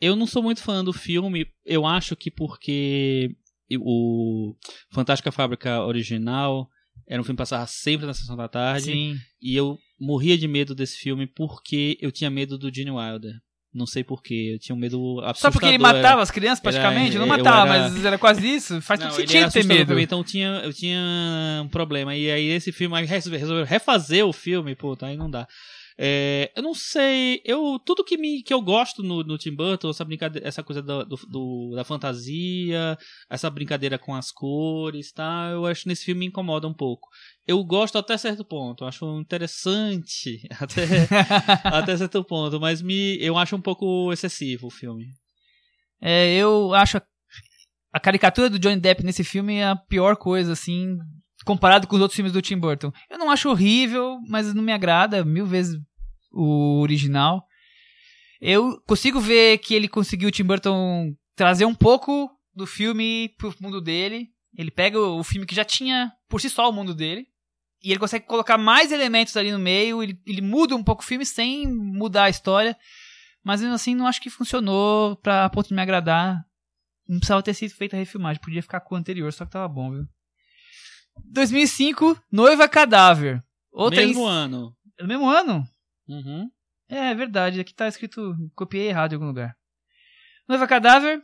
Eu 0.00 0.14
não 0.14 0.26
sou 0.26 0.42
muito 0.42 0.62
fã 0.62 0.84
do 0.84 0.92
filme. 0.92 1.46
Eu 1.64 1.84
acho 1.84 2.14
que 2.14 2.30
porque 2.30 3.34
o 3.80 4.54
Fantástica 4.90 5.32
Fábrica 5.32 5.82
original 5.82 6.68
era 7.06 7.20
um 7.20 7.24
filme 7.24 7.36
que 7.36 7.42
passava 7.42 7.66
sempre 7.66 8.06
na 8.06 8.14
sessão 8.14 8.36
da 8.36 8.48
tarde. 8.48 8.92
Sim. 8.92 9.16
E 9.40 9.56
eu 9.56 9.78
morria 9.98 10.38
de 10.38 10.46
medo 10.46 10.74
desse 10.74 10.96
filme 10.98 11.26
porque 11.26 11.98
eu 12.00 12.12
tinha 12.12 12.30
medo 12.30 12.56
do 12.56 12.72
Gene 12.72 12.90
Wilder. 12.90 13.34
Não 13.74 13.86
sei 13.86 14.02
porquê. 14.02 14.52
Eu 14.54 14.58
tinha 14.58 14.74
um 14.74 14.78
medo 14.78 15.20
assustador. 15.20 15.36
Só 15.36 15.50
porque 15.50 15.66
ele 15.66 15.74
era- 15.74 15.82
matava 15.92 16.22
as 16.22 16.30
crianças 16.30 16.60
praticamente? 16.60 17.16
era- 17.16 17.26
não 17.26 17.34
eu 17.36 17.44
matava, 17.44 17.74
era- 17.74 17.90
mas 17.90 18.04
era 18.04 18.18
quase 18.18 18.46
isso. 18.46 18.80
Faz 18.80 18.98
Não, 18.98 19.08
todo 19.08 19.16
sentido 19.16 19.36
era 19.36 19.50
ter 19.50 19.64
medo. 19.64 19.94
mim, 19.94 20.02
então 20.02 20.24
tinha, 20.24 20.48
eu 20.64 20.72
tinha 20.72 20.98
um 21.64 21.68
problema. 21.68 22.16
E 22.16 22.30
aí 22.30 22.46
esse 22.48 22.72
filme 22.72 22.96
aí 22.96 23.04
resolveu, 23.04 23.64
refazer 23.64 24.24
o 24.26 24.32
filme, 24.32 24.74
puta, 24.74 25.06
aí 25.06 25.16
não 25.16 25.30
dá. 25.30 25.46
É, 26.00 26.52
eu 26.54 26.62
não 26.62 26.74
sei, 26.74 27.42
eu 27.44 27.76
tudo 27.84 28.04
que, 28.04 28.16
me, 28.16 28.40
que 28.44 28.54
eu 28.54 28.62
gosto 28.62 29.02
no, 29.02 29.24
no 29.24 29.36
Tim 29.36 29.52
Burton, 29.52 29.90
essa, 29.90 30.04
brincadeira, 30.04 30.46
essa 30.46 30.62
coisa 30.62 30.80
do, 30.80 31.04
do- 31.04 31.16
do- 31.28 31.72
da 31.74 31.82
fantasia, 31.82 32.96
essa 33.28 33.50
brincadeira 33.50 33.98
com 33.98 34.14
as 34.14 34.30
cores, 34.30 35.10
tá? 35.12 35.48
Eu 35.52 35.66
acho 35.66 35.82
que 35.82 35.88
nesse 35.88 36.04
filme 36.04 36.20
me 36.20 36.26
incomoda 36.26 36.68
um 36.68 36.72
pouco. 36.74 37.08
Eu 37.44 37.64
gosto 37.64 37.98
até 37.98 38.16
certo 38.16 38.44
ponto, 38.44 38.84
eu 38.84 38.88
acho 38.88 39.18
interessante 39.18 40.40
até, 40.60 40.84
até 41.64 41.96
certo 41.96 42.22
ponto, 42.22 42.60
mas 42.60 42.80
me, 42.80 43.16
eu 43.20 43.36
acho 43.36 43.56
um 43.56 43.60
pouco 43.60 44.12
excessivo 44.12 44.68
o 44.68 44.70
filme. 44.70 45.06
É, 46.00 46.32
eu 46.36 46.72
acho 46.74 46.98
a, 46.98 47.02
a 47.92 47.98
caricatura 47.98 48.48
do 48.48 48.58
Johnny 48.58 48.80
Depp 48.80 49.02
nesse 49.02 49.24
filme 49.24 49.64
a 49.64 49.74
pior 49.74 50.14
coisa, 50.16 50.52
assim, 50.52 50.96
comparado 51.44 51.88
com 51.88 51.96
os 51.96 52.02
outros 52.02 52.14
filmes 52.14 52.32
do 52.32 52.40
Tim 52.40 52.56
Burton. 52.56 52.92
Eu 53.10 53.18
não 53.18 53.32
acho 53.32 53.50
horrível, 53.50 54.16
mas 54.28 54.54
não 54.54 54.62
me 54.62 54.72
agrada 54.72 55.24
mil 55.24 55.44
vezes 55.44 55.76
o 56.30 56.80
original. 56.80 57.46
Eu 58.40 58.80
consigo 58.86 59.20
ver 59.20 59.58
que 59.58 59.74
ele 59.74 59.88
conseguiu 59.88 60.28
o 60.28 60.32
Tim 60.32 60.44
Burton 60.44 61.14
trazer 61.34 61.64
um 61.64 61.74
pouco 61.74 62.30
do 62.54 62.66
filme 62.66 63.30
pro 63.38 63.54
mundo 63.60 63.80
dele. 63.80 64.28
Ele 64.56 64.70
pega 64.70 64.98
o 65.00 65.22
filme 65.24 65.46
que 65.46 65.54
já 65.54 65.64
tinha 65.64 66.12
por 66.28 66.40
si 66.40 66.48
só 66.48 66.68
o 66.68 66.72
mundo 66.72 66.94
dele. 66.94 67.26
E 67.82 67.90
ele 67.90 68.00
consegue 68.00 68.26
colocar 68.26 68.58
mais 68.58 68.90
elementos 68.90 69.36
ali 69.36 69.52
no 69.52 69.58
meio. 69.58 70.02
Ele, 70.02 70.20
ele 70.26 70.40
muda 70.40 70.74
um 70.74 70.82
pouco 70.82 71.02
o 71.02 71.06
filme 71.06 71.24
sem 71.24 71.66
mudar 71.66 72.24
a 72.24 72.30
história. 72.30 72.76
Mas 73.44 73.60
mesmo 73.60 73.74
assim, 73.74 73.94
não 73.94 74.06
acho 74.06 74.20
que 74.20 74.30
funcionou 74.30 75.16
pra 75.16 75.44
a 75.44 75.50
ponto 75.50 75.68
de 75.68 75.74
me 75.74 75.80
agradar. 75.82 76.44
Não 77.08 77.18
precisava 77.18 77.42
ter 77.42 77.54
sido 77.54 77.70
feita 77.72 77.96
a 77.96 77.98
refilmagem, 77.98 78.42
podia 78.42 78.60
ficar 78.62 78.80
com 78.80 78.94
o 78.94 78.98
anterior, 78.98 79.32
só 79.32 79.46
que 79.46 79.52
tava 79.52 79.66
bom, 79.66 79.90
viu? 79.92 80.04
2005, 81.24 82.20
Noiva 82.30 82.68
Cadáver. 82.68 83.42
Outra 83.72 84.00
Mesmo 84.04 84.22
ins- 84.22 84.28
ano. 84.28 84.76
No 85.00 85.06
mesmo 85.06 85.28
ano? 85.28 85.64
Uhum. 86.08 86.48
É, 86.88 87.10
é 87.10 87.14
verdade, 87.14 87.60
aqui 87.60 87.74
tá 87.74 87.86
escrito, 87.86 88.34
copiei 88.54 88.88
errado 88.88 89.12
em 89.12 89.16
algum 89.16 89.26
lugar. 89.26 89.54
Noiva 90.48 90.66
Cadáver. 90.66 91.20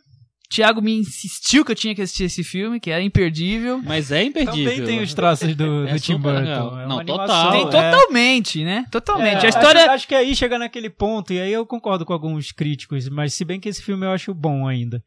Thiago 0.50 0.82
me 0.82 0.92
insistiu 0.98 1.64
que 1.64 1.72
eu 1.72 1.76
tinha 1.76 1.94
que 1.94 2.02
assistir 2.02 2.24
esse 2.24 2.44
filme, 2.44 2.78
que 2.78 2.90
era 2.90 3.02
imperdível. 3.02 3.80
Mas 3.82 4.12
é 4.12 4.22
imperdível. 4.22 4.70
Também 4.70 4.86
tem 4.86 5.02
os 5.02 5.14
traços 5.14 5.56
do, 5.56 5.88
É 5.88 5.94
do 5.94 6.00
Tim 6.00 6.18
Burton. 6.18 6.40
legal. 6.40 6.80
É 6.80 6.86
Não, 6.86 6.98
animação, 7.00 7.26
total. 7.26 7.52
Tem 7.52 7.60
é. 7.62 7.90
totalmente, 7.90 8.64
né? 8.64 8.84
Totalmente. 8.90 9.42
É, 9.42 9.46
a 9.46 9.48
história. 9.48 9.80
Acho, 9.82 9.90
acho 9.92 10.08
que 10.08 10.14
aí 10.14 10.36
chega 10.36 10.58
naquele 10.58 10.90
ponto, 10.90 11.32
e 11.32 11.40
aí 11.40 11.52
eu 11.52 11.66
concordo 11.66 12.04
com 12.04 12.12
alguns 12.12 12.52
críticos, 12.52 13.08
mas 13.08 13.32
se 13.32 13.44
bem 13.44 13.58
que 13.58 13.68
esse 13.68 13.82
filme 13.82 14.06
eu 14.06 14.10
acho 14.10 14.34
bom 14.34 14.68
ainda. 14.68 15.02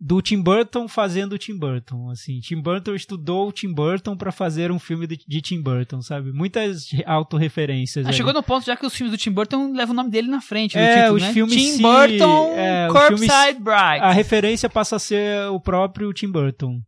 Do 0.00 0.22
Tim 0.22 0.40
Burton 0.40 0.86
fazendo 0.86 1.32
o 1.32 1.38
Tim 1.38 1.58
Burton, 1.58 2.08
assim. 2.10 2.38
Tim 2.38 2.60
Burton 2.60 2.94
estudou 2.94 3.48
o 3.48 3.52
Tim 3.52 3.72
Burton 3.72 4.16
pra 4.16 4.30
fazer 4.30 4.70
um 4.70 4.78
filme 4.78 5.08
de, 5.08 5.18
de 5.26 5.40
Tim 5.40 5.60
Burton, 5.60 6.00
sabe? 6.00 6.32
Muitas 6.32 6.88
autorreferências. 7.04 8.06
Ah, 8.06 8.12
chegou 8.12 8.32
no 8.32 8.42
ponto 8.42 8.64
já 8.64 8.76
que 8.76 8.86
os 8.86 8.94
filmes 8.94 9.10
do 9.10 9.18
Tim 9.18 9.32
Burton 9.32 9.72
levam 9.72 9.92
o 9.92 9.96
nome 9.96 10.10
dele 10.10 10.28
na 10.28 10.40
frente. 10.40 10.78
É, 10.78 11.02
título, 11.02 11.16
os 11.16 11.22
né? 11.22 11.32
filmes 11.32 11.54
Tim 11.54 11.82
Burton 11.82 12.54
é, 12.54 12.88
Curbside 12.92 13.60
Bride. 13.60 14.00
A 14.00 14.12
referência 14.12 14.70
passa 14.70 14.96
a 14.96 15.00
ser 15.00 15.48
o 15.50 15.58
próprio 15.58 16.12
Tim 16.12 16.30
Burton. 16.30 16.80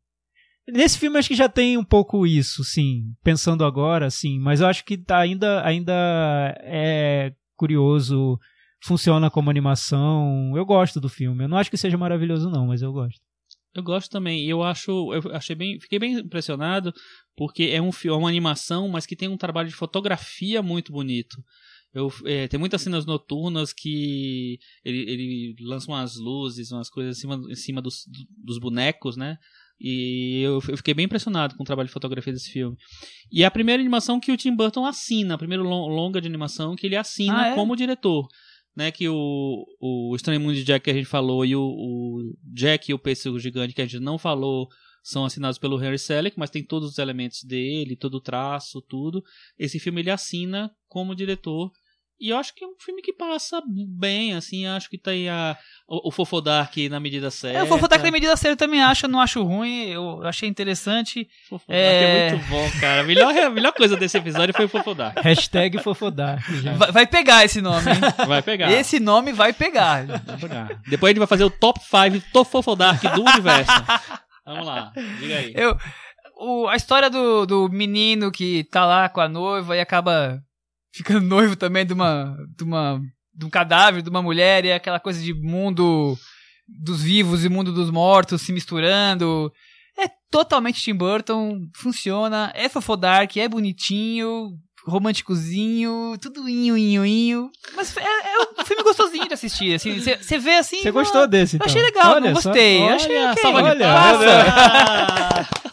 Nesse 0.69 0.99
filme 0.99 1.19
acho 1.19 1.29
que 1.29 1.35
já 1.35 1.49
tem 1.49 1.77
um 1.77 1.85
pouco 1.85 2.25
isso, 2.25 2.63
sim. 2.63 3.13
Pensando 3.25 3.65
agora, 3.65 4.09
sim. 4.09 4.39
Mas 4.39 4.61
eu 4.61 4.69
acho 4.69 4.85
que 4.85 4.97
tá 4.97 5.19
ainda, 5.19 5.67
ainda 5.67 5.93
é 6.63 7.33
curioso. 7.57 8.39
Funciona 8.83 9.31
como 9.31 9.51
animação. 9.51 10.53
Eu 10.57 10.65
gosto 10.65 11.01
do 11.01 11.09
filme. 11.09 11.45
Eu 11.45 11.49
não 11.49 11.57
acho 11.59 11.71
que 11.71 11.77
seja 11.77 11.97
maravilhoso, 11.99 12.49
não, 12.51 12.67
mas 12.67 12.83
eu 12.83 12.93
gosto. 12.93 13.21
Eu 13.75 13.83
gosto 13.83 14.11
também. 14.11 14.45
E 14.45 14.49
eu 14.51 14.63
acho. 14.63 14.91
Eu 15.13 15.35
achei 15.35 15.55
bem. 15.55 15.79
Fiquei 15.81 15.99
bem 15.99 16.15
impressionado, 16.15 16.93
porque 17.37 17.65
é 17.65 17.81
um 17.81 17.93
filme, 17.93 18.17
é 18.17 18.19
uma 18.19 18.29
animação, 18.29 18.89
mas 18.89 19.07
que 19.07 19.15
tem 19.15 19.29
um 19.29 19.37
trabalho 19.37 19.69
de 19.69 19.75
fotografia 19.75 20.63
muito 20.63 20.93
bonito. 20.93 21.37
Eu, 21.93 22.13
é, 22.25 22.47
tem 22.49 22.59
muitas 22.59 22.83
cenas 22.83 23.05
noturnas 23.05 23.73
que 23.73 24.59
ele, 24.85 24.99
ele 25.11 25.55
lança 25.63 25.91
umas 25.91 26.17
luzes, 26.17 26.71
umas 26.71 26.89
coisas 26.89 27.17
em 27.19 27.21
cima, 27.21 27.41
em 27.51 27.55
cima 27.57 27.83
dos, 27.83 28.05
dos 28.45 28.59
bonecos, 28.59 29.17
né? 29.17 29.37
E 29.81 30.41
eu, 30.43 30.61
eu 30.69 30.77
fiquei 30.77 30.95
bem 30.95 31.07
impressionado 31.07 31.57
com 31.57 31.63
o 31.63 31.67
trabalho 31.67 31.89
de 31.89 31.93
fotografia 31.93 32.33
desse 32.33 32.51
filme. 32.51 32.77
E 33.33 33.43
é 33.43 33.47
a 33.47 33.51
primeira 33.51 33.81
animação 33.83 34.21
que 34.21 34.31
o 34.31 34.37
Tim 34.37 34.55
Burton 34.55 34.85
assina, 34.85 35.35
a 35.35 35.39
primeira 35.39 35.63
lon- 35.65 35.89
longa 35.89 36.21
de 36.21 36.29
animação 36.29 36.77
que 36.77 36.87
ele 36.87 36.97
assina 36.97 37.43
Ah, 37.43 37.47
é? 37.49 37.55
como 37.55 37.75
diretor. 37.75 38.29
Né, 38.77 38.93
que 38.93 39.09
o, 39.09 39.67
o 39.81 40.15
Estranho 40.15 40.41
Mundo 40.41 40.55
de 40.55 40.63
Jack 40.63 40.85
que 40.85 40.91
a 40.91 40.95
gente 40.95 41.07
falou 41.07 41.45
e 41.45 41.57
o, 41.57 41.61
o 41.61 42.33
Jack 42.55 42.91
e 42.91 42.95
o 42.95 42.99
Pêssego 42.99 43.39
Gigante 43.39 43.75
que 43.75 43.83
a 43.83 43.85
gente 43.85 44.01
não 44.01 44.17
falou 44.17 44.69
são 45.03 45.25
assinados 45.25 45.59
pelo 45.59 45.83
Henry 45.83 45.99
Selick, 45.99 46.39
mas 46.39 46.51
tem 46.51 46.63
todos 46.63 46.91
os 46.91 46.99
elementos 46.99 47.43
dele, 47.43 47.97
todo 47.97 48.15
o 48.15 48.21
traço, 48.21 48.81
tudo. 48.83 49.25
Esse 49.59 49.79
filme 49.79 50.01
ele 50.01 50.11
assina 50.11 50.71
como 50.89 51.15
diretor. 51.15 51.73
E 52.21 52.29
eu 52.29 52.37
acho 52.37 52.55
que 52.55 52.63
é 52.63 52.67
um 52.67 52.75
filme 52.79 53.01
que 53.01 53.15
passa 53.15 53.63
bem, 53.67 54.35
assim, 54.35 54.67
acho 54.67 54.91
que 54.91 54.99
tem 54.99 55.31
a, 55.31 55.57
o, 55.89 56.09
o 56.09 56.13
Fofodark 56.13 56.77
na 56.91 57.01
medida 57.01 57.31
certa. 57.31 57.59
É, 57.59 57.65
votar 57.65 57.99
que 57.99 58.05
na 58.05 58.11
medida 58.11 58.37
certa 58.37 58.53
eu 58.63 58.69
também 58.69 58.83
acho, 58.83 59.07
eu 59.07 59.11
não 59.11 59.21
acho 59.21 59.43
ruim, 59.43 59.87
eu 59.87 60.23
achei 60.27 60.47
interessante. 60.47 61.27
Fofodark 61.49 61.73
é... 61.81 62.27
É. 62.29 62.31
muito 62.35 62.47
bom, 62.49 62.71
cara. 62.79 63.01
A 63.01 63.05
melhor, 63.05 63.35
a 63.35 63.49
melhor 63.49 63.73
coisa 63.73 63.97
desse 63.97 64.19
episódio 64.19 64.55
foi 64.55 64.67
o 64.67 64.69
Fofodark. 64.69 65.19
Hashtag 65.23 65.83
Fofodar. 65.83 66.45
gente. 66.51 66.77
Vai, 66.77 66.93
vai 66.93 67.07
pegar 67.07 67.43
esse 67.45 67.63
nome, 67.63 67.91
hein? 67.91 68.27
Vai 68.27 68.43
pegar. 68.43 68.71
Esse 68.71 69.01
nome 69.01 69.33
vai 69.33 69.53
pegar. 69.55 70.05
Vai 70.07 70.37
pegar. 70.39 70.81
Depois 70.89 71.09
a 71.09 71.13
gente 71.13 71.19
vai 71.21 71.27
fazer 71.29 71.45
o 71.45 71.51
top 71.51 71.81
5 71.81 72.23
do 72.35 72.45
Fofodark 72.45 73.03
do 73.15 73.23
universo. 73.25 73.73
Vamos 74.45 74.67
lá, 74.67 74.93
diga 75.19 75.37
aí. 75.39 75.53
Eu, 75.57 75.77
o- 76.37 76.69
a 76.69 76.77
história 76.77 77.09
do, 77.09 77.47
do 77.47 77.69
menino 77.71 78.31
que 78.31 78.65
tá 78.65 78.85
lá 78.85 79.09
com 79.09 79.21
a 79.21 79.29
noiva 79.29 79.75
e 79.77 79.81
acaba 79.81 80.43
ficando 80.93 81.21
noivo 81.27 81.57
também 81.57 81.85
de 81.87 81.93
uma, 81.93 82.37
de 82.57 82.65
uma 82.65 83.01
de 83.35 83.47
um 83.47 83.51
cadáver 83.51 84.03
de 84.03 84.11
uma 84.11 84.23
mulher 84.23 84.65
e 84.65 84.69
é 84.69 84.75
aquela 84.75 85.01
coisa 85.01 85.21
de 85.23 85.33
mundo 85.33 86.17
dos 86.69 87.03
vivos 87.03 87.45
e 87.45 87.49
mundo 87.49 87.73
dos 87.73 87.91
mortos 87.91 88.43
se 88.43 88.53
misturando. 88.53 89.51
É 89.99 90.09
totalmente 90.31 90.81
Tim 90.81 90.95
Burton, 90.95 91.61
funciona, 91.77 92.53
é 92.55 92.69
fofodark, 92.69 93.37
é 93.37 93.49
bonitinho, 93.49 94.51
românticozinho, 94.87 96.17
tudo 96.21 96.49
inho, 96.49 96.77
inho, 96.77 97.05
inho. 97.05 97.51
Mas 97.75 97.97
é, 97.97 98.03
é 98.03 98.61
um 98.61 98.65
filme 98.65 98.83
gostosinho 98.83 99.27
de 99.29 99.35
assistir, 99.35 99.75
assim, 99.75 99.99
você 99.99 100.39
vê 100.39 100.57
assim... 100.57 100.81
Você 100.83 100.91
gostou 100.91 101.27
desse, 101.27 101.57
Eu 101.57 101.59
então? 101.59 101.67
achei 101.67 101.83
legal, 101.83 102.13
Olha 102.15 102.31
não 102.31 102.41
só. 102.41 102.49
gostei, 102.51 102.81
Olha, 102.81 102.95
achei 102.95 103.25
ok. 103.27 103.43
salva 103.43 103.63
de 103.63 103.69
olha, 103.69 103.87
passa. 103.87 105.49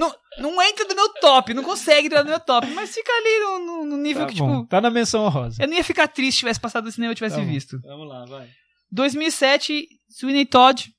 Não, 0.00 0.14
não 0.38 0.62
entra 0.62 0.86
no 0.88 0.94
meu 0.94 1.08
top, 1.20 1.52
não 1.52 1.62
consegue 1.62 2.06
entrar 2.06 2.24
no 2.24 2.30
meu 2.30 2.40
top, 2.40 2.66
mas 2.68 2.94
fica 2.94 3.12
ali 3.12 3.38
no, 3.40 3.58
no- 3.66 3.84
no 3.90 3.96
nível 3.98 4.24
Tá 4.26 4.32
que, 4.32 4.38
bom, 4.38 4.56
tipo, 4.60 4.68
tá 4.68 4.80
na 4.80 4.88
menção 4.90 5.24
honrosa. 5.26 5.62
eu 5.62 5.68
não 5.68 5.76
ia 5.76 5.84
ficar 5.84 6.08
triste 6.08 6.36
se 6.36 6.38
tivesse 6.40 6.58
passado 6.58 6.84
no 6.86 6.90
cinema 6.92 7.10
e 7.10 7.12
eu 7.12 7.16
tivesse 7.16 7.36
Tá 7.36 7.42
visto. 7.42 7.78
Vamos 7.82 8.08
lá, 8.08 8.24
vai. 8.24 8.48
2007, 8.90 9.86
Sweeney 10.08 10.46
Todd, 10.46 10.90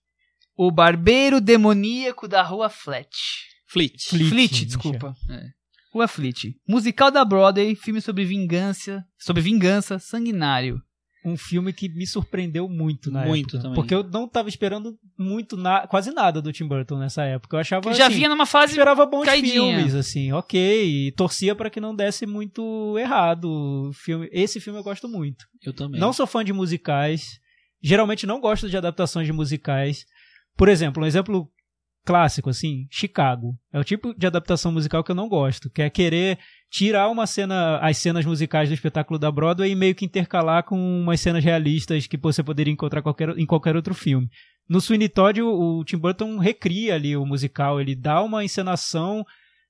o 0.56 0.70
barbeiro 0.72 1.42
demoníaco 1.42 2.28
da 2.28 2.42
Rua 2.44 2.70
Flat. 2.70 3.10
Fleet. 3.68 3.96
Fleet, 4.10 4.30
Fleet, 4.30 4.66
desculpa. 4.66 5.16
É. 5.30 5.42
Rua 5.94 6.08
Fleet. 6.08 6.54
Musical 6.68 7.10
da 7.10 7.24
Broadway, 7.26 7.74
filme 7.76 8.02
sobre 8.02 8.24
vingança, 8.26 9.04
sobre 9.18 9.42
vingança, 9.42 9.98
sanguinário. 9.98 10.80
Um 11.24 11.38
filme 11.38 11.72
que 11.72 11.88
me 11.88 12.08
surpreendeu 12.08 12.68
muito 12.68 13.12
na 13.12 13.26
Muito 13.26 13.50
época. 13.58 13.62
também. 13.62 13.76
Porque 13.76 13.94
eu 13.94 14.04
não 14.04 14.28
tava 14.28 14.50
esperando 14.50 14.98
muito, 15.18 15.56
na, 15.56 15.86
quase 15.86 16.12
nada 16.12 16.42
do 16.42 16.52
Tim 16.52 16.68
Burton 16.68 16.98
nessa 16.98 17.24
época. 17.24 17.58
Eu 17.58 17.62
achava 17.62 17.94
já 17.94 18.08
assim, 18.08 18.16
vinha 18.16 18.30
numa 18.30 18.42
eu 18.44 18.48
fase 18.48 18.72
esperava 18.72 19.06
bons 19.06 19.26
caidinha. 19.26 19.54
filmes, 19.78 19.94
assim, 19.94 20.32
ok. 20.32 21.08
E 21.08 21.12
torcia 21.12 21.54
pra 21.54 21.70
que 21.70 21.80
não 21.80 21.96
desse 21.96 22.26
muito 22.26 22.98
errado. 22.98 23.92
Filme, 23.94 24.28
esse 24.32 24.60
filme 24.60 24.80
eu 24.80 24.84
gosto 24.84 25.08
muito. 25.08 25.46
Eu 25.64 25.74
também. 25.74 26.00
Não 26.02 26.12
sou 26.12 26.26
fã 26.26 26.44
de 26.44 26.52
musicais. 26.54 27.40
Geralmente 27.84 28.26
não 28.26 28.40
gosto 28.40 28.68
de 28.70 28.76
adaptações 28.78 29.28
de 29.28 29.34
musicais. 29.34 30.06
Por 30.58 30.70
exemplo, 30.70 31.04
um 31.04 31.06
exemplo 31.06 31.48
clássico, 32.06 32.50
assim, 32.50 32.88
Chicago. 32.90 33.56
É 33.72 33.80
o 33.80 33.84
tipo 33.84 34.14
de 34.14 34.28
adaptação 34.28 34.72
musical 34.72 35.04
que 35.04 35.12
eu 35.12 35.16
não 35.16 35.30
gosto, 35.30 35.70
que 35.70 35.82
é 35.82 35.90
querer 35.90 36.40
tirar 36.70 37.10
uma 37.10 37.28
cena, 37.28 37.78
as 37.80 37.98
cenas 37.98 38.26
musicais 38.26 38.70
do 38.70 38.74
espetáculo 38.74 39.20
da 39.20 39.32
Broadway 39.32 39.72
e 39.72 39.76
meio 39.76 39.94
que 39.94 40.06
intercalar 40.06 40.64
com 40.64 40.78
umas 40.78 41.20
cenas 41.20 41.44
realistas 41.44 42.08
que 42.08 42.18
você 42.18 42.42
poderia 42.42 42.74
encontrar 42.74 43.02
qualquer, 43.02 43.38
em 43.38 43.46
qualquer 43.46 43.76
outro 43.76 43.94
filme. 43.94 44.30
No 44.70 44.80
Sweeney 44.80 45.10
Todd, 45.10 45.42
o, 45.42 45.80
o 45.80 45.84
Tim 45.84 45.98
Burton 45.98 46.38
recria 46.38 46.96
ali 46.96 47.16
o 47.16 47.26
musical, 47.26 47.82
ele 47.82 47.94
dá 47.94 48.22
uma 48.22 48.44
encenação 48.44 49.26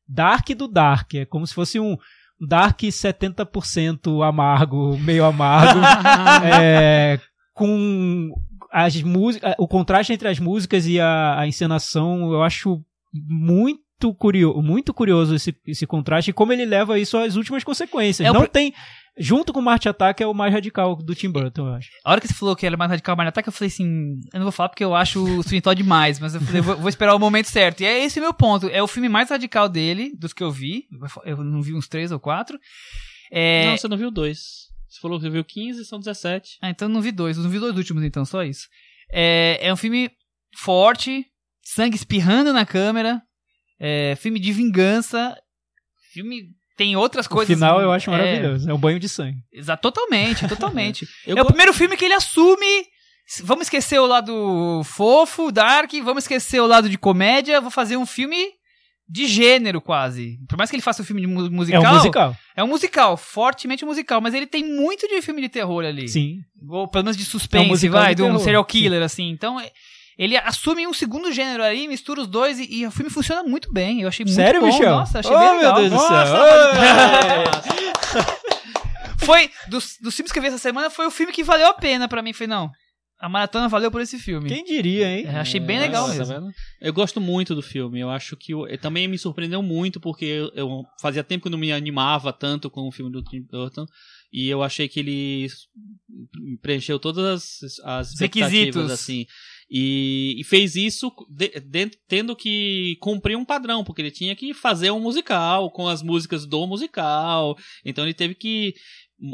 dark 0.08 0.50
do 0.50 0.68
dark, 0.68 1.16
é 1.16 1.26
como 1.26 1.48
se 1.48 1.54
fosse 1.54 1.80
um 1.80 1.98
dark 2.40 2.80
70% 2.82 4.28
amargo, 4.28 4.98
meio 5.00 5.26
amargo, 5.26 5.80
é, 6.46 7.20
com 7.54 8.32
as 8.72 9.02
músicas, 9.02 9.54
o 9.58 9.68
contraste 9.68 10.14
entre 10.14 10.28
as 10.28 10.40
músicas 10.40 10.88
e 10.88 11.00
a, 11.00 11.40
a 11.40 11.48
encenação, 11.48 12.32
eu 12.32 12.42
acho 12.42 12.82
muito 13.14 14.14
curioso, 14.18 14.62
muito 14.62 14.94
curioso 14.94 15.36
esse, 15.36 15.56
esse 15.68 15.86
contraste 15.86 16.32
e 16.32 16.34
como 16.34 16.54
ele 16.54 16.66
leva 16.66 16.98
isso 16.98 17.18
às 17.18 17.36
últimas 17.36 17.64
consequências. 17.64 18.26
É 18.26 18.32
o 18.32 18.34
não 18.34 18.42
pr- 18.42 18.50
tem, 18.50 18.74
junto 19.18 19.54
com 19.54 19.62
Marte 19.62 19.88
Ataque 19.90 20.24
é 20.24 20.28
o 20.28 20.34
mais 20.34 20.54
radical 20.54 20.96
do 20.96 21.14
Tim 21.14 21.30
Burton, 21.30 21.68
eu 21.68 21.74
acho. 21.76 21.90
A 22.04 22.12
hora 22.12 22.22
que 22.22 22.28
você 22.28 22.34
falou 22.34 22.56
que 22.56 22.66
era 22.66 22.76
mais 22.78 22.90
radical, 22.90 23.16
mais 23.16 23.28
ataque, 23.30 23.50
eu 23.50 23.54
falei 23.54 23.68
assim, 23.68 23.86
eu 24.34 24.40
não 24.40 24.44
vou 24.44 24.52
falar 24.52 24.70
porque 24.70 24.84
eu 24.84 24.96
acho 24.96 25.22
o 25.22 25.44
Sweeney 25.44 25.62
Todd 25.62 25.82
demais, 25.82 26.20
mas 26.20 26.34
eu 26.34 26.42
falei, 26.42 26.62
vou, 26.62 26.78
vou 26.78 26.90
esperar 26.90 27.14
o 27.14 27.20
momento 27.20 27.46
certo. 27.48 27.82
E 27.82 27.86
é 27.86 28.04
esse 28.04 28.20
o 28.20 28.24
meu 28.24 28.34
ponto. 28.34 28.68
É 28.70 28.82
o 28.82 28.88
filme 28.88 29.10
mais 29.10 29.30
radical 29.30 29.68
dele, 29.70 30.14
dos 30.18 30.34
que 30.34 30.42
eu 30.44 30.50
vi. 30.52 30.86
Eu 31.26 31.44
não 31.44 31.62
vi 31.62 31.76
uns 31.76 31.88
três 31.88 32.12
ou 32.12 32.20
quatro. 32.20 32.58
É... 33.32 33.68
Não, 33.68 33.78
você 33.78 33.88
não 33.88 33.98
viu 33.98 34.10
dois. 34.10 34.71
Você 34.92 35.00
falou 35.00 35.20
que 35.22 35.30
viu 35.30 35.44
15, 35.46 35.86
são 35.86 36.00
17. 36.00 36.58
Ah, 36.62 36.70
então 36.70 36.90
eu 36.90 36.94
não 36.94 37.02
vi 37.02 37.14
dois. 37.14 37.38
Eu 37.38 37.44
não 37.44 37.50
vi 37.50 37.60
dois 37.60 37.78
últimos, 37.78 38.04
então, 38.04 38.26
só 38.26 38.44
isso. 38.44 38.68
É, 39.10 39.58
é 39.62 39.72
um 39.74 39.78
filme 39.78 40.12
forte, 40.58 41.26
sangue 41.64 41.96
espirrando 41.96 42.52
na 42.52 42.66
câmera, 42.66 43.22
é, 43.80 44.16
filme 44.18 44.38
de 44.40 44.52
vingança, 44.52 45.38
filme... 46.12 46.50
Tem 46.78 46.96
outras 46.96 47.26
O 47.28 47.30
coisas... 47.30 47.54
final 47.54 47.80
eu 47.80 47.92
acho 47.92 48.10
é, 48.10 48.14
maravilhoso, 48.18 48.70
é 48.70 48.74
um 48.74 48.78
banho 48.78 49.00
de 49.00 49.08
sangue. 49.08 49.38
Exa 49.52 49.78
totalmente, 49.78 50.48
totalmente. 50.48 51.08
Eu 51.28 51.38
é 51.38 51.42
o 51.42 51.44
go- 51.44 51.50
primeiro 51.50 51.74
filme 51.74 51.96
que 51.96 52.04
ele 52.06 52.14
assume. 52.14 52.86
Vamos 53.44 53.68
esquecer 53.68 54.00
o 54.00 54.08
lado 54.08 54.82
fofo, 54.84 55.52
dark, 55.52 55.92
vamos 56.04 56.24
esquecer 56.24 56.60
o 56.60 56.66
lado 56.66 56.90
de 56.90 56.98
comédia, 56.98 57.62
vou 57.62 57.70
fazer 57.72 57.98
um 57.98 58.06
filme 58.06 58.36
de 59.12 59.28
gênero 59.28 59.82
quase. 59.82 60.40
Por 60.48 60.58
mais 60.58 60.70
que 60.70 60.76
ele 60.78 60.82
faça 60.82 61.02
um 61.02 61.06
filme 61.06 61.28
musical. 61.28 61.84
É 61.84 61.90
um 61.90 61.94
musical, 61.96 62.36
É 62.56 62.64
um 62.64 62.68
musical, 62.68 63.18
fortemente 63.18 63.84
musical, 63.84 64.22
mas 64.22 64.34
ele 64.34 64.48
tem 64.48 64.64
muito 64.64 65.06
de 65.06 65.22
filme 65.22 65.42
de 65.42 65.50
terror 65.50 65.84
ali. 65.84 66.08
sim. 66.08 66.40
Ou 66.70 66.88
pelo 66.88 67.04
menos 67.04 67.18
de 67.18 67.24
É 67.24 67.26
um 67.26 67.30
suspense, 67.30 67.90
vai, 67.90 68.16
de 68.16 68.24
um 68.24 68.40
serial 68.40 68.64
killer, 68.64 69.04
assim. 69.04 69.30
Então, 69.30 69.60
é- 69.60 69.70
ele 70.18 70.38
assume 70.38 70.88
um 70.88 70.94
segundo 70.94 71.30
gênero 71.32 71.62
aí, 71.62 71.90
mistura 71.90 72.22
os 72.22 72.28
dois 72.28 72.58
e, 72.60 72.68
e 72.74 72.88
o 72.88 72.92
filme 72.92 73.10
funciona 73.10 73.44
muito 73.44 73.72
bem. 73.74 74.02
Eu 74.02 74.08
achei 74.08 74.24
muito 74.24 74.36
Sério, 74.36 74.62
bom. 74.62 74.68
Michel? 74.68 74.92
Nossa, 74.92 75.20
achei 75.20 75.36
oh, 75.36 75.40
bem 75.40 75.58
legal. 75.58 75.74
meu 75.74 75.90
Deus 75.90 75.92
do 75.92 75.96
Nossa, 75.96 76.26
céu! 76.26 78.32
Foi, 79.18 79.50
dos, 79.68 79.98
dos 80.02 80.16
filmes 80.16 80.32
que 80.32 80.40
eu 80.40 80.42
vi 80.42 80.48
essa 80.48 80.58
semana, 80.58 80.90
foi 80.90 81.06
o 81.06 81.12
filme 81.12 81.32
que 81.32 81.44
valeu 81.44 81.68
a 81.68 81.74
pena 81.74 82.08
pra 82.08 82.22
mim. 82.24 82.34
Foi, 82.34 82.48
não, 82.48 82.72
a 83.22 83.30
maratona 83.30 83.70
valeu 83.70 83.92
por 83.92 84.02
esse 84.02 84.18
filme. 84.20 84.50
Quem 84.50 84.64
diria, 84.64 85.08
hein? 85.08 85.26
É, 85.28 85.38
achei 85.38 85.60
bem 85.60 85.80
legal 85.80 86.08
Nossa, 86.08 86.20
mesmo. 86.26 86.48
tá? 86.48 86.54
Eu 86.82 86.92
gosto 86.94 87.22
muito 87.22 87.54
do 87.56 87.62
filme. 87.62 88.00
Eu 88.00 88.10
acho 88.10 88.36
que 88.36 88.54
o- 88.56 88.66
eh, 88.68 88.78
também 88.78 89.08
me 89.08 89.18
surpreendeu 89.18 89.62
muito 89.62 90.00
porque 90.00 90.26
eu, 90.26 90.52
eu 90.56 90.84
fazia 91.02 91.24
tempo 91.24 91.44
que 91.44 91.48
eu 91.48 91.52
não 91.52 91.58
me 91.60 91.72
animava 91.72 92.34
tanto 92.34 92.70
com 92.70 92.88
o 92.88 92.92
filme 92.92 93.12
do 93.12 93.24
Tim 93.24 93.42
Burton 93.42 93.86
e 94.34 94.48
eu 94.50 94.64
achei 94.64 94.88
que 94.88 95.00
ele 95.00 95.48
preencheu 96.62 97.00
todas 97.00 97.60
as, 97.64 97.80
as 97.84 98.20
Requisitos. 98.20 98.90
assim. 98.92 99.26
E, 99.74 100.36
e 100.38 100.44
fez 100.44 100.76
isso 100.76 101.10
de- 101.30 101.60
de- 101.62 101.92
tendo 102.08 102.36
que 102.36 102.98
cumprir 103.00 103.38
um 103.38 103.46
padrão, 103.46 103.84
porque 103.86 104.02
ele 104.02 104.12
tinha 104.12 104.36
que 104.36 104.54
fazer 104.54 104.92
um 104.92 105.00
musical 105.00 105.72
com 105.72 105.88
as 105.88 106.02
músicas 106.02 106.46
do 106.46 106.68
musical. 106.68 107.56
Então 107.86 108.04
ele 108.04 108.14
teve 108.14 108.36
que 108.36 108.74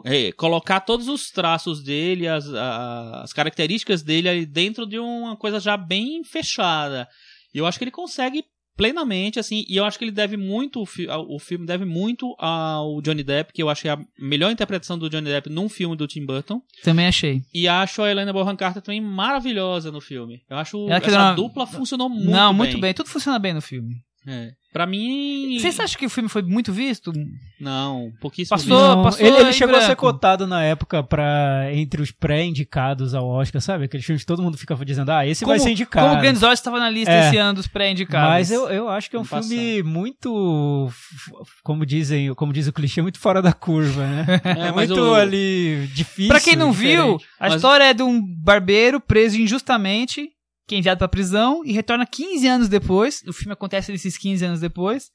é, 0.06 0.32
colocar 0.34 0.80
todos 0.82 1.08
os 1.08 1.30
traços 1.32 1.82
dele, 1.84 2.28
as, 2.28 2.48
a- 2.54 3.22
as 3.24 3.34
características 3.34 4.02
dele 4.04 4.28
ali 4.30 4.46
dentro 4.46 4.86
de 4.86 5.00
uma 5.00 5.36
coisa 5.38 5.60
já 5.60 5.78
bem 5.78 6.24
fechada. 6.24 7.08
E 7.54 7.58
eu 7.58 7.66
acho 7.66 7.78
que 7.78 7.84
ele 7.84 7.92
consegue 7.92 8.44
plenamente, 8.76 9.40
assim, 9.40 9.66
e 9.68 9.76
eu 9.76 9.84
acho 9.86 9.98
que 9.98 10.06
ele 10.06 10.12
deve 10.12 10.38
muito, 10.38 10.84
o 10.84 11.40
filme 11.40 11.66
deve 11.66 11.84
muito 11.84 12.36
ao 12.38 13.02
Johnny 13.02 13.24
Depp, 13.24 13.52
que 13.52 13.64
eu 13.64 13.70
acho 13.70 13.82
que 13.82 13.88
é 13.88 13.92
a 13.94 14.00
melhor 14.20 14.52
interpretação 14.52 15.00
do 15.00 15.10
Johnny 15.10 15.26
Depp 15.30 15.50
num 15.50 15.68
filme 15.68 15.96
do 15.96 16.06
Tim 16.06 16.24
Burton. 16.24 16.62
Também 16.84 17.08
achei. 17.08 17.42
E 17.52 17.68
acho 17.68 18.04
a 18.04 18.12
Helena 18.12 18.32
Bonham 18.32 18.56
Carter 18.56 18.84
também 18.84 19.02
maravilhosa 19.02 19.92
no 19.92 20.00
filme. 20.00 20.42
Eu 20.48 20.58
acho 20.58 20.78
Ela 20.90 21.02
que 21.02 21.08
essa 21.08 21.18
uma- 21.20 21.34
dupla 21.34 21.66
funcionou 21.66 22.08
muito 22.08 22.30
não, 22.30 22.50
bem. 22.50 22.58
muito 22.58 22.80
bem. 22.80 22.94
Tudo 22.94 23.10
funciona 23.10 23.40
bem 23.40 23.54
no 23.56 23.62
filme. 23.62 23.96
É. 24.28 24.52
Pra 24.74 24.86
mim... 24.86 25.58
Vocês 25.60 25.80
acham 25.80 25.98
que 25.98 26.06
o 26.06 26.10
filme 26.10 26.30
foi 26.30 26.44
muito 26.44 26.72
visto? 26.72 27.12
Não, 27.60 28.12
pouquíssimo 28.22 28.56
Passou- 28.58 28.78
mesmo. 28.78 28.96
Não, 28.98 29.04
passou 29.04 29.26
ele, 29.26 29.38
ele 29.38 29.54
chegou 29.54 29.76
a 29.76 29.80
ser 29.80 29.88
branco. 29.88 30.02
cotado 30.02 30.46
na 30.46 30.62
época 30.64 31.02
pra, 31.02 31.70
entre 31.74 32.00
os 32.02 32.12
pré-indicados 32.12 33.16
ao 33.16 33.26
Oscar, 33.28 33.60
sabe? 33.62 33.86
Aqueles 33.86 34.06
filmes 34.06 34.22
que 34.22 34.28
todo 34.28 34.44
mundo 34.44 34.58
fica 34.58 34.76
dizendo, 34.86 35.10
ah, 35.12 35.26
esse 35.26 35.46
vai 35.46 35.58
ser 35.58 35.72
indicado. 35.72 36.08
Como 36.08 36.20
o 36.20 36.22
Grandes 36.22 36.44
Olhos 36.44 36.60
estava 36.60 36.80
na 36.80 36.90
lista 36.90 37.12
É. 37.12 37.28
esse 37.28 37.38
ano 37.38 37.56
dos 37.56 37.66
pré-indicados. 37.68 38.30
Mas 38.30 38.52
eu, 38.52 38.68
eu 38.70 38.90
acho 38.90 39.10
que 39.10 39.16
é 39.16 39.20
um 39.20 39.24
Vamos 39.24 39.48
filme 39.48 39.82
muito, 39.82 40.88
f- 40.90 41.32
como 41.64 41.84
dizem, 41.86 42.34
como 42.36 42.54
diz 42.54 42.68
o 42.68 42.74
clichê, 42.74 43.02
muito 43.02 43.20
fora 43.20 43.42
da 43.42 43.54
curva, 43.54 44.06
né? 44.06 44.26
É, 44.44 44.72
mas 44.72 44.90
muito 44.90 45.02
o- 45.02 45.14
ali 45.16 45.88
difícil. 45.94 46.28
Pra 46.28 46.40
quem 46.42 46.56
não 46.56 46.72
viu, 46.72 47.18
diferente. 47.18 47.26
a 47.40 47.46
Mas- 47.46 47.56
história 47.56 47.84
é 47.86 47.94
de 47.94 48.04
um 48.04 48.22
barbeiro 48.44 49.00
preso 49.00 49.38
injustamente, 49.42 50.30
que 50.68 50.76
é 50.76 50.78
enviado 50.78 51.00
pra 51.00 51.08
prisão 51.08 51.64
e 51.64 51.72
retorna 51.72 52.06
15 52.06 52.48
anos 52.48 52.70
depois. 52.70 53.24
O 53.26 53.34
filme 53.34 53.54
acontece 53.54 53.92
nesses 53.92 54.18
15 54.18 54.46
anos 54.46 54.60
depois. 54.60 55.10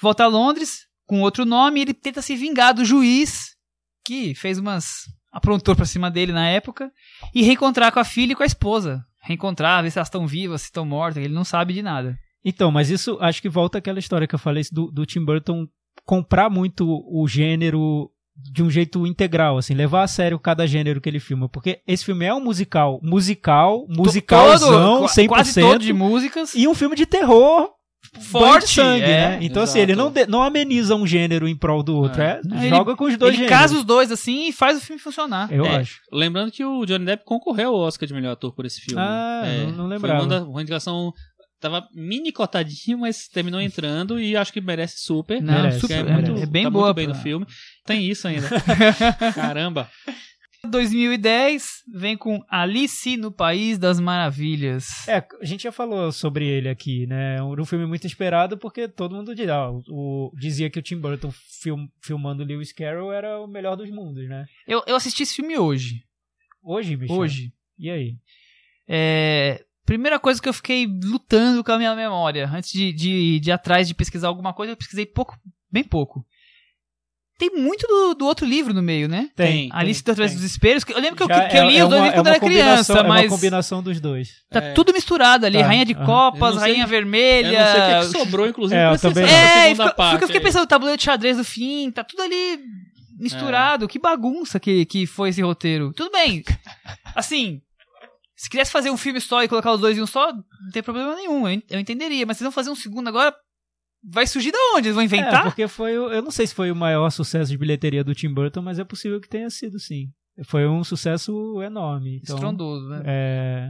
Volta 0.00 0.24
a 0.24 0.28
Londres 0.28 0.86
com 1.06 1.20
outro 1.20 1.44
nome 1.44 1.80
e 1.80 1.82
ele 1.82 1.94
tenta 1.94 2.22
se 2.22 2.36
vingar 2.36 2.72
do 2.72 2.84
juiz 2.84 3.54
que 4.04 4.34
fez 4.34 4.58
umas. 4.58 5.02
aprontou 5.32 5.74
pra 5.74 5.84
cima 5.84 6.10
dele 6.10 6.32
na 6.32 6.48
época 6.48 6.92
e 7.34 7.42
reencontrar 7.42 7.92
com 7.92 7.98
a 7.98 8.04
filha 8.04 8.32
e 8.32 8.36
com 8.36 8.44
a 8.44 8.46
esposa. 8.46 9.04
Reencontrar, 9.20 9.82
ver 9.82 9.90
se 9.90 9.98
elas 9.98 10.08
estão 10.08 10.26
vivas, 10.26 10.62
se 10.62 10.66
estão 10.68 10.84
mortas. 10.84 11.24
Ele 11.24 11.34
não 11.34 11.44
sabe 11.44 11.74
de 11.74 11.82
nada. 11.82 12.16
Então, 12.44 12.70
mas 12.70 12.90
isso 12.90 13.18
acho 13.20 13.42
que 13.42 13.48
volta 13.48 13.78
àquela 13.78 13.98
história 13.98 14.28
que 14.28 14.34
eu 14.34 14.38
falei 14.38 14.62
do, 14.70 14.90
do 14.92 15.06
Tim 15.06 15.24
Burton 15.24 15.66
comprar 16.04 16.50
muito 16.50 16.86
o 16.86 17.26
gênero 17.26 18.10
de 18.36 18.62
um 18.62 18.70
jeito 18.70 19.06
integral, 19.06 19.58
assim, 19.58 19.74
levar 19.74 20.02
a 20.02 20.08
sério 20.08 20.38
cada 20.38 20.66
gênero 20.66 21.00
que 21.00 21.08
ele 21.08 21.20
filma, 21.20 21.48
porque 21.48 21.80
esse 21.86 22.04
filme 22.04 22.24
é 22.24 22.34
um 22.34 22.42
musical, 22.42 22.98
musical, 23.02 23.86
musicalzão, 23.88 25.00
Todo- 25.02 25.08
100%, 25.08 25.28
Quase 25.28 25.60
todo 25.60 25.78
de 25.80 25.92
músicas. 25.92 26.54
e 26.54 26.66
um 26.68 26.74
filme 26.74 26.96
de 26.96 27.06
terror 27.06 27.70
Forte, 28.20 28.68
sangue, 28.74 29.02
é, 29.02 29.06
né? 29.30 29.38
Então, 29.40 29.62
assim, 29.62 29.78
exato. 29.78 29.90
ele 29.92 29.96
não, 29.96 30.10
de- 30.10 30.26
não 30.26 30.42
ameniza 30.42 30.94
um 30.94 31.06
gênero 31.06 31.48
em 31.48 31.56
prol 31.56 31.82
do 31.82 31.96
outro, 31.96 32.20
é, 32.22 32.40
Ele- 32.44 32.68
joga 32.68 32.94
com 32.94 33.04
os 33.06 33.16
dois 33.16 33.30
Ele 33.34 33.44
gêneros. 33.44 33.58
casa 33.58 33.76
os 33.76 33.82
dois 33.82 34.12
assim 34.12 34.48
e 34.48 34.52
faz 34.52 34.78
o 34.78 34.80
filme 34.80 35.00
funcionar. 35.00 35.50
Eu 35.50 35.64
É, 35.64 35.76
acho. 35.76 36.00
Lembrando 36.12 36.52
que 36.52 36.64
o 36.64 36.84
Johnny 36.84 37.04
Depp 37.06 37.24
concorreu 37.24 37.70
ao 37.70 37.80
Oscar 37.80 38.06
de 38.06 38.14
melhor 38.14 38.32
ator 38.32 38.54
por 38.54 38.66
esse 38.66 38.80
filme. 38.82 39.00
Ah, 39.02 39.42
É, 39.44 39.64
não- 39.64 39.70
não 39.72 39.76
foi 39.76 39.88
lembrava. 39.88 40.20
Uma, 40.22 40.28
da- 40.28 40.44
uma 40.44 40.60
indicação. 40.60 41.12
Tava 41.60 41.88
mini 41.94 42.30
cotadinho, 42.30 42.98
mas 42.98 43.26
terminou 43.28 43.60
entrando 43.60 44.20
e 44.20 44.36
acho 44.36 44.52
que 44.52 44.60
merece 44.60 44.98
super. 44.98 45.40
Não, 45.40 45.54
Merece, 45.54 45.80
super, 45.80 46.06
é, 46.06 46.12
muito, 46.12 46.32
é 46.36 46.46
bem 46.46 46.64
tá 46.64 46.70
boa. 46.70 46.86
muito 46.86 46.96
bem 46.96 47.06
no 47.06 47.14
filme. 47.14 47.46
Tem 47.86 48.04
isso 48.06 48.28
ainda. 48.28 48.48
Caramba. 49.34 49.88
2010 50.68 51.84
vem 51.92 52.16
com 52.16 52.42
Alice 52.48 53.16
no 53.16 53.30
País 53.30 53.78
das 53.78 54.00
Maravilhas. 54.00 55.06
É, 55.08 55.24
a 55.40 55.44
gente 55.44 55.64
já 55.64 55.72
falou 55.72 56.10
sobre 56.10 56.46
ele 56.46 56.68
aqui, 56.68 57.06
né? 57.06 57.34
Era 57.36 57.62
um 57.62 57.64
filme 57.66 57.86
muito 57.86 58.06
esperado 58.06 58.56
porque 58.56 58.88
todo 58.88 59.14
mundo 59.14 59.34
dizia, 59.34 59.54
ah, 59.54 59.70
o, 59.88 60.32
dizia 60.38 60.70
que 60.70 60.78
o 60.78 60.82
Tim 60.82 60.98
Burton 60.98 61.30
film, 61.62 61.86
filmando 62.02 62.44
Lewis 62.44 62.72
Carroll 62.72 63.12
era 63.12 63.40
o 63.40 63.46
melhor 63.46 63.76
dos 63.76 63.90
mundos, 63.90 64.28
né? 64.28 64.46
Eu, 64.66 64.82
eu 64.86 64.96
assisti 64.96 65.22
esse 65.22 65.34
filme 65.34 65.58
hoje. 65.58 66.02
Hoje, 66.62 66.96
bicho? 66.96 67.12
Hoje. 67.12 67.52
E 67.78 67.90
aí? 67.90 68.16
É, 68.88 69.64
primeira 69.86 70.18
coisa 70.18 70.40
que 70.40 70.48
eu 70.48 70.52
fiquei 70.54 70.86
lutando 71.04 71.62
com 71.64 71.72
a 71.72 71.78
minha 71.78 71.94
memória, 71.94 72.50
antes 72.52 72.70
de, 72.72 72.92
de, 72.92 73.40
de 73.40 73.50
ir 73.50 73.52
atrás 73.52 73.86
de 73.88 73.94
pesquisar 73.94 74.28
alguma 74.28 74.52
coisa, 74.52 74.72
eu 74.72 74.76
pesquisei 74.76 75.06
pouco, 75.06 75.36
bem 75.70 75.84
pouco. 75.84 76.24
Tem 77.36 77.50
muito 77.50 77.84
do, 77.88 78.14
do 78.14 78.26
outro 78.26 78.46
livro 78.46 78.72
no 78.72 78.80
meio, 78.80 79.08
né? 79.08 79.28
Tem. 79.34 79.68
Alice 79.72 80.00
tem, 80.04 80.12
através 80.12 80.34
dos 80.36 80.44
espelhos. 80.44 80.84
que 80.84 80.92
Eu 80.92 81.00
lembro 81.00 81.16
que 81.16 81.22
eu, 81.24 81.26
que 81.26 81.56
eu 81.56 81.68
li 81.68 81.76
é 81.78 81.82
os 81.82 81.90
dois 81.90 82.00
uma- 82.00 82.06
livros 82.06 82.14
quando 82.14 82.26
é 82.28 82.30
era 82.30 82.38
criança, 82.40 82.64
combinação- 82.94 82.96
É 82.96 83.08
mas 83.08 83.22
uma 83.24 83.36
combinação 83.36 83.82
dos 83.82 84.00
dois. 84.00 84.28
tá 84.48 84.60
É. 84.60 84.72
tudo 84.72 84.92
misturado 84.92 85.44
ali. 85.44 85.58
Tá, 85.58 85.66
Rainha 85.66 85.84
de. 85.84 85.94
Copas, 85.96 86.40
Eu 86.50 86.54
não 86.54 86.60
sei 86.62 86.70
Rainha 86.70 86.84
que- 86.84 86.90
Vermelha. 86.90 87.46
Eu 87.48 87.58
não 87.58 87.72
sei 87.72 87.80
o 87.80 87.84
que, 87.86 87.90
é 87.92 88.00
que 88.00 88.18
sobrou, 88.18 88.46
inclusive, 88.48 88.80
É, 88.80 88.84
eu 88.86 88.90
pra 88.90 88.98
também. 89.00 89.24
É, 89.24 89.62
segunda 89.64 89.84
fica, 89.84 89.94
parte. 89.96 90.22
eu 90.22 90.28
fiquei 90.28 90.40
pensando, 90.40 90.62
o 90.62 90.66
tabuleiro 90.68 90.96
de 90.96 91.02
xadrez 91.04 91.36
do 91.36 91.42
fim, 91.44 91.90
tá 91.90 92.04
tudo 92.04 92.22
ali 92.22 92.60
misturado. 93.18 93.88
Que 93.88 93.98
bagunça 93.98 94.60
que, 94.60 94.84
que 94.86 95.04
foi 95.04 95.30
esse 95.30 95.42
roteiro. 95.42 95.92
Tudo 95.92 96.12
bem. 96.12 96.44
Assim, 97.16 97.60
se 98.36 98.48
quisesse 98.50 98.70
fazer 98.72 98.90
um 98.90 98.96
filme 98.96 99.20
só 99.20 99.42
e 99.42 99.48
colocar 99.48 99.72
os 99.72 99.80
dois 99.80 99.96
em 99.96 100.02
um 100.02 100.06
só, 100.06 100.32
não 100.32 100.70
tem 100.72 100.82
problema 100.82 101.14
nenhum. 101.14 101.46
Eu, 101.48 101.54
en- 101.54 101.62
eu 101.70 101.80
entenderia. 101.80 102.26
Mas 102.26 102.36
vocês 102.38 102.44
vão 102.46 102.52
fazer 102.52 102.70
um 102.70 102.74
segundo 102.74 103.08
agora, 103.08 103.34
vai 104.02 104.26
surgir 104.26 104.50
da 104.52 104.58
onde? 104.74 104.88
Eles 104.88 104.94
vão 104.94 105.02
É, 105.02 105.06
inventar? 105.06 105.42
porque 105.44 105.66
foi, 105.68 105.98
o- 105.98 106.10
eu 106.10 106.20
não 106.22 106.30
sei 106.30 106.46
se 106.46 106.54
foi 106.54 106.70
o 106.70 106.76
maior 106.76 107.08
sucesso 107.10 107.50
de 107.50 107.58
bilheteria 107.58 108.02
do 108.04 108.14
Tim 108.14 108.32
Burton, 108.32 108.60
mas 108.62 108.78
é 108.78 108.84
possível 108.84 109.20
que 109.20 109.28
tenha 109.28 109.48
sido 109.50 109.78
sim. 109.78 110.08
Foi 110.46 110.66
um 110.66 110.82
sucesso 110.82 111.62
enorme. 111.62 112.18
Então, 112.22 112.34
Estrondoso, 112.36 112.88
né? 112.88 113.02
é, 113.06 113.68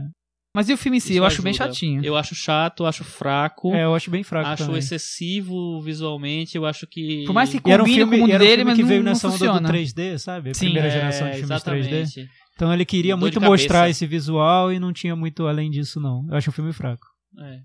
Mas 0.55 0.67
e 0.67 0.73
o 0.73 0.77
filme 0.77 0.97
em 0.97 0.99
si? 0.99 1.09
Isso 1.11 1.19
eu 1.19 1.25
acho 1.25 1.43
bem 1.43 1.51
ajuda. 1.51 1.65
chatinho. 1.67 2.03
Eu 2.03 2.15
acho 2.17 2.33
chato, 2.33 2.85
acho 2.87 3.03
fraco. 3.03 3.71
é, 3.75 3.83
eu 3.83 3.93
acho 3.93 4.09
bem 4.09 4.23
fraco 4.23 4.47
acho 4.49 4.65
também. 4.65 4.79
excessivo 4.79 5.79
visualmente, 5.81 6.57
eu 6.57 6.65
acho 6.65 6.87
que. 6.87 7.23
Por 7.27 7.33
mais 7.33 7.49
que 7.51 7.57
E 7.57 7.71
era 7.71 7.83
um 7.83 7.85
combine 7.85 7.97
filme, 7.99 8.11
com 8.11 8.17
o 8.17 8.19
mundo 8.21 8.29
e 8.29 8.33
era 8.33 8.43
um 8.43 8.47
dele, 8.47 8.55
filme 8.57 8.71
mas 8.71 8.75
que 8.77 8.81
não, 8.81 8.89
veio 8.89 9.03
não 9.03 9.11
nessa 9.11 9.27
onda 9.27 9.37
funciona. 9.37 9.61
do 9.61 9.73
3D, 9.73 10.17
sabe? 10.17 10.49
A 10.49 10.53
Sim. 10.55 10.65
primeira 10.65 10.87
É, 10.87 10.91
geração 10.91 11.29
de 11.29 11.37
filmes 11.37 11.63
3D. 11.63 12.27
Então 12.55 12.73
ele 12.73 12.85
queria 12.85 13.17
muito 13.17 13.41
mostrar 13.41 13.89
esse 13.89 14.07
visual 14.07 14.71
e 14.71 14.79
não 14.79 14.93
tinha 14.93 15.15
muito 15.15 15.45
além 15.45 15.69
disso, 15.69 15.99
não. 15.99 16.25
Eu 16.29 16.37
acho 16.37 16.49
um 16.49 16.53
filme 16.53 16.71
fraco. 16.71 17.05
É. 17.37 17.59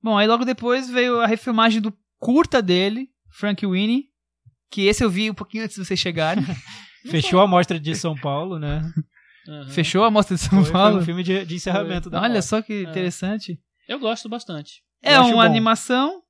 Bom, 0.00 0.16
aí 0.16 0.26
logo 0.26 0.44
depois 0.44 0.88
veio 0.88 1.20
a 1.20 1.26
refilmagem 1.26 1.80
do 1.80 1.92
curta 2.18 2.62
dele, 2.62 3.08
Frank 3.28 3.66
Winnie, 3.66 4.04
que 4.70 4.82
esse 4.82 5.02
eu 5.02 5.10
vi 5.10 5.28
um 5.30 5.34
pouquinho 5.34 5.64
antes 5.64 5.76
de 5.76 5.84
vocês 5.84 5.98
chegarem. 5.98 6.44
Fechou 7.10 7.40
a 7.40 7.46
mostra 7.46 7.78
de 7.78 7.94
São 7.94 8.14
Paulo, 8.16 8.58
né? 8.58 8.88
Aham. 9.48 9.68
Fechou 9.70 10.04
a 10.04 10.10
mostra 10.10 10.36
de 10.36 10.42
São 10.42 10.50
Foi, 10.50 10.64
foi 10.64 10.72
Paulo. 10.72 10.98
um 10.98 11.02
filme 11.04 11.22
de, 11.22 11.44
de 11.44 11.54
encerramento 11.54 12.10
da 12.10 12.18
Olha 12.20 12.34
mostra. 12.34 12.42
só 12.42 12.62
que 12.62 12.82
interessante. 12.82 13.58
Eu 13.88 13.98
gosto 13.98 14.28
bastante. 14.28 14.82
É 15.02 15.18
uma 15.20 15.32
bom. 15.32 15.40
animação, 15.40 16.22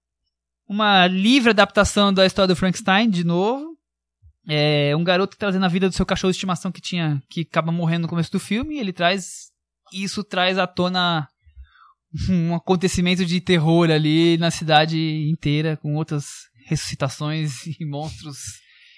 uma 0.68 1.06
livre 1.06 1.50
adaptação 1.50 2.12
da 2.12 2.26
história 2.26 2.48
do 2.48 2.56
Frankenstein, 2.56 3.08
de 3.08 3.24
novo. 3.24 3.75
É 4.48 4.94
um 4.96 5.02
garoto 5.02 5.36
trazendo 5.36 5.64
a 5.64 5.68
vida 5.68 5.88
do 5.88 5.94
seu 5.94 6.06
cachorro 6.06 6.30
de 6.30 6.36
estimação 6.36 6.70
que 6.70 6.80
tinha 6.80 7.20
que 7.28 7.40
acaba 7.40 7.72
morrendo 7.72 8.02
no 8.02 8.08
começo 8.08 8.30
do 8.30 8.38
filme. 8.38 8.78
Ele 8.78 8.92
traz 8.92 9.50
isso 9.92 10.22
traz 10.22 10.58
à 10.58 10.66
tona 10.66 11.28
um 12.30 12.54
acontecimento 12.54 13.24
de 13.24 13.40
terror 13.40 13.90
ali 13.90 14.36
na 14.38 14.50
cidade 14.50 14.98
inteira, 15.28 15.76
com 15.76 15.94
outras 15.94 16.26
ressuscitações 16.66 17.66
e 17.80 17.84
monstros 17.84 18.38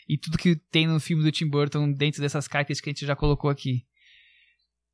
e 0.09 0.17
tudo 0.17 0.39
que 0.39 0.57
tem 0.71 0.87
no 0.87 0.99
filme 0.99 1.23
do 1.23 1.31
Tim 1.31 1.49
Burton 1.49 1.93
dentro 1.93 2.21
dessas 2.21 2.49
cartas 2.49 2.81
que 2.81 2.89
a 2.89 2.93
gente 2.93 3.07
já 3.07 3.15
colocou 3.15 3.51
aqui. 3.51 3.85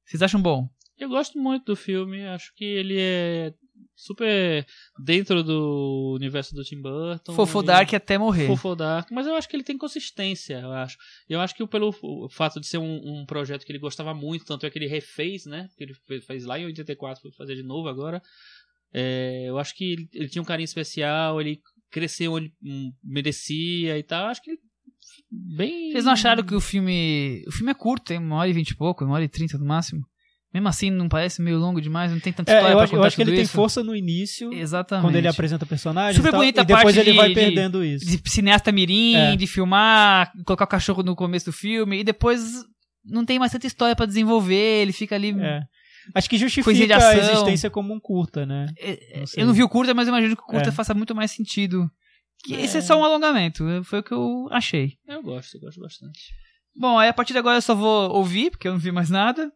Vocês 0.05 0.23
acham 0.23 0.43
bom? 0.43 0.69
Eu 0.99 1.09
gosto 1.09 1.39
muito 1.39 1.67
do 1.67 1.77
filme, 1.77 2.27
acho 2.27 2.53
que 2.55 2.65
ele 2.65 2.99
é 2.99 3.55
super 3.95 4.67
dentro 4.99 5.43
do 5.43 6.15
universo 6.15 6.55
do 6.55 6.65
Tim 6.65 6.81
Burton. 6.81 7.35
Fofo 7.35 7.63
Dark 7.63 7.93
até 7.95 8.19
morrer. 8.19 8.47
Fofo 8.47 8.75
Dark, 8.75 9.11
mas 9.11 9.27
eu 9.27 9.35
acho 9.35 9.49
que 9.49 9.57
ele 9.57 9.65
tem 9.65 9.79
consistência, 9.79 10.61
eu 10.61 10.73
acho. 10.73 10.97
Eu 11.29 11.41
acho 11.41 11.55
que 11.55 11.67
pelo 11.67 11.93
fato 12.31 12.61
de 12.61 12.67
ser 12.67 12.79
um, 12.79 13.01
um 13.05 13.27
projeto 13.27 13.65
que 13.65 13.73
ele 13.73 13.79
gostava 13.79 14.15
muito, 14.15 14.45
tanto 14.45 14.67
é 14.67 14.71
que 14.71 14.79
ele 14.79 14.87
refez, 14.87 15.47
né? 15.47 15.69
Que 15.77 15.85
ele 15.85 15.95
fez, 16.07 16.25
fez 16.25 16.45
lá 16.45 16.59
em 16.59 16.67
84, 16.67 17.23
foi 17.23 17.33
fazer 17.33 17.55
de 17.55 17.63
novo 17.63 17.89
agora. 17.89 18.23
É, 18.93 19.47
eu 19.49 19.59
acho 19.59 19.75
que 19.75 19.93
ele, 19.93 20.09
ele 20.13 20.29
tinha 20.29 20.43
um 20.43 20.47
carinho 20.47 20.65
especial, 20.65 21.41
ele 21.41 21.61
cresceu 21.91 22.33
onde 22.33 22.53
hum, 22.63 22.93
merecia 23.03 23.99
e 23.99 24.03
tal. 24.03 24.25
Eu 24.25 24.31
acho 24.31 24.43
que 24.43 24.51
ele 24.51 24.61
bem. 25.31 25.93
Vocês 25.93 26.05
não 26.05 26.13
acharam 26.13 26.45
que 26.45 26.55
o 26.55 26.61
filme. 26.61 27.45
O 27.47 27.53
filme 27.53 27.71
é 27.71 27.75
curto, 27.75 28.07
tem 28.07 28.19
uma 28.19 28.37
hora 28.37 28.49
e 28.49 28.53
vinte 28.53 28.71
e 28.71 28.77
pouco, 28.77 29.05
uma 29.05 29.15
hora 29.15 29.25
e 29.25 29.29
trinta 29.29 29.59
no 29.59 29.65
máximo. 29.65 30.07
Mesmo 30.55 30.69
assim, 30.69 30.89
não 30.89 31.09
parece 31.09 31.43
meio 31.43 31.59
longo 31.59 31.81
demais, 31.81 32.13
não 32.13 32.21
tem 32.21 32.33
tanta 32.33 32.53
É, 32.53 32.55
história 32.55 32.73
eu, 32.73 32.77
pra 32.77 32.85
acho, 32.85 32.93
eu 32.95 32.99
contar 32.99 33.07
acho 33.09 33.17
que 33.17 33.23
ele 33.23 33.31
tudo 33.33 33.37
tem 33.39 33.45
isso. 33.45 33.53
força 33.53 33.83
no 33.83 33.95
início, 33.97 34.53
Exatamente. 34.55 35.05
quando 35.05 35.17
ele 35.17 35.27
apresenta 35.27 35.67
personagens 35.67 36.15
Super 36.17 36.29
e, 36.29 36.31
tal, 36.31 36.41
bonita 36.41 36.61
e 36.61 36.65
depois 36.65 36.85
parte 36.85 36.99
ele 37.01 37.11
de- 37.11 37.17
vai 37.17 37.29
de- 37.31 37.35
perdendo 37.35 37.85
isso. 37.85 38.07
De 38.07 38.31
cineasta 38.31 38.71
mirim, 38.71 39.17
É. 39.17 39.35
de 39.35 39.47
filmar, 39.49 40.31
colocar 40.47 40.65
o 40.65 40.69
cachorro 40.69 41.03
no 41.03 41.17
começo 41.17 41.47
do 41.47 41.53
filme, 41.53 41.99
e 41.99 42.05
depois 42.05 42.63
não 43.05 43.25
tem 43.25 43.37
mais 43.39 43.51
tanta 43.51 43.67
história 43.67 43.97
pra 43.97 44.07
desenvolver, 44.07 44.83
ele 44.83 44.93
fica 44.93 45.17
ali. 45.17 45.35
É. 45.39 45.63
Acho 46.15 46.31
que 46.31 46.37
de 46.37 46.43
justifica 46.43 46.71
a 47.09 47.17
existência 47.17 47.69
como 47.69 47.93
um 47.93 47.99
curta, 47.99 48.47
né? 48.47 48.67
É, 48.79 49.19
Não 49.19 49.27
sei. 49.27 49.43
Eu 49.43 49.47
não 49.49 49.55
vi 49.55 49.63
o 49.65 49.69
curta, 49.69 49.93
mas 49.93 50.07
eu 50.07 50.13
imagino 50.13 50.37
que 50.37 50.43
o 50.43 50.47
curta 50.47 50.69
É. 50.69 50.73
faça 50.73 50.95
muito 50.95 51.15
mais 51.17 51.31
sentido. 51.33 51.91
Que 52.45 52.55
É. 52.55 52.61
Esse 52.61 52.77
é 52.77 52.81
só 52.81 52.97
um 53.01 53.03
alongamento, 53.05 53.65
foi 53.85 53.99
o 54.01 54.03
que 54.05 54.13
eu 54.13 54.47
achei. 54.53 54.93
Eu 55.09 55.21
gosto, 55.23 55.57
eu 55.57 55.61
gosto 55.63 55.81
bastante. 55.81 56.21
Bom, 56.77 56.99
aí 56.99 57.09
a 57.09 57.13
partir 57.13 57.33
de 57.33 57.39
agora 57.39 57.57
eu 57.57 57.63
só 57.63 57.75
vou 57.75 58.11
ouvir, 58.13 58.51
porque 58.51 58.69
eu 58.69 58.73
não 58.73 58.79
vi 58.79 58.93
mais 58.93 59.09
nada. 59.11 59.51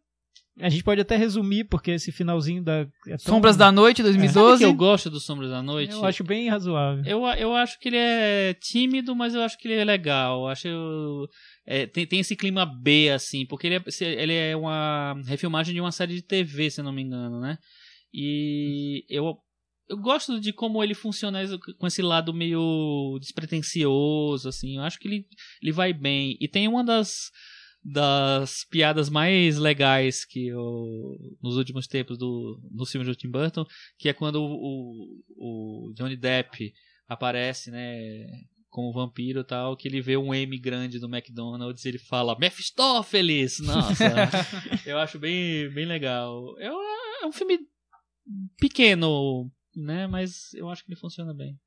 A 0.60 0.68
gente 0.68 0.82
pode 0.82 1.00
até 1.00 1.16
resumir, 1.16 1.64
porque 1.64 1.92
esse 1.92 2.10
finalzinho 2.10 2.62
da. 2.62 2.80
é 3.06 3.16
tão- 3.16 3.18
Sombras 3.18 3.56
da 3.56 3.70
Noite, 3.70 3.98
Sabe 4.02 4.16
2012. 4.16 4.58
que 4.58 4.64
eu 4.64 4.74
gosto 4.74 5.08
do 5.08 5.20
Sombras 5.20 5.50
da 5.50 5.62
Noite? 5.62 5.92
Eu 5.92 6.04
acho 6.04 6.24
bem 6.24 6.48
razoável. 6.48 7.04
Eu, 7.06 7.24
eu 7.38 7.54
acho 7.54 7.78
que 7.78 7.88
ele 7.88 7.96
é 7.96 8.54
tímido, 8.54 9.14
mas 9.14 9.34
eu 9.34 9.42
acho 9.42 9.56
que 9.58 9.68
ele 9.68 9.74
é 9.80 9.84
legal. 9.84 10.40
Eu 10.42 10.48
acho 10.48 11.28
é, 11.66 11.86
tem, 11.86 12.06
tem 12.06 12.20
esse 12.20 12.34
clima 12.34 12.64
B, 12.66 13.10
assim, 13.10 13.46
porque 13.46 13.66
ele 13.66 13.76
é, 13.76 13.82
ele 14.22 14.34
é 14.34 14.56
uma 14.56 15.14
refilmagem 15.26 15.74
de 15.74 15.80
uma 15.80 15.92
série 15.92 16.14
de 16.14 16.22
TV, 16.22 16.70
se 16.70 16.82
não 16.82 16.92
me 16.92 17.02
engano, 17.02 17.40
né? 17.40 17.56
E 18.12 19.04
eu, 19.08 19.36
eu 19.88 19.96
gosto 19.98 20.40
de 20.40 20.52
como 20.52 20.82
ele 20.82 20.94
funciona 20.94 21.40
com 21.78 21.86
esse 21.86 22.02
lado 22.02 22.32
meio 22.34 23.18
despretensioso, 23.20 24.48
assim. 24.48 24.76
Eu 24.76 24.82
acho 24.82 24.98
que 24.98 25.08
ele, 25.08 25.26
ele 25.62 25.72
vai 25.72 25.92
bem. 25.92 26.36
E 26.40 26.48
tem 26.48 26.66
uma 26.68 26.82
das 26.82 27.30
das 27.82 28.64
piadas 28.64 29.08
mais 29.08 29.56
legais 29.56 30.24
que 30.24 30.48
eu, 30.48 31.16
nos 31.42 31.56
últimos 31.56 31.86
tempos 31.86 32.18
do, 32.18 32.60
nos 32.70 32.90
filmes 32.90 33.08
do 33.08 33.14
Tim 33.14 33.30
Burton, 33.30 33.64
que 33.96 34.08
é 34.08 34.12
quando 34.12 34.42
o, 34.42 35.22
o, 35.36 35.88
o 35.88 35.92
Johnny 35.94 36.16
Depp 36.16 36.72
aparece, 37.06 37.70
né, 37.70 38.26
como 38.68 38.92
vampiro 38.92 39.40
e 39.40 39.44
tal, 39.44 39.76
que 39.76 39.88
ele 39.88 40.02
vê 40.02 40.16
um 40.16 40.34
M 40.34 40.58
grande 40.58 40.98
do 40.98 41.08
McDonald's 41.08 41.84
e 41.84 41.88
ele 41.88 41.98
fala 41.98 42.38
Mephistófeles! 42.38 43.60
Nossa, 43.60 44.04
eu 44.84 44.98
acho 44.98 45.18
bem, 45.18 45.70
bem 45.72 45.86
legal. 45.86 46.58
É 46.58 47.26
um 47.26 47.32
filme 47.32 47.58
pequeno, 48.58 49.50
né, 49.74 50.06
mas 50.06 50.52
eu 50.54 50.68
acho 50.68 50.84
que 50.84 50.90
ele 50.92 51.00
funciona 51.00 51.32
bem. 51.32 51.58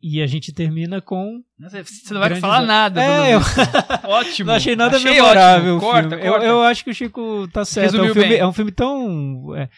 E 0.00 0.22
a 0.22 0.26
gente 0.26 0.52
termina 0.52 1.00
com. 1.00 1.42
Você 1.58 2.12
não 2.14 2.20
vai 2.20 2.28
Grandes- 2.28 2.40
falar 2.40 2.62
nada. 2.64 3.02
É, 3.02 3.34
eu 3.34 3.40
Ótimo. 4.08 4.46
não 4.48 4.54
achei 4.54 4.76
nada 4.76 4.96
Achei 4.96 5.12
memorável 5.12 5.76
ótimo. 5.76 5.90
Corta, 5.90 6.08
filme. 6.10 6.24
Eu, 6.26 6.32
corta. 6.32 6.46
eu 6.46 6.62
acho 6.62 6.84
que 6.84 6.90
o 6.90 6.94
Chico 6.94 7.48
tá 7.52 7.64
certo. 7.64 7.96
É 7.96 8.02
um, 8.02 8.12
filme, 8.14 8.28
bem. 8.28 8.38
é 8.38 8.46
um 8.46 8.52
filme 8.52 8.70
tão. 8.70 9.56
é, 9.56 9.68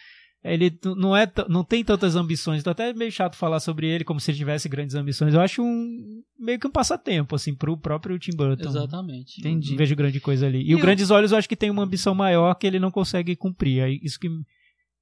ele 0.45 0.79
não, 0.97 1.16
é, 1.16 1.27
t- 1.27 1.47
não 1.49 1.64
tem 1.64 1.83
tantas 1.83 2.16
ambições. 2.16 2.61
Então 2.61 2.71
até 2.71 2.91
é 2.91 2.93
meio 2.93 3.11
chato 3.11 3.35
falar 3.35 3.61
sobre 3.61 3.87
ele 3.89 4.05
como 4.05 4.21
se 4.21 4.31
ele 4.31 4.37
tivesse 4.39 4.68
grandes 4.68 4.95
ambições. 4.95 5.33
Eu 5.33 5.41
acho 5.41 5.62
um 5.62 6.23
meio 6.39 6.59
que 6.59 6.66
um 6.66 6.71
passatempo, 6.71 7.35
assim, 7.35 7.55
pro 7.55 7.77
próprio 7.79 8.18
Tim 8.18 8.33
Burton. 8.37 8.68
Exatamente. 8.68 9.41
Entendi. 9.41 9.71
Não 9.71 9.79
vejo 9.79 9.97
grande 9.97 10.21
coisa 10.21 10.47
ali. 10.47 10.62
E, 10.62 10.71
E 10.71 10.75
o 10.75 10.79
Grandes 10.81 11.11
Olhos 11.11 11.33
eu 11.33 11.39
acho 11.39 11.49
que 11.49 11.57
tem 11.57 11.71
uma 11.71 11.83
ambição 11.83 12.14
maior 12.14 12.55
que 12.55 12.66
ele 12.66 12.79
não 12.79 12.91
consegue 12.91 13.35
cumprir. 13.37 13.83
Aí 13.83 13.99
Isso 14.03 14.18
que, 14.21 14.29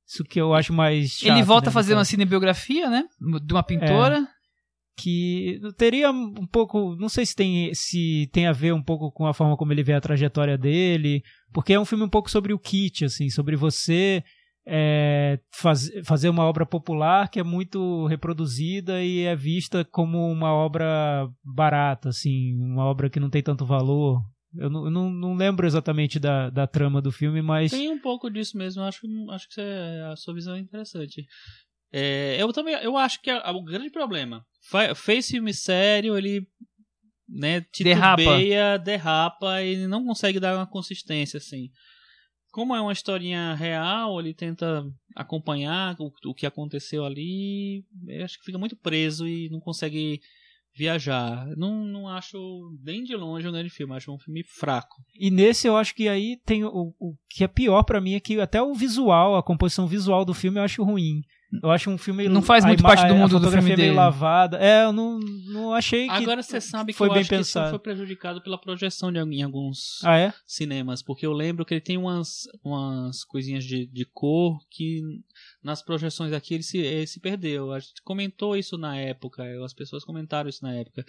isso 0.07 0.23
que 0.25 0.41
eu 0.41 0.55
acho 0.55 0.73
mais 0.73 1.11
chato. 1.11 1.33
Ele 1.33 1.43
volta 1.43 1.67
né, 1.67 1.71
a 1.71 1.73
fazer 1.73 1.95
uma 1.95 2.05
cinebiografia, 2.05 2.89
né? 2.89 3.05
De 3.45 3.53
uma 3.53 3.63
pintora. 3.65 4.27
Que 4.99 5.61
teria 5.77 6.11
um 6.11 6.47
pouco, 6.47 6.97
não 6.97 7.09
sei 7.09 7.25
se 7.25 7.35
tem 7.37 7.73
se 7.73 8.29
tem 8.33 8.47
a 8.47 8.53
ver 8.53 8.75
um 8.75 8.83
pouco 8.83 9.13
com 9.13 9.27
a 9.27 9.33
forma 9.33 9.57
como 9.57 9.73
ele 9.73 9.83
vê 9.85 9.93
a 9.93 10.01
trajetória 10.01 10.59
dele, 10.59 11.23
porque 11.53 11.73
é 11.73 11.81
um 11.81 11.85
filme 11.85 12.03
um 12.05 12.09
pouco 12.09 12.29
sobre 12.31 12.53
o 12.53 12.59
kit, 12.59 13.05
assim, 13.05 13.31
sobre 13.31 13.55
você 13.55 14.23
é, 14.67 15.39
faz, 15.55 15.91
fazer 16.05 16.29
uma 16.29 16.45
obra 16.45 16.67
popular 16.67 17.31
que 17.31 17.41
é 17.41 17.43
muito 17.45 18.07
reproduzida 18.07 19.03
e 19.03 19.21
é 19.23 19.35
vista 19.35 19.85
como 19.85 20.31
uma 20.31 20.53
obra 20.53 21.29
barata, 21.43 22.11
assim, 22.11 22.55
uma 22.61 22.85
obra 22.85 23.09
que 23.09 23.21
não 23.21 23.31
tem 23.31 23.43
tanto 23.43 23.65
valor. 23.65 24.21
Eu 24.55 24.69
não, 24.71 24.85
eu 24.87 24.91
não, 24.91 25.11
não 25.11 25.35
lembro 25.35 25.67
exatamente 25.67 26.19
da, 26.19 26.51
da 26.51 26.67
trama 26.67 27.01
do 27.01 27.13
filme, 27.13 27.41
mas 27.43 27.71
Tem 27.71 27.91
um 27.91 27.99
pouco 27.99 28.31
disso 28.31 28.57
mesmo, 28.59 28.83
acho, 28.83 29.01
acho 29.31 29.49
que 29.49 29.55
você- 29.55 30.03
a 30.11 30.17
sua 30.17 30.35
visão 30.35 30.55
é 30.55 30.59
interessante. 30.59 31.25
É, 31.93 32.37
eu 32.41 32.53
também 32.53 32.75
eu 32.75 32.97
acho 32.97 33.21
que 33.21 33.31
é 33.31 33.51
o 33.51 33.63
grande 33.63 33.91
problema. 33.91 34.45
Fez 34.95 35.29
filme 35.29 35.55
sério, 35.55 36.17
ele 36.17 36.47
né, 37.29 37.65
Derrapa. 37.81 38.23
titubeia, 38.23 38.79
derrapa 38.79 39.63
e 39.63 39.87
não 39.87 40.05
consegue 40.05 40.41
dar 40.41 40.57
uma 40.57 40.67
consistência 40.67 41.39
assim. 41.39 41.71
Como 42.51 42.75
é 42.75 42.81
uma 42.81 42.93
historinha 42.93 43.55
real, 43.55 44.19
ele 44.19 44.33
tenta 44.33 44.85
acompanhar 45.15 45.95
o, 45.99 46.11
o 46.27 46.35
que 46.35 46.47
aconteceu 46.47 47.05
ali, 47.05 47.85
eu 48.07 48.25
acho 48.25 48.39
que 48.39 48.45
fica 48.45 48.59
muito 48.59 48.77
preso 48.77 49.27
e 49.27 49.51
não 49.51 49.61
consegue 49.61 50.21
viajar. 50.75 51.47
Não, 51.57 51.85
não 51.85 52.09
acho 52.09 52.39
nem 52.83 53.03
de 53.03 53.15
longe 53.17 53.47
um 53.47 53.53
grande 53.53 53.69
filme, 53.69 53.95
acho 53.95 54.13
um 54.13 54.19
filme 54.19 54.43
fraco. 54.45 54.97
E 55.15 55.31
nesse 55.31 55.67
eu 55.67 55.77
acho 55.77 55.95
que 55.95 56.09
aí 56.09 56.41
tem 56.47 56.65
o, 56.65 56.95
o 56.99 57.17
que 57.29 57.45
é 57.45 57.49
pior 57.49 57.83
pra 57.83 58.01
mim 58.01 58.15
é 58.15 58.21
que 58.21 58.41
até 58.41 58.63
o 58.63 58.75
visual, 58.75 59.37
a 59.37 59.43
composição 59.43 59.87
visual 59.87 60.25
do 60.25 60.33
filme 60.33 60.59
eu 60.59 60.63
acho 60.63 60.83
ruim. 60.83 61.23
Eu 61.63 61.71
acho 61.71 61.89
um 61.89 61.97
filme 61.97 62.29
Não 62.29 62.43
faz 62.43 62.63
muito 62.63 62.83
parte 62.83 63.07
do 63.09 63.15
mundo 63.15 63.37
a 63.37 63.41
do 63.41 63.51
filme 63.51 63.65
meio 63.65 63.77
dele. 63.77 63.95
lavada. 63.95 64.59
É, 64.59 64.85
eu 64.85 64.93
não, 64.93 65.19
não 65.19 65.73
achei 65.73 66.05
que 66.07 66.13
Agora 66.13 66.43
você 66.43 66.61
sabe 66.61 66.93
que 66.93 66.99
foi 66.99 67.09
eu 67.09 67.13
bem 67.13 67.21
acho 67.23 67.29
que 67.31 67.35
esse 67.37 67.53
filme 67.53 67.65
pensado. 67.65 67.71
foi 67.71 67.79
prejudicado 67.79 68.43
pela 68.43 68.61
projeção 68.61 69.11
de, 69.11 69.19
em 69.19 69.43
alguns 69.43 70.05
Ah, 70.05 70.19
é? 70.19 70.35
cinemas, 70.47 71.03
porque 71.03 71.25
eu 71.25 71.33
lembro 71.33 71.65
que 71.65 71.73
ele 71.73 71.81
tem 71.81 71.97
umas, 71.97 72.43
umas 72.63 73.25
coisinhas 73.25 73.65
de, 73.65 73.87
de 73.87 74.05
cor 74.05 74.59
que 74.71 75.01
nas 75.63 75.83
projeções 75.83 76.35
aqui 76.35 76.53
ele 76.53 76.63
se, 76.63 76.77
ele 76.79 77.07
se 77.07 77.19
perdeu. 77.19 77.73
A 77.73 77.79
gente 77.81 78.03
comentou 78.05 78.55
isso 78.55 78.77
na 78.77 78.97
época, 78.99 79.43
as 79.65 79.73
pessoas 79.73 80.05
comentaram 80.05 80.51
isso 80.51 80.63
na 80.63 80.75
época, 80.75 81.03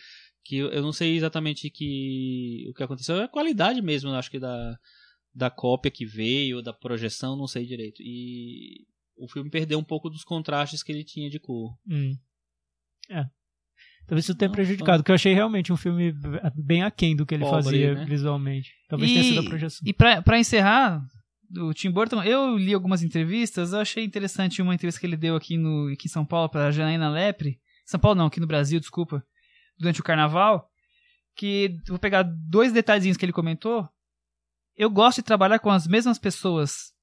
que 0.45 0.56
eu, 0.56 0.70
eu 0.70 0.82
não 0.82 0.94
sei 0.94 1.18
exatamente 1.18 1.70
que, 1.70 2.66
o 2.70 2.74
que 2.74 2.82
aconteceu, 2.84 3.18
é 3.18 3.26
a 3.26 3.28
qualidade 3.28 3.82
mesmo, 3.82 4.10
eu 4.10 4.16
acho 4.16 4.32
que 4.32 4.40
da, 4.40 4.78
da 5.36 5.49
cópia 5.49 5.91
que 5.91 6.06
veio, 6.06 6.61
da 6.61 6.72
projeção, 6.72 7.36
não 7.36 7.45
sei 7.45 7.66
direito. 7.66 8.02
E 8.02 8.88
o 9.19 9.27
filme 9.27 9.49
perdeu 9.49 9.77
um 9.77 9.83
pouco 9.83 10.09
dos 10.09 10.23
contrastes 10.23 10.81
que 10.81 10.91
ele 10.91 11.03
tinha 11.03 11.29
de 11.29 11.39
cor. 11.39 11.77
Hum. 11.87 12.17
É. 13.09 13.25
Talvez 14.07 14.25
isso 14.25 14.35
tenha 14.35 14.51
prejudicado, 14.51 15.03
porque 15.03 15.11
eu 15.11 15.15
achei 15.15 15.33
realmente 15.33 15.71
um 15.71 15.77
filme 15.77 16.13
bem 16.55 16.81
aquém 16.81 17.15
do 17.15 17.25
que 17.25 17.35
ele 17.35 17.43
Pobre, 17.43 17.63
fazia 17.63 17.93
né? 17.93 18.05
visualmente. 18.05 18.73
Talvez 18.87 19.11
tenha 19.11 19.23
sido 19.23 19.41
a 19.41 19.43
projeção. 19.43 19.87
E 19.87 19.93
pra, 19.93 20.21
pra 20.21 20.39
encerrar, 20.39 21.05
do 21.49 21.73
Tim 21.73 21.91
Burton, 21.91 22.23
eu 22.23 22.57
li 22.57 22.73
algumas 22.73 23.03
entrevistas, 23.03 23.73
eu 23.73 23.79
achei 23.79 24.03
interessante 24.03 24.61
uma 24.61 24.73
entrevista 24.73 24.99
que 24.99 25.05
ele 25.05 25.17
deu 25.17 25.35
aqui, 25.35 25.57
no, 25.57 25.91
aqui 25.91 26.07
em 26.07 26.11
São 26.11 26.25
Paulo 26.25 26.49
pra 26.49 26.71
Janaína 26.71 27.09
Lepre. 27.09 27.59
São 27.85 27.99
Paulo 27.99 28.17
não, 28.17 28.27
aqui 28.27 28.39
no 28.39 28.47
Brasil, 28.47 28.79
desculpa. 28.79 29.23
Durante 29.77 29.99
o 29.99 30.03
carnaval. 30.03 30.69
Que 31.35 31.77
vou 31.87 31.97
pegar 31.97 32.23
dois 32.23 32.71
detalhezinhos 32.71 33.17
que 33.17 33.25
ele 33.25 33.33
comentou. 33.33 33.87
Eu 34.75 34.89
gosto 34.89 35.17
de 35.17 35.23
trabalhar 35.23 35.59
com 35.59 35.69
as 35.69 35.87
mesmas 35.87 36.19
pessoas. 36.19 36.93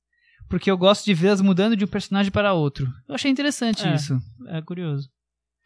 Porque 0.49 0.71
eu 0.71 0.79
gosto 0.79 1.05
de 1.05 1.13
vê-las 1.15 1.41
mudando 1.41 1.77
de 1.77 1.85
um 1.85 1.89
personagem 1.89 2.31
para 2.31 2.53
outro. 2.53 2.87
Eu 3.09 3.15
achei 3.15 3.31
interessante 3.31 3.87
É. 3.87 3.95
isso. 3.95 4.19
É 4.49 4.63
curioso. 4.63 5.09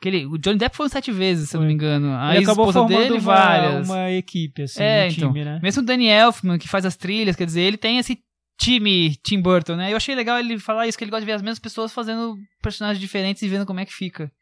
Que 0.01 0.09
ele, 0.09 0.24
o 0.27 0.39
Johnny 0.39 0.57
Depp 0.59 0.74
foi 0.74 0.89
sete 0.89 1.12
vezes, 1.12 1.51
se 1.51 1.57
eu 1.57 1.61
não 1.61 1.69
me 1.69 1.74
engano. 1.74 2.15
A 2.16 2.35
ele 2.35 2.44
acabou 2.44 2.65
esposa 2.70 2.78
formando 2.89 3.02
dele, 3.02 3.15
uma, 3.20 3.20
várias. 3.35 3.86
uma 3.89 4.11
equipe, 4.11 4.62
assim, 4.62 4.82
É, 4.82 5.05
um 5.05 5.09
então. 5.09 5.28
time, 5.28 5.44
né? 5.44 5.61
Mesmo 5.62 5.82
o 5.82 5.85
Danny 5.85 6.07
Elfman, 6.09 6.59
que 6.59 6.66
faz 6.69 6.86
as 6.86 6.97
trilhas, 6.97 7.36
quer 7.36 7.44
dizer, 7.44 7.61
ele 7.61 7.77
tem 7.77 7.98
esse 7.98 8.19
time 8.59 9.15
Tim 9.16 9.43
Burton, 9.43 9.77
né? 9.77 9.93
Eu 9.93 9.97
achei 9.98 10.15
legal 10.15 10.39
ele 10.39 10.59
falar 10.59 10.86
isso, 10.86 10.97
que 10.97 11.05
ele 11.05 11.11
gosta 11.11 11.20
de 11.20 11.27
ver 11.27 11.32
as 11.32 11.43
mesmas 11.43 11.59
pessoas 11.59 11.93
fazendo 11.93 12.35
personagens 12.62 12.98
diferentes 12.98 13.43
e 13.43 13.48
vendo 13.48 13.66
como 13.66 13.81
é 13.81 13.85
que 13.85 13.93
fica. 13.93 14.32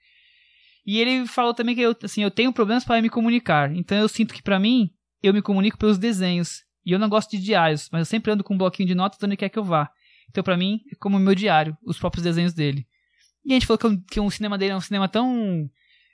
E 0.86 0.98
ele 1.00 1.26
falou 1.26 1.52
também 1.52 1.74
que 1.74 1.80
eu, 1.80 1.94
assim, 2.04 2.22
eu 2.22 2.30
tenho 2.30 2.52
problemas 2.52 2.84
para 2.84 3.02
me 3.02 3.10
comunicar. 3.10 3.74
Então 3.74 3.98
eu 3.98 4.08
sinto 4.08 4.32
que 4.34 4.42
pra 4.42 4.60
mim, 4.60 4.90
eu 5.22 5.34
me 5.34 5.42
comunico 5.42 5.76
pelos 5.76 5.98
desenhos. 5.98 6.62
E 6.86 6.92
eu 6.92 6.98
não 7.00 7.08
gosto 7.08 7.30
de 7.32 7.38
diários, 7.38 7.88
mas 7.92 8.00
eu 8.00 8.04
sempre 8.06 8.32
ando 8.32 8.42
com 8.44 8.54
um 8.54 8.58
bloquinho 8.58 8.88
de 8.88 8.94
notas 8.94 9.18
onde 9.22 9.36
quer 9.36 9.48
que 9.48 9.58
eu 9.58 9.64
vá. 9.64 9.90
Então 10.30 10.42
pra 10.44 10.56
mim, 10.56 10.80
é 10.92 10.94
como 10.96 11.16
o 11.16 11.20
meu 11.20 11.34
diário, 11.34 11.76
os 11.84 11.98
próprios 11.98 12.24
desenhos 12.24 12.52
dele. 12.52 12.86
E 13.44 13.52
a 13.52 13.54
gente 13.54 13.66
falou 13.66 13.78
que, 13.78 13.86
o- 13.86 14.00
que 14.02 14.20
o 14.20 14.30
cinema 14.30 14.58
dele 14.58 14.72
é 14.72 14.76
um 14.76 14.80
cinema 14.80 15.08
tão 15.08 15.68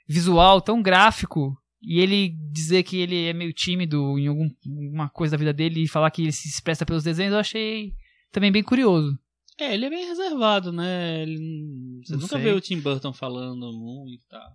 visual, 0.07 0.61
tão 0.61 0.81
gráfico, 0.81 1.57
e 1.81 1.99
ele 1.99 2.29
dizer 2.51 2.83
que 2.83 2.97
ele 2.97 3.25
é 3.25 3.33
meio 3.33 3.53
tímido 3.53 4.17
em 4.17 4.27
alguma 4.27 5.09
coisa 5.09 5.31
da 5.31 5.37
vida 5.37 5.53
dele 5.53 5.83
e 5.83 5.87
falar 5.87 6.09
que 6.11 6.21
ele 6.23 6.31
se 6.31 6.47
expressa 6.47 6.85
pelos 6.85 7.03
desenhos, 7.03 7.33
eu 7.33 7.39
achei 7.39 7.93
também 8.31 8.51
bem 8.51 8.63
curioso. 8.63 9.17
É, 9.59 9.73
ele 9.73 9.85
é 9.85 9.89
bem 9.89 10.05
reservado, 10.07 10.71
né? 10.71 11.21
Ele- 11.23 12.01
você 12.03 12.13
Não 12.13 12.21
nunca 12.21 12.35
sei. 12.35 12.43
vê 12.43 12.51
o 12.51 12.61
Tim 12.61 12.79
Burton 12.79 13.13
falando 13.13 13.71
muito 13.73 14.23
e 14.23 14.27
tal. 14.27 14.51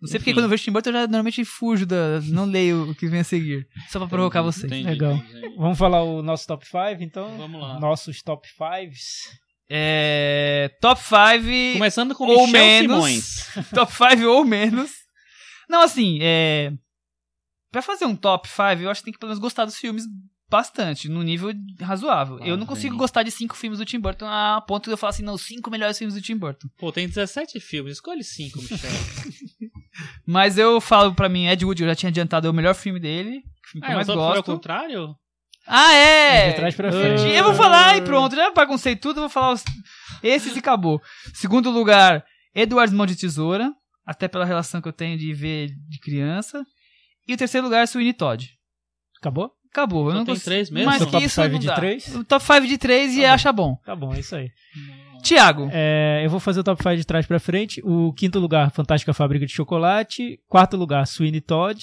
Não 0.00 0.08
sei 0.08 0.20
porque 0.20 0.32
quando 0.32 0.44
eu 0.44 0.48
vejo 0.48 0.62
Tim 0.62 0.70
Burton 0.70 0.90
eu 0.90 0.94
já 0.94 1.00
normalmente 1.02 1.44
fujo 1.44 1.84
da. 1.84 2.20
não 2.26 2.44
leio 2.44 2.90
o 2.90 2.94
que 2.94 3.08
vem 3.08 3.20
a 3.20 3.24
seguir. 3.24 3.66
Só 3.88 3.98
pra 3.98 4.06
provocar 4.08 4.42
vocês. 4.42 4.64
Entendi, 4.64 4.88
Legal. 4.88 5.14
entendi. 5.14 5.56
Vamos 5.56 5.76
falar 5.76 6.02
o 6.02 6.22
nosso 6.22 6.46
top 6.46 6.64
5, 6.64 7.02
então? 7.02 7.36
Vamos 7.36 7.60
lá. 7.60 7.80
Nossos 7.80 8.22
top 8.22 8.46
5s. 8.48 8.96
É. 9.68 10.70
Top 10.80 11.00
5. 11.02 11.74
Começando 11.74 12.14
com 12.14 12.24
Ou 12.26 12.46
Michel 12.46 12.52
menos. 12.52 13.04
Simões. 13.04 13.70
top 13.74 13.92
5 13.92 14.24
ou 14.26 14.44
menos. 14.44 14.90
Não, 15.68 15.82
assim, 15.82 16.18
é. 16.22 16.72
Pra 17.70 17.82
fazer 17.82 18.06
um 18.06 18.16
top 18.16 18.48
5, 18.48 18.62
eu 18.82 18.90
acho 18.90 19.00
que 19.00 19.06
tem 19.06 19.12
que 19.12 19.18
pelo 19.18 19.28
menos 19.30 19.40
gostar 19.40 19.64
dos 19.64 19.76
filmes 19.76 20.04
bastante, 20.48 21.08
num 21.08 21.22
nível 21.22 21.52
razoável. 21.80 22.38
Ah, 22.40 22.46
eu 22.46 22.56
não 22.56 22.64
consigo 22.64 22.92
bem. 22.94 22.98
gostar 22.98 23.22
de 23.22 23.30
cinco 23.30 23.54
filmes 23.54 23.78
do 23.78 23.84
Tim 23.84 24.00
Burton 24.00 24.26
a 24.26 24.62
ponto 24.66 24.84
de 24.86 24.92
eu 24.92 24.96
falar 24.96 25.10
assim, 25.10 25.22
não, 25.22 25.34
os 25.34 25.42
cinco 25.42 25.70
melhores 25.70 25.98
filmes 25.98 26.14
do 26.14 26.22
Tim 26.22 26.36
Burton. 26.36 26.68
Pô, 26.78 26.90
tem 26.90 27.06
17 27.06 27.60
filmes, 27.60 27.94
escolhe 27.94 28.24
5, 28.24 28.58
Michel. 28.62 28.78
Mas 30.26 30.58
eu 30.58 30.80
falo 30.80 31.14
pra 31.14 31.28
mim, 31.28 31.46
Ed 31.46 31.64
Wood, 31.64 31.82
eu 31.82 31.88
já 31.88 31.94
tinha 31.94 32.10
adiantado, 32.10 32.46
é 32.46 32.50
o 32.50 32.54
melhor 32.54 32.74
filme 32.74 33.00
dele. 33.00 33.38
O 33.38 33.70
filme 33.70 33.86
que 33.86 33.86
ah, 33.86 33.92
eu 33.92 33.96
mais 33.96 34.08
o 34.08 34.12
top 34.12 34.18
foi 34.18 34.28
ao 34.28 34.34
gosto. 34.34 34.52
contrário? 34.52 35.14
Ah, 35.66 35.92
é! 35.94 36.50
De 36.50 36.56
trás 36.56 36.74
pra 36.74 36.90
frente. 36.90 37.22
Eu 37.28 37.44
vou 37.44 37.54
falar 37.54 37.96
e 37.98 38.02
pronto, 38.02 38.34
já 38.34 38.50
baguncei 38.50 38.96
tudo, 38.96 39.18
eu 39.18 39.22
vou 39.22 39.30
falar 39.30 39.52
os... 39.52 39.64
esses 40.22 40.56
e 40.56 40.58
acabou. 40.58 41.00
Segundo 41.34 41.70
lugar, 41.70 42.24
Eduardo 42.54 42.96
Mão 42.96 43.04
de 43.04 43.16
Tesoura, 43.16 43.70
até 44.06 44.26
pela 44.26 44.46
relação 44.46 44.80
que 44.80 44.88
eu 44.88 44.92
tenho 44.92 45.18
de 45.18 45.32
ver 45.34 45.68
de 45.88 45.98
criança. 46.00 46.64
E 47.26 47.34
o 47.34 47.36
terceiro 47.36 47.66
lugar, 47.66 47.86
Sweeney 47.86 48.14
Todd. 48.14 48.48
Acabou? 49.20 49.52
Acabou, 49.70 50.08
eu 50.08 50.14
não 50.14 50.24
tem 50.24 50.34
consigo. 50.34 50.44
três 50.46 50.70
mesmo? 50.70 50.86
Mais 50.90 51.04
que 51.04 51.10
top 51.10 51.24
isso 51.24 51.40
five 51.40 51.52
não 51.52 51.58
de 51.60 51.66
dá. 51.66 51.74
três? 51.76 52.14
O 52.14 52.24
top 52.24 52.44
5 52.44 52.66
de 52.66 52.78
3 52.78 53.14
e 53.14 53.20
Tá 53.20 53.26
bom. 53.28 53.32
acha 53.34 53.52
bom. 53.52 53.76
Tá 53.84 53.96
bom, 53.96 54.14
é 54.14 54.20
isso 54.20 54.34
aí. 54.36 54.50
Tiago, 55.22 55.68
É, 55.72 56.22
eu 56.24 56.30
vou 56.30 56.40
fazer 56.40 56.60
o 56.60 56.64
top 56.64 56.82
5 56.82 56.96
de 56.96 57.04
trás 57.04 57.26
pra 57.26 57.38
frente. 57.40 57.80
O 57.84 58.12
quinto 58.12 58.38
lugar, 58.38 58.70
Fantástica 58.72 59.12
Fábrica 59.12 59.44
de 59.46 59.52
Chocolate. 59.52 60.40
Quarto 60.48 60.76
lugar, 60.76 61.06
Sweeney 61.06 61.40
Todd. 61.40 61.80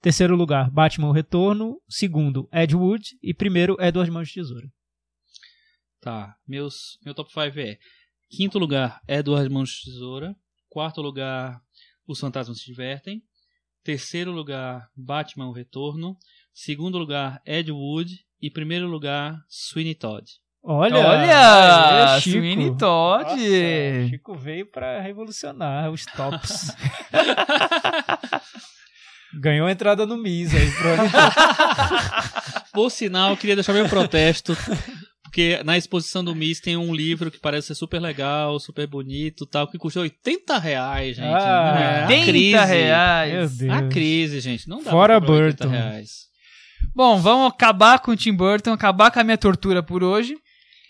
Terceiro 0.00 0.36
lugar, 0.36 0.70
Batman 0.70 1.08
o 1.08 1.12
Retorno. 1.12 1.80
Segundo, 1.88 2.48
Ed 2.52 2.74
Wood. 2.76 3.16
E 3.22 3.34
primeiro, 3.34 3.76
Edward 3.80 4.10
Mãos 4.10 4.28
de 4.28 4.34
Tesoura. 4.34 4.66
Tá, 6.00 6.36
meus, 6.46 6.98
meu 7.04 7.14
top 7.14 7.30
5 7.32 7.58
é: 7.58 7.78
quinto 8.30 8.58
lugar, 8.58 9.00
Edward 9.08 9.48
Mãos 9.52 9.70
de 9.70 9.90
Tesoura. 9.90 10.36
Quarto 10.68 11.00
lugar, 11.00 11.60
Os 12.06 12.20
Fantasmas 12.20 12.58
Se 12.58 12.66
Divertem. 12.66 13.22
Terceiro 13.82 14.32
lugar, 14.32 14.88
Batman 14.96 15.48
o 15.48 15.52
Retorno. 15.52 16.16
Segundo 16.58 16.96
lugar, 16.96 17.42
Ed 17.44 17.70
Wood. 17.70 18.24
E 18.40 18.50
primeiro 18.50 18.86
lugar, 18.86 19.38
Sweeney 19.46 19.94
Todd. 19.94 20.24
Olha! 20.62 20.96
olha, 20.96 22.18
Chico. 22.18 22.38
Sweeney 22.38 22.74
Todd. 22.78 23.24
Nossa, 23.24 23.36
o 23.36 24.08
Chico 24.08 24.34
veio 24.34 24.64
pra 24.64 25.02
revolucionar 25.02 25.90
os 25.90 26.06
tops. 26.06 26.74
Ganhou 29.38 29.66
a 29.66 29.72
entrada 29.72 30.06
no 30.06 30.16
MIS 30.16 30.54
aí, 30.54 30.70
provavelmente. 30.72 31.12
Por 32.72 32.90
sinal, 32.90 33.32
eu 33.32 33.36
queria 33.36 33.54
deixar 33.54 33.74
meu 33.74 33.86
protesto. 33.88 34.56
Porque 35.24 35.62
na 35.62 35.76
exposição 35.76 36.24
do 36.24 36.34
Miss 36.34 36.58
tem 36.60 36.78
um 36.78 36.94
livro 36.94 37.30
que 37.30 37.38
parece 37.38 37.66
ser 37.68 37.74
super 37.74 38.00
legal, 38.00 38.58
super 38.58 38.86
bonito 38.86 39.44
tal, 39.44 39.68
que 39.68 39.76
custa 39.76 40.00
80 40.00 40.58
reais, 40.58 41.16
gente. 41.16 41.26
Ah, 41.26 41.76
é 41.78 42.04
a 42.04 42.06
30 42.06 42.24
crise. 42.26 42.52
Meu 42.54 42.66
reais. 42.66 43.56
Deus. 43.58 43.72
A 43.72 43.82
crise, 43.88 44.40
gente. 44.40 44.66
Não 44.66 44.82
dá 44.82 44.90
Fora 44.90 45.20
pra 45.20 45.28
comprar 45.28 45.44
80 45.44 45.64
Burton. 45.66 45.78
reais. 45.78 46.26
Bom, 46.96 47.18
vamos 47.20 47.52
acabar 47.52 47.98
com 48.00 48.12
o 48.12 48.16
Tim 48.16 48.32
Burton, 48.32 48.72
acabar 48.72 49.10
com 49.10 49.20
a 49.20 49.24
minha 49.24 49.36
tortura 49.36 49.82
por 49.82 50.02
hoje. 50.02 50.34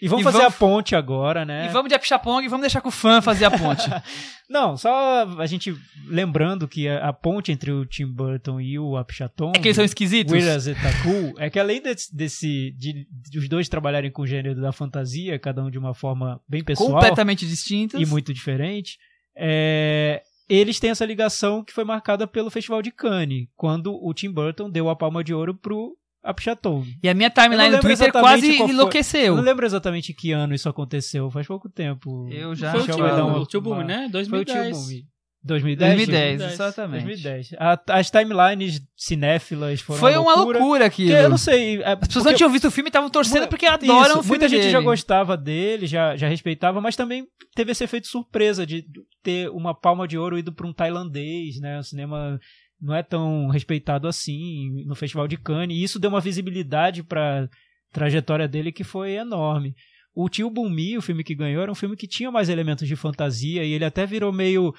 E 0.01 0.07
vamos 0.07 0.21
E 0.21 0.25
fazer 0.25 0.39
vamos- 0.39 0.55
a 0.55 0.57
ponte 0.59 0.95
agora, 0.95 1.45
né? 1.45 1.67
E 1.67 1.69
vamos 1.71 1.89
de 1.89 1.95
Apixapong 1.97 2.45
e 2.45 2.49
vamos 2.49 2.61
deixar 2.61 2.81
com 2.81 2.91
o 2.91 2.93
fã 2.93 3.21
fazer 3.21 3.47
a 3.47 3.51
ponte. 3.51 3.83
Não, 4.49 4.77
só 4.77 5.27
a 5.41 5.47
gente 5.47 5.75
lembrando 6.07 6.69
que 6.69 6.87
a, 6.87 7.09
a 7.09 7.13
ponte 7.13 7.51
entre 7.51 7.73
o 7.73 7.85
Tim 7.85 8.07
Burton 8.07 8.61
e 8.61 8.79
o 8.79 8.97
Apichatong, 8.97 9.53
é 9.57 9.59
que 9.61 9.67
eles 9.67 9.75
são 9.75 9.85
esquisitos. 9.85 10.33
Whereas 10.33 10.69
Etaku, 10.69 11.35
é 11.39 11.51
que 11.51 11.59
além 11.59 11.83
desse, 11.83 12.15
desse 12.15 12.71
de, 12.79 13.07
de 13.11 13.39
os 13.39 13.49
dois 13.49 13.69
trabalharem 13.69 14.13
com 14.13 14.23
o 14.23 14.27
gênero 14.27 14.61
da 14.61 14.71
fantasia, 14.71 15.39
cada 15.41 15.65
um 15.65 15.71
de 15.71 15.79
uma 15.79 15.93
forma 15.95 16.41
bem 16.49 16.63
pessoal 16.63 16.93
completamente 16.93 17.45
distintos. 17.47 18.01
e 18.01 18.07
muito 18.07 18.33
diferente, 18.33 18.99
é, 19.35 20.23
eles 20.49 20.79
têm 20.81 20.91
essa 20.91 21.05
ligação 21.05 21.63
que 21.65 21.73
foi 21.73 21.85
marcada 21.85 22.27
pelo 22.27 22.51
Festival 22.51 22.83
de 22.83 22.91
Cannes, 22.91 23.47
quando 23.57 23.95
o 23.95 24.13
Tim 24.15 24.31
Burton 24.31 24.71
deu 24.71 24.89
a 24.89 24.97
palma 24.97 25.23
de 25.25 25.33
ouro 25.35 25.55
pro 25.55 25.97
Apichatong. 26.23 26.85
E 27.03 27.09
a 27.09 27.15
minha 27.15 27.31
timeline 27.31 27.71
no 27.77 27.81
Twitter 27.81 28.11
quase 28.13 28.57
enlouqueceu. 28.61 29.27
Eu 29.27 29.37
não 29.37 29.43
lembro 29.45 29.65
exatamente 29.65 30.13
que 30.13 30.33
ano 30.33 30.55
isso 30.55 30.69
aconteceu, 30.69 31.31
faz 31.31 31.47
pouco 31.47 31.69
tempo. 31.69 32.29
Eu 32.33 32.55
já 32.55 32.73
Foi 32.73 32.83
o 32.83 32.87
dar 32.99 33.25
uma- 33.25 33.39
o 33.39 33.47
tio 33.47 33.61
Boom, 33.61 33.75
uma- 33.75 33.85
né? 33.85 33.97
Foi 33.99 34.07
o 34.07 34.11
2010. 34.11 34.77
Tio 34.77 34.87
Boom. 34.97 35.03
2010? 35.45 35.91
2010, 35.95 36.39
2010, 36.39 36.53
exatamente. 36.55 37.05
2010. 37.05 37.53
A- 37.61 37.81
as 37.91 38.11
timelines 38.11 38.81
cinéfilas 38.97 39.81
foram 39.81 40.01
Foi 40.01 40.17
uma 40.17 40.35
loucura, 40.35 40.87
aquilo. 40.87 41.13
eu 41.13 41.31
não 41.31 41.39
sei. 41.39 41.81
é, 41.83 41.93
As 41.93 41.99
pessoas 42.01 42.15
porque- 42.25 42.31
não 42.31 42.37
tinham 42.37 42.51
visto 42.51 42.65
o 42.67 42.71
filme 42.73 42.89
e 42.89 42.91
estavam 42.91 43.09
torcendo 43.09 43.43
Mu- 43.43 43.49
porque 43.49 43.67
adoram 43.67 44.01
Isso, 44.03 44.11
o 44.19 44.23
filme 44.23 44.29
Muita 44.31 44.49
gente 44.49 44.61
dele. 44.63 44.73
já 44.73 44.81
gostava 44.81 45.37
dele, 45.37 45.87
já, 45.87 46.17
já 46.17 46.27
respeitava, 46.27 46.81
mas 46.81 46.97
também 46.97 47.29
teve 47.55 47.71
esse 47.71 47.85
efeito 47.85 48.09
surpresa 48.09 48.67
de 48.67 48.85
ter 49.27 49.51
uma 49.51 49.75
palma 49.75 50.07
de 50.07 50.17
ouro 50.17 50.39
ido 50.39 50.53
para 50.53 50.69
um 50.69 50.73
tailandês, 50.73 51.59
né? 51.59 51.81
Um 51.81 51.83
cinema 51.83 52.39
não 52.81 52.95
é 52.95 53.03
tão 53.03 53.49
respeitado 53.49 54.07
assim 54.07 54.85
no 54.85 54.95
Festival 54.95 55.27
de 55.27 55.37
Cannes. 55.37 55.77
E 55.77 55.83
isso 55.83 55.99
deu 55.99 56.11
uma 56.11 56.21
visibilidade 56.21 57.03
para 57.03 57.51
trajetória 57.91 58.47
dele 58.47 58.71
que 58.71 58.85
foi 58.85 59.15
enorme. 59.15 59.75
O 60.15 60.29
Tio 60.29 60.49
Bumi, 60.49 60.97
o 60.97 61.03
filme 61.03 61.25
que 61.25 61.35
ganhou, 61.35 61.61
era 61.61 61.73
um 61.73 61.75
filme 61.75 61.97
que 61.97 62.07
tinha 62.07 62.31
mais 62.31 62.49
elementos 62.49 62.87
de 62.87 62.95
fantasia 62.95 63.65
e 63.65 63.73
ele 63.73 63.85
até 63.85 64.07
virou 64.07 64.33
meio 64.33 64.73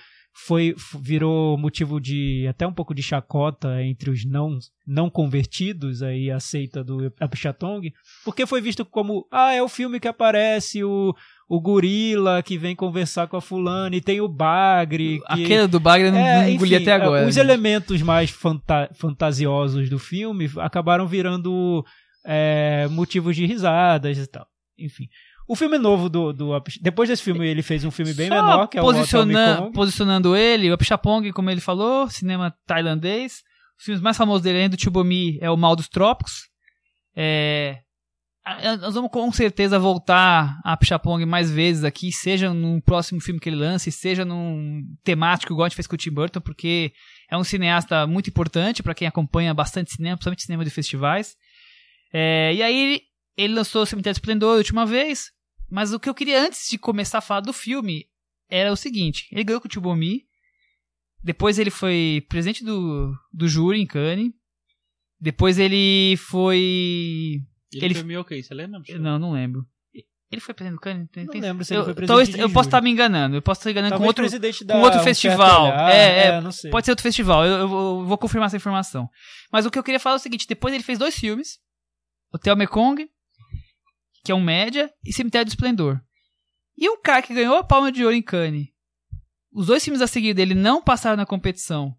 foi 0.45 0.75
virou 1.01 1.57
motivo 1.57 1.99
de 1.99 2.45
até 2.47 2.65
um 2.67 2.73
pouco 2.73 2.93
de 2.93 3.01
chacota 3.01 3.81
entre 3.83 4.11
os 4.11 4.23
não 4.23 4.59
não 4.85 5.09
convertidos 5.09 6.03
aí 6.03 6.29
a 6.29 6.39
seita 6.39 6.83
do 6.83 7.11
Apichatong, 7.19 7.91
porque 8.23 8.45
foi 8.45 8.61
visto 8.61 8.85
como 8.85 9.27
ah, 9.31 9.51
é 9.51 9.63
o 9.63 9.67
filme 9.67 9.99
que 9.99 10.07
aparece 10.07 10.83
o 10.83 11.15
o 11.49 11.61
gorila 11.61 12.43
que 12.43 12.57
vem 12.57 12.75
conversar 12.75 13.27
com 13.27 13.37
a 13.37 13.41
fulana 13.41 13.95
e 13.95 14.01
tem 14.01 14.19
o 14.19 14.27
bagre. 14.27 15.19
Que... 15.19 15.43
Aquele 15.43 15.67
do 15.67 15.79
bagre 15.79 16.07
eu 16.07 16.11
não, 16.11 16.19
É, 16.19 16.51
engoli 16.51 16.75
enfim, 16.75 16.83
até 16.83 16.93
agora. 16.93 17.27
Os 17.27 17.35
gente. 17.35 17.43
elementos 17.43 18.01
mais 18.01 18.29
fanta- 18.29 18.89
fantasiosos 18.93 19.89
do 19.89 19.97
filme 19.97 20.49
acabaram 20.57 21.07
virando 21.07 21.85
é, 22.25 22.87
motivos 22.91 23.35
de 23.35 23.45
risadas 23.45 24.17
e 24.17 24.27
tal. 24.27 24.45
Enfim. 24.77 25.07
O 25.47 25.55
filme 25.55 25.77
novo 25.77 26.09
do, 26.09 26.33
do 26.33 26.61
Depois 26.81 27.07
desse 27.07 27.23
filme, 27.23 27.47
ele 27.47 27.61
fez 27.61 27.85
um 27.85 27.91
filme 27.91 28.13
bem 28.13 28.27
Só 28.27 28.35
menor, 28.35 28.67
que 28.67 28.77
é 28.77 28.81
o 28.81 28.83
posiciona-. 28.83 29.71
Posicionando 29.73 30.35
ele, 30.35 30.69
o 30.69 30.73
Apichatpong, 30.73 31.31
como 31.31 31.49
ele 31.49 31.61
falou, 31.61 32.09
cinema 32.09 32.53
tailandês. 32.65 33.43
Os 33.79 33.85
filmes 33.85 34.01
mais 34.01 34.17
famosos 34.17 34.41
dele, 34.41 34.57
além 34.57 34.69
do 34.69 34.81
Chubomi, 34.81 35.37
é 35.39 35.49
O 35.49 35.55
Mal 35.55 35.75
dos 35.77 35.87
Trópicos. 35.87 36.49
É, 37.15 37.77
Nós 38.79 38.93
vamos 38.95 39.11
com 39.11 39.31
certeza 39.31 39.77
voltar 39.77 40.59
a 40.63 40.73
Apichatpong 40.73 41.25
mais 41.25 41.51
vezes 41.51 41.83
aqui, 41.83 42.11
seja 42.11 42.53
num 42.53 42.79
próximo 42.79 43.19
filme 43.19 43.39
que 43.39 43.49
ele 43.49 43.57
lance, 43.57 43.91
seja 43.91 44.23
num 44.23 44.83
temático 45.03 45.51
igual 45.51 45.65
a 45.65 45.69
gente 45.69 45.75
fez 45.75 45.87
com 45.87 45.95
o 45.95 45.97
Tim 45.97 46.11
Burton, 46.11 46.39
porque 46.39 46.93
é 47.29 47.37
um 47.37 47.43
cineasta 47.43 48.07
muito 48.07 48.29
importante 48.29 48.81
para 48.81 48.95
quem 48.95 49.07
acompanha 49.07 49.53
bastante 49.53 49.91
cinema, 49.93 50.15
principalmente 50.15 50.43
cinema 50.43 50.63
de 50.63 50.69
festivais. 50.69 51.35
É, 52.13 52.53
e 52.53 52.63
aí 52.63 53.01
ele 53.35 53.53
lançou 53.53 53.83
o 53.83 53.85
Cemitério 53.85 54.15
do 54.15 54.21
Esplendor 54.21 54.55
a 54.55 54.57
última 54.57 54.85
vez, 54.85 55.31
mas 55.69 55.91
o 55.91 55.99
que 55.99 56.09
eu 56.09 56.15
queria 56.15 56.41
antes 56.41 56.69
de 56.69 56.77
começar 56.77 57.17
a 57.17 57.21
falar 57.21 57.41
do 57.41 57.51
filme 57.51 58.05
era 58.49 58.71
o 58.71 58.77
seguinte: 58.77 59.27
ele 59.31 59.43
ganhou 59.43 59.59
com 59.59 59.67
o 59.67 59.73
Chubomi, 59.73 60.23
depois 61.23 61.59
ele 61.59 61.69
foi 61.69 62.25
presidente 62.29 62.63
do, 62.63 63.13
do 63.33 63.47
júri 63.47 63.81
em 63.81 63.85
Cannes, 63.85 64.31
depois 65.19 65.59
ele 65.59 66.15
foi. 66.17 67.41
Ele, 67.73 67.85
Ele- 67.85 67.95
foi 67.95 68.03
meio 68.03 68.21
ok, 68.21 68.41
você 68.41 68.53
lembra? 68.53 68.81
Não, 68.99 69.19
não 69.19 69.31
lembro. 69.31 69.65
Ele 70.29 70.41
foi 70.41 70.53
presidente 70.53 70.77
do 70.77 70.81
Cannes? 70.81 71.07
Tem- 71.09 71.23
Não 71.25 71.31
tem- 71.31 71.39
lembro 71.41 71.63
se 71.63 71.73
ele 71.73 71.79
eu, 71.79 71.85
foi 71.85 71.93
presidente 71.93 72.07
talvez- 72.17 72.29
de 72.35 72.39
eu 72.41 72.49
posso 72.51 72.67
estar 72.67 72.81
me 72.81 72.89
enganando, 72.89 73.37
eu 73.37 73.41
posso 73.41 73.61
estar 73.61 73.71
enganando 73.71 73.91
Talvez 73.91 74.03
com 74.05 74.07
outro, 74.09 74.23
presidente 74.23 74.65
com 74.65 74.81
outro 74.81 74.99
Um 74.99 75.03
festival. 75.03 75.63
Olhar, 75.67 75.89
É, 75.89 76.27
é, 76.27 76.41
não 76.41 76.51
sei. 76.51 76.69
Pode 76.69 76.85
ser 76.85 76.91
outro 76.91 77.03
festival, 77.03 77.45
eu, 77.45 77.59
eu 77.59 77.67
vou- 77.69 78.05
vou 78.05 78.17
confirmar 78.17 78.47
essa 78.47 78.57
informação. 78.57 79.09
Mas 79.51 79.65
o 79.65 79.71
que 79.71 79.79
eu 79.79 79.83
queria 79.83 80.01
falar 80.01 80.15
é 80.15 80.17
o 80.17 80.21
seguinte: 80.21 80.45
depois 80.45 80.73
ele 80.73 80.83
fez 80.83 80.99
dois 80.99 81.15
filmes: 81.15 81.59
Hotel 82.33 82.57
Mekong, 82.57 83.07
que 84.25 84.31
é 84.31 84.35
um 84.35 84.41
média, 84.41 84.91
e 85.05 85.13
Cemitério 85.13 85.45
do 85.45 85.49
Esplendor. 85.49 86.01
E 86.77 86.89
um 86.89 87.01
cara 87.01 87.21
que 87.21 87.33
ganhou 87.33 87.55
a 87.55 87.63
palma 87.63 87.89
de 87.89 88.03
ouro 88.03 88.13
em 88.15 88.21
Cannes. 88.21 88.67
Os 89.53 89.67
dois 89.67 89.81
filmes 89.81 90.01
a 90.01 90.07
seguir 90.07 90.33
dele 90.33 90.53
não 90.53 90.81
passaram 90.83 91.15
na 91.15 91.25
competição. 91.25 91.95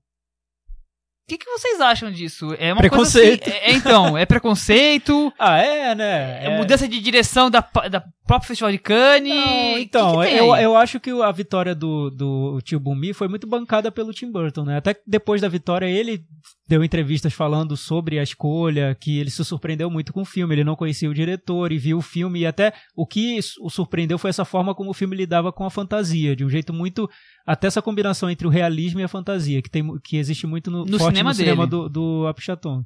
O 1.29 1.31
que, 1.31 1.37
que 1.37 1.51
vocês 1.51 1.79
acham 1.79 2.11
disso? 2.11 2.57
É 2.59 2.73
uma 2.73 2.81
Preconceito. 2.81 3.43
coisa 3.45 3.59
assim. 3.59 3.67
É, 3.67 3.71
é, 3.71 3.75
então, 3.75 4.17
é 4.17 4.25
preconceito, 4.25 5.31
Ah, 5.39 5.59
é, 5.59 5.95
né? 5.95 6.43
é, 6.43 6.57
mudança 6.57 6.89
de 6.89 6.99
direção 7.01 7.51
da, 7.51 7.61
da 7.91 8.03
próprio 8.27 8.49
Festival 8.49 8.73
de 8.73 8.79
Cannes. 8.79 9.35
Não, 9.35 9.45
que 9.45 9.75
que 9.75 9.81
então, 9.83 10.23
tem 10.23 10.37
eu, 10.37 10.57
eu 10.57 10.75
acho 10.75 10.99
que 10.99 11.11
a 11.11 11.31
vitória 11.31 11.75
do, 11.75 12.09
do 12.09 12.61
Tio 12.63 12.81
Bumi 12.81 13.13
foi 13.13 13.29
muito 13.29 13.47
bancada 13.47 13.93
pelo 13.93 14.15
Tim 14.15 14.33
Burton, 14.33 14.65
né? 14.65 14.79
Até 14.79 14.95
que 14.95 15.03
depois 15.07 15.43
da 15.43 15.49
vitória 15.49 15.85
ele 15.85 16.25
deu 16.69 16.85
entrevistas 16.85 17.33
falando 17.33 17.77
sobre 17.77 18.19
a 18.19 18.23
escolha, 18.23 18.95
que 18.95 19.19
ele 19.19 19.31
se 19.31 19.43
surpreendeu 19.43 19.91
muito 19.91 20.13
com 20.13 20.21
o 20.21 20.25
filme, 20.25 20.55
ele 20.55 20.65
não 20.65 20.77
conhecia 20.77 21.09
o 21.09 21.15
diretor 21.15 21.73
e 21.73 21.79
viu 21.79 21.97
o 21.99 22.03
filme, 22.03 22.41
e 22.41 22.47
até 22.47 22.75
o 22.95 23.07
que 23.07 23.39
o 23.61 23.71
surpreendeu 23.71 24.19
foi 24.19 24.29
essa 24.29 24.45
forma 24.45 24.75
como 24.75 24.91
o 24.91 24.95
filme 24.95 25.17
lidava 25.17 25.51
com 25.51 25.65
a 25.65 25.71
fantasia, 25.71 26.37
de 26.37 26.45
um 26.45 26.51
jeito 26.51 26.73
muito. 26.73 27.09
Até 27.47 27.67
essa 27.67 27.81
combinação 27.81 28.31
entre 28.31 28.47
o 28.47 28.51
realismo 28.51 29.01
e 29.01 29.03
a 29.03 29.09
fantasia, 29.09 29.63
que, 29.63 29.71
tem, 29.71 29.83
que 30.05 30.19
existe 30.19 30.47
muito 30.47 30.71
no, 30.71 30.85
No 30.85 30.99
cinema 30.99 31.31
no 31.31 31.35
cinema 31.35 31.67
dele. 31.67 31.83
do, 31.83 31.89
do 31.89 32.27
Apichatong. 32.27 32.85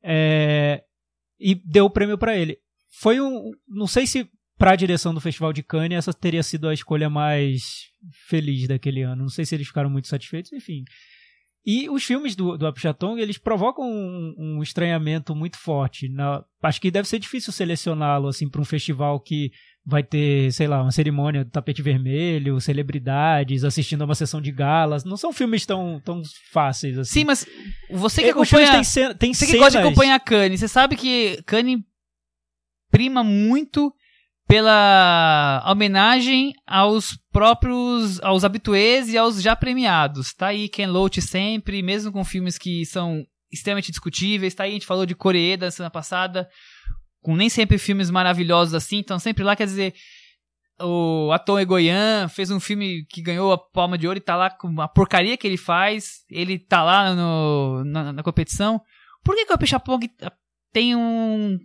É, 0.00 0.82
e 1.40 1.56
deu 1.56 1.86
o 1.86 1.90
prêmio 1.90 2.16
pra 2.16 2.36
ele. 2.36 2.56
Foi 3.00 3.20
um. 3.20 3.50
Não 3.68 3.88
sei 3.88 4.06
se 4.06 4.28
pra 4.56 4.76
direção 4.76 5.12
do 5.12 5.20
Festival 5.20 5.52
de 5.52 5.62
Cannes 5.62 5.98
essa 5.98 6.12
teria 6.12 6.42
sido 6.42 6.68
a 6.68 6.74
escolha 6.74 7.10
mais 7.10 7.62
feliz 8.28 8.68
daquele 8.68 9.02
ano. 9.02 9.22
Não 9.22 9.28
sei 9.28 9.44
se 9.44 9.54
eles 9.54 9.66
ficaram 9.66 9.90
muito 9.90 10.06
satisfeitos, 10.06 10.52
enfim. 10.52 10.84
E 11.66 11.88
os 11.90 12.02
filmes 12.04 12.34
do, 12.34 12.56
do 12.56 12.66
Apichatong, 12.66 13.20
eles 13.20 13.36
provocam 13.36 13.84
um, 13.84 14.34
um 14.38 14.62
estranhamento 14.62 15.34
muito 15.34 15.58
forte. 15.58 16.08
Na- 16.08 16.42
acho 16.62 16.80
que 16.80 16.90
deve 16.90 17.06
ser 17.08 17.18
difícil 17.18 17.52
selecioná-lo 17.52 18.28
assim 18.28 18.48
para 18.48 18.60
um 18.60 18.64
festival 18.64 19.20
que 19.20 19.50
vai 19.84 20.02
ter, 20.02 20.50
sei 20.52 20.66
lá, 20.66 20.82
uma 20.82 20.90
cerimônia 20.90 21.44
do 21.44 21.50
tapete 21.50 21.82
vermelho, 21.82 22.60
celebridades 22.60 23.64
assistindo 23.64 24.02
a 24.02 24.04
uma 24.04 24.14
sessão 24.14 24.40
de 24.40 24.50
galas. 24.52 25.04
Não 25.04 25.16
são 25.16 25.32
filmes 25.32 25.66
tão, 25.66 26.00
tão 26.04 26.22
fáceis 26.52 26.98
assim. 26.98 27.20
Sim, 27.20 27.24
mas 27.24 27.46
você 27.90 28.22
que 28.22 28.28
É, 28.28 28.30
acompanha. 28.30 28.70
têm, 28.72 28.84
cena, 28.84 29.14
tem 29.14 29.34
Você 29.34 29.44
que 29.46 29.52
cenas... 29.52 29.64
gosta 29.66 29.80
de 29.80 29.86
acompanhar 29.86 30.18
Cannes, 30.20 30.60
você 30.60 30.68
sabe 30.68 30.96
que 30.96 31.42
Cannes 31.44 31.80
prima 32.90 33.22
muito 33.24 33.92
pela 34.46 35.62
homenagem 35.70 36.52
aos 36.66 37.18
próprios, 37.38 38.20
aos 38.20 38.42
habituês 38.42 39.08
e 39.10 39.16
aos 39.16 39.40
já 39.40 39.54
premiados. 39.54 40.34
Tá 40.34 40.48
aí 40.48 40.68
Ken 40.68 40.88
Loach 40.88 41.22
sempre, 41.22 41.80
mesmo 41.82 42.10
com 42.10 42.24
filmes 42.24 42.58
que 42.58 42.84
são 42.84 43.24
extremamente 43.48 43.92
discutíveis. 43.92 44.56
Tá 44.56 44.64
aí, 44.64 44.70
a 44.70 44.72
gente 44.72 44.86
falou 44.86 45.06
de 45.06 45.14
Coreeda 45.14 45.66
na 45.66 45.70
semana 45.70 45.88
passada, 45.88 46.48
com 47.22 47.36
nem 47.36 47.48
sempre 47.48 47.78
filmes 47.78 48.10
maravilhosos 48.10 48.74
assim, 48.74 48.96
então 48.96 49.20
sempre 49.20 49.44
lá, 49.44 49.54
quer 49.54 49.66
dizer, 49.66 49.94
o 50.80 51.30
Atom 51.32 51.60
Egoyan 51.60 52.26
fez 52.26 52.50
um 52.50 52.58
filme 52.58 53.06
que 53.08 53.22
ganhou 53.22 53.52
a 53.52 53.58
Palma 53.58 53.96
de 53.96 54.08
Ouro 54.08 54.18
e 54.18 54.20
tá 54.20 54.34
lá 54.34 54.50
com 54.50 54.80
a 54.80 54.88
porcaria 54.88 55.36
que 55.36 55.46
ele 55.46 55.56
faz, 55.56 56.24
ele 56.28 56.58
tá 56.58 56.82
lá 56.82 57.14
no, 57.14 57.84
na, 57.84 58.12
na 58.14 58.22
competição. 58.24 58.80
Por 59.22 59.36
que, 59.36 59.46
que 59.46 59.52
o 59.52 59.58
Pichapong 59.58 60.10
tem 60.72 60.96
um 60.96 61.56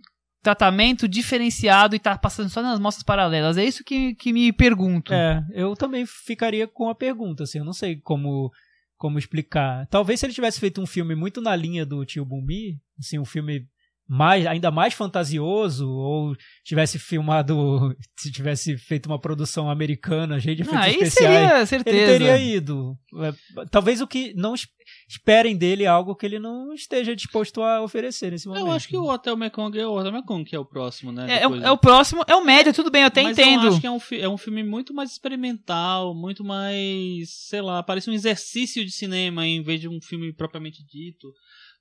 tratamento 0.44 1.08
diferenciado 1.08 1.96
e 1.96 1.98
tá 1.98 2.16
passando 2.18 2.50
só 2.50 2.62
nas 2.62 2.78
mostras 2.78 3.02
paralelas? 3.02 3.56
É 3.56 3.64
isso 3.64 3.82
que, 3.82 4.14
que 4.14 4.30
me 4.30 4.52
pergunto. 4.52 5.12
É, 5.12 5.42
eu 5.54 5.74
também 5.74 6.04
ficaria 6.04 6.68
com 6.68 6.90
a 6.90 6.94
pergunta, 6.94 7.44
assim, 7.44 7.58
eu 7.58 7.64
não 7.64 7.72
sei 7.72 7.96
como 7.96 8.52
como 8.96 9.18
explicar. 9.18 9.86
Talvez 9.88 10.20
se 10.20 10.26
ele 10.26 10.32
tivesse 10.32 10.60
feito 10.60 10.80
um 10.80 10.86
filme 10.86 11.14
muito 11.14 11.40
na 11.40 11.54
linha 11.54 11.84
do 11.84 12.04
Tio 12.06 12.24
Bumi, 12.24 12.78
assim, 12.98 13.18
um 13.18 13.24
filme 13.24 13.66
mais, 14.06 14.46
ainda 14.46 14.70
mais 14.70 14.92
fantasioso, 14.92 15.88
ou 15.88 16.36
tivesse 16.62 16.98
filmado, 16.98 17.96
se 18.18 18.30
tivesse 18.30 18.76
feito 18.76 19.06
uma 19.06 19.18
produção 19.18 19.70
americana, 19.70 20.38
cheia 20.38 20.54
de 20.54 20.62
Ah, 20.62 20.66
efeitos 20.66 20.84
aí 20.84 20.92
especiais, 21.08 21.48
seria 21.48 21.66
certeza. 21.66 21.96
ele 21.96 22.06
teria 22.18 22.38
ido. 22.38 22.98
É, 23.22 23.64
Talvez 23.70 24.00
o 24.02 24.06
que 24.06 24.34
não 24.34 24.54
es- 24.54 24.68
esperem 25.08 25.56
dele 25.56 25.84
é 25.84 25.86
algo 25.86 26.14
que 26.14 26.26
ele 26.26 26.38
não 26.38 26.74
esteja 26.74 27.16
disposto 27.16 27.62
a 27.62 27.80
oferecer 27.80 28.30
nesse 28.30 28.46
momento. 28.46 28.66
Eu 28.66 28.72
acho 28.72 28.88
que 28.88 28.96
o 28.96 29.04
Hotel 29.08 29.36
Mekong 29.36 29.78
é 29.78 29.86
o 29.86 29.92
Hotel 29.98 30.12
Mekong 30.12 30.44
que 30.44 30.54
é 30.54 30.58
o 30.58 30.64
próximo, 30.66 31.10
né? 31.10 31.26
É, 31.30 31.36
é, 31.38 31.42
é 31.44 31.70
o 31.70 31.78
próximo, 31.78 32.22
é 32.26 32.34
o 32.36 32.44
médio, 32.44 32.74
tudo 32.74 32.90
bem, 32.90 33.00
eu 33.02 33.06
até 33.08 33.22
Mas 33.22 33.38
entendo. 33.38 33.64
eu 33.64 33.68
acho 33.70 33.80
que 33.80 33.86
é 33.86 33.90
um, 33.90 34.00
é 34.20 34.28
um 34.28 34.36
filme 34.36 34.62
muito 34.62 34.92
mais 34.92 35.10
experimental, 35.12 36.14
muito 36.14 36.44
mais, 36.44 37.30
sei 37.48 37.62
lá, 37.62 37.82
parece 37.82 38.10
um 38.10 38.12
exercício 38.12 38.84
de 38.84 38.90
cinema 38.90 39.46
em 39.46 39.62
vez 39.62 39.80
de 39.80 39.88
um 39.88 40.00
filme 40.00 40.32
propriamente 40.32 40.84
dito. 40.84 41.32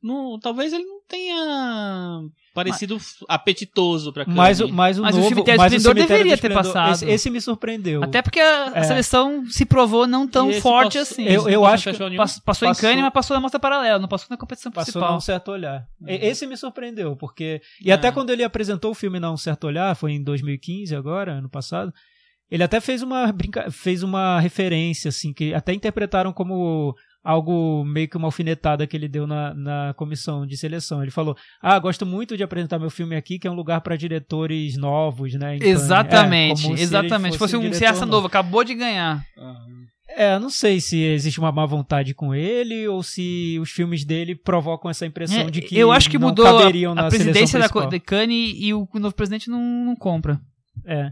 Não, 0.03 0.38
talvez 0.38 0.73
ele 0.73 0.84
não 0.84 0.99
tenha 1.07 2.21
parecido 2.53 2.97
f- 2.99 3.25
apetitoso 3.27 4.11
pra 4.13 4.25
Mas, 4.27 4.59
o- 4.59 4.67
mas 4.69 4.99
o 4.99 5.01
Mas 5.01 5.15
o 5.15 5.17
novo, 5.17 5.30
Cemitério 5.30 5.57
do 5.57 5.63
mas 5.63 5.73
o 5.73 5.75
Esplendor 5.77 5.95
Cemitério 6.01 6.23
do 6.23 6.30
deveria 6.30 6.38
ter 6.38 6.53
passado. 6.53 6.91
Esse, 6.93 7.05
esse 7.09 7.30
me 7.30 7.41
surpreendeu. 7.41 8.03
Até 8.03 8.21
porque 8.21 8.39
a, 8.39 8.73
a 8.73 8.77
É. 8.80 8.84
seleção 8.84 9.45
se 9.49 9.65
provou 9.65 10.05
não 10.05 10.27
tão 10.27 10.51
forte 10.53 10.97
passou- 10.99 11.13
assim. 11.13 11.23
Eu- 11.25 11.49
eu 11.49 11.65
acho 11.65 11.91
que 11.91 11.99
nenhum? 11.99 12.17
Pass- 12.17 12.39
passou, 12.39 12.67
em 12.67 12.71
Passou- 12.71 12.89
Cannes, 12.89 13.01
mas 13.03 13.13
passou 13.13 13.35
na 13.35 13.41
mostra 13.41 13.59
paralela, 13.59 13.97
não 13.99 14.07
passou 14.07 14.27
na 14.30 14.38
competição 14.38 14.71
Passou 14.71 14.91
principal. 14.93 15.13
num 15.13 15.19
certo 15.21 15.51
olhar. 15.51 15.85
E- 16.05 16.13
Uhum. 16.15 16.19
Esse 16.21 16.45
me 16.45 16.57
surpreendeu, 16.57 17.15
porque. 17.15 17.61
E 17.84 17.89
É. 17.89 17.93
até 17.93 18.11
quando 18.11 18.30
ele 18.30 18.43
apresentou 18.43 18.91
o 18.91 18.95
filme 18.95 19.19
Não 19.19 19.34
Um 19.34 19.38
Certo 19.38 19.65
Olhar, 19.65 19.95
foi 19.95 20.11
em 20.11 20.23
2015 20.23 20.95
agora, 20.95 21.34
ano 21.34 21.49
passado, 21.49 21.91
ele 22.51 22.61
até 22.63 22.80
fez 22.80 23.01
uma 23.01 23.31
brinca... 23.31 23.71
fez 23.71 24.03
uma 24.03 24.39
referência, 24.39 25.09
assim, 25.09 25.34
que 25.34 25.53
até 25.53 25.73
interpretaram 25.73 26.31
como 26.31 26.93
algo 27.23 27.83
meio 27.85 28.07
que 28.07 28.17
uma 28.17 28.27
alfinetada 28.27 28.85
que 28.85 28.97
ele 28.97 29.07
deu 29.07 29.25
na, 29.25 29.53
na 29.53 29.93
comissão 29.95 30.45
de 30.45 30.57
seleção. 30.57 31.01
Ele 31.01 31.11
falou: 31.11 31.35
Ah, 31.61 31.79
gosto 31.79 32.05
muito 32.05 32.35
de 32.35 32.43
apresentar 32.43 32.77
meu 32.77 32.89
filme 32.89 33.15
aqui, 33.15 33.39
que 33.39 33.47
é 33.47 33.51
um 33.51 33.55
lugar 33.55 33.81
para 33.81 33.95
diretores 33.95 34.77
novos, 34.77 35.33
né? 35.35 35.55
em 35.55 35.59
Cannes." 35.59 35.81
Exatamente, 35.81 36.59
É, 36.59 36.63
como 36.63 36.77
se 36.77 36.83
exatamente. 36.83 37.37
Fosse 37.37 37.55
um 37.55 37.61
cineasta 37.73 38.05
novo. 38.05 38.17
novo, 38.17 38.27
acabou 38.27 38.63
de 38.63 38.75
ganhar. 38.75 39.23
É, 40.15 40.35
eu 40.35 40.39
não 40.39 40.49
sei 40.49 40.79
se 40.79 41.01
existe 41.01 41.39
uma 41.39 41.51
má 41.51 41.65
vontade 41.65 42.13
com 42.13 42.35
ele 42.35 42.87
ou 42.87 43.01
se 43.01 43.57
os 43.59 43.71
filmes 43.71 44.05
dele 44.05 44.35
provocam 44.35 44.91
essa 44.91 45.05
impressão 45.05 45.41
É, 45.41 45.49
de 45.49 45.61
que 45.61 45.77
eu 45.77 45.91
acho 45.91 46.09
que 46.09 46.19
não 46.19 46.27
mudou 46.27 46.45
a, 46.45 46.67
a 47.07 47.09
presidência 47.09 47.59
da, 47.59 47.69
Cannes 47.99 48.53
e 48.55 48.73
o 48.73 48.87
novo 48.95 49.15
presidente 49.15 49.49
não, 49.49 49.59
não 49.59 49.95
compra. 49.95 50.39
É. 50.85 51.11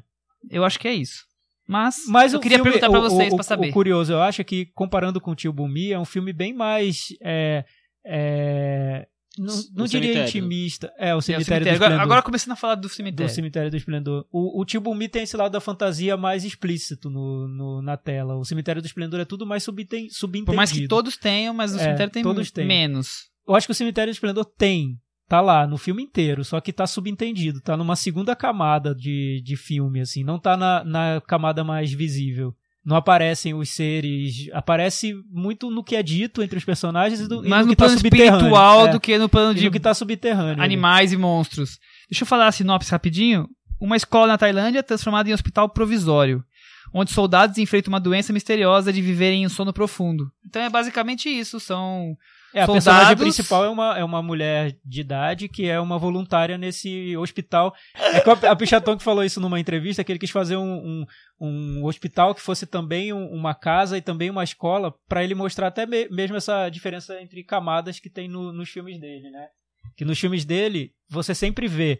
Eu 0.49 0.63
acho 0.63 0.79
que 0.79 0.87
é 0.87 0.93
isso. 0.93 1.30
Mas, 1.67 2.03
Mas 2.07 2.33
eu 2.33 2.39
o 2.39 2.41
queria 2.41 2.57
filme- 2.57 2.71
perguntar 2.71 2.89
pra 2.89 2.99
o- 2.99 3.09
vocês 3.09 3.31
o, 3.31 3.35
pra 3.35 3.43
saber. 3.43 3.69
O 3.69 3.73
curioso, 3.73 4.11
eu 4.13 4.21
acho 4.21 4.43
que 4.43 4.65
comparando 4.73 5.21
com 5.21 5.31
o 5.31 5.35
Tio 5.35 5.53
Bumi, 5.53 5.91
é 5.91 5.99
um 5.99 6.05
filme 6.05 6.33
bem 6.33 6.53
mais 6.53 7.07
é, 7.23 7.63
É, 8.05 9.07
não, 9.37 9.55
não 9.75 9.85
O 9.85 9.87
diria 9.87 10.07
cemitério. 10.13 10.27
intimista. 10.27 10.91
É, 10.97 11.05
o 11.05 11.07
É, 11.09 11.15
o 11.15 11.21
cemitério, 11.21 11.45
cemitério. 11.45 11.63
do 11.63 11.69
Agora, 11.69 11.85
Esplendor. 11.93 12.01
agora 12.03 12.21
começando 12.23 12.51
a 12.51 12.55
falar 12.55 12.75
do 12.75 12.81
do 12.81 12.89
cemitério. 12.89 13.33
Cemitério 13.33 13.69
do 13.71 13.77
Esplendor. 13.77 14.25
O, 14.31 14.59
o 14.59 14.65
Tibumi 14.65 15.07
tem 15.07 15.23
esse 15.23 15.37
lado 15.37 15.51
da 15.51 15.61
fantasia 15.61 16.17
mais 16.17 16.43
explícito 16.43 17.09
no, 17.09 17.47
no- 17.47 17.81
na 17.81 17.95
tela. 17.95 18.35
O 18.35 18.43
Cemitério 18.43 18.81
do 18.81 18.85
Esplendor 18.85 19.19
é 19.19 19.25
tudo 19.25 19.45
mais 19.45 19.63
subenten, 19.63 20.09
subentendido. 20.09 20.45
Por 20.51 20.55
mais 20.55 20.71
que 20.71 20.87
todos 20.87 21.15
tenham, 21.15 21.53
mas 21.53 21.73
o 21.73 21.77
É, 21.77 21.83
cemitério 21.83 22.11
tem 22.11 22.23
todos 22.23 22.51
têm. 22.51 22.65
menos. 22.67 23.29
Eu 23.47 23.55
acho 23.55 23.67
que 23.67 23.71
o 23.71 23.75
Cemitério 23.75 24.11
do 24.11 24.15
Esplendor 24.15 24.45
tem. 24.45 24.97
Tá 25.31 25.39
lá, 25.39 25.65
no 25.65 25.77
filme 25.77 26.03
inteiro, 26.03 26.43
só 26.43 26.59
que 26.59 26.73
tá 26.73 26.85
subentendido, 26.85 27.61
tá 27.61 27.77
numa 27.77 27.95
segunda 27.95 28.35
camada 28.35 28.93
de, 28.93 29.41
de 29.41 29.55
filme, 29.55 30.01
assim, 30.01 30.25
não 30.25 30.37
tá 30.37 30.57
na, 30.57 30.83
na 30.83 31.21
camada 31.25 31.63
mais 31.63 31.89
visível. 31.93 32.53
Não 32.83 32.97
aparecem 32.97 33.53
os 33.53 33.69
seres. 33.69 34.49
Aparece 34.51 35.15
muito 35.31 35.71
no 35.71 35.85
que 35.85 35.95
é 35.95 36.03
dito 36.03 36.43
entre 36.43 36.57
os 36.57 36.65
personagens 36.65 37.21
e, 37.21 37.29
do, 37.29 37.45
e 37.45 37.47
Mais 37.47 37.65
no 37.65 37.69
no 37.69 37.71
que 37.71 37.77
tá 37.77 37.85
plano 37.85 37.97
subterrâneo. 37.97 38.35
espiritual 38.35 38.87
é, 38.87 38.91
do 38.91 38.99
que 38.99 39.17
no 39.17 39.29
plano 39.29 39.51
e 39.53 39.61
de 39.61 39.71
que 39.71 39.79
tá 39.79 39.93
subterrâneo. 39.93 40.61
animais 40.61 41.13
e 41.13 41.17
monstros. 41.17 41.79
Deixa 42.09 42.23
eu 42.23 42.27
falar 42.27 42.47
a 42.47 42.51
sinopse 42.51 42.91
rapidinho. 42.91 43.47
Uma 43.79 43.95
escola 43.95 44.27
na 44.27 44.37
Tailândia 44.37 44.79
é 44.79 44.83
transformada 44.83 45.29
em 45.29 45.33
hospital 45.33 45.69
provisório, 45.69 46.43
onde 46.93 47.11
soldados 47.11 47.57
enfrentam 47.57 47.91
uma 47.91 47.99
doença 47.99 48.33
misteriosa 48.33 48.91
de 48.91 49.01
viverem 49.01 49.43
em 49.43 49.45
um 49.45 49.49
sono 49.49 49.71
profundo. 49.73 50.31
Então 50.45 50.61
é 50.61 50.69
basicamente 50.69 51.29
isso, 51.29 51.59
são 51.59 52.17
É, 52.53 52.61
a 52.61 52.65
soldados- 52.65 52.83
personagem 52.85 53.17
principal 53.17 53.63
é 53.65 53.69
uma, 53.69 53.97
é 53.97 54.03
uma 54.03 54.21
mulher 54.21 54.75
de 54.83 55.01
idade 55.01 55.47
que 55.47 55.67
é 55.67 55.79
uma 55.79 55.97
voluntária 55.97 56.57
nesse 56.57 57.15
hospital. 57.15 57.73
É 57.95 58.19
que 58.19 58.29
a, 58.29 58.51
a 58.51 58.55
Pichatong 58.55 59.01
falou 59.01 59.23
isso 59.23 59.39
numa 59.39 59.59
entrevista, 59.59 60.03
que 60.03 60.11
ele 60.11 60.19
quis 60.19 60.29
fazer 60.31 60.57
um, 60.57 61.05
um, 61.39 61.47
um 61.79 61.85
hospital 61.85 62.35
que 62.35 62.41
fosse 62.41 62.65
também 62.65 63.13
um- 63.13 63.29
uma 63.31 63.55
casa 63.55 63.97
e 63.97 64.01
também 64.01 64.29
uma 64.29 64.43
escola, 64.43 64.93
para 65.07 65.23
ele 65.23 65.33
mostrar 65.33 65.67
até 65.67 65.85
me- 65.85 66.09
mesmo 66.09 66.35
essa 66.35 66.67
diferença 66.69 67.21
entre 67.21 67.43
camadas 67.43 67.99
que 67.99 68.09
tem 68.09 68.27
no- 68.27 68.51
nos 68.51 68.69
filmes 68.69 68.99
dele, 68.99 69.29
né? 69.31 69.47
Que 69.95 70.03
nos 70.05 70.19
filmes 70.19 70.43
dele, 70.45 70.91
você 71.09 71.33
sempre 71.33 71.67
vê 71.67 71.99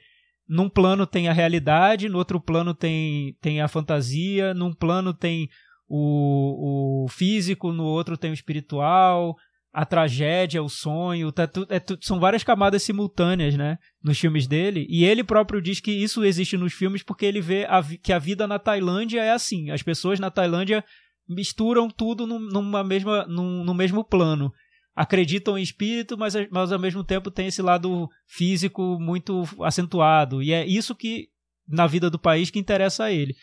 num 0.51 0.67
plano 0.69 1.07
tem 1.07 1.29
a 1.29 1.33
realidade, 1.33 2.09
no 2.09 2.17
outro 2.17 2.37
plano 2.41 2.73
tem, 2.73 3.37
tem 3.39 3.61
a 3.61 3.69
fantasia, 3.69 4.53
num 4.53 4.73
plano 4.73 5.13
tem 5.13 5.47
o, 5.87 7.05
o 7.05 7.07
físico, 7.07 7.71
no 7.71 7.85
outro 7.85 8.17
tem 8.17 8.31
o 8.31 8.33
espiritual, 8.33 9.35
a 9.73 9.85
tragédia, 9.85 10.61
o 10.61 10.67
sonho, 10.67 11.31
tá 11.31 11.47
tu- 11.47 11.65
é 11.69 11.79
tu- 11.79 11.97
são 12.01 12.19
várias 12.19 12.43
camadas 12.43 12.83
simultâneas, 12.83 13.55
né, 13.55 13.77
nos 14.03 14.19
filmes 14.19 14.45
dele. 14.45 14.85
E 14.89 15.05
ele 15.05 15.23
próprio 15.23 15.61
diz 15.61 15.79
que 15.79 15.91
isso 15.91 16.25
existe 16.25 16.57
nos 16.57 16.73
filmes 16.73 17.01
porque 17.01 17.25
ele 17.25 17.39
vê 17.39 17.65
a 17.69 17.81
que 17.81 18.11
a 18.11 18.19
vida 18.19 18.45
na 18.45 18.59
Tailândia 18.59 19.21
é 19.23 19.31
assim. 19.31 19.69
As 19.71 19.81
pessoas 19.81 20.19
na 20.19 20.29
Tailândia 20.29 20.83
misturam 21.29 21.89
tudo 21.89 22.27
num- 22.27 22.39
numa 22.39 22.83
mesma, 22.83 23.25
num, 23.25 23.63
no 23.63 23.73
mesmo 23.73 24.03
plano. 24.03 24.51
Acreditam 24.95 25.57
em 25.57 25.61
espírito, 25.63 26.17
mas, 26.17 26.33
mas 26.51 26.71
ao 26.71 26.79
mesmo 26.79 27.03
tempo 27.03 27.31
tem 27.31 27.47
esse 27.47 27.61
lado 27.61 28.09
físico 28.27 28.97
muito 28.99 29.43
acentuado. 29.63 30.43
E 30.43 30.51
é 30.51 30.65
isso 30.65 30.93
que, 30.95 31.27
na 31.67 31.87
vida 31.87 32.09
do 32.09 32.19
país, 32.19 32.49
que 32.49 32.59
interessa 32.59 33.05
a 33.05 33.11
ele. 33.11 33.33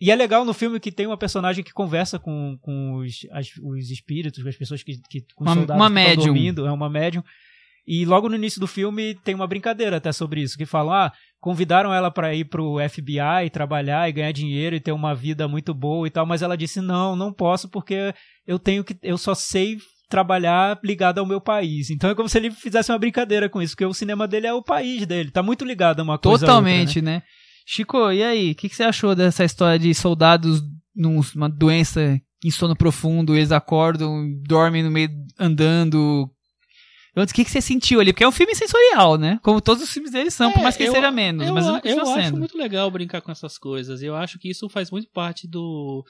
E 0.00 0.10
é 0.10 0.14
legal 0.14 0.44
no 0.44 0.54
filme 0.54 0.78
que 0.78 0.92
tem 0.92 1.06
uma 1.06 1.16
personagem 1.16 1.64
que 1.64 1.72
conversa 1.72 2.18
com, 2.18 2.56
com 2.60 2.94
os, 2.98 3.26
as- 3.32 3.50
os 3.62 3.90
espíritos, 3.90 4.42
com 4.42 4.48
as 4.48 4.56
pessoas 4.56 4.82
que, 4.82 4.92
que 5.10 5.22
com 5.34 5.44
Uma- 5.44 5.54
soldados 5.54 5.80
uma 5.80 5.90
que 5.90 5.98
estão 5.98 6.04
médium. 6.14 6.24
dormindo, 6.34 6.66
é 6.66 6.72
uma 6.72 6.88
médium. 6.88 7.22
E 7.84 8.04
logo 8.04 8.28
no 8.28 8.36
início 8.36 8.60
do 8.60 8.68
filme 8.68 9.16
tem 9.24 9.34
uma 9.34 9.46
brincadeira 9.48 9.96
até 9.96 10.12
sobre 10.12 10.40
isso, 10.40 10.56
que 10.56 10.64
falam, 10.64 10.92
ah, 10.94 11.12
convidaram 11.40 11.92
ela 11.92 12.12
para 12.12 12.32
ir 12.32 12.44
pro 12.44 12.76
FBI 12.88 13.50
trabalhar 13.52 14.08
e 14.08 14.12
ganhar 14.12 14.30
dinheiro 14.30 14.76
e 14.76 14.80
ter 14.80 14.92
uma 14.92 15.16
vida 15.16 15.48
muito 15.48 15.74
boa 15.74 16.06
e 16.06 16.10
tal, 16.10 16.24
mas 16.24 16.42
ela 16.42 16.56
disse, 16.56 16.80
não, 16.80 17.16
não 17.16 17.32
posso 17.32 17.68
porque 17.68 18.14
eu 18.46 18.56
tenho 18.56 18.84
que, 18.84 18.96
eu 19.02 19.18
só 19.18 19.34
sei 19.34 19.78
trabalhar 20.12 20.78
ligado 20.84 21.18
ao 21.18 21.26
meu 21.26 21.40
país. 21.40 21.88
Então 21.90 22.10
é 22.10 22.14
como 22.14 22.28
se 22.28 22.36
ele 22.38 22.50
fizesse 22.50 22.92
uma 22.92 22.98
brincadeira 22.98 23.48
com 23.48 23.60
isso, 23.62 23.72
porque 23.74 23.86
o 23.86 23.94
cinema 23.94 24.28
dele 24.28 24.46
é 24.46 24.52
o 24.52 24.62
país 24.62 25.06
dele, 25.06 25.30
tá 25.30 25.42
muito 25.42 25.64
ligado 25.64 26.00
a 26.00 26.02
uma 26.02 26.18
coisa 26.18 26.44
a 26.46 26.54
outra, 26.54 26.62
né? 26.70 26.70
totalmente, 26.76 27.00
né? 27.02 27.22
Chico, 27.66 28.10
e 28.12 28.22
aí? 28.22 28.50
O 28.52 28.54
que, 28.54 28.68
que 28.68 28.76
você 28.76 28.82
achou 28.82 29.14
dessa 29.14 29.44
história 29.44 29.78
de 29.78 29.94
soldados 29.94 30.60
numa 30.94 31.48
doença 31.48 32.20
em 32.44 32.50
sono 32.50 32.76
profundo, 32.76 33.34
eles 33.36 33.52
acordam, 33.52 34.28
dormem 34.46 34.82
no 34.82 34.90
meio 34.90 35.08
andando? 35.38 36.28
O 37.16 37.26
que, 37.26 37.44
que 37.44 37.50
você 37.50 37.60
sentiu 37.60 38.00
ali? 38.00 38.12
Porque 38.12 38.24
é 38.24 38.28
um 38.28 38.32
filme 38.32 38.54
sensorial, 38.54 39.16
né? 39.18 39.38
Como 39.42 39.60
todos 39.60 39.82
os 39.82 39.90
filmes 39.92 40.10
dele 40.12 40.30
são, 40.30 40.50
por 40.50 40.60
É, 40.60 40.62
mais 40.62 40.76
que 40.76 40.82
eu- 40.84 40.92
seja 40.92 41.10
menos, 41.10 41.46
eu, 41.46 41.52
mas 41.54 41.66
continua 41.66 41.94
eu 42.04 42.10
acho 42.10 42.24
sendo. 42.24 42.38
muito 42.38 42.56
legal 42.58 42.90
brincar 42.90 43.20
com 43.20 43.30
essas 43.30 43.56
coisas. 43.58 44.02
Eu 44.02 44.16
acho 44.16 44.38
que 44.38 44.50
isso 44.50 44.68
faz 44.68 44.90
muito 44.90 45.08
parte 45.10 45.46
do, 45.46 46.02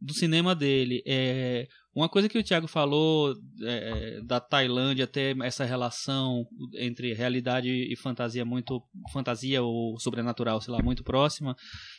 do 0.00 0.12
cinema 0.14 0.54
dele. 0.54 1.02
É, 1.06 1.66
uma 1.96 2.10
coisa 2.10 2.28
que 2.28 2.38
o 2.38 2.44
Thiago 2.44 2.68
falou 2.68 3.34
é, 3.62 4.20
da 4.20 4.38
Tailândia 4.38 5.06
ter 5.06 5.34
essa 5.40 5.64
relação 5.64 6.46
entre 6.74 7.14
realidade 7.14 7.70
e 7.70 7.96
fantasia 7.96 8.44
muito 8.44 8.82
fantasia 9.10 9.62
ou 9.62 9.98
sobrenatural, 9.98 10.60
sei 10.60 10.74
lá, 10.74 10.82
muito 10.82 11.02
próxima. 11.02 11.56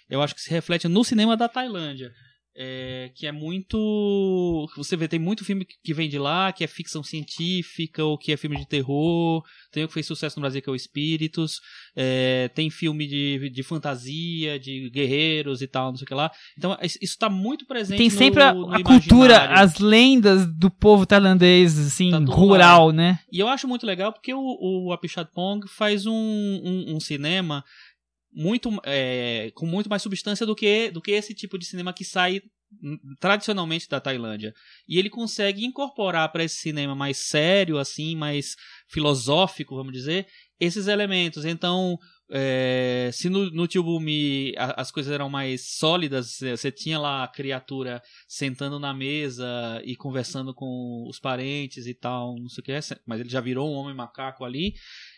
Eu 0.08 0.22
acho 0.22 0.36
que 0.36 0.42
se 0.42 0.52
reflete 0.52 0.88
no 0.88 1.04
cinema 1.04 1.36
da 1.36 1.50
Tailândia. 1.50 2.12
É, 2.60 3.12
que 3.14 3.28
é 3.28 3.32
muito. 3.32 4.68
Você 4.76 4.98
vê, 4.98 5.08
tem 5.08 5.20
muito 5.20 5.46
filme 5.46 5.64
que 5.84 5.94
vem 5.94 6.10
de 6.10 6.18
lá, 6.18 6.52
que 6.52 6.64
é 6.64 6.68
ficção 6.68 7.04
científica, 7.04 8.04
ou 8.04 8.18
que 8.18 8.32
é 8.32 8.38
filme 8.38 8.58
de 8.58 8.68
terror. 8.68 9.44
Tem 9.72 9.84
o 9.84 9.88
que 9.88 9.94
fez 9.94 10.08
sucesso 10.08 10.38
no 10.40 10.42
Brasil, 10.42 10.62
que 10.62 10.68
é 10.70 10.72
o 10.72 10.76
Espíritos. 10.76 11.60
É, 11.96 12.50
tem 12.56 12.70
filme 12.72 13.06
de, 13.08 13.50
de 13.52 13.62
fantasia, 13.64 14.60
de 14.60 14.90
guerreiros 14.90 15.62
e 15.62 15.68
tal, 15.68 15.90
não 15.92 15.98
sei 15.98 16.06
o 16.06 16.08
que 16.08 16.14
lá. 16.16 16.32
Então, 16.58 16.76
isso 16.82 16.98
isso 17.02 17.18
tá 17.20 17.30
muito 17.30 17.66
presente 17.68 17.98
Tem 17.98 18.10
no- 18.10 18.18
sempre 18.18 18.42
a, 18.42 18.54
no 18.54 18.74
a 18.74 18.84
cultura, 18.84 19.36
imaginário. 19.36 19.58
as 19.64 19.78
lendas 19.80 20.48
do 20.58 20.72
povo 20.72 21.06
tailandês, 21.06 21.78
assim, 21.78 22.10
Tá 22.12 22.18
rural, 22.34 22.92
né? 22.92 23.20
E 23.32 23.40
eu 23.40 23.48
acho 23.48 23.68
muito 23.68 23.86
legal 23.86 24.12
porque 24.12 24.34
o, 24.34 24.88
o 24.88 24.92
Apichatpong 24.94 25.68
faz 25.68 26.06
um, 26.08 26.12
um, 26.14 26.96
um 26.96 27.00
cinema 27.00 27.64
muito 28.38 28.70
é, 28.86 29.50
com 29.56 29.66
muito 29.66 29.90
mais 29.90 30.04
substância 30.04 30.46
do 30.46 30.56
que, 30.56 30.92
do 30.92 31.02
que 31.02 31.10
esse 31.10 31.34
tipo 31.34 31.58
de 31.58 31.66
cinema 31.66 31.92
que 31.92 32.06
sai 32.06 32.40
hum, 32.84 33.00
tradicionalmente 33.20 33.90
da 33.90 34.00
Tailândia. 34.00 34.54
E 34.88 35.00
ele 35.00 35.10
consegue 35.10 35.66
incorporar 35.66 36.32
para 36.32 36.44
esse 36.44 36.58
cinema 36.58 36.94
mais 36.94 37.18
sério, 37.18 37.80
assim, 37.80 38.16
mais 38.16 38.56
filosófico, 38.88 39.76
vamos 39.76 39.92
dizer, 39.92 40.28
esses 40.60 40.86
elementos. 40.86 41.46
Então, 41.46 41.98
é, 42.30 43.10
se 43.12 43.28
no, 43.28 43.50
no 43.50 43.68
Tio 43.68 43.82
Bumi 43.82 44.54
a- 44.56 44.82
as 44.82 44.92
coisas 44.92 45.12
eram 45.12 45.30
mais 45.30 45.76
sólidas, 45.78 46.38
você 46.40 46.72
tinha 46.72 47.00
lá 47.00 47.24
a 47.24 47.28
criatura 47.28 48.04
sentando 48.28 48.78
na 48.80 48.94
mesa 48.94 49.82
e 49.84 49.96
conversando 49.96 50.54
com 50.54 51.08
os 51.10 51.20
parentes 51.20 51.88
e 51.88 51.94
tal, 51.96 52.36
não 52.38 52.50
sei 52.50 52.62
o 52.62 52.66
que, 52.66 52.72
é, 52.72 52.80
mas 53.06 53.20
ele 53.20 53.30
já 53.30 53.42
virou 53.42 53.68
um 53.68 53.76
homem 53.76 53.96
macaco 53.96 54.44
ali. 54.46 54.74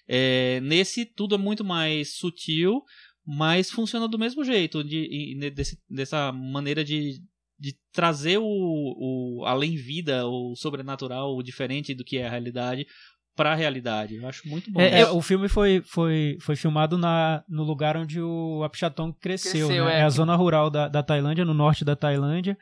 É, 0.07 0.59
nesse, 0.61 1.05
tudo 1.05 1.35
é 1.35 1.37
muito 1.37 1.63
mais 1.63 2.15
sutil, 2.15 2.83
mas 3.31 3.69
funciona 3.69 4.07
do 4.07 4.17
mesmo 4.17 4.43
jeito, 4.43 4.83
de, 4.83 4.97
e- 5.11 5.35
ne- 5.35 5.51
desse- 5.51 5.77
dessa 5.87 6.31
maneira 6.31 6.83
de, 6.83 7.21
de 7.59 7.75
trazer 7.93 8.39
o, 8.39 8.43
o 8.43 9.45
além-vida, 9.45 10.25
o 10.25 10.55
sobrenatural, 10.55 11.35
o 11.37 11.43
diferente 11.43 11.93
do 11.93 12.03
que 12.03 12.17
é 12.17 12.25
a 12.25 12.29
realidade, 12.31 12.87
para 13.35 13.51
a 13.51 13.55
realidade. 13.55 14.15
Eu 14.15 14.27
acho 14.27 14.47
muito 14.49 14.71
bom. 14.71 14.81
É, 14.81 15.01
É, 15.01 15.11
o 15.11 15.21
filme 15.21 15.47
foi, 15.47 15.81
foi, 15.85 16.37
foi 16.41 16.55
filmado 16.55 16.97
na, 16.97 17.43
no 17.47 17.63
lugar 17.63 17.95
onde 17.95 18.19
o 18.19 18.63
Apichatong 18.63 19.13
cresceu, 19.21 19.67
Cresceu, 19.67 19.85
né? 19.85 19.97
é. 19.97 19.99
é. 19.99 20.03
a 20.03 20.09
zona 20.09 20.35
rural 20.35 20.69
da, 20.69 20.87
da 20.87 21.03
Tailândia, 21.03 21.45
no 21.45 21.53
norte 21.53 21.85
da 21.85 21.95
Tailândia. 21.95 22.57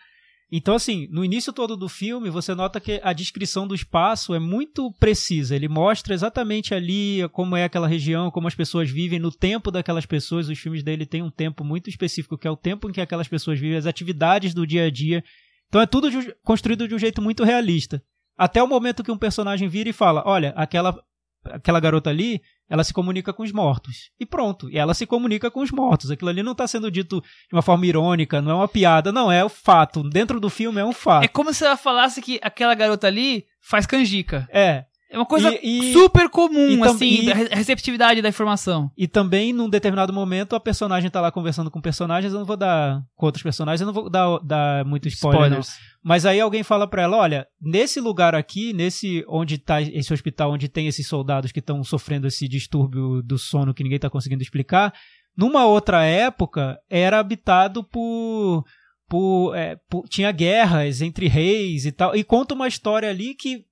Então, 0.50 0.76
assim, 0.76 1.08
no 1.12 1.26
início 1.26 1.52
todo 1.52 1.76
do 1.76 1.90
filme, 1.90 2.30
você 2.30 2.56
nota 2.56 2.80
que 2.80 3.02
a 3.04 3.12
descrição 3.12 3.68
do 3.68 3.76
espaço 3.76 4.34
é 4.34 4.40
muito 4.40 4.94
precisa. 4.94 5.54
Ele 5.54 5.68
mostra 5.68 6.14
exatamente 6.14 6.74
ali 6.74 7.28
como 7.34 7.56
é 7.58 7.66
aquela 7.66 7.88
região, 7.88 8.32
como 8.32 8.48
as 8.48 8.56
pessoas 8.56 8.90
vivem, 8.90 9.20
no 9.20 9.30
tempo 9.30 9.70
daquelas 9.70 10.06
pessoas. 10.06 10.48
Os 10.48 10.58
filmes 10.58 10.84
dele 10.84 11.06
têm 11.06 11.22
um 11.22 11.30
tempo 11.30 11.66
muito 11.66 11.90
específico, 11.90 12.38
que 12.38 12.48
é 12.48 12.52
o 12.52 12.56
tempo 12.56 12.90
em 12.90 12.94
que 12.94 13.02
aquelas 13.02 13.28
pessoas 13.28 13.60
vivem, 13.60 13.78
as 13.78 13.86
atividades 13.86 14.54
do 14.54 14.66
dia 14.66 14.86
a 14.86 14.90
dia. 14.90 15.22
Então 15.68 15.82
é 15.82 15.86
tudo 15.86 16.08
construído 16.44 16.88
de 16.88 16.96
um 16.96 17.00
jeito 17.00 17.22
muito 17.22 17.44
realista. 17.44 18.02
Até 18.38 18.64
o 18.64 18.68
momento 18.68 19.04
que 19.04 19.12
um 19.12 19.18
personagem 19.18 19.68
vira 19.68 19.90
e 19.90 19.94
fala: 19.94 20.24
Olha, 20.26 20.54
aquela, 20.56 20.98
aquela 21.44 21.82
garota 21.82 22.10
ali, 22.10 22.42
ela 22.70 22.84
se 22.84 22.94
comunica 22.94 23.32
com 23.34 23.44
os 23.44 23.52
mortos. 23.52 24.12
E 24.20 24.26
pronto. 24.26 24.70
E 24.70 24.78
ela 24.78 24.94
se 24.94 25.06
comunica 25.06 25.50
com 25.50 25.62
os 25.62 25.72
mortos. 25.72 26.12
Aquilo 26.12 26.30
ali 26.30 26.44
não 26.44 26.52
está 26.52 26.68
sendo 26.68 26.92
dito 26.92 27.22
de 27.22 27.54
uma 27.56 27.62
forma 27.62 27.86
irônica, 27.86 28.42
não 28.42 28.52
é 28.52 28.56
uma 28.56 28.68
piada, 28.68 29.12
não, 29.12 29.32
é 29.32 29.44
o 29.44 29.50
fato. 29.50 30.04
Dentro 30.04 30.40
do 30.40 30.50
filme 30.50 30.80
é 30.82 30.86
um 30.86 30.90
É 30.90 30.94
fato. 30.94 31.30
como 31.32 31.54
se 31.54 31.66
ela 31.66 31.78
falasse 31.78 32.22
que 32.22 32.40
aquela 32.44 32.76
garota 32.76 33.08
ali 33.08 33.46
faz 33.62 33.86
canjica. 33.86 34.48
É. 34.52 34.86
É 35.10 35.18
uma 35.18 35.26
coisa 35.26 35.50
E- 35.64 35.90
e- 35.92 35.94
super 35.94 36.30
comum, 36.30 36.78
tam- 36.80 36.92
assim, 36.92 37.30
a 37.32 37.34
re- 37.34 37.48
receptividade 37.52 38.22
da 38.22 38.28
informação. 38.28 38.92
E 38.98 39.08
também, 39.08 39.54
num 39.54 39.70
determinado 39.70 40.12
momento, 40.12 40.54
a 40.56 40.60
personagem 40.60 41.10
tá 41.10 41.22
lá 41.22 41.32
conversando 41.32 41.72
com 41.72 41.80
personagens, 41.80 42.34
eu 42.34 42.40
não 42.40 42.46
vou 42.46 42.58
dar. 42.58 43.02
com 43.16 43.26
outros 43.26 43.42
personagens, 43.42 43.80
eu 43.80 43.88
não 43.88 43.94
vou 43.94 44.10
dar, 44.10 44.38
dar 44.44 44.84
muito 44.86 45.08
spoiler. 45.08 45.50
não. 45.50 45.62
Mas 46.04 46.26
aí 46.26 46.40
alguém 46.42 46.62
fala 46.62 46.86
pra 46.88 47.04
ela, 47.04 47.18
olha, 47.18 47.48
nesse 47.62 48.00
lugar 48.02 48.36
aqui, 48.36 48.74
nesse 48.74 49.24
onde 49.30 49.58
tá 49.58 49.82
esse 49.82 50.14
hospital 50.14 50.52
onde 50.52 50.68
tem 50.68 50.88
esses 50.88 51.08
soldados 51.08 51.52
que 51.52 51.60
estão 51.60 51.84
sofrendo 51.84 52.28
esse 52.28 52.48
distúrbio 52.48 53.22
do 53.24 53.38
sono 53.38 53.74
que 53.74 53.84
ninguém 53.84 54.00
tá 54.00 54.10
conseguindo 54.10 54.44
explicar, 54.44 54.94
numa 55.38 55.66
outra 55.66 56.04
época 56.04 56.78
era 56.90 57.20
habitado 57.20 57.84
por 57.84 58.64
por, 59.10 59.56
é, 59.56 59.78
por- 59.90 60.06
tinha 60.10 60.32
guerras 60.34 61.02
entre 61.02 61.28
reis 61.30 61.86
e 61.86 61.94
tal, 61.94 62.14
e 62.14 62.26
conta 62.26 62.54
uma 62.54 62.68
história 62.68 63.10
ali 63.10 63.34
que 63.34 63.64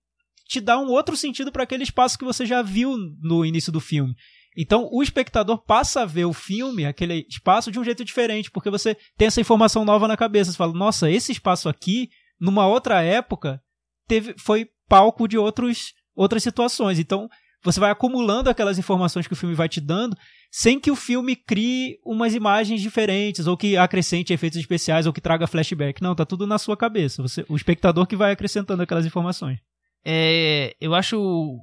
te 0.47 0.61
dá 0.61 0.77
um 0.77 0.88
outro 0.88 1.15
sentido 1.17 1.51
para 1.51 1.63
aquele 1.63 1.84
espaço 1.84 2.17
que 2.17 2.26
você 2.26 2.45
já 2.45 2.61
viu 2.61 2.95
no 3.22 3.45
início 3.45 3.72
do 3.72 3.80
filme. 3.80 4.15
Então, 4.57 4.88
o 4.91 5.03
espectador 5.03 5.57
passa 5.65 6.03
a 6.03 6.05
ver 6.05 6.26
o 6.26 6.34
filme, 6.34 6.85
aquele 6.85 7.26
espaço, 7.30 7.72
de 7.72 7.80
um 7.80 7.84
jeito 7.84 8.05
diferente, 8.05 8.49
porque 8.49 8.69
você 8.69 8.95
tem 9.17 9.27
essa 9.27 9.41
informação 9.41 9.84
nova 9.84 10.07
na 10.07 10.15
cabeça. 10.15 10.51
Você 10.51 10.57
fala, 10.57 10.73
nossa, 10.73 11.11
esse 11.11 11.31
espaço 11.31 11.67
aqui, 11.67 12.09
numa 12.39 12.65
outra 12.65 13.01
época, 13.01 13.61
teve, 14.07 14.34
foi 14.38 14.69
palco 14.88 15.27
de 15.27 15.38
outros, 15.38 15.93
outras 16.15 16.41
situações. 16.41 16.99
Então, 16.99 17.27
você 17.63 17.80
vai 17.80 17.91
acumulando 17.91 18.49
aquelas 18.49 18.77
informações 18.77 19.27
que 19.27 19.34
o 19.34 19.35
filme 19.35 19.55
vai 19.55 19.67
te 19.67 19.81
dando, 19.81 20.15
sem 20.51 20.80
que 20.80 20.91
o 20.91 20.95
filme 20.95 21.35
crie 21.35 21.99
umas 22.05 22.34
imagens 22.34 22.80
diferentes, 22.80 23.47
ou 23.47 23.57
que 23.57 23.76
acrescente 23.76 24.31
efeitos 24.31 24.59
especiais, 24.59 25.05
ou 25.05 25.11
que 25.11 25.19
traga 25.19 25.47
flashback. 25.47 26.01
Não, 26.01 26.15
tá 26.15 26.26
tudo 26.26 26.47
na 26.47 26.57
sua 26.57 26.77
cabeça. 26.77 27.22
Você, 27.22 27.43
o 27.49 27.55
espectador 27.55 28.05
que 28.05 28.15
vai 28.15 28.31
acrescentando 28.31 28.84
aquelas 28.84 29.05
informações. 29.05 29.59
É, 30.06 30.76
eu 30.80 30.94
acho 30.94 31.60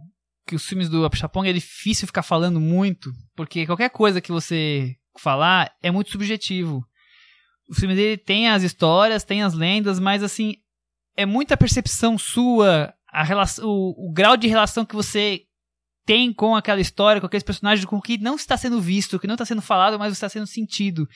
que 0.47 0.57
os 0.57 0.67
filmes 0.67 0.89
do 0.89 1.05
Apichatpong 1.05 1.49
é 1.49 1.53
difícil 1.53 2.07
ficar 2.07 2.23
falando 2.23 2.61
muito, 2.61 3.13
porque 3.37 3.65
qualquer 3.65 3.91
coisa 3.91 4.21
que 4.21 4.33
você 4.33 4.97
falar 5.19 5.71
é 5.83 5.91
muito 5.91 6.11
subjetivo. 6.11 6.85
O 7.69 7.75
filme 7.75 7.95
dele 7.95 8.17
tem 8.17 8.49
as 8.49 8.63
histórias, 8.63 9.25
tem 9.25 9.43
as 9.43 9.55
lendas, 9.55 10.01
mas 10.01 10.23
assim, 10.23 10.57
é 11.17 11.25
muita 11.25 11.57
percepção 11.57 12.19
sua, 12.19 12.93
a 13.09 13.23
relação, 13.23 13.65
o, 13.65 14.11
o 14.11 14.13
grau 14.13 14.37
de 14.37 14.49
relação 14.49 14.85
que 14.85 14.97
você 14.97 15.43
tem 16.05 16.33
com 16.33 16.57
aquela 16.57 16.81
história, 16.81 17.21
com 17.21 17.27
aqueles 17.27 17.45
personagens, 17.45 17.87
com 17.87 17.97
o 17.97 18.03
que 18.03 18.19
não 18.19 18.35
está 18.35 18.57
sendo 18.57 18.81
visto, 18.81 19.21
que 19.21 19.27
não 19.27 19.35
está 19.35 19.45
sendo 19.45 19.63
falado, 19.63 19.99
mas 19.99 20.13
está 20.13 20.29
sendo 20.29 20.47
sentido. 20.47 21.07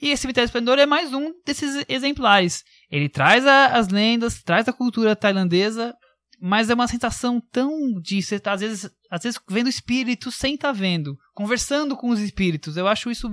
E 0.00 0.10
esse 0.10 0.22
Cemitério 0.22 0.46
Esplendor 0.46 0.78
é 0.78 0.86
mais 0.86 1.12
um 1.14 1.32
desses 1.44 1.84
exemplares. 1.88 2.64
Ele 2.90 3.08
traz 3.08 3.46
a, 3.46 3.66
as 3.68 3.88
lendas, 3.88 4.42
traz 4.42 4.68
a 4.68 4.72
cultura 4.72 5.16
tailandesa, 5.16 5.94
mas 6.40 6.68
é 6.70 6.74
uma 6.74 6.88
sensação 6.88 7.40
tão 7.52 8.00
de 8.00 8.22
você 8.22 8.38
tá, 8.38 8.52
às 8.52 8.60
vezes, 8.60 8.90
às 9.10 9.22
vezes 9.22 9.40
vendo 9.48 9.68
espíritos 9.68 10.34
sem 10.34 10.54
estar 10.54 10.68
tá 10.68 10.72
vendo, 10.72 11.16
conversando 11.34 11.96
com 11.96 12.10
os 12.10 12.20
espíritos. 12.20 12.76
Eu 12.76 12.86
acho 12.86 13.10
isso 13.10 13.28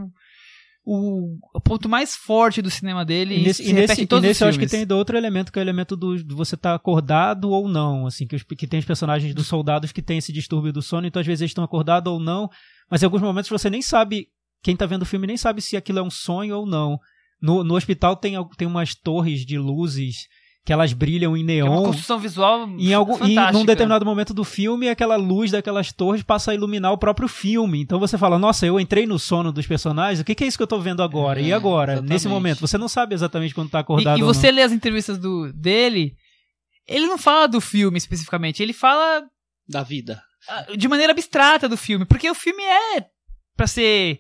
o, 0.85 1.37
o 1.53 1.61
ponto 1.61 1.87
mais 1.87 2.15
forte 2.15 2.61
do 2.61 2.69
cinema 2.69 3.05
dele. 3.05 3.37
E 3.37 3.43
nesse, 3.43 3.63
e 3.63 3.73
nesse, 3.73 4.01
e 4.01 4.19
nesse 4.19 4.43
eu 4.43 4.47
acho 4.47 4.59
que 4.59 4.67
tem 4.67 4.85
outro 4.91 5.17
elemento, 5.17 5.51
que 5.51 5.59
é 5.59 5.61
o 5.61 5.63
elemento 5.63 5.95
do, 5.95 6.21
do 6.23 6.35
você 6.35 6.55
estar 6.55 6.71
tá 6.71 6.75
acordado 6.75 7.49
ou 7.49 7.67
não, 7.67 8.05
assim, 8.05 8.27
que, 8.27 8.37
que 8.55 8.67
tem 8.67 8.79
os 8.79 8.85
personagens 8.85 9.33
dos 9.33 9.47
soldados 9.47 9.91
que 9.91 10.01
tem 10.01 10.17
esse 10.17 10.33
distúrbio 10.33 10.73
do 10.73 10.81
sono, 10.81 11.07
então 11.07 11.19
às 11.19 11.25
vezes 11.25 11.41
eles 11.41 11.51
estão 11.51 11.63
acordados 11.63 12.11
ou 12.11 12.19
não, 12.19 12.49
mas 12.89 13.01
em 13.01 13.05
alguns 13.05 13.21
momentos 13.21 13.49
você 13.49 13.69
nem 13.69 13.81
sabe, 13.81 14.27
quem 14.61 14.73
está 14.73 14.85
vendo 14.85 15.03
o 15.03 15.05
filme 15.05 15.27
nem 15.27 15.37
sabe 15.37 15.61
se 15.61 15.77
aquilo 15.77 15.99
é 15.99 16.03
um 16.03 16.11
sonho 16.11 16.57
ou 16.57 16.65
não. 16.65 16.97
No, 17.41 17.63
no 17.63 17.75
hospital 17.75 18.15
tem, 18.15 18.35
tem 18.57 18.67
umas 18.67 18.95
torres 18.95 19.45
de 19.45 19.57
luzes 19.57 20.27
que 20.65 20.71
elas 20.71 20.93
brilham 20.93 21.35
em 21.35 21.43
neon. 21.43 21.67
É 21.67 21.69
uma 21.69 21.83
construção 21.83 22.17
visual 22.17 22.69
em 22.69 22.93
algum, 22.93 23.17
fantástica. 23.17 23.49
E 23.49 23.53
num 23.53 23.65
determinado 23.65 24.05
momento 24.05 24.33
do 24.33 24.45
filme, 24.45 24.87
aquela 24.87 25.17
luz 25.17 25.51
daquelas 25.51 25.91
torres 25.91 26.23
passa 26.23 26.51
a 26.51 26.53
iluminar 26.53 26.93
o 26.93 26.97
próprio 26.97 27.27
filme. 27.27 27.81
Então 27.81 27.99
você 27.99 28.17
fala, 28.17 28.39
nossa, 28.39 28.65
eu 28.65 28.79
entrei 28.79 29.05
no 29.05 29.19
sono 29.19 29.51
dos 29.51 29.67
personagens, 29.67 30.21
o 30.21 30.23
que, 30.23 30.33
que 30.33 30.43
é 30.43 30.47
isso 30.47 30.57
que 30.57 30.63
eu 30.63 30.67
tô 30.67 30.79
vendo 30.79 31.03
agora? 31.03 31.41
É, 31.41 31.43
e 31.43 31.53
agora? 31.53 31.93
Exatamente. 31.93 32.13
Nesse 32.13 32.27
momento? 32.29 32.61
Você 32.61 32.77
não 32.77 32.87
sabe 32.87 33.13
exatamente 33.13 33.53
quando 33.53 33.69
tá 33.69 33.79
acordado 33.79 34.17
E, 34.17 34.21
e 34.21 34.23
você 34.23 34.51
lê 34.51 34.61
as 34.61 34.71
entrevistas 34.71 35.17
do, 35.17 35.51
dele, 35.51 36.15
ele 36.87 37.07
não 37.07 37.17
fala 37.17 37.47
do 37.47 37.59
filme 37.59 37.97
especificamente, 37.97 38.63
ele 38.63 38.73
fala... 38.73 39.23
Da 39.67 39.83
vida. 39.83 40.21
De 40.77 40.87
maneira 40.87 41.11
abstrata 41.11 41.67
do 41.67 41.75
filme, 41.75 42.05
porque 42.05 42.29
o 42.29 42.35
filme 42.35 42.63
é 42.63 43.05
para 43.55 43.67
ser 43.67 44.19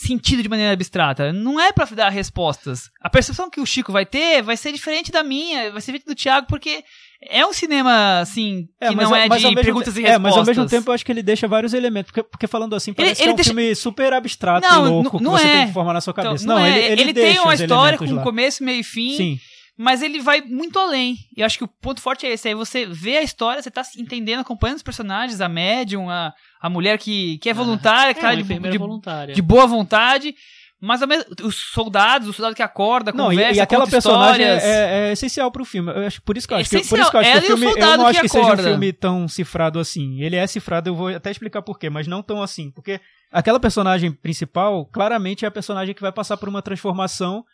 sentido 0.00 0.42
de 0.42 0.48
maneira 0.48 0.72
abstrata. 0.72 1.32
Não 1.32 1.60
é 1.60 1.72
para 1.72 1.84
dar 1.94 2.08
respostas. 2.08 2.90
A 3.00 3.10
percepção 3.10 3.50
que 3.50 3.60
o 3.60 3.66
Chico 3.66 3.92
vai 3.92 4.06
ter 4.06 4.42
vai 4.42 4.56
ser 4.56 4.72
diferente 4.72 5.12
da 5.12 5.22
minha, 5.22 5.70
vai 5.70 5.80
ser 5.80 5.92
diferente 5.92 6.06
do 6.06 6.14
Thiago, 6.14 6.46
porque 6.46 6.82
é 7.22 7.44
um 7.44 7.52
cinema, 7.52 8.20
assim, 8.20 8.66
que 8.78 8.86
é, 8.86 8.94
não 8.94 9.14
é 9.14 9.28
de 9.28 9.54
perguntas 9.54 9.96
e 9.96 10.00
respostas. 10.00 10.14
É, 10.14 10.18
mas 10.18 10.36
ao 10.36 10.44
mesmo 10.44 10.66
tempo 10.66 10.90
eu 10.90 10.94
acho 10.94 11.04
que 11.04 11.12
ele 11.12 11.22
deixa 11.22 11.46
vários 11.46 11.74
elementos. 11.74 12.10
Porque, 12.10 12.22
porque 12.22 12.46
falando 12.46 12.74
assim, 12.74 12.94
parece 12.94 13.20
ele, 13.20 13.20
ele 13.20 13.24
que 13.24 13.30
é 13.30 13.32
um 13.32 13.36
deixa... 13.36 13.50
filme 13.50 13.74
super 13.74 14.12
abstrato 14.14 14.66
não, 14.66 14.86
e 14.86 14.88
louco 14.88 15.22
não, 15.22 15.32
que 15.34 15.38
você 15.40 15.46
é. 15.46 15.56
tem 15.58 15.66
que 15.66 15.72
formar 15.74 15.92
na 15.92 16.00
sua 16.00 16.14
cabeça. 16.14 16.44
Então, 16.44 16.56
não, 16.56 16.62
não 16.62 16.66
é. 16.66 16.78
ele, 16.78 16.92
ele, 16.92 17.02
ele 17.02 17.12
tem 17.12 17.38
uma 17.38 17.54
história 17.54 17.98
com 17.98 18.06
lá. 18.06 18.22
começo, 18.22 18.64
meio 18.64 18.80
e 18.80 18.84
fim. 18.84 19.16
Sim. 19.16 19.40
Mas 19.82 20.02
ele 20.02 20.20
vai 20.20 20.42
muito 20.42 20.78
além. 20.78 21.16
E 21.34 21.40
eu 21.40 21.46
acho 21.46 21.56
que 21.56 21.64
o 21.64 21.68
ponto 21.68 22.02
forte 22.02 22.26
é 22.26 22.32
esse. 22.32 22.46
Aí 22.46 22.54
você 22.54 22.84
vê 22.84 23.16
a 23.16 23.22
história, 23.22 23.62
você 23.62 23.70
tá 23.70 23.80
entendendo, 23.96 24.40
acompanhando 24.40 24.76
os 24.76 24.82
personagens, 24.82 25.40
a 25.40 25.48
médium, 25.48 26.10
a, 26.10 26.34
a 26.60 26.68
mulher 26.68 26.98
que, 26.98 27.38
que 27.38 27.48
é 27.48 27.54
voluntária, 27.54 28.12
que 28.12 28.20
tá 28.20 28.34
de, 28.34 28.42
de, 28.42 28.76
voluntária. 28.76 29.34
de 29.34 29.40
boa 29.40 29.66
vontade. 29.66 30.34
Mas 30.78 31.00
os 31.42 31.56
soldados, 31.72 32.28
o 32.28 32.32
soldado 32.34 32.54
que 32.54 32.62
acorda, 32.62 33.10
não, 33.10 33.30
conversa, 33.30 33.52
e, 33.52 33.56
e 33.56 33.60
aquela 33.60 33.86
personagem 33.86 34.44
é, 34.44 34.50
é, 34.50 35.08
é, 35.08 35.12
essencial 35.12 35.50
pro 35.50 35.64
filme. 35.64 35.90
Eu 35.92 36.06
acho, 36.06 36.20
por 36.20 36.36
isso 36.36 36.46
que 36.46 36.52
eu 36.52 36.58
acho, 36.58 36.68
que, 36.68 36.76
por 36.86 36.98
isso 36.98 37.10
que 37.10 37.16
eu 37.16 37.20
acho 37.20 37.30
que 37.30 37.38
o 37.38 37.56
filme, 37.56 37.80
eu 37.80 37.96
não 37.96 38.06
acho 38.06 38.20
que, 38.20 38.26
que 38.26 38.28
seja 38.28 38.52
um 38.52 38.58
filme 38.58 38.92
tão 38.92 39.28
cifrado 39.28 39.78
assim. 39.78 40.20
Ele 40.20 40.36
é 40.36 40.46
cifrado, 40.46 40.90
eu 40.90 40.94
vou 40.94 41.08
até 41.08 41.30
explicar 41.30 41.62
por 41.62 41.78
quê, 41.78 41.88
mas 41.88 42.06
não 42.06 42.22
tão 42.22 42.42
assim, 42.42 42.70
porque 42.70 43.00
aquela 43.32 43.58
personagem 43.58 44.12
principal, 44.12 44.84
claramente 44.84 45.46
é 45.46 45.48
a 45.48 45.50
personagem 45.50 45.94
que 45.94 46.02
vai 46.02 46.12
passar 46.12 46.36
por 46.36 46.50
uma 46.50 46.60
transformação 46.60 47.46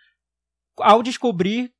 ao 0.80 1.04
descobrir 1.04 1.70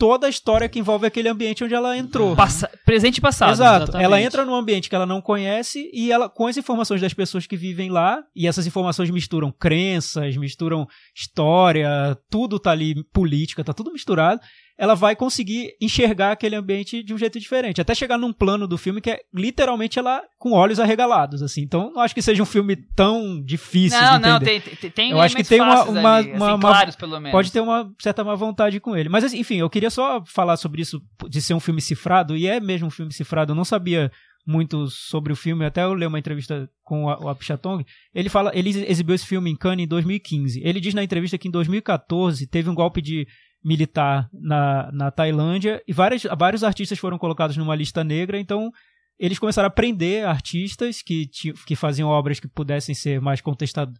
toda 0.00 0.26
a 0.26 0.30
história 0.30 0.66
que 0.66 0.78
envolve 0.78 1.06
aquele 1.06 1.28
ambiente 1.28 1.62
onde 1.62 1.74
ela 1.74 1.94
entrou. 1.94 2.34
Passa, 2.34 2.70
presente 2.86 3.18
e 3.18 3.20
passado. 3.20 3.52
Exato. 3.52 3.82
Exatamente. 3.82 4.04
Ela 4.06 4.22
entra 4.22 4.46
num 4.46 4.54
ambiente 4.54 4.88
que 4.88 4.94
ela 4.94 5.04
não 5.04 5.20
conhece 5.20 5.90
e 5.92 6.10
ela, 6.10 6.26
com 6.26 6.46
as 6.46 6.56
informações 6.56 7.02
das 7.02 7.12
pessoas 7.12 7.46
que 7.46 7.54
vivem 7.54 7.90
lá, 7.90 8.22
e 8.34 8.48
essas 8.48 8.66
informações 8.66 9.10
misturam 9.10 9.52
crenças, 9.52 10.38
misturam 10.38 10.86
história, 11.14 12.16
tudo 12.30 12.58
tá 12.58 12.70
ali, 12.70 13.04
política, 13.12 13.62
tá 13.62 13.74
tudo 13.74 13.92
misturado 13.92 14.40
ela 14.80 14.94
vai 14.94 15.14
conseguir 15.14 15.76
enxergar 15.78 16.32
aquele 16.32 16.56
ambiente 16.56 17.02
de 17.02 17.12
um 17.12 17.18
jeito 17.18 17.38
diferente. 17.38 17.82
Até 17.82 17.94
chegar 17.94 18.16
num 18.16 18.32
plano 18.32 18.66
do 18.66 18.78
filme 18.78 18.98
que 18.98 19.10
é 19.10 19.20
literalmente 19.32 19.98
ela 19.98 20.22
com 20.38 20.52
olhos 20.52 20.80
arregalados, 20.80 21.42
assim. 21.42 21.60
Então, 21.60 21.92
não 21.92 22.00
acho 22.00 22.14
que 22.14 22.22
seja 22.22 22.42
um 22.42 22.46
filme 22.46 22.74
tão 22.96 23.42
difícil 23.44 24.00
não, 24.00 24.08
de 24.08 24.14
entender. 24.14 24.30
Não, 24.30 24.40
tem, 24.40 24.60
tem, 24.60 24.90
tem 24.90 25.10
Eu 25.10 25.20
acho 25.20 25.36
que 25.36 25.44
tem 25.44 25.60
uma, 25.60 25.84
uma, 25.84 26.16
ali, 26.16 26.32
uma, 26.32 26.52
assim, 26.52 26.60
claros, 26.60 26.96
pelo 26.96 27.20
menos. 27.20 27.30
Pode 27.30 27.52
ter 27.52 27.60
uma 27.60 27.92
certa 28.00 28.24
má 28.24 28.34
vontade 28.34 28.80
com 28.80 28.96
ele. 28.96 29.10
Mas, 29.10 29.22
assim, 29.22 29.40
enfim, 29.40 29.56
eu 29.56 29.68
queria 29.68 29.90
só 29.90 30.24
falar 30.24 30.56
sobre 30.56 30.80
isso 30.80 30.98
de 31.28 31.42
ser 31.42 31.52
um 31.52 31.60
filme 31.60 31.82
cifrado, 31.82 32.34
e 32.34 32.46
é 32.46 32.58
mesmo 32.58 32.86
um 32.86 32.90
filme 32.90 33.12
cifrado. 33.12 33.52
Eu 33.52 33.56
não 33.56 33.66
sabia 33.66 34.10
muito 34.46 34.88
sobre 34.88 35.30
o 35.30 35.36
filme, 35.36 35.66
até 35.66 35.84
eu 35.84 35.94
li 35.94 36.06
uma 36.06 36.18
entrevista 36.18 36.70
com 36.82 37.04
o 37.04 37.28
Apichatong, 37.28 37.84
ele 38.14 38.30
fala, 38.30 38.50
ele 38.54 38.70
exibiu 38.70 39.14
esse 39.14 39.26
filme 39.26 39.50
em 39.50 39.56
Cannes 39.56 39.84
em 39.84 39.88
2015. 39.88 40.62
Ele 40.64 40.80
diz 40.80 40.94
na 40.94 41.04
entrevista 41.04 41.36
que 41.36 41.48
em 41.48 41.50
2014 41.50 42.46
teve 42.46 42.70
um 42.70 42.74
golpe 42.74 43.02
de 43.02 43.28
militar 43.62 44.28
na, 44.32 44.90
na 44.92 45.10
Tailândia 45.10 45.82
e 45.86 45.92
várias, 45.92 46.22
vários 46.36 46.64
artistas 46.64 46.98
foram 46.98 47.18
colocados 47.18 47.56
numa 47.56 47.74
lista 47.74 48.02
negra, 48.02 48.38
então 48.38 48.70
eles 49.18 49.38
começaram 49.38 49.66
a 49.66 49.70
prender 49.70 50.26
artistas 50.26 51.02
que, 51.02 51.28
que 51.66 51.76
faziam 51.76 52.08
obras 52.08 52.40
que 52.40 52.48
pudessem 52.48 52.94
ser 52.94 53.20
mais 53.20 53.40
contestadas, 53.40 53.94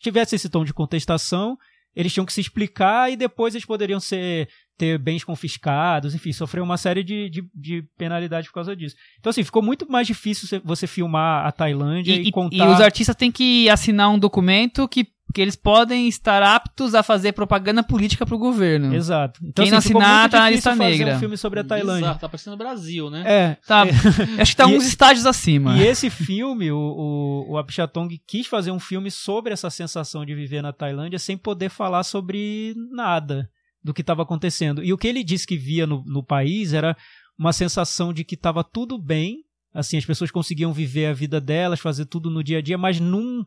tivessem 0.00 0.36
esse 0.36 0.48
tom 0.48 0.64
de 0.64 0.72
contestação, 0.72 1.56
eles 1.94 2.12
tinham 2.12 2.26
que 2.26 2.32
se 2.32 2.40
explicar 2.40 3.12
e 3.12 3.16
depois 3.16 3.54
eles 3.54 3.64
poderiam 3.64 4.00
ser 4.00 4.48
ter 4.76 4.98
bens 4.98 5.22
confiscados, 5.22 6.14
enfim, 6.14 6.32
sofrer 6.32 6.60
uma 6.60 6.76
série 6.76 7.04
de, 7.04 7.30
de, 7.30 7.48
de 7.54 7.82
penalidades 7.96 8.48
por 8.48 8.54
causa 8.54 8.74
disso. 8.74 8.96
Então, 9.20 9.30
assim, 9.30 9.44
ficou 9.44 9.62
muito 9.62 9.88
mais 9.88 10.04
difícil 10.04 10.60
você 10.64 10.86
filmar 10.86 11.46
a 11.46 11.52
Tailândia 11.52 12.12
e, 12.12 12.26
e 12.26 12.32
contar... 12.32 12.56
E 12.56 12.74
os 12.74 12.80
artistas 12.80 13.14
têm 13.14 13.30
que 13.30 13.68
assinar 13.68 14.10
um 14.10 14.18
documento 14.18 14.88
que 14.88 15.06
que 15.34 15.40
eles 15.40 15.56
podem 15.56 16.06
estar 16.06 16.42
aptos 16.44 16.94
a 16.94 17.02
fazer 17.02 17.32
propaganda 17.32 17.82
política 17.82 18.24
pro 18.24 18.38
governo. 18.38 18.94
Exato. 18.94 19.40
Então, 19.42 19.64
Quem 19.64 19.74
assim, 19.74 19.92
não 19.92 20.00
assinar 20.00 20.30
tá 20.30 20.38
na 20.38 20.50
lista 20.50 20.76
negra. 20.76 21.16
um 21.16 21.18
filme 21.18 21.36
sobre 21.36 21.58
a 21.58 21.64
Tailândia. 21.64 22.06
Exato, 22.06 22.20
tá 22.20 22.28
parecendo 22.28 22.54
o 22.54 22.58
Brasil, 22.58 23.10
né? 23.10 23.24
É. 23.26 23.56
Tá, 23.66 23.84
é. 23.84 23.90
Acho 24.40 24.52
que 24.52 24.56
tá 24.56 24.66
uns 24.66 24.86
estágios 24.86 25.26
acima. 25.26 25.76
E 25.76 25.82
esse 25.82 26.08
filme, 26.08 26.70
o, 26.70 26.78
o, 26.78 27.52
o 27.52 27.58
Apichatong 27.58 28.08
quis 28.24 28.46
fazer 28.46 28.70
um 28.70 28.78
filme 28.78 29.10
sobre 29.10 29.52
essa 29.52 29.68
sensação 29.70 30.24
de 30.24 30.34
viver 30.36 30.62
na 30.62 30.72
Tailândia 30.72 31.18
sem 31.18 31.36
poder 31.36 31.68
falar 31.68 32.04
sobre 32.04 32.72
nada 32.92 33.50
do 33.82 33.92
que 33.92 34.02
estava 34.02 34.22
acontecendo. 34.22 34.84
E 34.84 34.92
o 34.92 34.98
que 34.98 35.08
ele 35.08 35.24
disse 35.24 35.46
que 35.46 35.58
via 35.58 35.84
no, 35.84 36.04
no 36.06 36.22
país 36.22 36.72
era 36.72 36.96
uma 37.36 37.52
sensação 37.52 38.12
de 38.12 38.22
que 38.24 38.36
estava 38.36 38.62
tudo 38.62 38.96
bem, 38.96 39.38
assim, 39.74 39.98
as 39.98 40.04
pessoas 40.04 40.30
conseguiam 40.30 40.72
viver 40.72 41.06
a 41.06 41.12
vida 41.12 41.40
delas, 41.40 41.80
fazer 41.80 42.06
tudo 42.06 42.30
no 42.30 42.44
dia 42.44 42.58
a 42.58 42.62
dia, 42.62 42.78
mas 42.78 43.00
num 43.00 43.44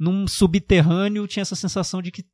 num 0.00 0.26
subterrâneo 0.26 1.28
tinha 1.28 1.42
essa 1.42 1.54
sensação 1.54 2.00
de 2.00 2.10
que 2.10 2.24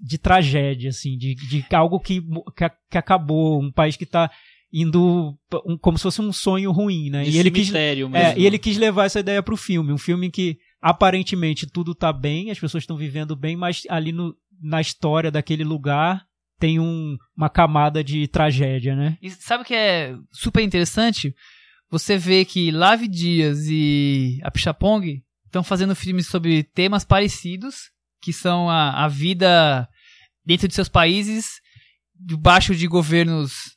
de 0.00 0.16
tragédia, 0.16 0.88
assim, 0.88 1.18
de, 1.18 1.34
de 1.34 1.66
algo 1.74 2.00
que, 2.00 2.22
que, 2.56 2.70
que 2.90 2.96
acabou, 2.96 3.60
um 3.60 3.70
país 3.70 3.96
que 3.96 4.04
está 4.04 4.30
indo 4.72 5.36
um, 5.66 5.76
como 5.76 5.98
se 5.98 6.04
fosse 6.04 6.22
um 6.22 6.32
sonho 6.32 6.70
ruim, 6.70 7.10
né? 7.10 7.24
De 7.24 7.30
e 7.30 7.38
ele 7.38 7.50
quis, 7.50 7.70
mesmo. 7.70 8.16
É, 8.16 8.38
e 8.38 8.46
ele 8.46 8.58
quis 8.58 8.78
levar 8.78 9.04
essa 9.04 9.20
ideia 9.20 9.42
para 9.42 9.52
o 9.52 9.58
filme, 9.58 9.92
um 9.92 9.98
filme 9.98 10.28
em 10.28 10.30
que 10.30 10.56
aparentemente 10.80 11.66
tudo 11.66 11.92
está 11.92 12.12
bem, 12.12 12.50
as 12.50 12.58
pessoas 12.58 12.84
estão 12.84 12.96
vivendo 12.96 13.36
bem, 13.36 13.56
mas 13.56 13.82
ali 13.90 14.12
no, 14.12 14.34
na 14.62 14.80
história 14.80 15.30
daquele 15.30 15.64
lugar 15.64 16.24
tem 16.58 16.78
um, 16.78 17.18
uma 17.36 17.50
camada 17.50 18.04
de 18.04 18.28
tragédia, 18.28 18.94
né? 18.94 19.18
E 19.20 19.30
sabe 19.30 19.64
o 19.64 19.66
que 19.66 19.74
é 19.74 20.14
super 20.30 20.62
interessante? 20.62 21.34
Você 21.90 22.16
vê 22.16 22.44
que 22.44 22.70
Lave 22.70 23.08
Dias 23.08 23.66
e 23.68 24.38
a 24.42 24.50
Pichapong 24.50 25.20
estão 25.50 25.64
fazendo 25.64 25.96
filmes 25.96 26.28
sobre 26.28 26.62
temas 26.62 27.04
parecidos, 27.04 27.90
que 28.22 28.32
são 28.32 28.70
a, 28.70 29.04
a 29.04 29.08
vida 29.08 29.88
dentro 30.44 30.68
de 30.68 30.74
seus 30.74 30.88
países, 30.88 31.60
debaixo 32.14 32.74
de 32.74 32.86
governos 32.86 33.76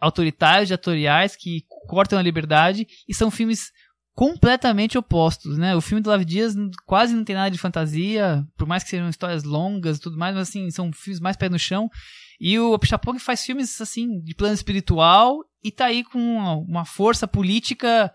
autoritários, 0.00 0.68
ditatoriais, 0.68 1.36
que 1.36 1.64
cortam 1.86 2.18
a 2.18 2.22
liberdade 2.22 2.86
e 3.08 3.14
são 3.14 3.30
filmes 3.30 3.70
completamente 4.14 4.98
opostos, 4.98 5.56
né? 5.56 5.74
O 5.74 5.80
filme 5.80 6.02
do 6.02 6.10
Lave 6.10 6.24
Dias 6.24 6.54
quase 6.84 7.14
não 7.14 7.24
tem 7.24 7.36
nada 7.36 7.50
de 7.50 7.56
fantasia, 7.56 8.44
por 8.58 8.66
mais 8.66 8.82
que 8.82 8.90
sejam 8.90 9.08
histórias 9.08 9.44
longas 9.44 9.96
e 9.96 10.00
tudo 10.00 10.18
mais, 10.18 10.34
mas 10.34 10.48
assim, 10.48 10.70
são 10.70 10.92
filmes 10.92 11.20
mais 11.20 11.36
pé 11.36 11.48
no 11.48 11.58
chão. 11.58 11.88
E 12.40 12.58
o 12.58 12.76
Pichapong 12.78 13.18
faz 13.18 13.44
filmes 13.44 13.80
assim 13.80 14.20
de 14.20 14.34
plano 14.34 14.54
espiritual 14.54 15.38
e 15.62 15.70
tá 15.70 15.86
aí 15.86 16.02
com 16.02 16.18
uma 16.68 16.84
força 16.84 17.28
política 17.28 18.12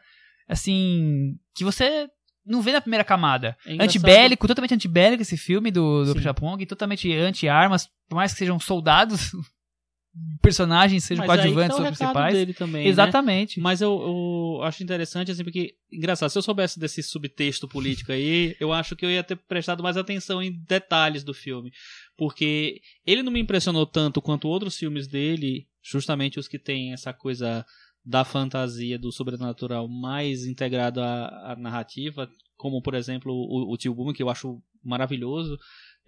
assim 0.47 1.35
que 1.55 1.63
você 1.63 2.07
não 2.47 2.61
vê 2.61 2.71
na 2.71 2.81
primeira 2.81 3.03
camada. 3.03 3.57
É 3.65 3.83
antibélico, 3.83 4.47
totalmente 4.47 4.73
antibélico 4.73 5.21
esse 5.21 5.37
filme 5.37 5.69
do, 5.69 6.05
do. 6.05 6.15
Pichapong, 6.15 6.65
totalmente 6.65 7.11
anti-armas, 7.13 7.89
por 8.07 8.15
mais 8.15 8.31
que 8.31 8.39
sejam 8.39 8.59
soldados, 8.59 9.31
personagens 10.41 11.03
sejam 11.03 11.25
Mas 11.25 11.35
que 11.35 11.41
coadjuvantes 11.41 11.77
tá 11.77 11.83
ou 11.83 11.87
principais. 11.87 12.33
dele 12.33 12.53
também, 12.53 12.83
né? 12.85 12.89
Exatamente. 12.89 13.59
Mas 13.59 13.81
eu, 13.81 14.57
eu 14.57 14.63
acho 14.63 14.81
interessante, 14.81 15.31
assim, 15.31 15.43
porque, 15.43 15.75
engraçado, 15.91 16.29
se 16.29 16.37
eu 16.37 16.41
soubesse 16.41 16.79
desse 16.79 17.03
subtexto 17.03 17.67
político 17.67 18.11
aí, 18.11 18.55
eu 18.59 18.71
acho 18.71 18.95
que 18.95 19.05
eu 19.05 19.11
ia 19.11 19.23
ter 19.23 19.35
prestado 19.35 19.83
mais 19.83 19.97
atenção 19.97 20.41
em 20.41 20.51
detalhes 20.67 21.23
do 21.23 21.33
filme. 21.33 21.71
Porque 22.17 22.81
ele 23.05 23.21
não 23.21 23.31
me 23.31 23.39
impressionou 23.39 23.85
tanto 23.85 24.21
quanto 24.21 24.47
outros 24.47 24.77
filmes 24.77 25.07
dele, 25.07 25.67
justamente 25.83 26.39
os 26.39 26.47
que 26.47 26.57
têm 26.57 26.93
essa 26.93 27.13
coisa 27.13 27.65
da 28.07 28.23
fantasia, 28.23 28.97
do 28.97 29.11
sobrenatural 29.11 29.85
mais 29.89 30.45
integrado 30.45 31.01
à, 31.01 31.51
à 31.51 31.55
narrativa, 31.57 32.29
como, 32.55 32.81
por 32.81 32.93
exemplo, 32.93 33.33
o, 33.33 33.73
o 33.73 33.75
Tio 33.75 33.93
Boom, 33.93 34.13
que 34.13 34.23
eu 34.23 34.29
acho 34.29 34.61
maravilhoso. 34.81 35.57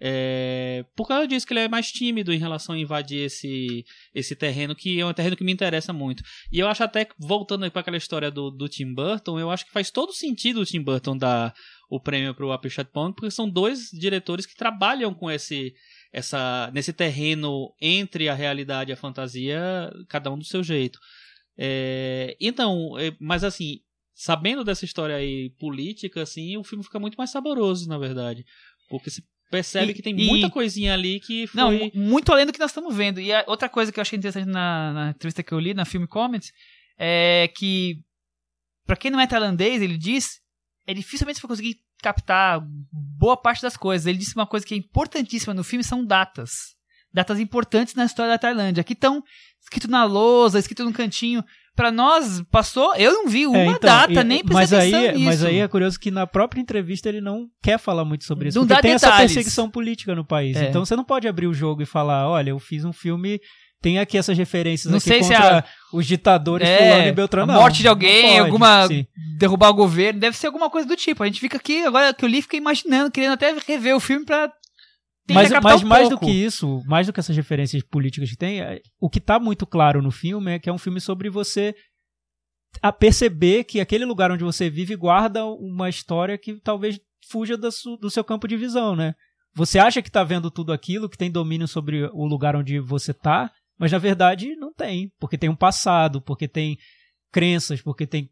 É, 0.02 0.82
por 0.96 1.06
causa 1.06 1.28
disso 1.28 1.46
que 1.46 1.52
ele 1.52 1.60
é 1.60 1.68
mais 1.68 1.92
tímido 1.92 2.32
em 2.32 2.38
relação 2.38 2.74
a 2.74 2.78
invadir 2.78 3.26
esse, 3.26 3.84
esse 4.14 4.34
terreno, 4.34 4.74
que 4.74 4.98
é 4.98 5.04
um 5.04 5.12
terreno 5.12 5.36
que 5.36 5.44
me 5.44 5.52
interessa 5.52 5.92
muito. 5.92 6.22
E 6.50 6.58
eu 6.58 6.68
acho 6.68 6.82
até, 6.82 7.06
voltando 7.18 7.70
para 7.70 7.82
aquela 7.82 7.98
história 7.98 8.30
do, 8.30 8.50
do 8.50 8.66
Tim 8.66 8.94
Burton, 8.94 9.38
eu 9.38 9.50
acho 9.50 9.66
que 9.66 9.72
faz 9.72 9.90
todo 9.90 10.14
sentido 10.14 10.62
o 10.62 10.64
Tim 10.64 10.80
Burton 10.80 11.18
dar 11.18 11.52
o 11.90 12.00
prêmio 12.00 12.34
para 12.34 12.46
o 12.46 12.52
Apichat 12.52 12.90
Pond, 12.90 13.14
porque 13.14 13.30
são 13.30 13.46
dois 13.46 13.90
diretores 13.92 14.46
que 14.46 14.54
trabalham 14.54 15.12
com 15.12 15.30
esse, 15.30 15.74
essa, 16.10 16.70
nesse 16.72 16.94
terreno 16.94 17.74
entre 17.78 18.30
a 18.30 18.34
realidade 18.34 18.90
e 18.90 18.94
a 18.94 18.96
fantasia, 18.96 19.92
cada 20.08 20.30
um 20.30 20.38
do 20.38 20.44
seu 20.46 20.62
jeito. 20.62 20.98
É, 21.58 22.36
então, 22.40 22.98
é, 22.98 23.12
mas 23.20 23.44
assim, 23.44 23.80
sabendo 24.14 24.64
dessa 24.64 24.84
história 24.84 25.16
aí 25.16 25.50
política, 25.58 26.22
assim, 26.22 26.56
o 26.56 26.64
filme 26.64 26.84
fica 26.84 26.98
muito 26.98 27.16
mais 27.16 27.30
saboroso, 27.30 27.88
na 27.88 27.98
verdade. 27.98 28.44
Porque 28.88 29.10
se 29.10 29.22
percebe 29.50 29.92
E- 29.92 29.94
que 29.94 30.02
tem 30.02 30.18
e- 30.18 30.26
muita 30.26 30.50
coisinha 30.50 30.94
ali 30.94 31.20
que 31.20 31.46
foi... 31.46 31.60
Não, 31.60 31.72
mu- 31.72 31.90
muito 31.94 32.32
além 32.32 32.46
do 32.46 32.52
que 32.52 32.58
nós 32.58 32.70
estamos 32.70 32.94
vendo. 32.94 33.20
E 33.20 33.30
outra 33.46 33.68
coisa 33.68 33.90
que 33.92 33.98
eu 33.98 34.02
achei 34.02 34.18
interessante 34.18 34.46
na, 34.48 34.92
na 34.92 35.10
entrevista 35.10 35.42
que 35.42 35.52
eu 35.52 35.58
li, 35.60 35.74
na 35.74 35.84
Film 35.84 36.06
Comments, 36.06 36.50
é 36.98 37.48
que, 37.56 37.96
pra 38.86 38.96
quem 38.96 39.10
não 39.10 39.20
é 39.20 39.26
tailandês, 39.26 39.80
ele 39.82 39.96
diz, 39.98 40.40
é 40.86 40.94
dificilmente 40.94 41.38
você 41.38 41.46
vai 41.46 41.56
conseguir 41.56 41.76
captar 42.02 42.60
boa 42.92 43.36
parte 43.36 43.60
das 43.62 43.76
coisas. 43.76 44.06
Ele 44.06 44.18
disse 44.18 44.34
uma 44.34 44.46
coisa 44.46 44.64
que 44.66 44.74
é 44.74 44.76
importantíssima 44.76 45.52
no 45.54 45.64
filme, 45.64 45.84
são 45.84 46.04
datas. 46.04 46.74
Datas 47.12 47.38
importantes 47.40 47.94
na 47.94 48.04
história 48.04 48.30
da 48.32 48.38
Tailândia, 48.38 48.84
que 48.84 48.92
estão 48.92 49.22
escrito 49.60 49.88
na 49.88 50.04
lousa, 50.04 50.58
escrito 50.58 50.84
no 50.84 50.92
cantinho. 50.92 51.44
Pra 51.74 51.90
nós, 51.90 52.42
passou, 52.50 52.94
eu 52.96 53.12
não 53.12 53.28
vi 53.28 53.46
uma 53.46 53.56
É, 53.56 53.66
então, 53.66 53.78
data, 53.80 54.20
e- 54.20 54.24
nem 54.24 54.42
mas 54.44 54.72
aí, 54.72 54.92
nisso. 55.12 55.24
mas 55.24 55.44
aí 55.44 55.58
é 55.60 55.68
curioso 55.68 55.98
que 55.98 56.10
na 56.10 56.26
própria 56.26 56.60
entrevista 56.60 57.08
ele 57.08 57.20
não 57.20 57.46
quer 57.62 57.78
falar 57.78 58.04
muito 58.04 58.24
sobre 58.24 58.48
isso. 58.48 58.58
Não 58.58 58.66
porque 58.66 58.82
tem 58.82 58.92
essa 58.92 59.06
detalhes. 59.06 59.32
perseguição 59.32 59.70
política 59.70 60.14
no 60.14 60.24
país. 60.24 60.56
É. 60.56 60.68
Então 60.68 60.84
você 60.84 60.94
não 60.94 61.04
pode 61.04 61.26
abrir 61.26 61.46
o 61.46 61.54
jogo 61.54 61.80
e 61.82 61.86
falar, 61.86 62.28
olha, 62.28 62.50
eu 62.50 62.58
fiz 62.58 62.84
um 62.84 62.92
filme, 62.92 63.40
tem 63.80 63.98
aqui 63.98 64.18
essas 64.18 64.36
referências 64.36 64.90
Não 64.90 64.98
aqui 64.98 65.08
sei 65.08 65.22
se 65.22 65.30
contra 65.32 65.64
os 65.92 66.06
ditadores 66.06 66.68
É, 66.68 66.76
fulano 66.90 67.08
e 67.08 67.12
Beltrano. 67.12 67.50
a 67.50 67.54
Não, 67.54 67.62
morte 67.62 67.80
de 67.80 67.88
alguém, 67.88 68.22
pode, 68.36 68.38
alguma 68.40 68.86
sim. 68.88 69.06
derrubar 69.38 69.70
o 69.70 69.74
governo, 69.74 70.20
deve 70.20 70.36
ser 70.36 70.48
alguma 70.48 70.68
coisa 70.68 70.86
do 70.86 70.96
tipo. 70.96 71.22
A 71.22 71.26
gente 71.26 71.40
fica 71.40 71.56
aqui, 71.56 71.82
agora 71.84 72.12
que 72.12 72.24
eu 72.24 72.28
li, 72.28 72.42
fiquei 72.42 72.58
imaginando, 72.58 73.10
querendo 73.10 73.32
até 73.32 73.54
rever 73.66 73.96
o 73.96 74.00
filme 74.00 74.26
pra 74.26 74.52
tentar 75.34 75.60
Mas, 75.60 75.74
mas 75.74 75.82
um 75.82 75.88
mais 75.88 76.08
do 76.08 76.18
pouco. 76.18 76.26
que 76.26 76.32
isso, 76.32 76.82
mais 76.86 77.06
do 77.06 77.12
que 77.12 77.20
essas 77.20 77.36
referências 77.36 77.82
políticas 77.82 78.30
que 78.30 78.36
tem, 78.36 78.60
é- 78.60 78.80
o 79.00 79.08
que 79.10 79.20
tá 79.20 79.38
muito 79.38 79.66
claro 79.66 80.00
no 80.02 80.10
filme 80.10 80.52
é 80.52 80.58
que 80.58 80.68
é 80.68 80.72
um 80.72 80.78
filme 80.78 81.00
sobre 81.00 81.28
você 81.30 81.74
a 82.82 82.92
perceber 82.92 83.64
que 83.64 83.80
aquele 83.80 84.04
lugar 84.04 84.30
onde 84.30 84.44
você 84.44 84.70
vive 84.70 84.94
guarda 84.96 85.44
uma 85.44 85.88
história 85.88 86.38
que 86.38 86.60
talvez 86.60 87.00
fuja 87.28 87.58
su- 87.70 87.96
do 87.96 88.08
seu 88.10 88.22
campo 88.24 88.46
de 88.46 88.56
visão, 88.56 88.94
né? 88.94 89.14
Você 89.54 89.78
acha 89.78 90.00
que 90.00 90.10
tá 90.10 90.22
vendo 90.22 90.50
tudo 90.50 90.72
aquilo, 90.72 91.08
que 91.08 91.18
tem 91.18 91.30
domínio 91.30 91.66
sobre 91.66 92.04
o 92.12 92.24
lugar 92.24 92.54
onde 92.54 92.78
você 92.78 93.12
tá, 93.12 93.50
mas 93.78 93.90
na 93.90 93.98
verdade 93.98 94.54
não 94.56 94.72
tem, 94.72 95.10
porque 95.18 95.36
tem 95.36 95.50
um 95.50 95.56
passado, 95.56 96.20
porque 96.22 96.46
tem 96.46 96.78
crenças, 97.32 97.82
porque 97.82 98.06
tem, 98.06 98.30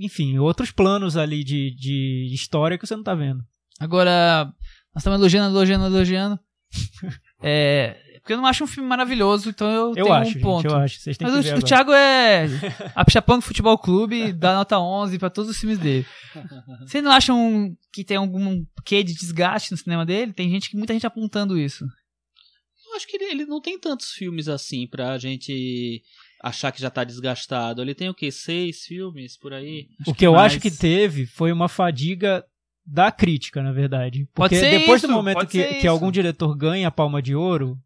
enfim, 0.00 0.36
outros 0.38 0.70
planos 0.70 1.16
ali 1.16 1.42
de, 1.42 1.74
de 1.74 2.28
história 2.34 2.76
que 2.76 2.86
você 2.86 2.94
não 2.94 3.02
tá 3.02 3.14
vendo. 3.14 3.42
Agora, 3.80 4.52
nós 4.94 5.02
estamos 5.02 5.18
elogiando, 5.18 5.54
elogiando, 5.56 5.86
elogiando. 5.86 6.40
é, 7.42 7.96
porque 8.20 8.32
eu 8.34 8.36
não 8.36 8.46
acho 8.46 8.62
um 8.64 8.66
filme 8.66 8.88
maravilhoso, 8.88 9.48
então 9.48 9.70
eu, 9.70 9.88
Eu 9.88 10.04
tenho 10.04 10.12
acho, 10.12 10.30
um 10.30 10.32
gente, 10.34 10.42
ponto. 10.42 10.66
eu 10.66 10.76
acho. 10.76 11.00
Vocês 11.00 11.16
têm 11.16 11.26
Mas 11.26 11.34
que 11.34 11.50
o, 11.50 11.54
ver 11.54 11.58
o. 11.58 11.66
Thiago 11.66 11.92
é 11.92 12.44
a 12.94 13.04
Pichapong 13.04 13.40
Futebol 13.40 13.78
Clube, 13.78 14.32
dá 14.32 14.54
nota 14.54 14.78
11 14.78 15.18
pra 15.18 15.30
todos 15.30 15.50
os 15.50 15.58
filmes 15.58 15.78
dele. 15.78 16.04
Vocês 16.86 17.02
não 17.02 17.10
acham 17.10 17.74
que 17.92 18.04
tem 18.04 18.16
algum 18.18 18.62
quê 18.84 19.02
de 19.02 19.14
desgaste 19.14 19.70
no 19.70 19.78
cinema 19.78 20.04
dele? 20.04 20.32
Tem 20.32 20.50
gente, 20.50 20.76
muita 20.76 20.92
gente 20.92 21.06
apontando 21.06 21.58
isso. 21.58 21.84
Eu 22.90 22.96
acho 22.96 23.06
que 23.06 23.16
ele, 23.16 23.24
ele 23.30 23.46
não 23.46 23.60
tem 23.60 23.78
tantos 23.78 24.10
filmes 24.12 24.48
assim 24.48 24.86
pra 24.86 25.16
gente 25.18 26.02
achar 26.42 26.72
que 26.72 26.80
já 26.80 26.90
tá 26.90 27.04
desgastado. 27.04 27.80
Ele 27.82 27.94
tem 27.94 28.08
o 28.08 28.14
quê? 28.14 28.30
Seis 28.30 28.82
filmes 28.82 29.38
por 29.38 29.52
aí? 29.52 29.88
Acho 30.00 30.10
O 30.10 30.14
que 30.14 30.26
eu 30.26 30.32
mais. 30.32 30.52
acho 30.52 30.60
que 30.60 30.70
teve 30.70 31.26
foi 31.26 31.52
uma 31.52 31.68
fadiga 31.68 32.44
da 32.90 33.12
crítica, 33.12 33.62
na 33.62 33.70
verdade. 33.70 34.26
Porque 34.32 34.58
depois 34.58 35.02
isso, 35.02 35.06
do 35.06 35.12
momento 35.12 35.46
que, 35.46 35.62
que 35.74 35.86
algum 35.86 36.10
diretor 36.10 36.56
ganha 36.56 36.88
a 36.88 36.90
palma 36.90 37.20
de 37.20 37.34
ouro, 37.34 37.78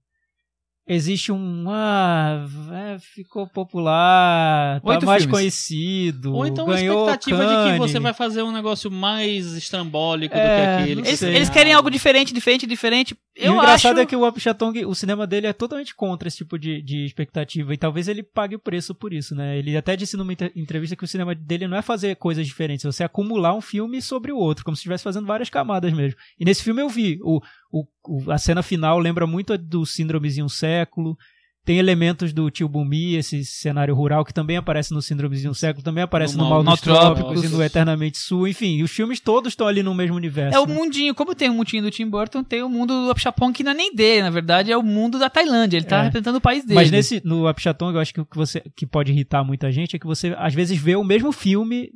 existe 0.87 1.31
um. 1.33 1.65
Ah, 1.69 2.47
é, 2.73 2.99
ficou 2.99 3.47
popular, 3.47 4.81
tá 4.81 4.91
Oito 4.91 5.07
mais 5.07 5.23
filmes. 5.23 5.39
conhecido. 5.39 6.35
Ou 6.35 6.47
então 6.47 6.67
ganhou 6.67 7.09
a 7.09 7.13
expectativa 7.15 7.43
de 7.45 7.49
que 7.51 7.55
Cannes. 7.79 7.79
você 7.79 8.01
vai 8.01 8.13
fazer 8.15 8.43
um 8.43 8.53
negócio 8.53 8.91
mais 8.91 9.53
estrambólico 9.53 10.35
do 10.35 10.41
É, 10.41 10.77
que 10.77 10.83
aquele. 10.83 10.95
não 10.97 11.03
que 11.03 11.09
Eles, 11.09 11.23
eles 11.23 11.51
querem 11.51 11.73
algo 11.73 11.91
diferente, 11.91 12.33
diferente, 12.33 12.67
diferente. 12.67 13.17
E 13.37 13.45
Eu 13.47 13.53
o 13.55 13.57
engraçado 13.57 13.93
acho... 13.93 14.01
é 14.03 14.07
que 14.07 14.17
o 14.17 14.25
Apichatong, 14.25 14.85
o 14.85 14.95
cinema 14.95 15.27
dele 15.27 15.47
é 15.47 15.53
totalmente 15.53 15.95
contra 15.95 16.29
esse 16.29 16.39
tipo 16.39 16.59
de, 16.59 16.83
de 16.83 17.05
expectativa. 17.05 17.73
E 17.73 17.77
talvez 17.79 18.09
ele 18.09 18.23
pague 18.23 18.55
o 18.57 18.59
preço 18.59 18.95
por 18.95 19.13
isso, 19.13 19.35
né? 19.35 19.59
Ele 19.59 19.77
até 19.77 19.97
disse 19.97 20.17
numa 20.17 20.33
inter- 20.33 20.53
entrevista 20.55 20.97
que 20.97 21.05
o 21.05 21.09
cinema 21.09 21.35
dele 21.35 21.67
não 21.67 21.77
é 21.77 21.83
fazer 21.83 22.17
coisas 22.17 22.47
diferentes, 22.47 22.85
é 22.85 22.91
você 22.93 23.05
acumular 23.05 23.55
um 23.55 23.61
filme 23.61 24.03
sobre 24.03 24.33
o 24.33 24.37
outro, 24.37 24.65
como 24.65 24.77
se 24.77 24.81
estivesse 24.81 25.05
fazendo 25.05 25.27
várias 25.27 25.49
camadas 25.49 25.93
mesmo. 25.93 26.19
E 26.39 26.45
nesse 26.45 26.63
filme 26.63 26.83
eu 26.83 26.89
vi. 26.89 27.19
O, 27.23 27.41
o, 27.73 27.85
o- 28.07 28.31
a 28.31 28.39
cena 28.39 28.63
final 28.63 28.99
lembra 28.99 29.27
muito 29.27 29.57
do 29.59 29.85
Síndromes 29.87 30.37
em 30.39 30.43
um 30.43 30.49
Século. 30.49 31.17
Tem 31.65 31.79
elementos 31.79 32.33
do 32.33 32.51
Tio 32.51 32.69
Bumi, 32.69 33.15
esse 33.15 33.45
cenário 33.45 33.95
rural 33.95 34.25
que 34.25 34.35
também 34.35 34.57
aparece 34.57 34.93
no 34.93 35.01
Síndromes 35.01 35.45
em 35.45 35.49
um 35.49 35.55
Século, 35.55 35.85
também 35.85 36.03
aparece 36.03 36.37
No 36.37 36.43
no, 36.43 36.51
Mal 36.51 36.65
Mal 36.65 36.75
dos 36.75 36.81
Trópicos 36.81 37.45
e 37.45 37.49
no 37.49 37.63
Eternamente 37.63 38.19
Sul. 38.19 38.49
Enfim, 38.49 38.83
os 38.83 38.91
filmes 38.91 39.21
todos 39.21 39.53
estão 39.53 39.69
ali 39.69 39.81
no 39.81 39.95
mesmo 39.95 40.17
universo. 40.17 40.57
É 40.57 40.61
o 40.61 40.67
né? 40.67 40.75
mundinho, 40.75 41.15
como 41.15 41.37
tem 41.37 41.49
o 41.49 41.55
mundinho 41.55 41.85
do 41.85 41.91
Tim 41.93 42.11
Burton, 42.11 42.43
tem 42.43 42.65
o 42.65 42.69
mundo 42.69 43.05
do 43.05 43.11
Apchapong 43.13 43.53
que 43.53 43.63
não 43.63 43.71
é 43.71 43.75
nem 43.75 43.95
dele, 43.95 44.23
na 44.23 44.31
verdade, 44.31 44.73
é 44.73 44.77
o 44.77 44.83
mundo 44.83 45.21
da 45.21 45.31
Tailândia. 45.31 45.77
Ele 45.77 45.87
tá 45.87 46.01
É. 46.01 46.03
representando 46.07 46.35
o 46.37 46.41
país 46.41 46.65
dele. 46.65 46.75
Mas 46.75 46.91
nesse, 46.91 47.23
no 47.25 47.47
Apichatong, 47.47 47.95
eu 47.95 48.01
acho 48.01 48.13
que 48.13 48.21
o 48.21 48.27
que, 48.27 48.37
você, 48.37 48.61
que 48.75 48.85
pode 48.85 49.13
irritar 49.13 49.45
muita 49.45 49.71
gente 49.71 49.95
é 49.95 50.01
que 50.01 50.07
você, 50.07 50.35
às 50.37 50.53
vezes, 50.53 50.77
vê 50.77 50.97
o 50.97 51.05
mesmo 51.05 51.31
filme 51.31 51.91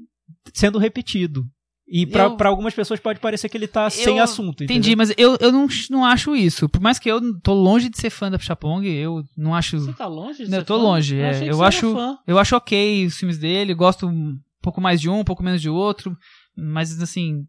sendo 0.55 0.79
repetido. 0.79 1.45
E 1.89 2.05
pra, 2.05 2.25
Eu- 2.25 2.37
pra 2.37 2.49
algumas 2.49 2.75
pessoas 2.75 2.99
pode 2.99 3.21
parecer 3.21 3.49
que 3.49 3.57
ele 3.57 3.69
tá 3.69 3.89
sem 3.89 4.19
assunto. 4.19 4.65
Entendi, 4.65 4.91
entendeu? 4.93 4.97
mas 4.97 5.15
eu, 5.17 5.37
eu 5.41 5.53
não, 5.53 5.69
não 5.89 6.05
acho 6.05 6.35
isso. 6.35 6.69
Por 6.69 6.81
mais 6.81 6.99
que 6.99 7.09
eu 7.09 7.21
tô 7.41 7.55
longe 7.55 7.89
de 7.89 7.97
ser 7.97 8.11
fã 8.11 8.29
da 8.29 8.35
Apchapong, 8.37 8.85
eu 8.89 9.23
não 9.37 9.55
acho. 9.55 9.79
Você 9.79 9.93
tá 9.93 10.07
longe 10.07 10.39
de 10.39 10.51
Não, 10.51 10.51
ser 10.51 10.57
eu 10.63 10.65
tô 10.65 10.77
fã? 10.79 10.83
longe, 10.83 11.17
é. 11.19 11.29
achei 11.31 11.43
que 11.45 11.49
Eu 11.51 11.57
você 11.57 11.61
era 11.63 11.69
acho- 11.69 11.93
fã. 11.95 12.19
Eu 12.27 12.39
acho 12.39 12.57
ok 12.57 13.07
os 13.07 13.17
filmes 13.17 13.39
dele, 13.39 13.73
gosto 13.73 14.09
um 14.09 14.37
pouco 14.61 14.81
mais 14.81 15.01
de 15.01 15.09
um, 15.09 15.21
um 15.21 15.25
pouco 15.25 15.45
menos 15.45 15.63
de 15.63 15.69
outro. 15.71 16.17
Mas 16.57 17.01
assim, 17.01 17.45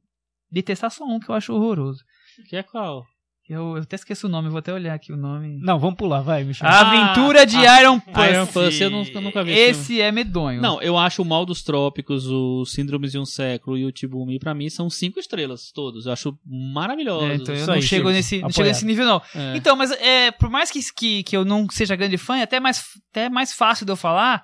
detestar 0.51 0.91
só 0.91 1.03
um 1.03 1.19
que 1.19 1.29
eu 1.29 1.35
acho 1.35 1.53
horroroso. 1.53 2.03
Que 2.47 2.57
é 2.57 2.61
qual? 2.63 3.03
Eu, 3.49 3.77
eu 3.77 3.83
até 3.83 3.95
esqueço 3.95 4.27
o 4.27 4.29
nome, 4.29 4.47
eu 4.47 4.51
vou 4.51 4.59
até 4.59 4.73
olhar 4.73 4.93
aqui 4.93 5.13
o 5.13 5.15
nome. 5.15 5.57
Não, 5.61 5.79
vamos 5.79 5.95
pular, 5.95 6.19
vai, 6.19 6.43
Michel. 6.43 6.67
A 6.67 6.81
Aventura 6.81 7.45
de 7.45 7.55
ah, 7.55 7.81
Iron 7.81 7.97
Pussy. 7.97 8.29
Iron 8.29 8.45
Pussy, 8.47 8.83
eu 8.83 8.89
nunca- 8.89 9.21
nunca 9.21 9.43
vi 9.43 9.51
esse 9.51 9.69
Esse 9.69 10.01
é 10.01 10.11
medonho. 10.11 10.61
Não, 10.61 10.81
eu 10.81 10.97
acho 10.97 11.21
o 11.21 11.25
Mal 11.25 11.45
dos 11.45 11.63
Trópicos, 11.63 12.27
o 12.27 12.65
Síndromes 12.65 13.13
de 13.13 13.19
um 13.19 13.25
Século 13.25 13.77
e 13.77 13.85
o 13.85 13.91
Tibumi, 13.91 14.37
pra 14.37 14.53
mim, 14.53 14.69
são 14.69 14.89
cinco 14.89 15.17
estrelas 15.17 15.71
todos. 15.71 16.05
Eu 16.05 16.11
acho 16.11 16.37
maravilhosos. 16.45 17.29
É, 17.29 17.35
então 17.35 17.55
eu 17.55 17.59
Isso 17.59 17.67
não 17.67 17.75
aí, 17.75 17.81
chego 17.81 18.09
nesse, 18.09 18.41
não 18.41 18.49
chego 18.49 18.67
nesse 18.67 18.85
nível, 18.85 19.05
não. 19.05 19.21
É. 19.33 19.55
Então, 19.55 19.77
mas 19.77 19.91
é, 19.91 20.29
por 20.31 20.49
mais 20.49 20.69
que, 20.69 20.81
que, 20.93 21.23
que 21.23 21.37
eu 21.37 21.45
não 21.45 21.69
seja 21.69 21.95
grande 21.95 22.17
fã, 22.17 22.37
é 22.37 22.43
até 22.43 22.59
mais, 22.59 22.83
até 23.11 23.29
mais 23.29 23.53
fácil 23.53 23.85
de 23.85 23.91
eu 23.93 23.95
falar, 23.95 24.43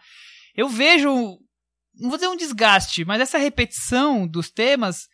eu 0.55 0.69
vejo, 0.69 1.09
não 1.99 2.07
vou 2.09 2.17
dizer 2.17 2.30
um 2.30 2.38
desgaste, 2.38 3.03
mas 3.03 3.19
essa 3.19 3.38
repetição 3.38 4.25
dos 4.25 4.49
temas, 4.49 5.07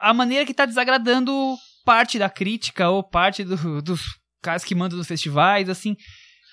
a 0.00 0.12
maneira 0.12 0.44
que 0.44 0.52
tá 0.52 0.66
desagradando 0.66 1.56
parte 1.88 2.18
da 2.18 2.28
crítica 2.28 2.90
ou 2.90 3.02
parte 3.02 3.42
do- 3.44 3.80
dos 3.80 4.02
caras 4.42 4.62
que 4.62 4.74
mandam 4.74 4.98
nos 4.98 5.06
festivais, 5.08 5.68
assim. 5.70 5.96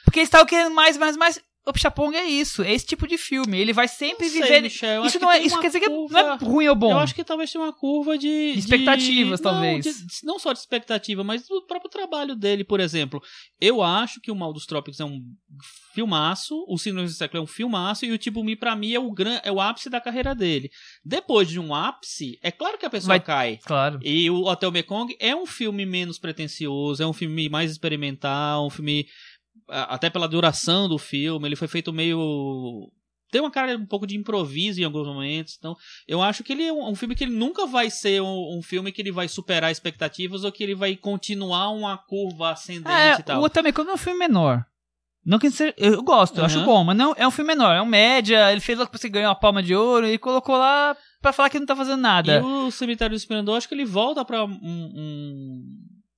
Porque 0.06 0.20
eles 0.20 0.28
estavam 0.28 0.48
querendo 0.48 0.74
mais, 0.74 0.96
mais, 0.98 1.18
mais. 1.18 1.40
O 1.68 1.74
Pichapong 1.74 2.16
é 2.16 2.26
isso, 2.26 2.62
é 2.64 2.72
esse 2.74 2.86
tipo 2.86 3.08
de 3.08 3.18
filme. 3.18 3.58
Ele 3.60 3.74
vai 3.74 3.88
sempre 3.88 4.30
sei, 4.30 4.42
viver. 4.42 4.62
Michel, 4.62 5.04
isso 5.06 5.18
que 5.18 5.24
não 5.26 5.32
é, 5.32 5.40
isso 5.42 5.60
quer 5.60 5.68
dizer 5.68 5.80
que 5.80 5.90
curva- 5.90 6.22
não 6.24 6.34
é 6.34 6.38
ruim 6.38 6.68
ou 6.68 6.76
bom. 6.76 6.92
Eu 6.92 7.00
acho 7.00 7.16
que 7.16 7.24
talvez 7.24 7.52
tenha 7.52 7.64
uma 7.64 7.74
curva 7.74 8.18
de. 8.18 8.54
De 8.54 8.60
expectativas, 8.60 9.40
de- 9.40 9.44
talvez. 9.44 9.86
Não, 9.86 9.92
de- 9.94 10.06
não 10.24 10.40
só 10.40 10.54
de 10.54 10.60
expectativa, 10.60 11.24
mas 11.24 11.48
do 11.48 11.62
próprio 11.66 11.90
trabalho 11.90 12.36
dele, 12.36 12.64
por 12.64 12.80
exemplo. 12.80 13.22
Eu 13.60 13.82
acho 13.82 14.22
que 14.22 14.32
o 14.32 14.36
Mal 14.36 14.54
dos 14.54 14.66
Trópicos 14.66 15.00
é 15.00 15.06
um 15.06 15.22
filmaço, 15.94 16.66
o 16.68 16.78
Síndrome 16.78 17.08
do 17.08 17.14
Século 17.14 17.40
é 17.42 17.44
um 17.44 17.48
filmaço, 17.48 18.06
e 18.06 18.12
o 18.12 18.18
Tipo 18.18 18.44
Me, 18.44 18.56
pra 18.56 18.76
mim, 18.76 18.94
é 18.94 19.00
o, 19.00 19.12
gran... 19.12 19.40
é 19.44 19.52
o 19.52 19.62
ápice 19.62 19.90
da 19.90 20.02
carreira 20.02 20.36
dele. 20.36 20.70
Depois 21.04 21.48
de 21.50 21.60
um 21.60 21.74
ápice, 21.74 22.38
é 22.42 22.52
claro 22.52 22.78
que 22.78 22.86
a 22.86 22.90
pessoa 22.90 23.10
Vai- 23.10 23.20
cai. 23.22 23.60
Claro. 23.66 24.00
E 24.04 24.30
o 24.30 24.44
Hotel 24.46 24.72
Mekong 24.72 25.16
é 25.20 25.36
um 25.36 25.46
filme 25.46 25.86
menos 25.86 26.20
pretencioso, 26.20 27.02
é 27.02 27.08
um 27.08 27.14
filme 27.14 27.50
mais 27.50 27.72
experimental, 27.72 28.66
um 28.68 28.70
filme. 28.70 29.08
Até 29.68 30.10
pela 30.10 30.28
duração 30.28 30.88
do 30.88 30.98
filme, 30.98 31.48
ele 31.48 31.56
foi 31.56 31.68
feito 31.68 31.92
meio. 31.94 32.92
Tem 33.32 33.42
uma 33.42 33.50
cara 33.52 33.76
um 33.76 33.86
pouco 33.86 34.06
de 34.06 34.16
improviso 34.16 34.80
em 34.80 34.84
alguns 34.84 35.08
momentos. 35.08 35.56
Então, 35.58 35.76
eu 36.08 36.22
acho 36.22 36.44
que 36.44 36.54
ele 36.54 36.64
é 36.64 36.72
um, 36.72 36.90
um 36.92 36.96
filme 36.96 37.16
que 37.16 37.24
ele 37.24 37.34
nunca 37.36 37.66
vai 37.66 37.90
ser 37.90 38.22
um, 38.22 38.58
um 38.58 38.62
filme 38.62 38.92
que 38.92 39.02
ele 39.02 39.12
vai 39.12 39.28
superar 39.28 39.72
expectativas 39.72 40.44
ou 40.44 40.52
que 40.52 40.64
ele 40.64 40.76
vai 40.76 40.96
continuar 40.96 41.70
uma 41.72 41.98
curva 41.98 42.52
ascendente 42.52 42.92
É, 42.92 43.20
e 43.20 43.24
tal. 43.24 43.42
o 43.42 43.46
Otame 43.46 43.74
Kono 43.74 43.90
é 43.90 43.94
um 43.94 43.98
filme 43.98 44.20
menor. 44.20 44.64
Não 45.26 45.40
que 45.40 45.50
seja, 45.50 45.74
eu 45.76 46.04
gosto, 46.04 46.38
eu 46.38 46.46
acho 46.46 46.64
bom, 46.64 46.84
mas 46.84 46.96
não 46.96 47.16
é 47.18 47.28
um 47.28 47.32
filme 47.32 47.48
menor, 47.56 47.74
é 47.76 47.82
um 47.82 47.86
média, 47.88 48.52
ele 48.52 48.62
fez 48.62 48.78
lá 48.78 48.86
que 48.86 48.96
você 48.96 49.10
ganhou 49.10 49.30
uma 49.30 49.36
palma 49.40 49.64
de 49.64 49.74
ouro 49.76 50.08
e 50.08 50.20
colocou 50.20 50.56
lá 50.56 50.96
pra 51.20 51.34
falar 51.34 51.50
que 51.50 51.58
não 51.58 51.66
tá 51.66 51.76
fazendo 51.76 52.00
nada. 52.00 52.38
E 52.38 52.42
o 52.44 52.70
Cemitério 52.70 53.16
do 53.16 53.18
Esplendor, 53.18 53.58
acho 53.58 53.68
que 53.68 53.74
ele 53.74 53.86
volta 53.86 54.24
pra 54.24 54.46
um- 54.46 54.52
um- 54.62 55.64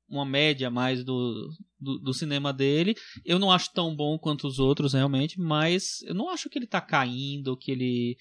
uma 0.09 0.25
média 0.25 0.69
mais 0.69 1.05
do, 1.05 1.49
do, 1.79 1.99
do 1.99 2.13
cinema 2.13 2.51
dele. 2.53 2.95
Eu 3.25 3.39
não 3.39 3.51
acho 3.51 3.71
tão 3.73 3.95
bom 3.95 4.17
quanto 4.17 4.47
os 4.47 4.59
outros, 4.59 4.93
realmente, 4.93 5.39
mas 5.39 6.01
eu 6.05 6.13
não 6.15 6.29
acho 6.29 6.49
que 6.49 6.57
ele 6.59 6.67
tá 6.67 6.81
caindo, 6.81 7.57
que 7.57 7.71
ele. 7.71 8.17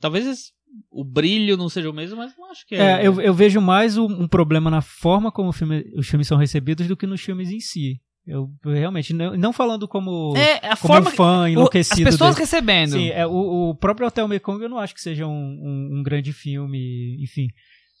Talvez 0.00 0.52
o 0.90 1.04
brilho 1.04 1.56
não 1.56 1.68
seja 1.68 1.90
o 1.90 1.92
mesmo, 1.92 2.16
mas 2.16 2.32
não 2.36 2.50
acho 2.50 2.66
que 2.66 2.74
é. 2.76 3.02
É, 3.02 3.06
eu, 3.06 3.20
eu 3.20 3.34
vejo 3.34 3.60
mais 3.60 3.96
um, 3.98 4.04
um 4.06 4.28
problema 4.28 4.70
na 4.70 4.80
forma 4.80 5.30
como 5.32 5.48
o 5.48 5.52
filme- 5.52 5.84
os 5.96 6.08
filmes 6.08 6.28
são 6.28 6.38
recebidos 6.38 6.86
do 6.86 6.96
que 6.96 7.06
nos 7.06 7.20
filmes 7.20 7.50
em 7.50 7.60
si. 7.60 8.00
Eu 8.26 8.50
realmente, 8.64 9.12
não, 9.12 9.36
não 9.36 9.52
falando 9.52 9.88
como, 9.88 10.36
É, 10.36 10.56
a 10.68 10.76
como 10.76 10.94
forma 10.94 11.08
um 11.10 11.12
fã 11.12 11.40
o- 11.40 11.44
as 11.46 11.50
enlouquecido. 11.52 12.04
pessoas 12.04 12.34
dele. 12.36 12.40
recebendo. 12.44 12.92
Sim, 12.92 13.08
é, 13.08 13.26
o, 13.26 13.70
o 13.70 13.74
próprio 13.74 14.06
Hotel 14.06 14.28
Mekong 14.28 14.62
eu 14.62 14.68
não 14.68 14.78
acho 14.78 14.94
que 14.94 15.00
seja 15.00 15.26
um, 15.26 15.32
um- 15.32 15.98
um 15.98 16.02
grande 16.02 16.32
filme, 16.32 17.16
enfim. 17.20 17.48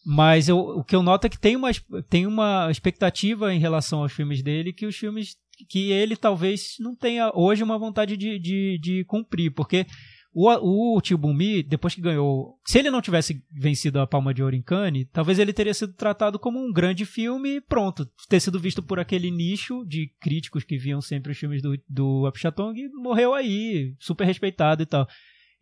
Mas 0.04 0.48
eu- 0.48 0.58
o 0.58 0.84
que 0.84 0.96
eu 0.96 1.02
noto 1.02 1.26
é 1.26 1.30
que 1.30 1.38
tem 1.38 1.56
uma, 1.56 1.70
tem 2.08 2.26
uma 2.26 2.68
expectativa 2.70 3.52
em 3.54 3.58
relação 3.58 4.00
aos 4.02 4.12
filmes 4.12 4.42
dele 4.42 4.72
que 4.72 4.86
os 4.86 4.96
filmes 4.96 5.36
que 5.68 5.90
ele 5.92 6.16
talvez 6.16 6.76
não 6.80 6.96
tenha 6.96 7.30
hoje 7.34 7.62
uma 7.62 7.78
vontade 7.78 8.16
de, 8.16 8.38
de, 8.38 8.78
de 8.80 9.04
cumprir, 9.04 9.50
porque 9.50 9.84
o, 10.32 10.96
o 10.96 11.00
Tio 11.02 11.18
Bumi, 11.18 11.62
depois 11.62 11.94
que 11.94 12.00
ganhou, 12.00 12.56
se 12.64 12.78
ele 12.78 12.90
não 12.90 13.02
tivesse 13.02 13.42
vencido 13.52 14.00
a 14.00 14.06
Palma 14.06 14.32
de 14.32 14.42
Ouro 14.42 14.56
em 14.56 14.62
Cannes, 14.62 15.06
talvez 15.12 15.38
ele 15.38 15.52
teria 15.52 15.74
sido 15.74 15.92
tratado 15.92 16.38
como 16.38 16.58
um 16.58 16.72
grande 16.72 17.04
filme 17.04 17.56
e 17.56 17.60
pronto, 17.60 18.08
ter 18.28 18.40
sido 18.40 18.58
visto 18.58 18.82
por 18.82 18.98
aquele 18.98 19.30
nicho 19.30 19.84
de 19.84 20.10
críticos 20.20 20.64
que 20.64 20.78
viam 20.78 21.00
sempre 21.02 21.32
os 21.32 21.38
filmes 21.38 21.60
do, 21.60 21.76
do 21.88 22.24
Apichatong 22.26 22.78
e 22.80 22.88
morreu 22.88 23.34
aí, 23.34 23.94
super 23.98 24.24
respeitado 24.24 24.82
e 24.82 24.86
tal. 24.86 25.06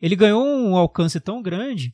Ele 0.01 0.15
ganhou 0.15 0.44
um 0.44 0.77
alcance 0.77 1.19
tão 1.19 1.43
grande 1.43 1.93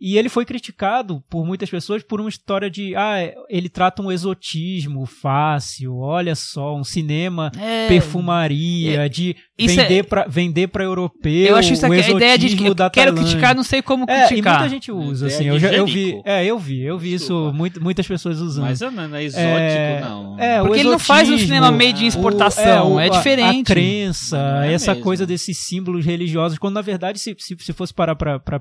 e 0.00 0.16
ele 0.16 0.28
foi 0.28 0.44
criticado 0.44 1.22
por 1.28 1.44
muitas 1.44 1.68
pessoas 1.68 2.02
por 2.02 2.20
uma 2.20 2.28
história 2.28 2.70
de 2.70 2.94
ah, 2.96 3.16
ele 3.48 3.68
trata 3.68 4.00
um 4.02 4.12
exotismo 4.12 5.04
fácil, 5.06 5.96
olha 5.98 6.34
só, 6.34 6.76
um 6.76 6.84
cinema 6.84 7.50
É, 7.58 7.88
perfumaria, 7.88 9.08
de 9.08 9.34
isso 9.58 9.78
é- 9.80 9.84
vender 9.84 10.04
pra 10.04 10.24
vender 10.28 10.68
para 10.68 10.84
europeu, 10.84 11.46
eu 11.48 11.56
acho 11.56 11.72
isso 11.72 11.82
o 11.86 11.92
aqui, 11.92 12.00
a 12.04 12.10
ideia 12.10 12.38
de 12.38 12.54
que 12.56 12.64
eu 12.66 12.74
da 12.74 12.88
quero 12.90 13.06
Tailândia. 13.12 13.32
criticar, 13.32 13.54
não 13.54 13.62
sei 13.64 13.82
como 13.82 14.04
É, 14.08 14.24
e 14.24 14.26
criticar. 14.28 14.58
muita 14.60 14.68
gente 14.68 14.92
usa, 14.92 15.26
assim. 15.26 15.46
Eu, 15.46 15.58
já, 15.58 15.72
eu 15.72 15.86
vi. 15.86 16.20
É, 16.24 16.44
eu 16.44 16.58
vi, 16.58 16.82
eu 16.82 16.98
vi 16.98 17.10
Desculpa. 17.10 17.48
isso, 17.48 17.56
muito, 17.56 17.82
muitas 17.82 18.06
pessoas 18.06 18.38
usando. 18.40 18.64
Mas 18.64 18.80
não 18.80 18.90
não 18.90 19.16
é 19.16 19.24
exótico, 19.24 19.48
É, 19.48 20.00
não. 20.00 20.38
é, 20.38 20.62
o 20.62 20.66
Porque 20.66 20.80
ele 20.80 20.90
não 20.90 20.98
faz 20.98 21.28
um 21.30 21.38
cinema 21.38 21.70
meio 21.72 21.92
de 21.92 22.04
o- 22.04 22.08
exportação, 22.08 22.94
o- 22.94 23.00
é 23.00 23.06
a- 23.06 23.08
diferente. 23.08 23.72
A, 23.72 23.74
crença, 23.74 24.36
Não 24.38 24.62
é 24.62 24.72
essa 24.74 24.92
mesmo. 24.92 25.04
coisa 25.04 25.26
desses 25.26 25.58
símbolos 25.58 26.04
religiosos, 26.04 26.58
quando 26.58 26.74
na 26.74 26.82
verdade, 26.82 27.18
se, 27.18 27.34
se, 27.38 27.56
se 27.58 27.72
fosse 27.72 27.92
parar 27.92 28.14
pra, 28.14 28.38
pra 28.38 28.60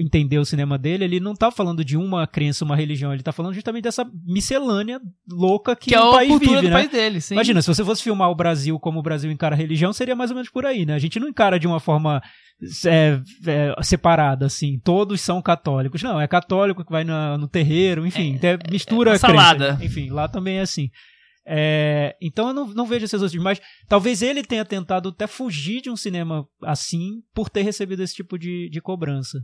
entender 0.00 0.38
o 0.38 0.44
cinema 0.44 0.76
dele, 0.78 1.04
ele 1.04 1.20
não 1.20 1.34
tá 1.34 1.50
falando 1.50 1.84
de 1.84 1.96
uma 1.96 2.26
crença, 2.26 2.64
uma 2.64 2.76
religião, 2.76 3.12
ele 3.12 3.22
tá 3.22 3.32
falando 3.32 3.54
justamente 3.54 3.84
dessa 3.84 4.04
miscelânea 4.24 5.00
louca 5.30 5.74
que, 5.76 5.90
que 5.90 5.94
é 5.94 6.00
o 6.00 6.12
país 6.12 6.30
cultura 6.30 6.60
vive, 6.60 6.62
do 6.62 6.68
né? 6.68 6.72
país 6.80 6.90
dele, 6.90 7.20
sim. 7.20 7.34
Imagina, 7.34 7.60
se 7.62 7.68
você 7.68 7.84
fosse 7.84 8.02
filmar 8.02 8.30
o 8.30 8.34
Brasil 8.34 8.78
como 8.78 8.98
o 8.98 9.02
Brasil 9.02 9.30
encara 9.30 9.54
a 9.54 9.58
religião, 9.58 9.92
seria 9.92 10.14
mais 10.16 10.30
ou 10.30 10.34
menos 10.36 10.50
por 10.50 10.64
aí, 10.66 10.84
né? 10.86 10.94
A 10.94 10.98
gente 10.98 11.18
não 11.18 11.28
encara 11.28 11.58
de 11.58 11.66
uma 11.66 11.80
forma 11.80 12.22
é, 12.86 13.20
é, 13.46 13.82
separada, 13.82 14.46
assim. 14.46 14.80
Todos 14.84 15.20
são 15.20 15.40
católicos. 15.40 16.02
Não, 16.02 16.20
é 16.20 16.26
católico 16.26 16.84
que 16.84 16.90
vai 16.92 17.04
na- 17.04 17.38
no 17.38 17.46
terreiro, 17.48 18.06
enfim, 18.06 18.38
é, 18.42 18.58
mistura 18.70 19.10
uma 19.10 19.16
a 19.16 19.18
crença. 19.18 19.34
salada. 19.34 19.78
Enfim, 19.82 20.10
lá 20.10 20.26
também 20.28 20.58
é 20.58 20.62
assim. 20.62 20.90
É, 21.50 22.14
então 22.20 22.48
eu 22.48 22.52
não, 22.54 22.66
não 22.74 22.84
vejo 22.84 23.06
esses 23.06 23.22
outros, 23.22 23.42
mas 23.42 23.58
talvez 23.88 24.20
ele 24.20 24.42
tenha 24.42 24.66
tentado 24.66 25.08
até 25.08 25.26
fugir 25.26 25.80
de 25.80 25.88
um 25.88 25.96
cinema 25.96 26.46
assim 26.62 27.22
por 27.34 27.48
ter 27.48 27.62
recebido 27.62 28.02
esse 28.02 28.14
tipo 28.14 28.38
de, 28.38 28.68
de 28.68 28.80
cobrança. 28.82 29.38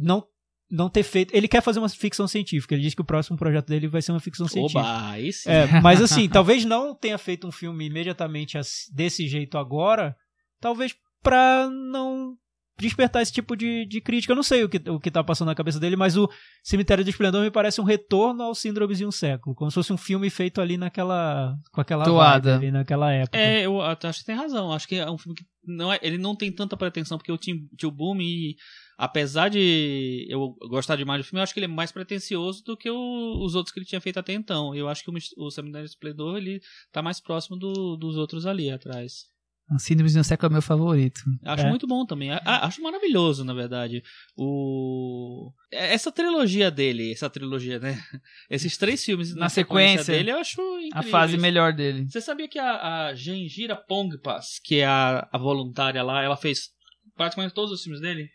Não, 0.00 0.24
não 0.70 0.88
ter 0.88 1.02
feito. 1.02 1.34
Ele 1.34 1.48
quer 1.48 1.60
fazer 1.60 1.78
uma 1.78 1.88
ficção 1.88 2.28
científica. 2.28 2.74
Ele 2.74 2.82
diz 2.82 2.94
que 2.94 3.00
o 3.00 3.04
próximo 3.04 3.36
projeto 3.36 3.66
dele 3.66 3.88
vai 3.88 4.00
ser 4.00 4.12
uma 4.12 4.20
ficção 4.20 4.46
científica. 4.46 4.80
Oba, 4.80 5.10
aí 5.10 5.32
sim. 5.32 5.50
É, 5.50 5.80
mas 5.80 6.00
assim, 6.02 6.28
talvez 6.28 6.64
não 6.64 6.94
tenha 6.94 7.18
feito 7.18 7.46
um 7.46 7.52
filme 7.52 7.86
imediatamente 7.86 8.58
desse 8.92 9.26
jeito 9.26 9.58
agora, 9.58 10.16
talvez 10.60 10.94
pra 11.22 11.68
não 11.68 12.36
despertar 12.80 13.20
esse 13.20 13.32
tipo 13.32 13.54
de, 13.54 13.84
de 13.86 14.00
crítica. 14.00 14.32
Eu 14.32 14.36
não 14.36 14.42
sei 14.42 14.64
o 14.64 14.68
que, 14.68 14.80
o 14.88 14.98
que 14.98 15.10
tá 15.10 15.22
passando 15.22 15.48
na 15.48 15.54
cabeça 15.54 15.78
dele, 15.78 15.96
mas 15.96 16.16
o 16.16 16.28
Cemitério 16.64 17.04
do 17.04 17.10
Esplendor 17.10 17.42
me 17.42 17.50
parece 17.50 17.80
um 17.80 17.84
retorno 17.84 18.42
ao 18.42 18.54
Síndromes 18.54 18.98
de 18.98 19.04
um 19.04 19.10
Século, 19.10 19.54
como 19.54 19.70
se 19.70 19.74
fosse 19.74 19.92
um 19.92 19.98
filme 19.98 20.30
feito 20.30 20.60
ali 20.60 20.78
naquela 20.78 21.54
com 21.72 21.80
aquela 21.80 22.04
Toada. 22.04 22.52
vibe 22.52 22.64
ali 22.64 22.72
naquela 22.72 23.12
época. 23.12 23.36
É, 23.36 23.66
eu 23.66 23.80
acho 23.82 24.20
que 24.20 24.24
tem 24.24 24.34
razão. 24.34 24.72
Acho 24.72 24.88
que 24.88 24.96
é 24.96 25.10
um 25.10 25.18
filme 25.18 25.36
que 25.36 25.44
não 25.64 25.92
é, 25.92 25.98
ele 26.02 26.16
não 26.16 26.34
tem 26.34 26.50
tanta 26.50 26.76
pretensão, 26.76 27.18
porque 27.18 27.30
o 27.30 27.38
Tim, 27.38 27.68
Tio 27.76 27.90
Boom, 27.90 28.20
e, 28.20 28.56
apesar 29.02 29.48
de 29.48 30.26
eu 30.28 30.54
gostar 30.68 30.96
demais 30.96 31.20
do 31.20 31.24
filme, 31.26 31.40
eu 31.40 31.42
acho 31.42 31.54
que 31.54 31.58
ele 31.60 31.64
é 31.64 31.68
mais 31.68 31.90
pretencioso 31.90 32.62
do 32.62 32.76
que 32.76 32.90
o- 32.90 33.42
os 33.42 33.54
outros 33.54 33.72
que 33.72 33.80
ele 33.80 33.86
tinha 33.86 34.00
feito 34.00 34.18
até 34.18 34.32
então. 34.34 34.74
Eu 34.74 34.88
acho 34.88 35.02
que 35.02 35.10
o, 35.10 35.14
o 35.46 35.50
Seminário 35.50 35.86
Esplendor 35.86 36.36
ele 36.36 36.60
tá 36.92 37.00
mais 37.00 37.18
próximo 37.20 37.56
do- 37.56 37.96
dos 37.96 38.16
outros 38.16 38.44
ali 38.44 38.70
atrás. 38.70 39.24
O 39.74 39.78
Síndrome 39.78 40.12
do 40.12 40.24
Século 40.24 40.50
é 40.50 40.52
meu 40.54 40.62
favorito. 40.62 41.20
Acho 41.44 41.64
É. 41.64 41.68
muito 41.68 41.86
bom 41.86 42.04
também. 42.04 42.28
Acho 42.44 42.82
maravilhoso, 42.82 43.44
na 43.44 43.54
verdade. 43.54 44.02
O 44.36 45.52
essa 45.72 46.10
trilogia 46.10 46.70
dele, 46.72 47.12
essa 47.12 47.30
trilogia, 47.30 47.78
né? 47.78 47.92
Esses 48.50 48.76
três 48.76 49.04
filmes 49.04 49.32
na, 49.32 49.42
Na 49.42 49.48
sequência, 49.48 49.98
sequência, 50.02 50.14
dele, 50.14 50.32
eu 50.32 50.40
acho 50.40 50.60
incrível. 50.60 50.98
A 50.98 51.02
fase 51.04 51.38
melhor 51.38 51.72
dele. 51.72 52.06
Você 52.10 52.20
sabia 52.20 52.48
que 52.48 52.58
a, 52.58 53.10
a 53.10 53.76
Pongpas, 53.88 54.58
que 54.64 54.80
é 54.80 54.86
a, 54.86 55.28
a 55.32 55.38
voluntária 55.38 56.02
lá, 56.02 56.20
ela 56.22 56.36
fez 56.36 56.70
praticamente 57.16 57.54
todos 57.54 57.70
os 57.70 57.80
filmes 57.82 58.00
dele? 58.00 58.28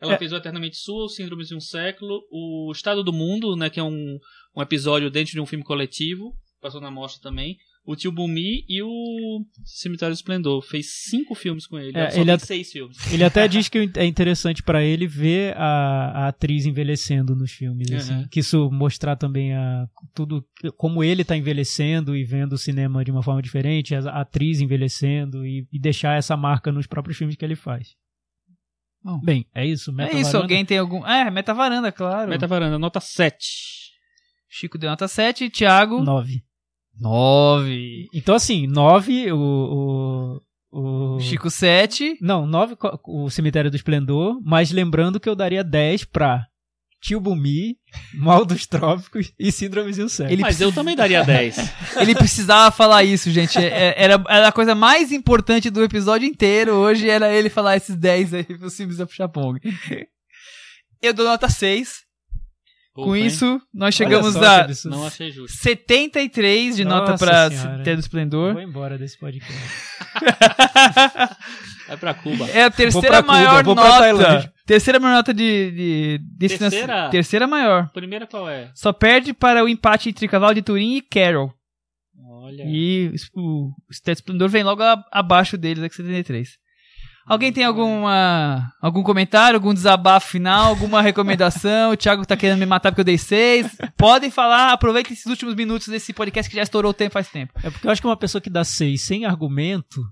Ela 0.00 0.14
É. 0.14 0.18
fez 0.18 0.32
o 0.32 0.36
Eternamente 0.36 0.76
Sua, 0.76 1.04
o 1.04 1.08
Síndrome 1.08 1.44
de 1.44 1.54
um 1.54 1.60
Século, 1.60 2.20
o 2.30 2.70
Estado 2.72 3.02
do 3.02 3.12
Mundo, 3.12 3.56
né, 3.56 3.68
que 3.68 3.80
é 3.80 3.82
um, 3.82 4.18
um 4.56 4.62
episódio 4.62 5.10
dentro 5.10 5.32
de 5.32 5.40
um 5.40 5.46
filme 5.46 5.64
coletivo, 5.64 6.32
passou 6.60 6.80
na 6.80 6.90
mostra 6.90 7.20
também. 7.22 7.56
O 7.84 7.96
Tio 7.96 8.12
Bumi 8.12 8.66
e 8.68 8.82
o 8.82 9.40
Cemitério 9.64 10.14
do 10.14 10.16
Esplendor. 10.18 10.60
Fez 10.60 11.04
cinco 11.08 11.34
filmes 11.34 11.66
com 11.66 11.78
ele. 11.78 11.96
É, 11.96 12.20
ele 12.20 12.30
at- 12.30 12.40
seis 12.44 12.70
filmes. 12.70 12.98
Ele 13.10 13.24
até 13.24 13.48
diz 13.48 13.66
que 13.70 13.90
é 13.96 14.04
interessante 14.04 14.62
pra 14.62 14.84
ele 14.84 15.06
ver 15.06 15.56
a, 15.56 16.24
a 16.24 16.28
atriz 16.28 16.66
envelhecendo 16.66 17.34
nos 17.34 17.50
filmes, 17.50 17.90
assim, 17.90 18.12
Uhum. 18.12 18.28
que 18.28 18.40
isso 18.40 18.70
mostrar 18.70 19.16
também 19.16 19.54
a 19.54 19.86
tudo 20.14 20.44
como 20.76 21.02
ele 21.02 21.24
tá 21.24 21.34
envelhecendo 21.34 22.14
e 22.14 22.24
vendo 22.24 22.52
o 22.52 22.58
cinema 22.58 23.02
de 23.02 23.10
uma 23.10 23.22
forma 23.22 23.40
diferente, 23.40 23.94
a, 23.94 24.00
a 24.00 24.20
atriz 24.20 24.60
envelhecendo 24.60 25.46
e, 25.46 25.66
e 25.72 25.78
deixar 25.80 26.18
essa 26.18 26.36
marca 26.36 26.70
nos 26.70 26.86
próprios 26.86 27.16
filmes 27.16 27.36
que 27.36 27.44
ele 27.44 27.56
faz. 27.56 27.94
Bom. 29.02 29.20
Bem, 29.20 29.46
é 29.54 29.64
isso. 29.66 29.92
Meta 29.92 30.10
é 30.16 30.20
isso, 30.20 30.32
varanda. 30.32 30.44
alguém 30.44 30.64
tem 30.64 30.78
algum. 30.78 31.06
É, 31.06 31.30
Meta 31.30 31.54
Varanda, 31.54 31.92
claro. 31.92 32.28
Meta 32.28 32.46
Varanda, 32.46 32.78
nota 32.78 33.00
7. 33.00 33.38
Chico 34.48 34.76
deu 34.78 34.90
nota 34.90 35.06
7, 35.06 35.48
Thiago. 35.50 36.00
Nove. 36.02 36.42
9. 37.00 38.08
Então 38.12 38.34
assim, 38.34 38.66
nove 38.66 39.30
o, 39.32 40.40
o, 40.72 41.16
o... 41.16 41.20
Chico 41.20 41.48
7. 41.50 42.18
Não, 42.20 42.46
nove 42.46 42.74
co- 42.76 42.98
o 43.06 43.30
Cemitério 43.30 43.70
do 43.70 43.76
Esplendor, 43.76 44.40
mas 44.44 44.72
lembrando 44.72 45.20
que 45.20 45.28
eu 45.28 45.36
daria 45.36 45.62
10 45.62 46.04
pra 46.04 46.44
Tio 47.00 47.20
Bumi, 47.20 47.76
Mal 48.12 48.44
dos 48.44 48.66
Trópicos 48.66 49.32
e 49.38 49.52
Síndromes 49.52 49.98
e 49.98 50.02
o 50.02 50.08
Século. 50.08 50.34
Ele 50.34 50.42
Mas 50.42 50.60
eu 50.60 50.72
também 50.72 50.96
daria 50.96 51.22
10. 51.24 51.56
Ele 52.00 52.14
precisava 52.14 52.70
falar 52.70 53.04
isso, 53.04 53.30
gente. 53.30 53.56
É- 53.58 53.94
Era, 53.96 54.22
era 54.28 54.48
a 54.48 54.52
coisa 54.52 54.74
mais 54.74 55.12
importante 55.12 55.70
do 55.70 55.82
episódio 55.82 56.26
inteiro. 56.28 56.74
Hoje 56.74 57.08
era 57.08 57.32
ele 57.32 57.48
falar 57.48 57.76
esses 57.76 57.94
10 57.96 58.34
aí 58.34 58.44
pros 58.44 58.76
filmes 58.76 58.96
da 58.96 59.06
Puxapong. 59.06 59.60
Eu 61.00 61.14
dou 61.14 61.24
nota 61.26 61.48
6. 61.48 62.06
Com 62.92 63.14
hein? 63.14 63.26
isso, 63.26 63.60
nós 63.72 63.94
chegamos 63.94 64.34
a 64.36 64.62
absurdo. 64.62 64.96
Não 64.96 65.06
achei 65.06 65.30
justo. 65.30 65.56
73 65.58 66.74
de 66.74 66.84
nota 66.84 67.12
Nossa 67.12 67.24
pra 67.24 67.48
Senhora. 67.48 67.82
Ter 67.84 67.94
do 67.94 68.00
Esplendor. 68.00 68.54
Vou 68.54 68.62
embora 68.62 68.98
desse 68.98 69.16
podcast. 69.16 69.54
Vai 71.86 71.96
pra 71.96 72.12
Cuba. 72.14 72.48
É 72.50 72.64
a 72.64 72.70
terceira 72.70 73.22
pra 73.22 73.22
Cuba, 73.22 73.32
maior 73.32 73.62
pra 73.62 73.74
nota. 73.74 74.52
Terceira 74.68 75.00
maior 75.00 75.14
nota 75.16 75.32
de. 75.32 75.70
de 75.70 76.18
desse 76.36 76.58
Terceira? 76.58 77.08
terceira 77.08 77.46
maior. 77.46 77.88
Primeira 77.90 78.26
qual 78.26 78.48
é? 78.50 78.70
Só 78.74 78.92
perde 78.92 79.32
para 79.32 79.64
o 79.64 79.68
empate 79.68 80.10
entre 80.10 80.28
Cavalo 80.28 80.54
de 80.54 80.60
Turim 80.60 80.96
e 80.96 81.00
Carol. 81.02 81.50
Olha. 82.30 82.64
E 82.66 83.10
o, 83.34 83.70
do 84.04 84.10
Esplendor 84.12 84.48
vem 84.50 84.62
logo 84.62 84.82
a- 84.82 85.02
abaixo 85.10 85.56
deles, 85.56 85.82
aqui 85.82 85.96
73. 85.96 86.50
Alguém 87.26 87.52
tem 87.52 87.64
alguma, 87.64 88.70
algum 88.80 89.02
comentário, 89.02 89.56
algum 89.56 89.72
desabafo 89.74 90.28
final, 90.30 90.66
alguma 90.68 91.00
recomendação? 91.02 91.92
O 91.92 91.96
Thiago 91.96 92.24
tá 92.26 92.36
querendo 92.36 92.58
me 92.58 92.66
matar 92.66 92.90
porque 92.90 93.00
eu 93.00 93.04
dei 93.06 93.18
seis. 93.18 93.74
Podem 93.96 94.30
falar, 94.30 94.72
aproveitem 94.72 95.12
esses 95.14 95.26
últimos 95.26 95.54
minutos 95.54 95.88
desse 95.88 96.12
podcast 96.12 96.48
que 96.50 96.56
já 96.56 96.62
estourou 96.62 96.90
o 96.90 96.94
tempo 96.94 97.12
faz 97.14 97.28
tempo. 97.28 97.52
É 97.62 97.70
porque 97.70 97.86
eu 97.86 97.90
acho 97.90 98.00
que 98.02 98.06
uma 98.06 98.16
pessoa 98.16 98.40
que 98.40 98.48
dá 98.50 98.64
seis 98.64 99.02
sem 99.02 99.24
argumento. 99.26 100.02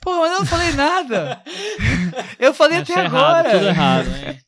Pô, 0.00 0.16
mas 0.20 0.32
eu 0.32 0.38
não 0.38 0.46
falei 0.46 0.72
nada. 0.72 1.42
Eu 2.38 2.54
falei 2.54 2.78
até 2.78 2.92
errado, 2.92 3.14
agora. 3.46 3.50
tudo 3.58 3.66
errado, 3.68 4.06
hein? 4.08 4.38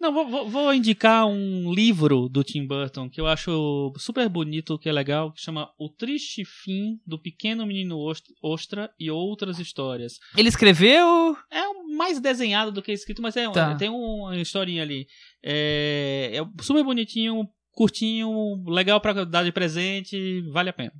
Não, 0.00 0.12
vou, 0.12 0.50
vou- 0.50 0.74
indicar 0.74 1.26
um 1.26 1.72
livro 1.72 2.28
do 2.28 2.44
Tim 2.44 2.66
Burton 2.66 3.08
que 3.08 3.18
eu 3.20 3.26
acho 3.26 3.92
super 3.96 4.28
bonito, 4.28 4.78
que 4.78 4.88
é 4.88 4.92
legal, 4.92 5.32
que 5.32 5.40
chama 5.40 5.70
O 5.78 5.88
Triste 5.88 6.44
Fim 6.44 6.98
do 7.06 7.18
Pequeno 7.18 7.64
Menino 7.64 7.96
Ost- 7.98 8.26
Ostra 8.42 8.90
e 9.00 9.10
Outras 9.10 9.58
Histórias. 9.58 10.14
Ele 10.36 10.48
escreveu. 10.48 11.34
É 11.50 11.62
mais 11.96 12.20
desenhado 12.20 12.70
do 12.72 12.82
que 12.82 12.92
escrito, 12.92 13.22
mas 13.22 13.34
é, 13.36 13.48
Tá. 13.50 13.76
tem 13.76 13.88
uma 13.88 14.36
historinha 14.36 14.82
ali. 14.82 15.06
É, 15.42 16.32
é 16.34 16.62
super 16.62 16.82
bonitinho, 16.84 17.48
curtinho, 17.72 18.62
legal 18.68 19.00
pra 19.00 19.24
dar 19.24 19.44
de 19.44 19.52
presente, 19.52 20.42
vale 20.52 20.68
a 20.68 20.72
pena. 20.74 20.92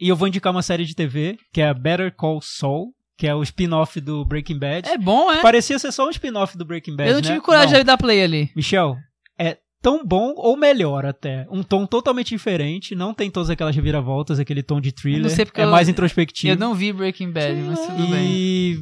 E 0.00 0.08
eu 0.08 0.16
vou 0.16 0.28
indicar 0.28 0.52
uma 0.52 0.62
série 0.62 0.84
de 0.84 0.94
TV, 0.94 1.38
que 1.52 1.60
é 1.60 1.68
a 1.68 1.74
Better 1.74 2.14
Call 2.14 2.40
Saul, 2.42 2.92
que 3.18 3.26
é 3.26 3.34
o 3.34 3.42
spin-off 3.42 3.98
do 4.00 4.24
Breaking 4.24 4.58
Bad. 4.58 4.88
É 4.88 4.98
bom, 4.98 5.32
é? 5.32 5.40
Parecia 5.40 5.78
ser 5.78 5.90
só 5.92 6.06
um 6.06 6.10
spin-off 6.10 6.56
do 6.58 6.64
Breaking 6.66 6.94
Bad. 6.96 7.08
Eu 7.08 7.14
não 7.14 7.22
né? 7.22 7.26
tive 7.28 7.40
coragem 7.40 7.72
Não. 7.72 7.78
de 7.80 7.84
dar 7.84 7.96
play 7.96 8.22
ali. 8.22 8.50
Michel, 8.54 8.96
é 9.38 9.56
tão 9.80 10.04
bom 10.04 10.34
ou 10.36 10.54
melhor 10.56 11.06
até. 11.06 11.46
Um 11.50 11.62
tom 11.62 11.86
totalmente 11.86 12.28
diferente, 12.28 12.94
não 12.94 13.14
tem 13.14 13.30
todas 13.30 13.48
aquelas 13.48 13.74
reviravoltas, 13.74 14.38
aquele 14.38 14.62
tom 14.62 14.80
de 14.82 14.90
Eu 14.90 14.94
thriller. 14.94 15.22
não 15.22 15.30
sei 15.30 15.44
porque 15.46 15.60
é 15.62 15.64
eu- 15.64 15.70
mais 15.70 15.88
introspectivo. 15.88 16.52
Eu 16.52 16.58
não 16.58 16.74
vi 16.74 16.92
Breaking 16.92 17.30
Bad, 17.30 17.54
mas 17.62 17.80
tudo 17.80 18.06
bem. 18.08 18.26
E 18.30 18.78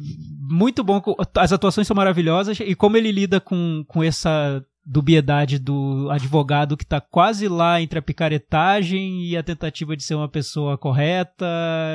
muito 0.49 0.83
bom, 0.83 1.01
as 1.37 1.53
atuações 1.53 1.87
são 1.87 1.95
maravilhosas 1.95 2.59
e 2.59 2.75
como 2.75 2.97
ele 2.97 3.11
lida 3.11 3.39
com, 3.39 3.85
com 3.87 4.03
essa 4.03 4.61
dubiedade 4.85 5.57
do 5.57 6.09
advogado 6.11 6.77
que 6.77 6.85
tá 6.85 7.01
quase 7.01 7.47
lá 7.47 7.81
entre 7.81 7.97
a 7.97 8.01
picaretagem 8.01 9.25
e 9.25 9.35
a 9.35 9.41
tentativa 9.43 9.97
de 9.97 10.03
ser 10.03 10.15
uma 10.15 10.29
pessoa 10.29 10.77
correta 10.77 11.45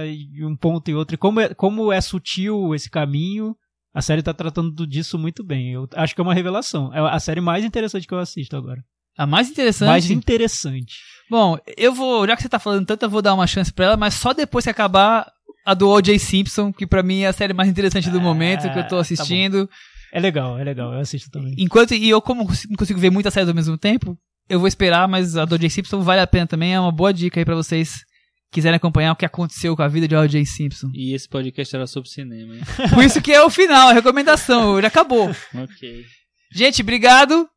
e 0.06 0.44
um 0.44 0.56
ponto 0.56 0.90
e 0.90 0.94
outro. 0.94 1.14
E 1.14 1.18
como 1.18 1.40
é, 1.40 1.54
como 1.54 1.92
é 1.92 2.00
sutil 2.00 2.74
esse 2.74 2.90
caminho, 2.90 3.54
a 3.94 4.02
série 4.02 4.22
tá 4.22 4.34
tratando 4.34 4.86
disso 4.86 5.18
muito 5.18 5.44
bem. 5.44 5.72
Eu 5.72 5.88
acho 5.94 6.14
que 6.14 6.20
é 6.20 6.24
uma 6.24 6.34
revelação. 6.34 6.92
É 6.92 7.00
a 7.00 7.20
série 7.20 7.40
mais 7.40 7.64
interessante 7.64 8.06
que 8.06 8.14
eu 8.14 8.18
assisto 8.18 8.56
agora. 8.56 8.82
A 9.16 9.26
mais 9.26 9.50
interessante. 9.50 9.88
Mais 9.88 10.10
interessante. 10.10 10.96
Bom, 11.30 11.58
eu 11.76 11.92
vou. 11.92 12.26
Já 12.26 12.36
que 12.36 12.42
você 12.42 12.48
tá 12.48 12.58
falando 12.58 12.86
tanto, 12.86 13.04
eu 13.04 13.10
vou 13.10 13.22
dar 13.22 13.34
uma 13.34 13.46
chance 13.46 13.72
pra 13.72 13.86
ela, 13.86 13.96
mas 13.96 14.14
só 14.14 14.32
depois 14.32 14.64
que 14.64 14.70
acabar 14.70 15.30
a 15.64 15.74
do 15.74 15.88
O.J. 15.88 16.18
Simpson, 16.18 16.72
que 16.72 16.86
pra 16.86 17.02
mim 17.02 17.20
é 17.20 17.26
a 17.26 17.32
série 17.32 17.52
mais 17.52 17.68
interessante 17.68 18.10
do 18.10 18.18
Ah, 18.18 18.22
momento 18.22 18.62
que 18.62 18.78
eu 18.78 18.82
tá 18.82 18.88
tô 18.88 18.96
bom. 18.96 19.68
É 20.12 20.20
legal, 20.20 20.58
é 20.58 20.64
legal. 20.64 20.92
Eu 20.92 21.00
assisto 21.00 21.30
também. 21.30 21.54
Enquanto. 21.58 21.94
E 21.94 22.08
eu, 22.08 22.20
como 22.20 22.44
não 22.44 22.76
consigo 22.76 22.98
ver 22.98 23.10
muitas 23.10 23.32
séries 23.32 23.48
ao 23.48 23.54
mesmo 23.54 23.78
tempo, 23.78 24.18
eu 24.48 24.58
vou 24.58 24.66
esperar, 24.66 25.06
mas 25.06 25.36
a 25.36 25.44
do 25.44 25.54
O.J. 25.54 25.70
Simpson 25.70 26.02
vale 26.02 26.20
a 26.20 26.26
pena 26.26 26.46
também. 26.46 26.74
É 26.74 26.80
uma 26.80 26.92
boa 26.92 27.12
dica 27.12 27.40
aí 27.40 27.44
pra 27.44 27.54
vocês 27.54 28.04
quiserem 28.50 28.76
acompanhar 28.76 29.12
o 29.12 29.16
que 29.16 29.24
aconteceu 29.24 29.76
com 29.76 29.82
a 29.82 29.88
vida 29.88 30.08
de 30.08 30.16
O.J. 30.16 30.44
Simpson. 30.44 30.90
E 30.92 31.14
esse 31.14 31.28
podcast 31.28 31.74
era 31.74 31.86
sobre 31.86 32.10
cinema, 32.10 32.56
hein? 32.56 32.62
Por 32.92 33.04
isso 33.04 33.22
que 33.22 33.32
é 33.32 33.42
o 33.42 33.50
final, 33.50 33.88
a 33.90 33.92
recomendação. 33.92 34.80
Já 34.80 34.88
acabou. 34.88 35.30
ok. 35.54 36.04
Gente, 36.52 36.82
obrigado. 36.82 37.48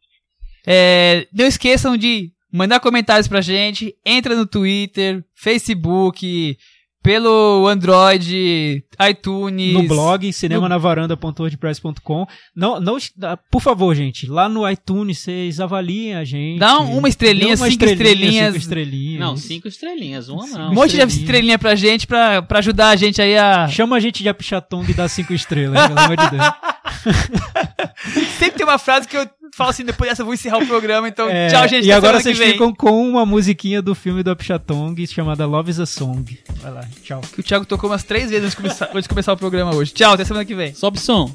É, 0.66 1.28
não 1.34 1.46
esqueçam 1.46 1.98
de 1.98 2.32
mandar 2.52 2.80
comentários 2.80 3.28
pra 3.28 3.42
gente. 3.42 3.96
Entra 4.06 4.36
no 4.36 4.46
Twitter, 4.46 5.26
Facebook, 5.36 6.56
pelo 7.04 7.68
Android, 7.68 8.84
iTunes. 9.10 9.74
No 9.74 9.84
blog, 9.84 10.32
cinemanavaranda.wordpress.com. 10.32 12.26
Não, 12.56 12.80
não, 12.80 12.98
ah, 13.22 13.38
por 13.52 13.62
favor, 13.62 13.94
gente, 13.94 14.26
lá 14.26 14.48
no 14.48 14.68
iTunes 14.70 15.20
vocês 15.20 15.60
avaliem 15.60 16.16
a 16.16 16.24
gente. 16.24 16.60
Dá 16.60 16.80
um- 16.80 16.98
uma 17.00 17.10
estrelinha, 17.10 17.56
uma 17.56 17.70
cinco 17.70 17.84
estrelinhas. 17.86 18.46
Cinco 18.54 18.58
estrelinhas. 18.58 19.20
Não, 19.20 19.36
cinco 19.38 19.68
estrelinhas, 19.68 20.30
uma 20.30 20.48
não. 20.48 20.72
Um 20.72 20.74
monte 20.74 20.92
de 20.92 20.98
estrelinha. 20.98 21.20
estrelinha 21.22 21.60
pra 21.60 21.76
gente, 21.76 22.08
pra, 22.08 22.42
pra 22.42 22.60
ajudar 22.60 22.90
a 22.90 22.96
gente 22.96 23.22
aí 23.22 23.38
a. 23.38 23.68
Chama 23.68 23.98
a 23.98 24.00
gente 24.00 24.24
de 24.24 24.30
Apichatong 24.30 24.90
e 24.90 24.94
dá 24.94 25.08
cinco 25.10 25.34
estrelas, 25.34 25.86
pelo 25.88 26.00
amor 26.00 26.16
de 26.18 26.30
Deus. 26.32 26.44
Sempre 28.38 28.58
tem 28.58 28.66
uma 28.66 28.78
frase 28.78 29.08
que 29.08 29.16
eu 29.16 29.30
falo 29.56 29.70
assim, 29.70 29.86
depois 29.86 30.10
dessa 30.10 30.22
eu 30.22 30.26
vou 30.26 30.34
encerrar 30.34 30.58
o 30.58 30.68
programa, 30.68 31.08
então 31.08 31.30
é, 31.30 31.48
tchau, 31.48 31.68
gente. 31.68 31.88
E 31.88 31.92
agora 31.92 32.20
vocês 32.20 32.38
ficam 32.38 32.74
com 32.74 33.08
uma 33.08 33.26
musiquinha 33.26 33.82
do 33.82 33.96
filme 33.96 34.24
do 34.24 34.32
Apichatong 34.32 34.96
chamada 35.08 35.46
Love 35.46 35.72
is 35.72 35.80
a 35.80 35.86
Song. 35.86 36.38
Vai 36.62 36.72
lá, 36.72 36.86
tchau. 37.02 37.22
Que 37.22 37.40
o 37.40 37.44
Thiago 37.44 37.66
tocou 37.66 37.90
umas 37.90 38.04
três 38.04 38.30
vezes 38.30 38.46
antes 38.46 38.52
de 38.52 38.58
começar, 38.58 38.90
antes 38.94 39.04
de 39.04 39.10
começar 39.10 39.34
o 39.34 39.38
programa 39.38 39.74
hoje. 39.74 39.94
Tchau, 39.94 40.14
até 40.14 40.26
semana 40.26 40.46
que 40.46 40.56
vem. 40.56 40.74
Sobe 40.74 41.00
som. 41.00 41.34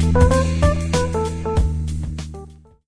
Thank 0.00 0.59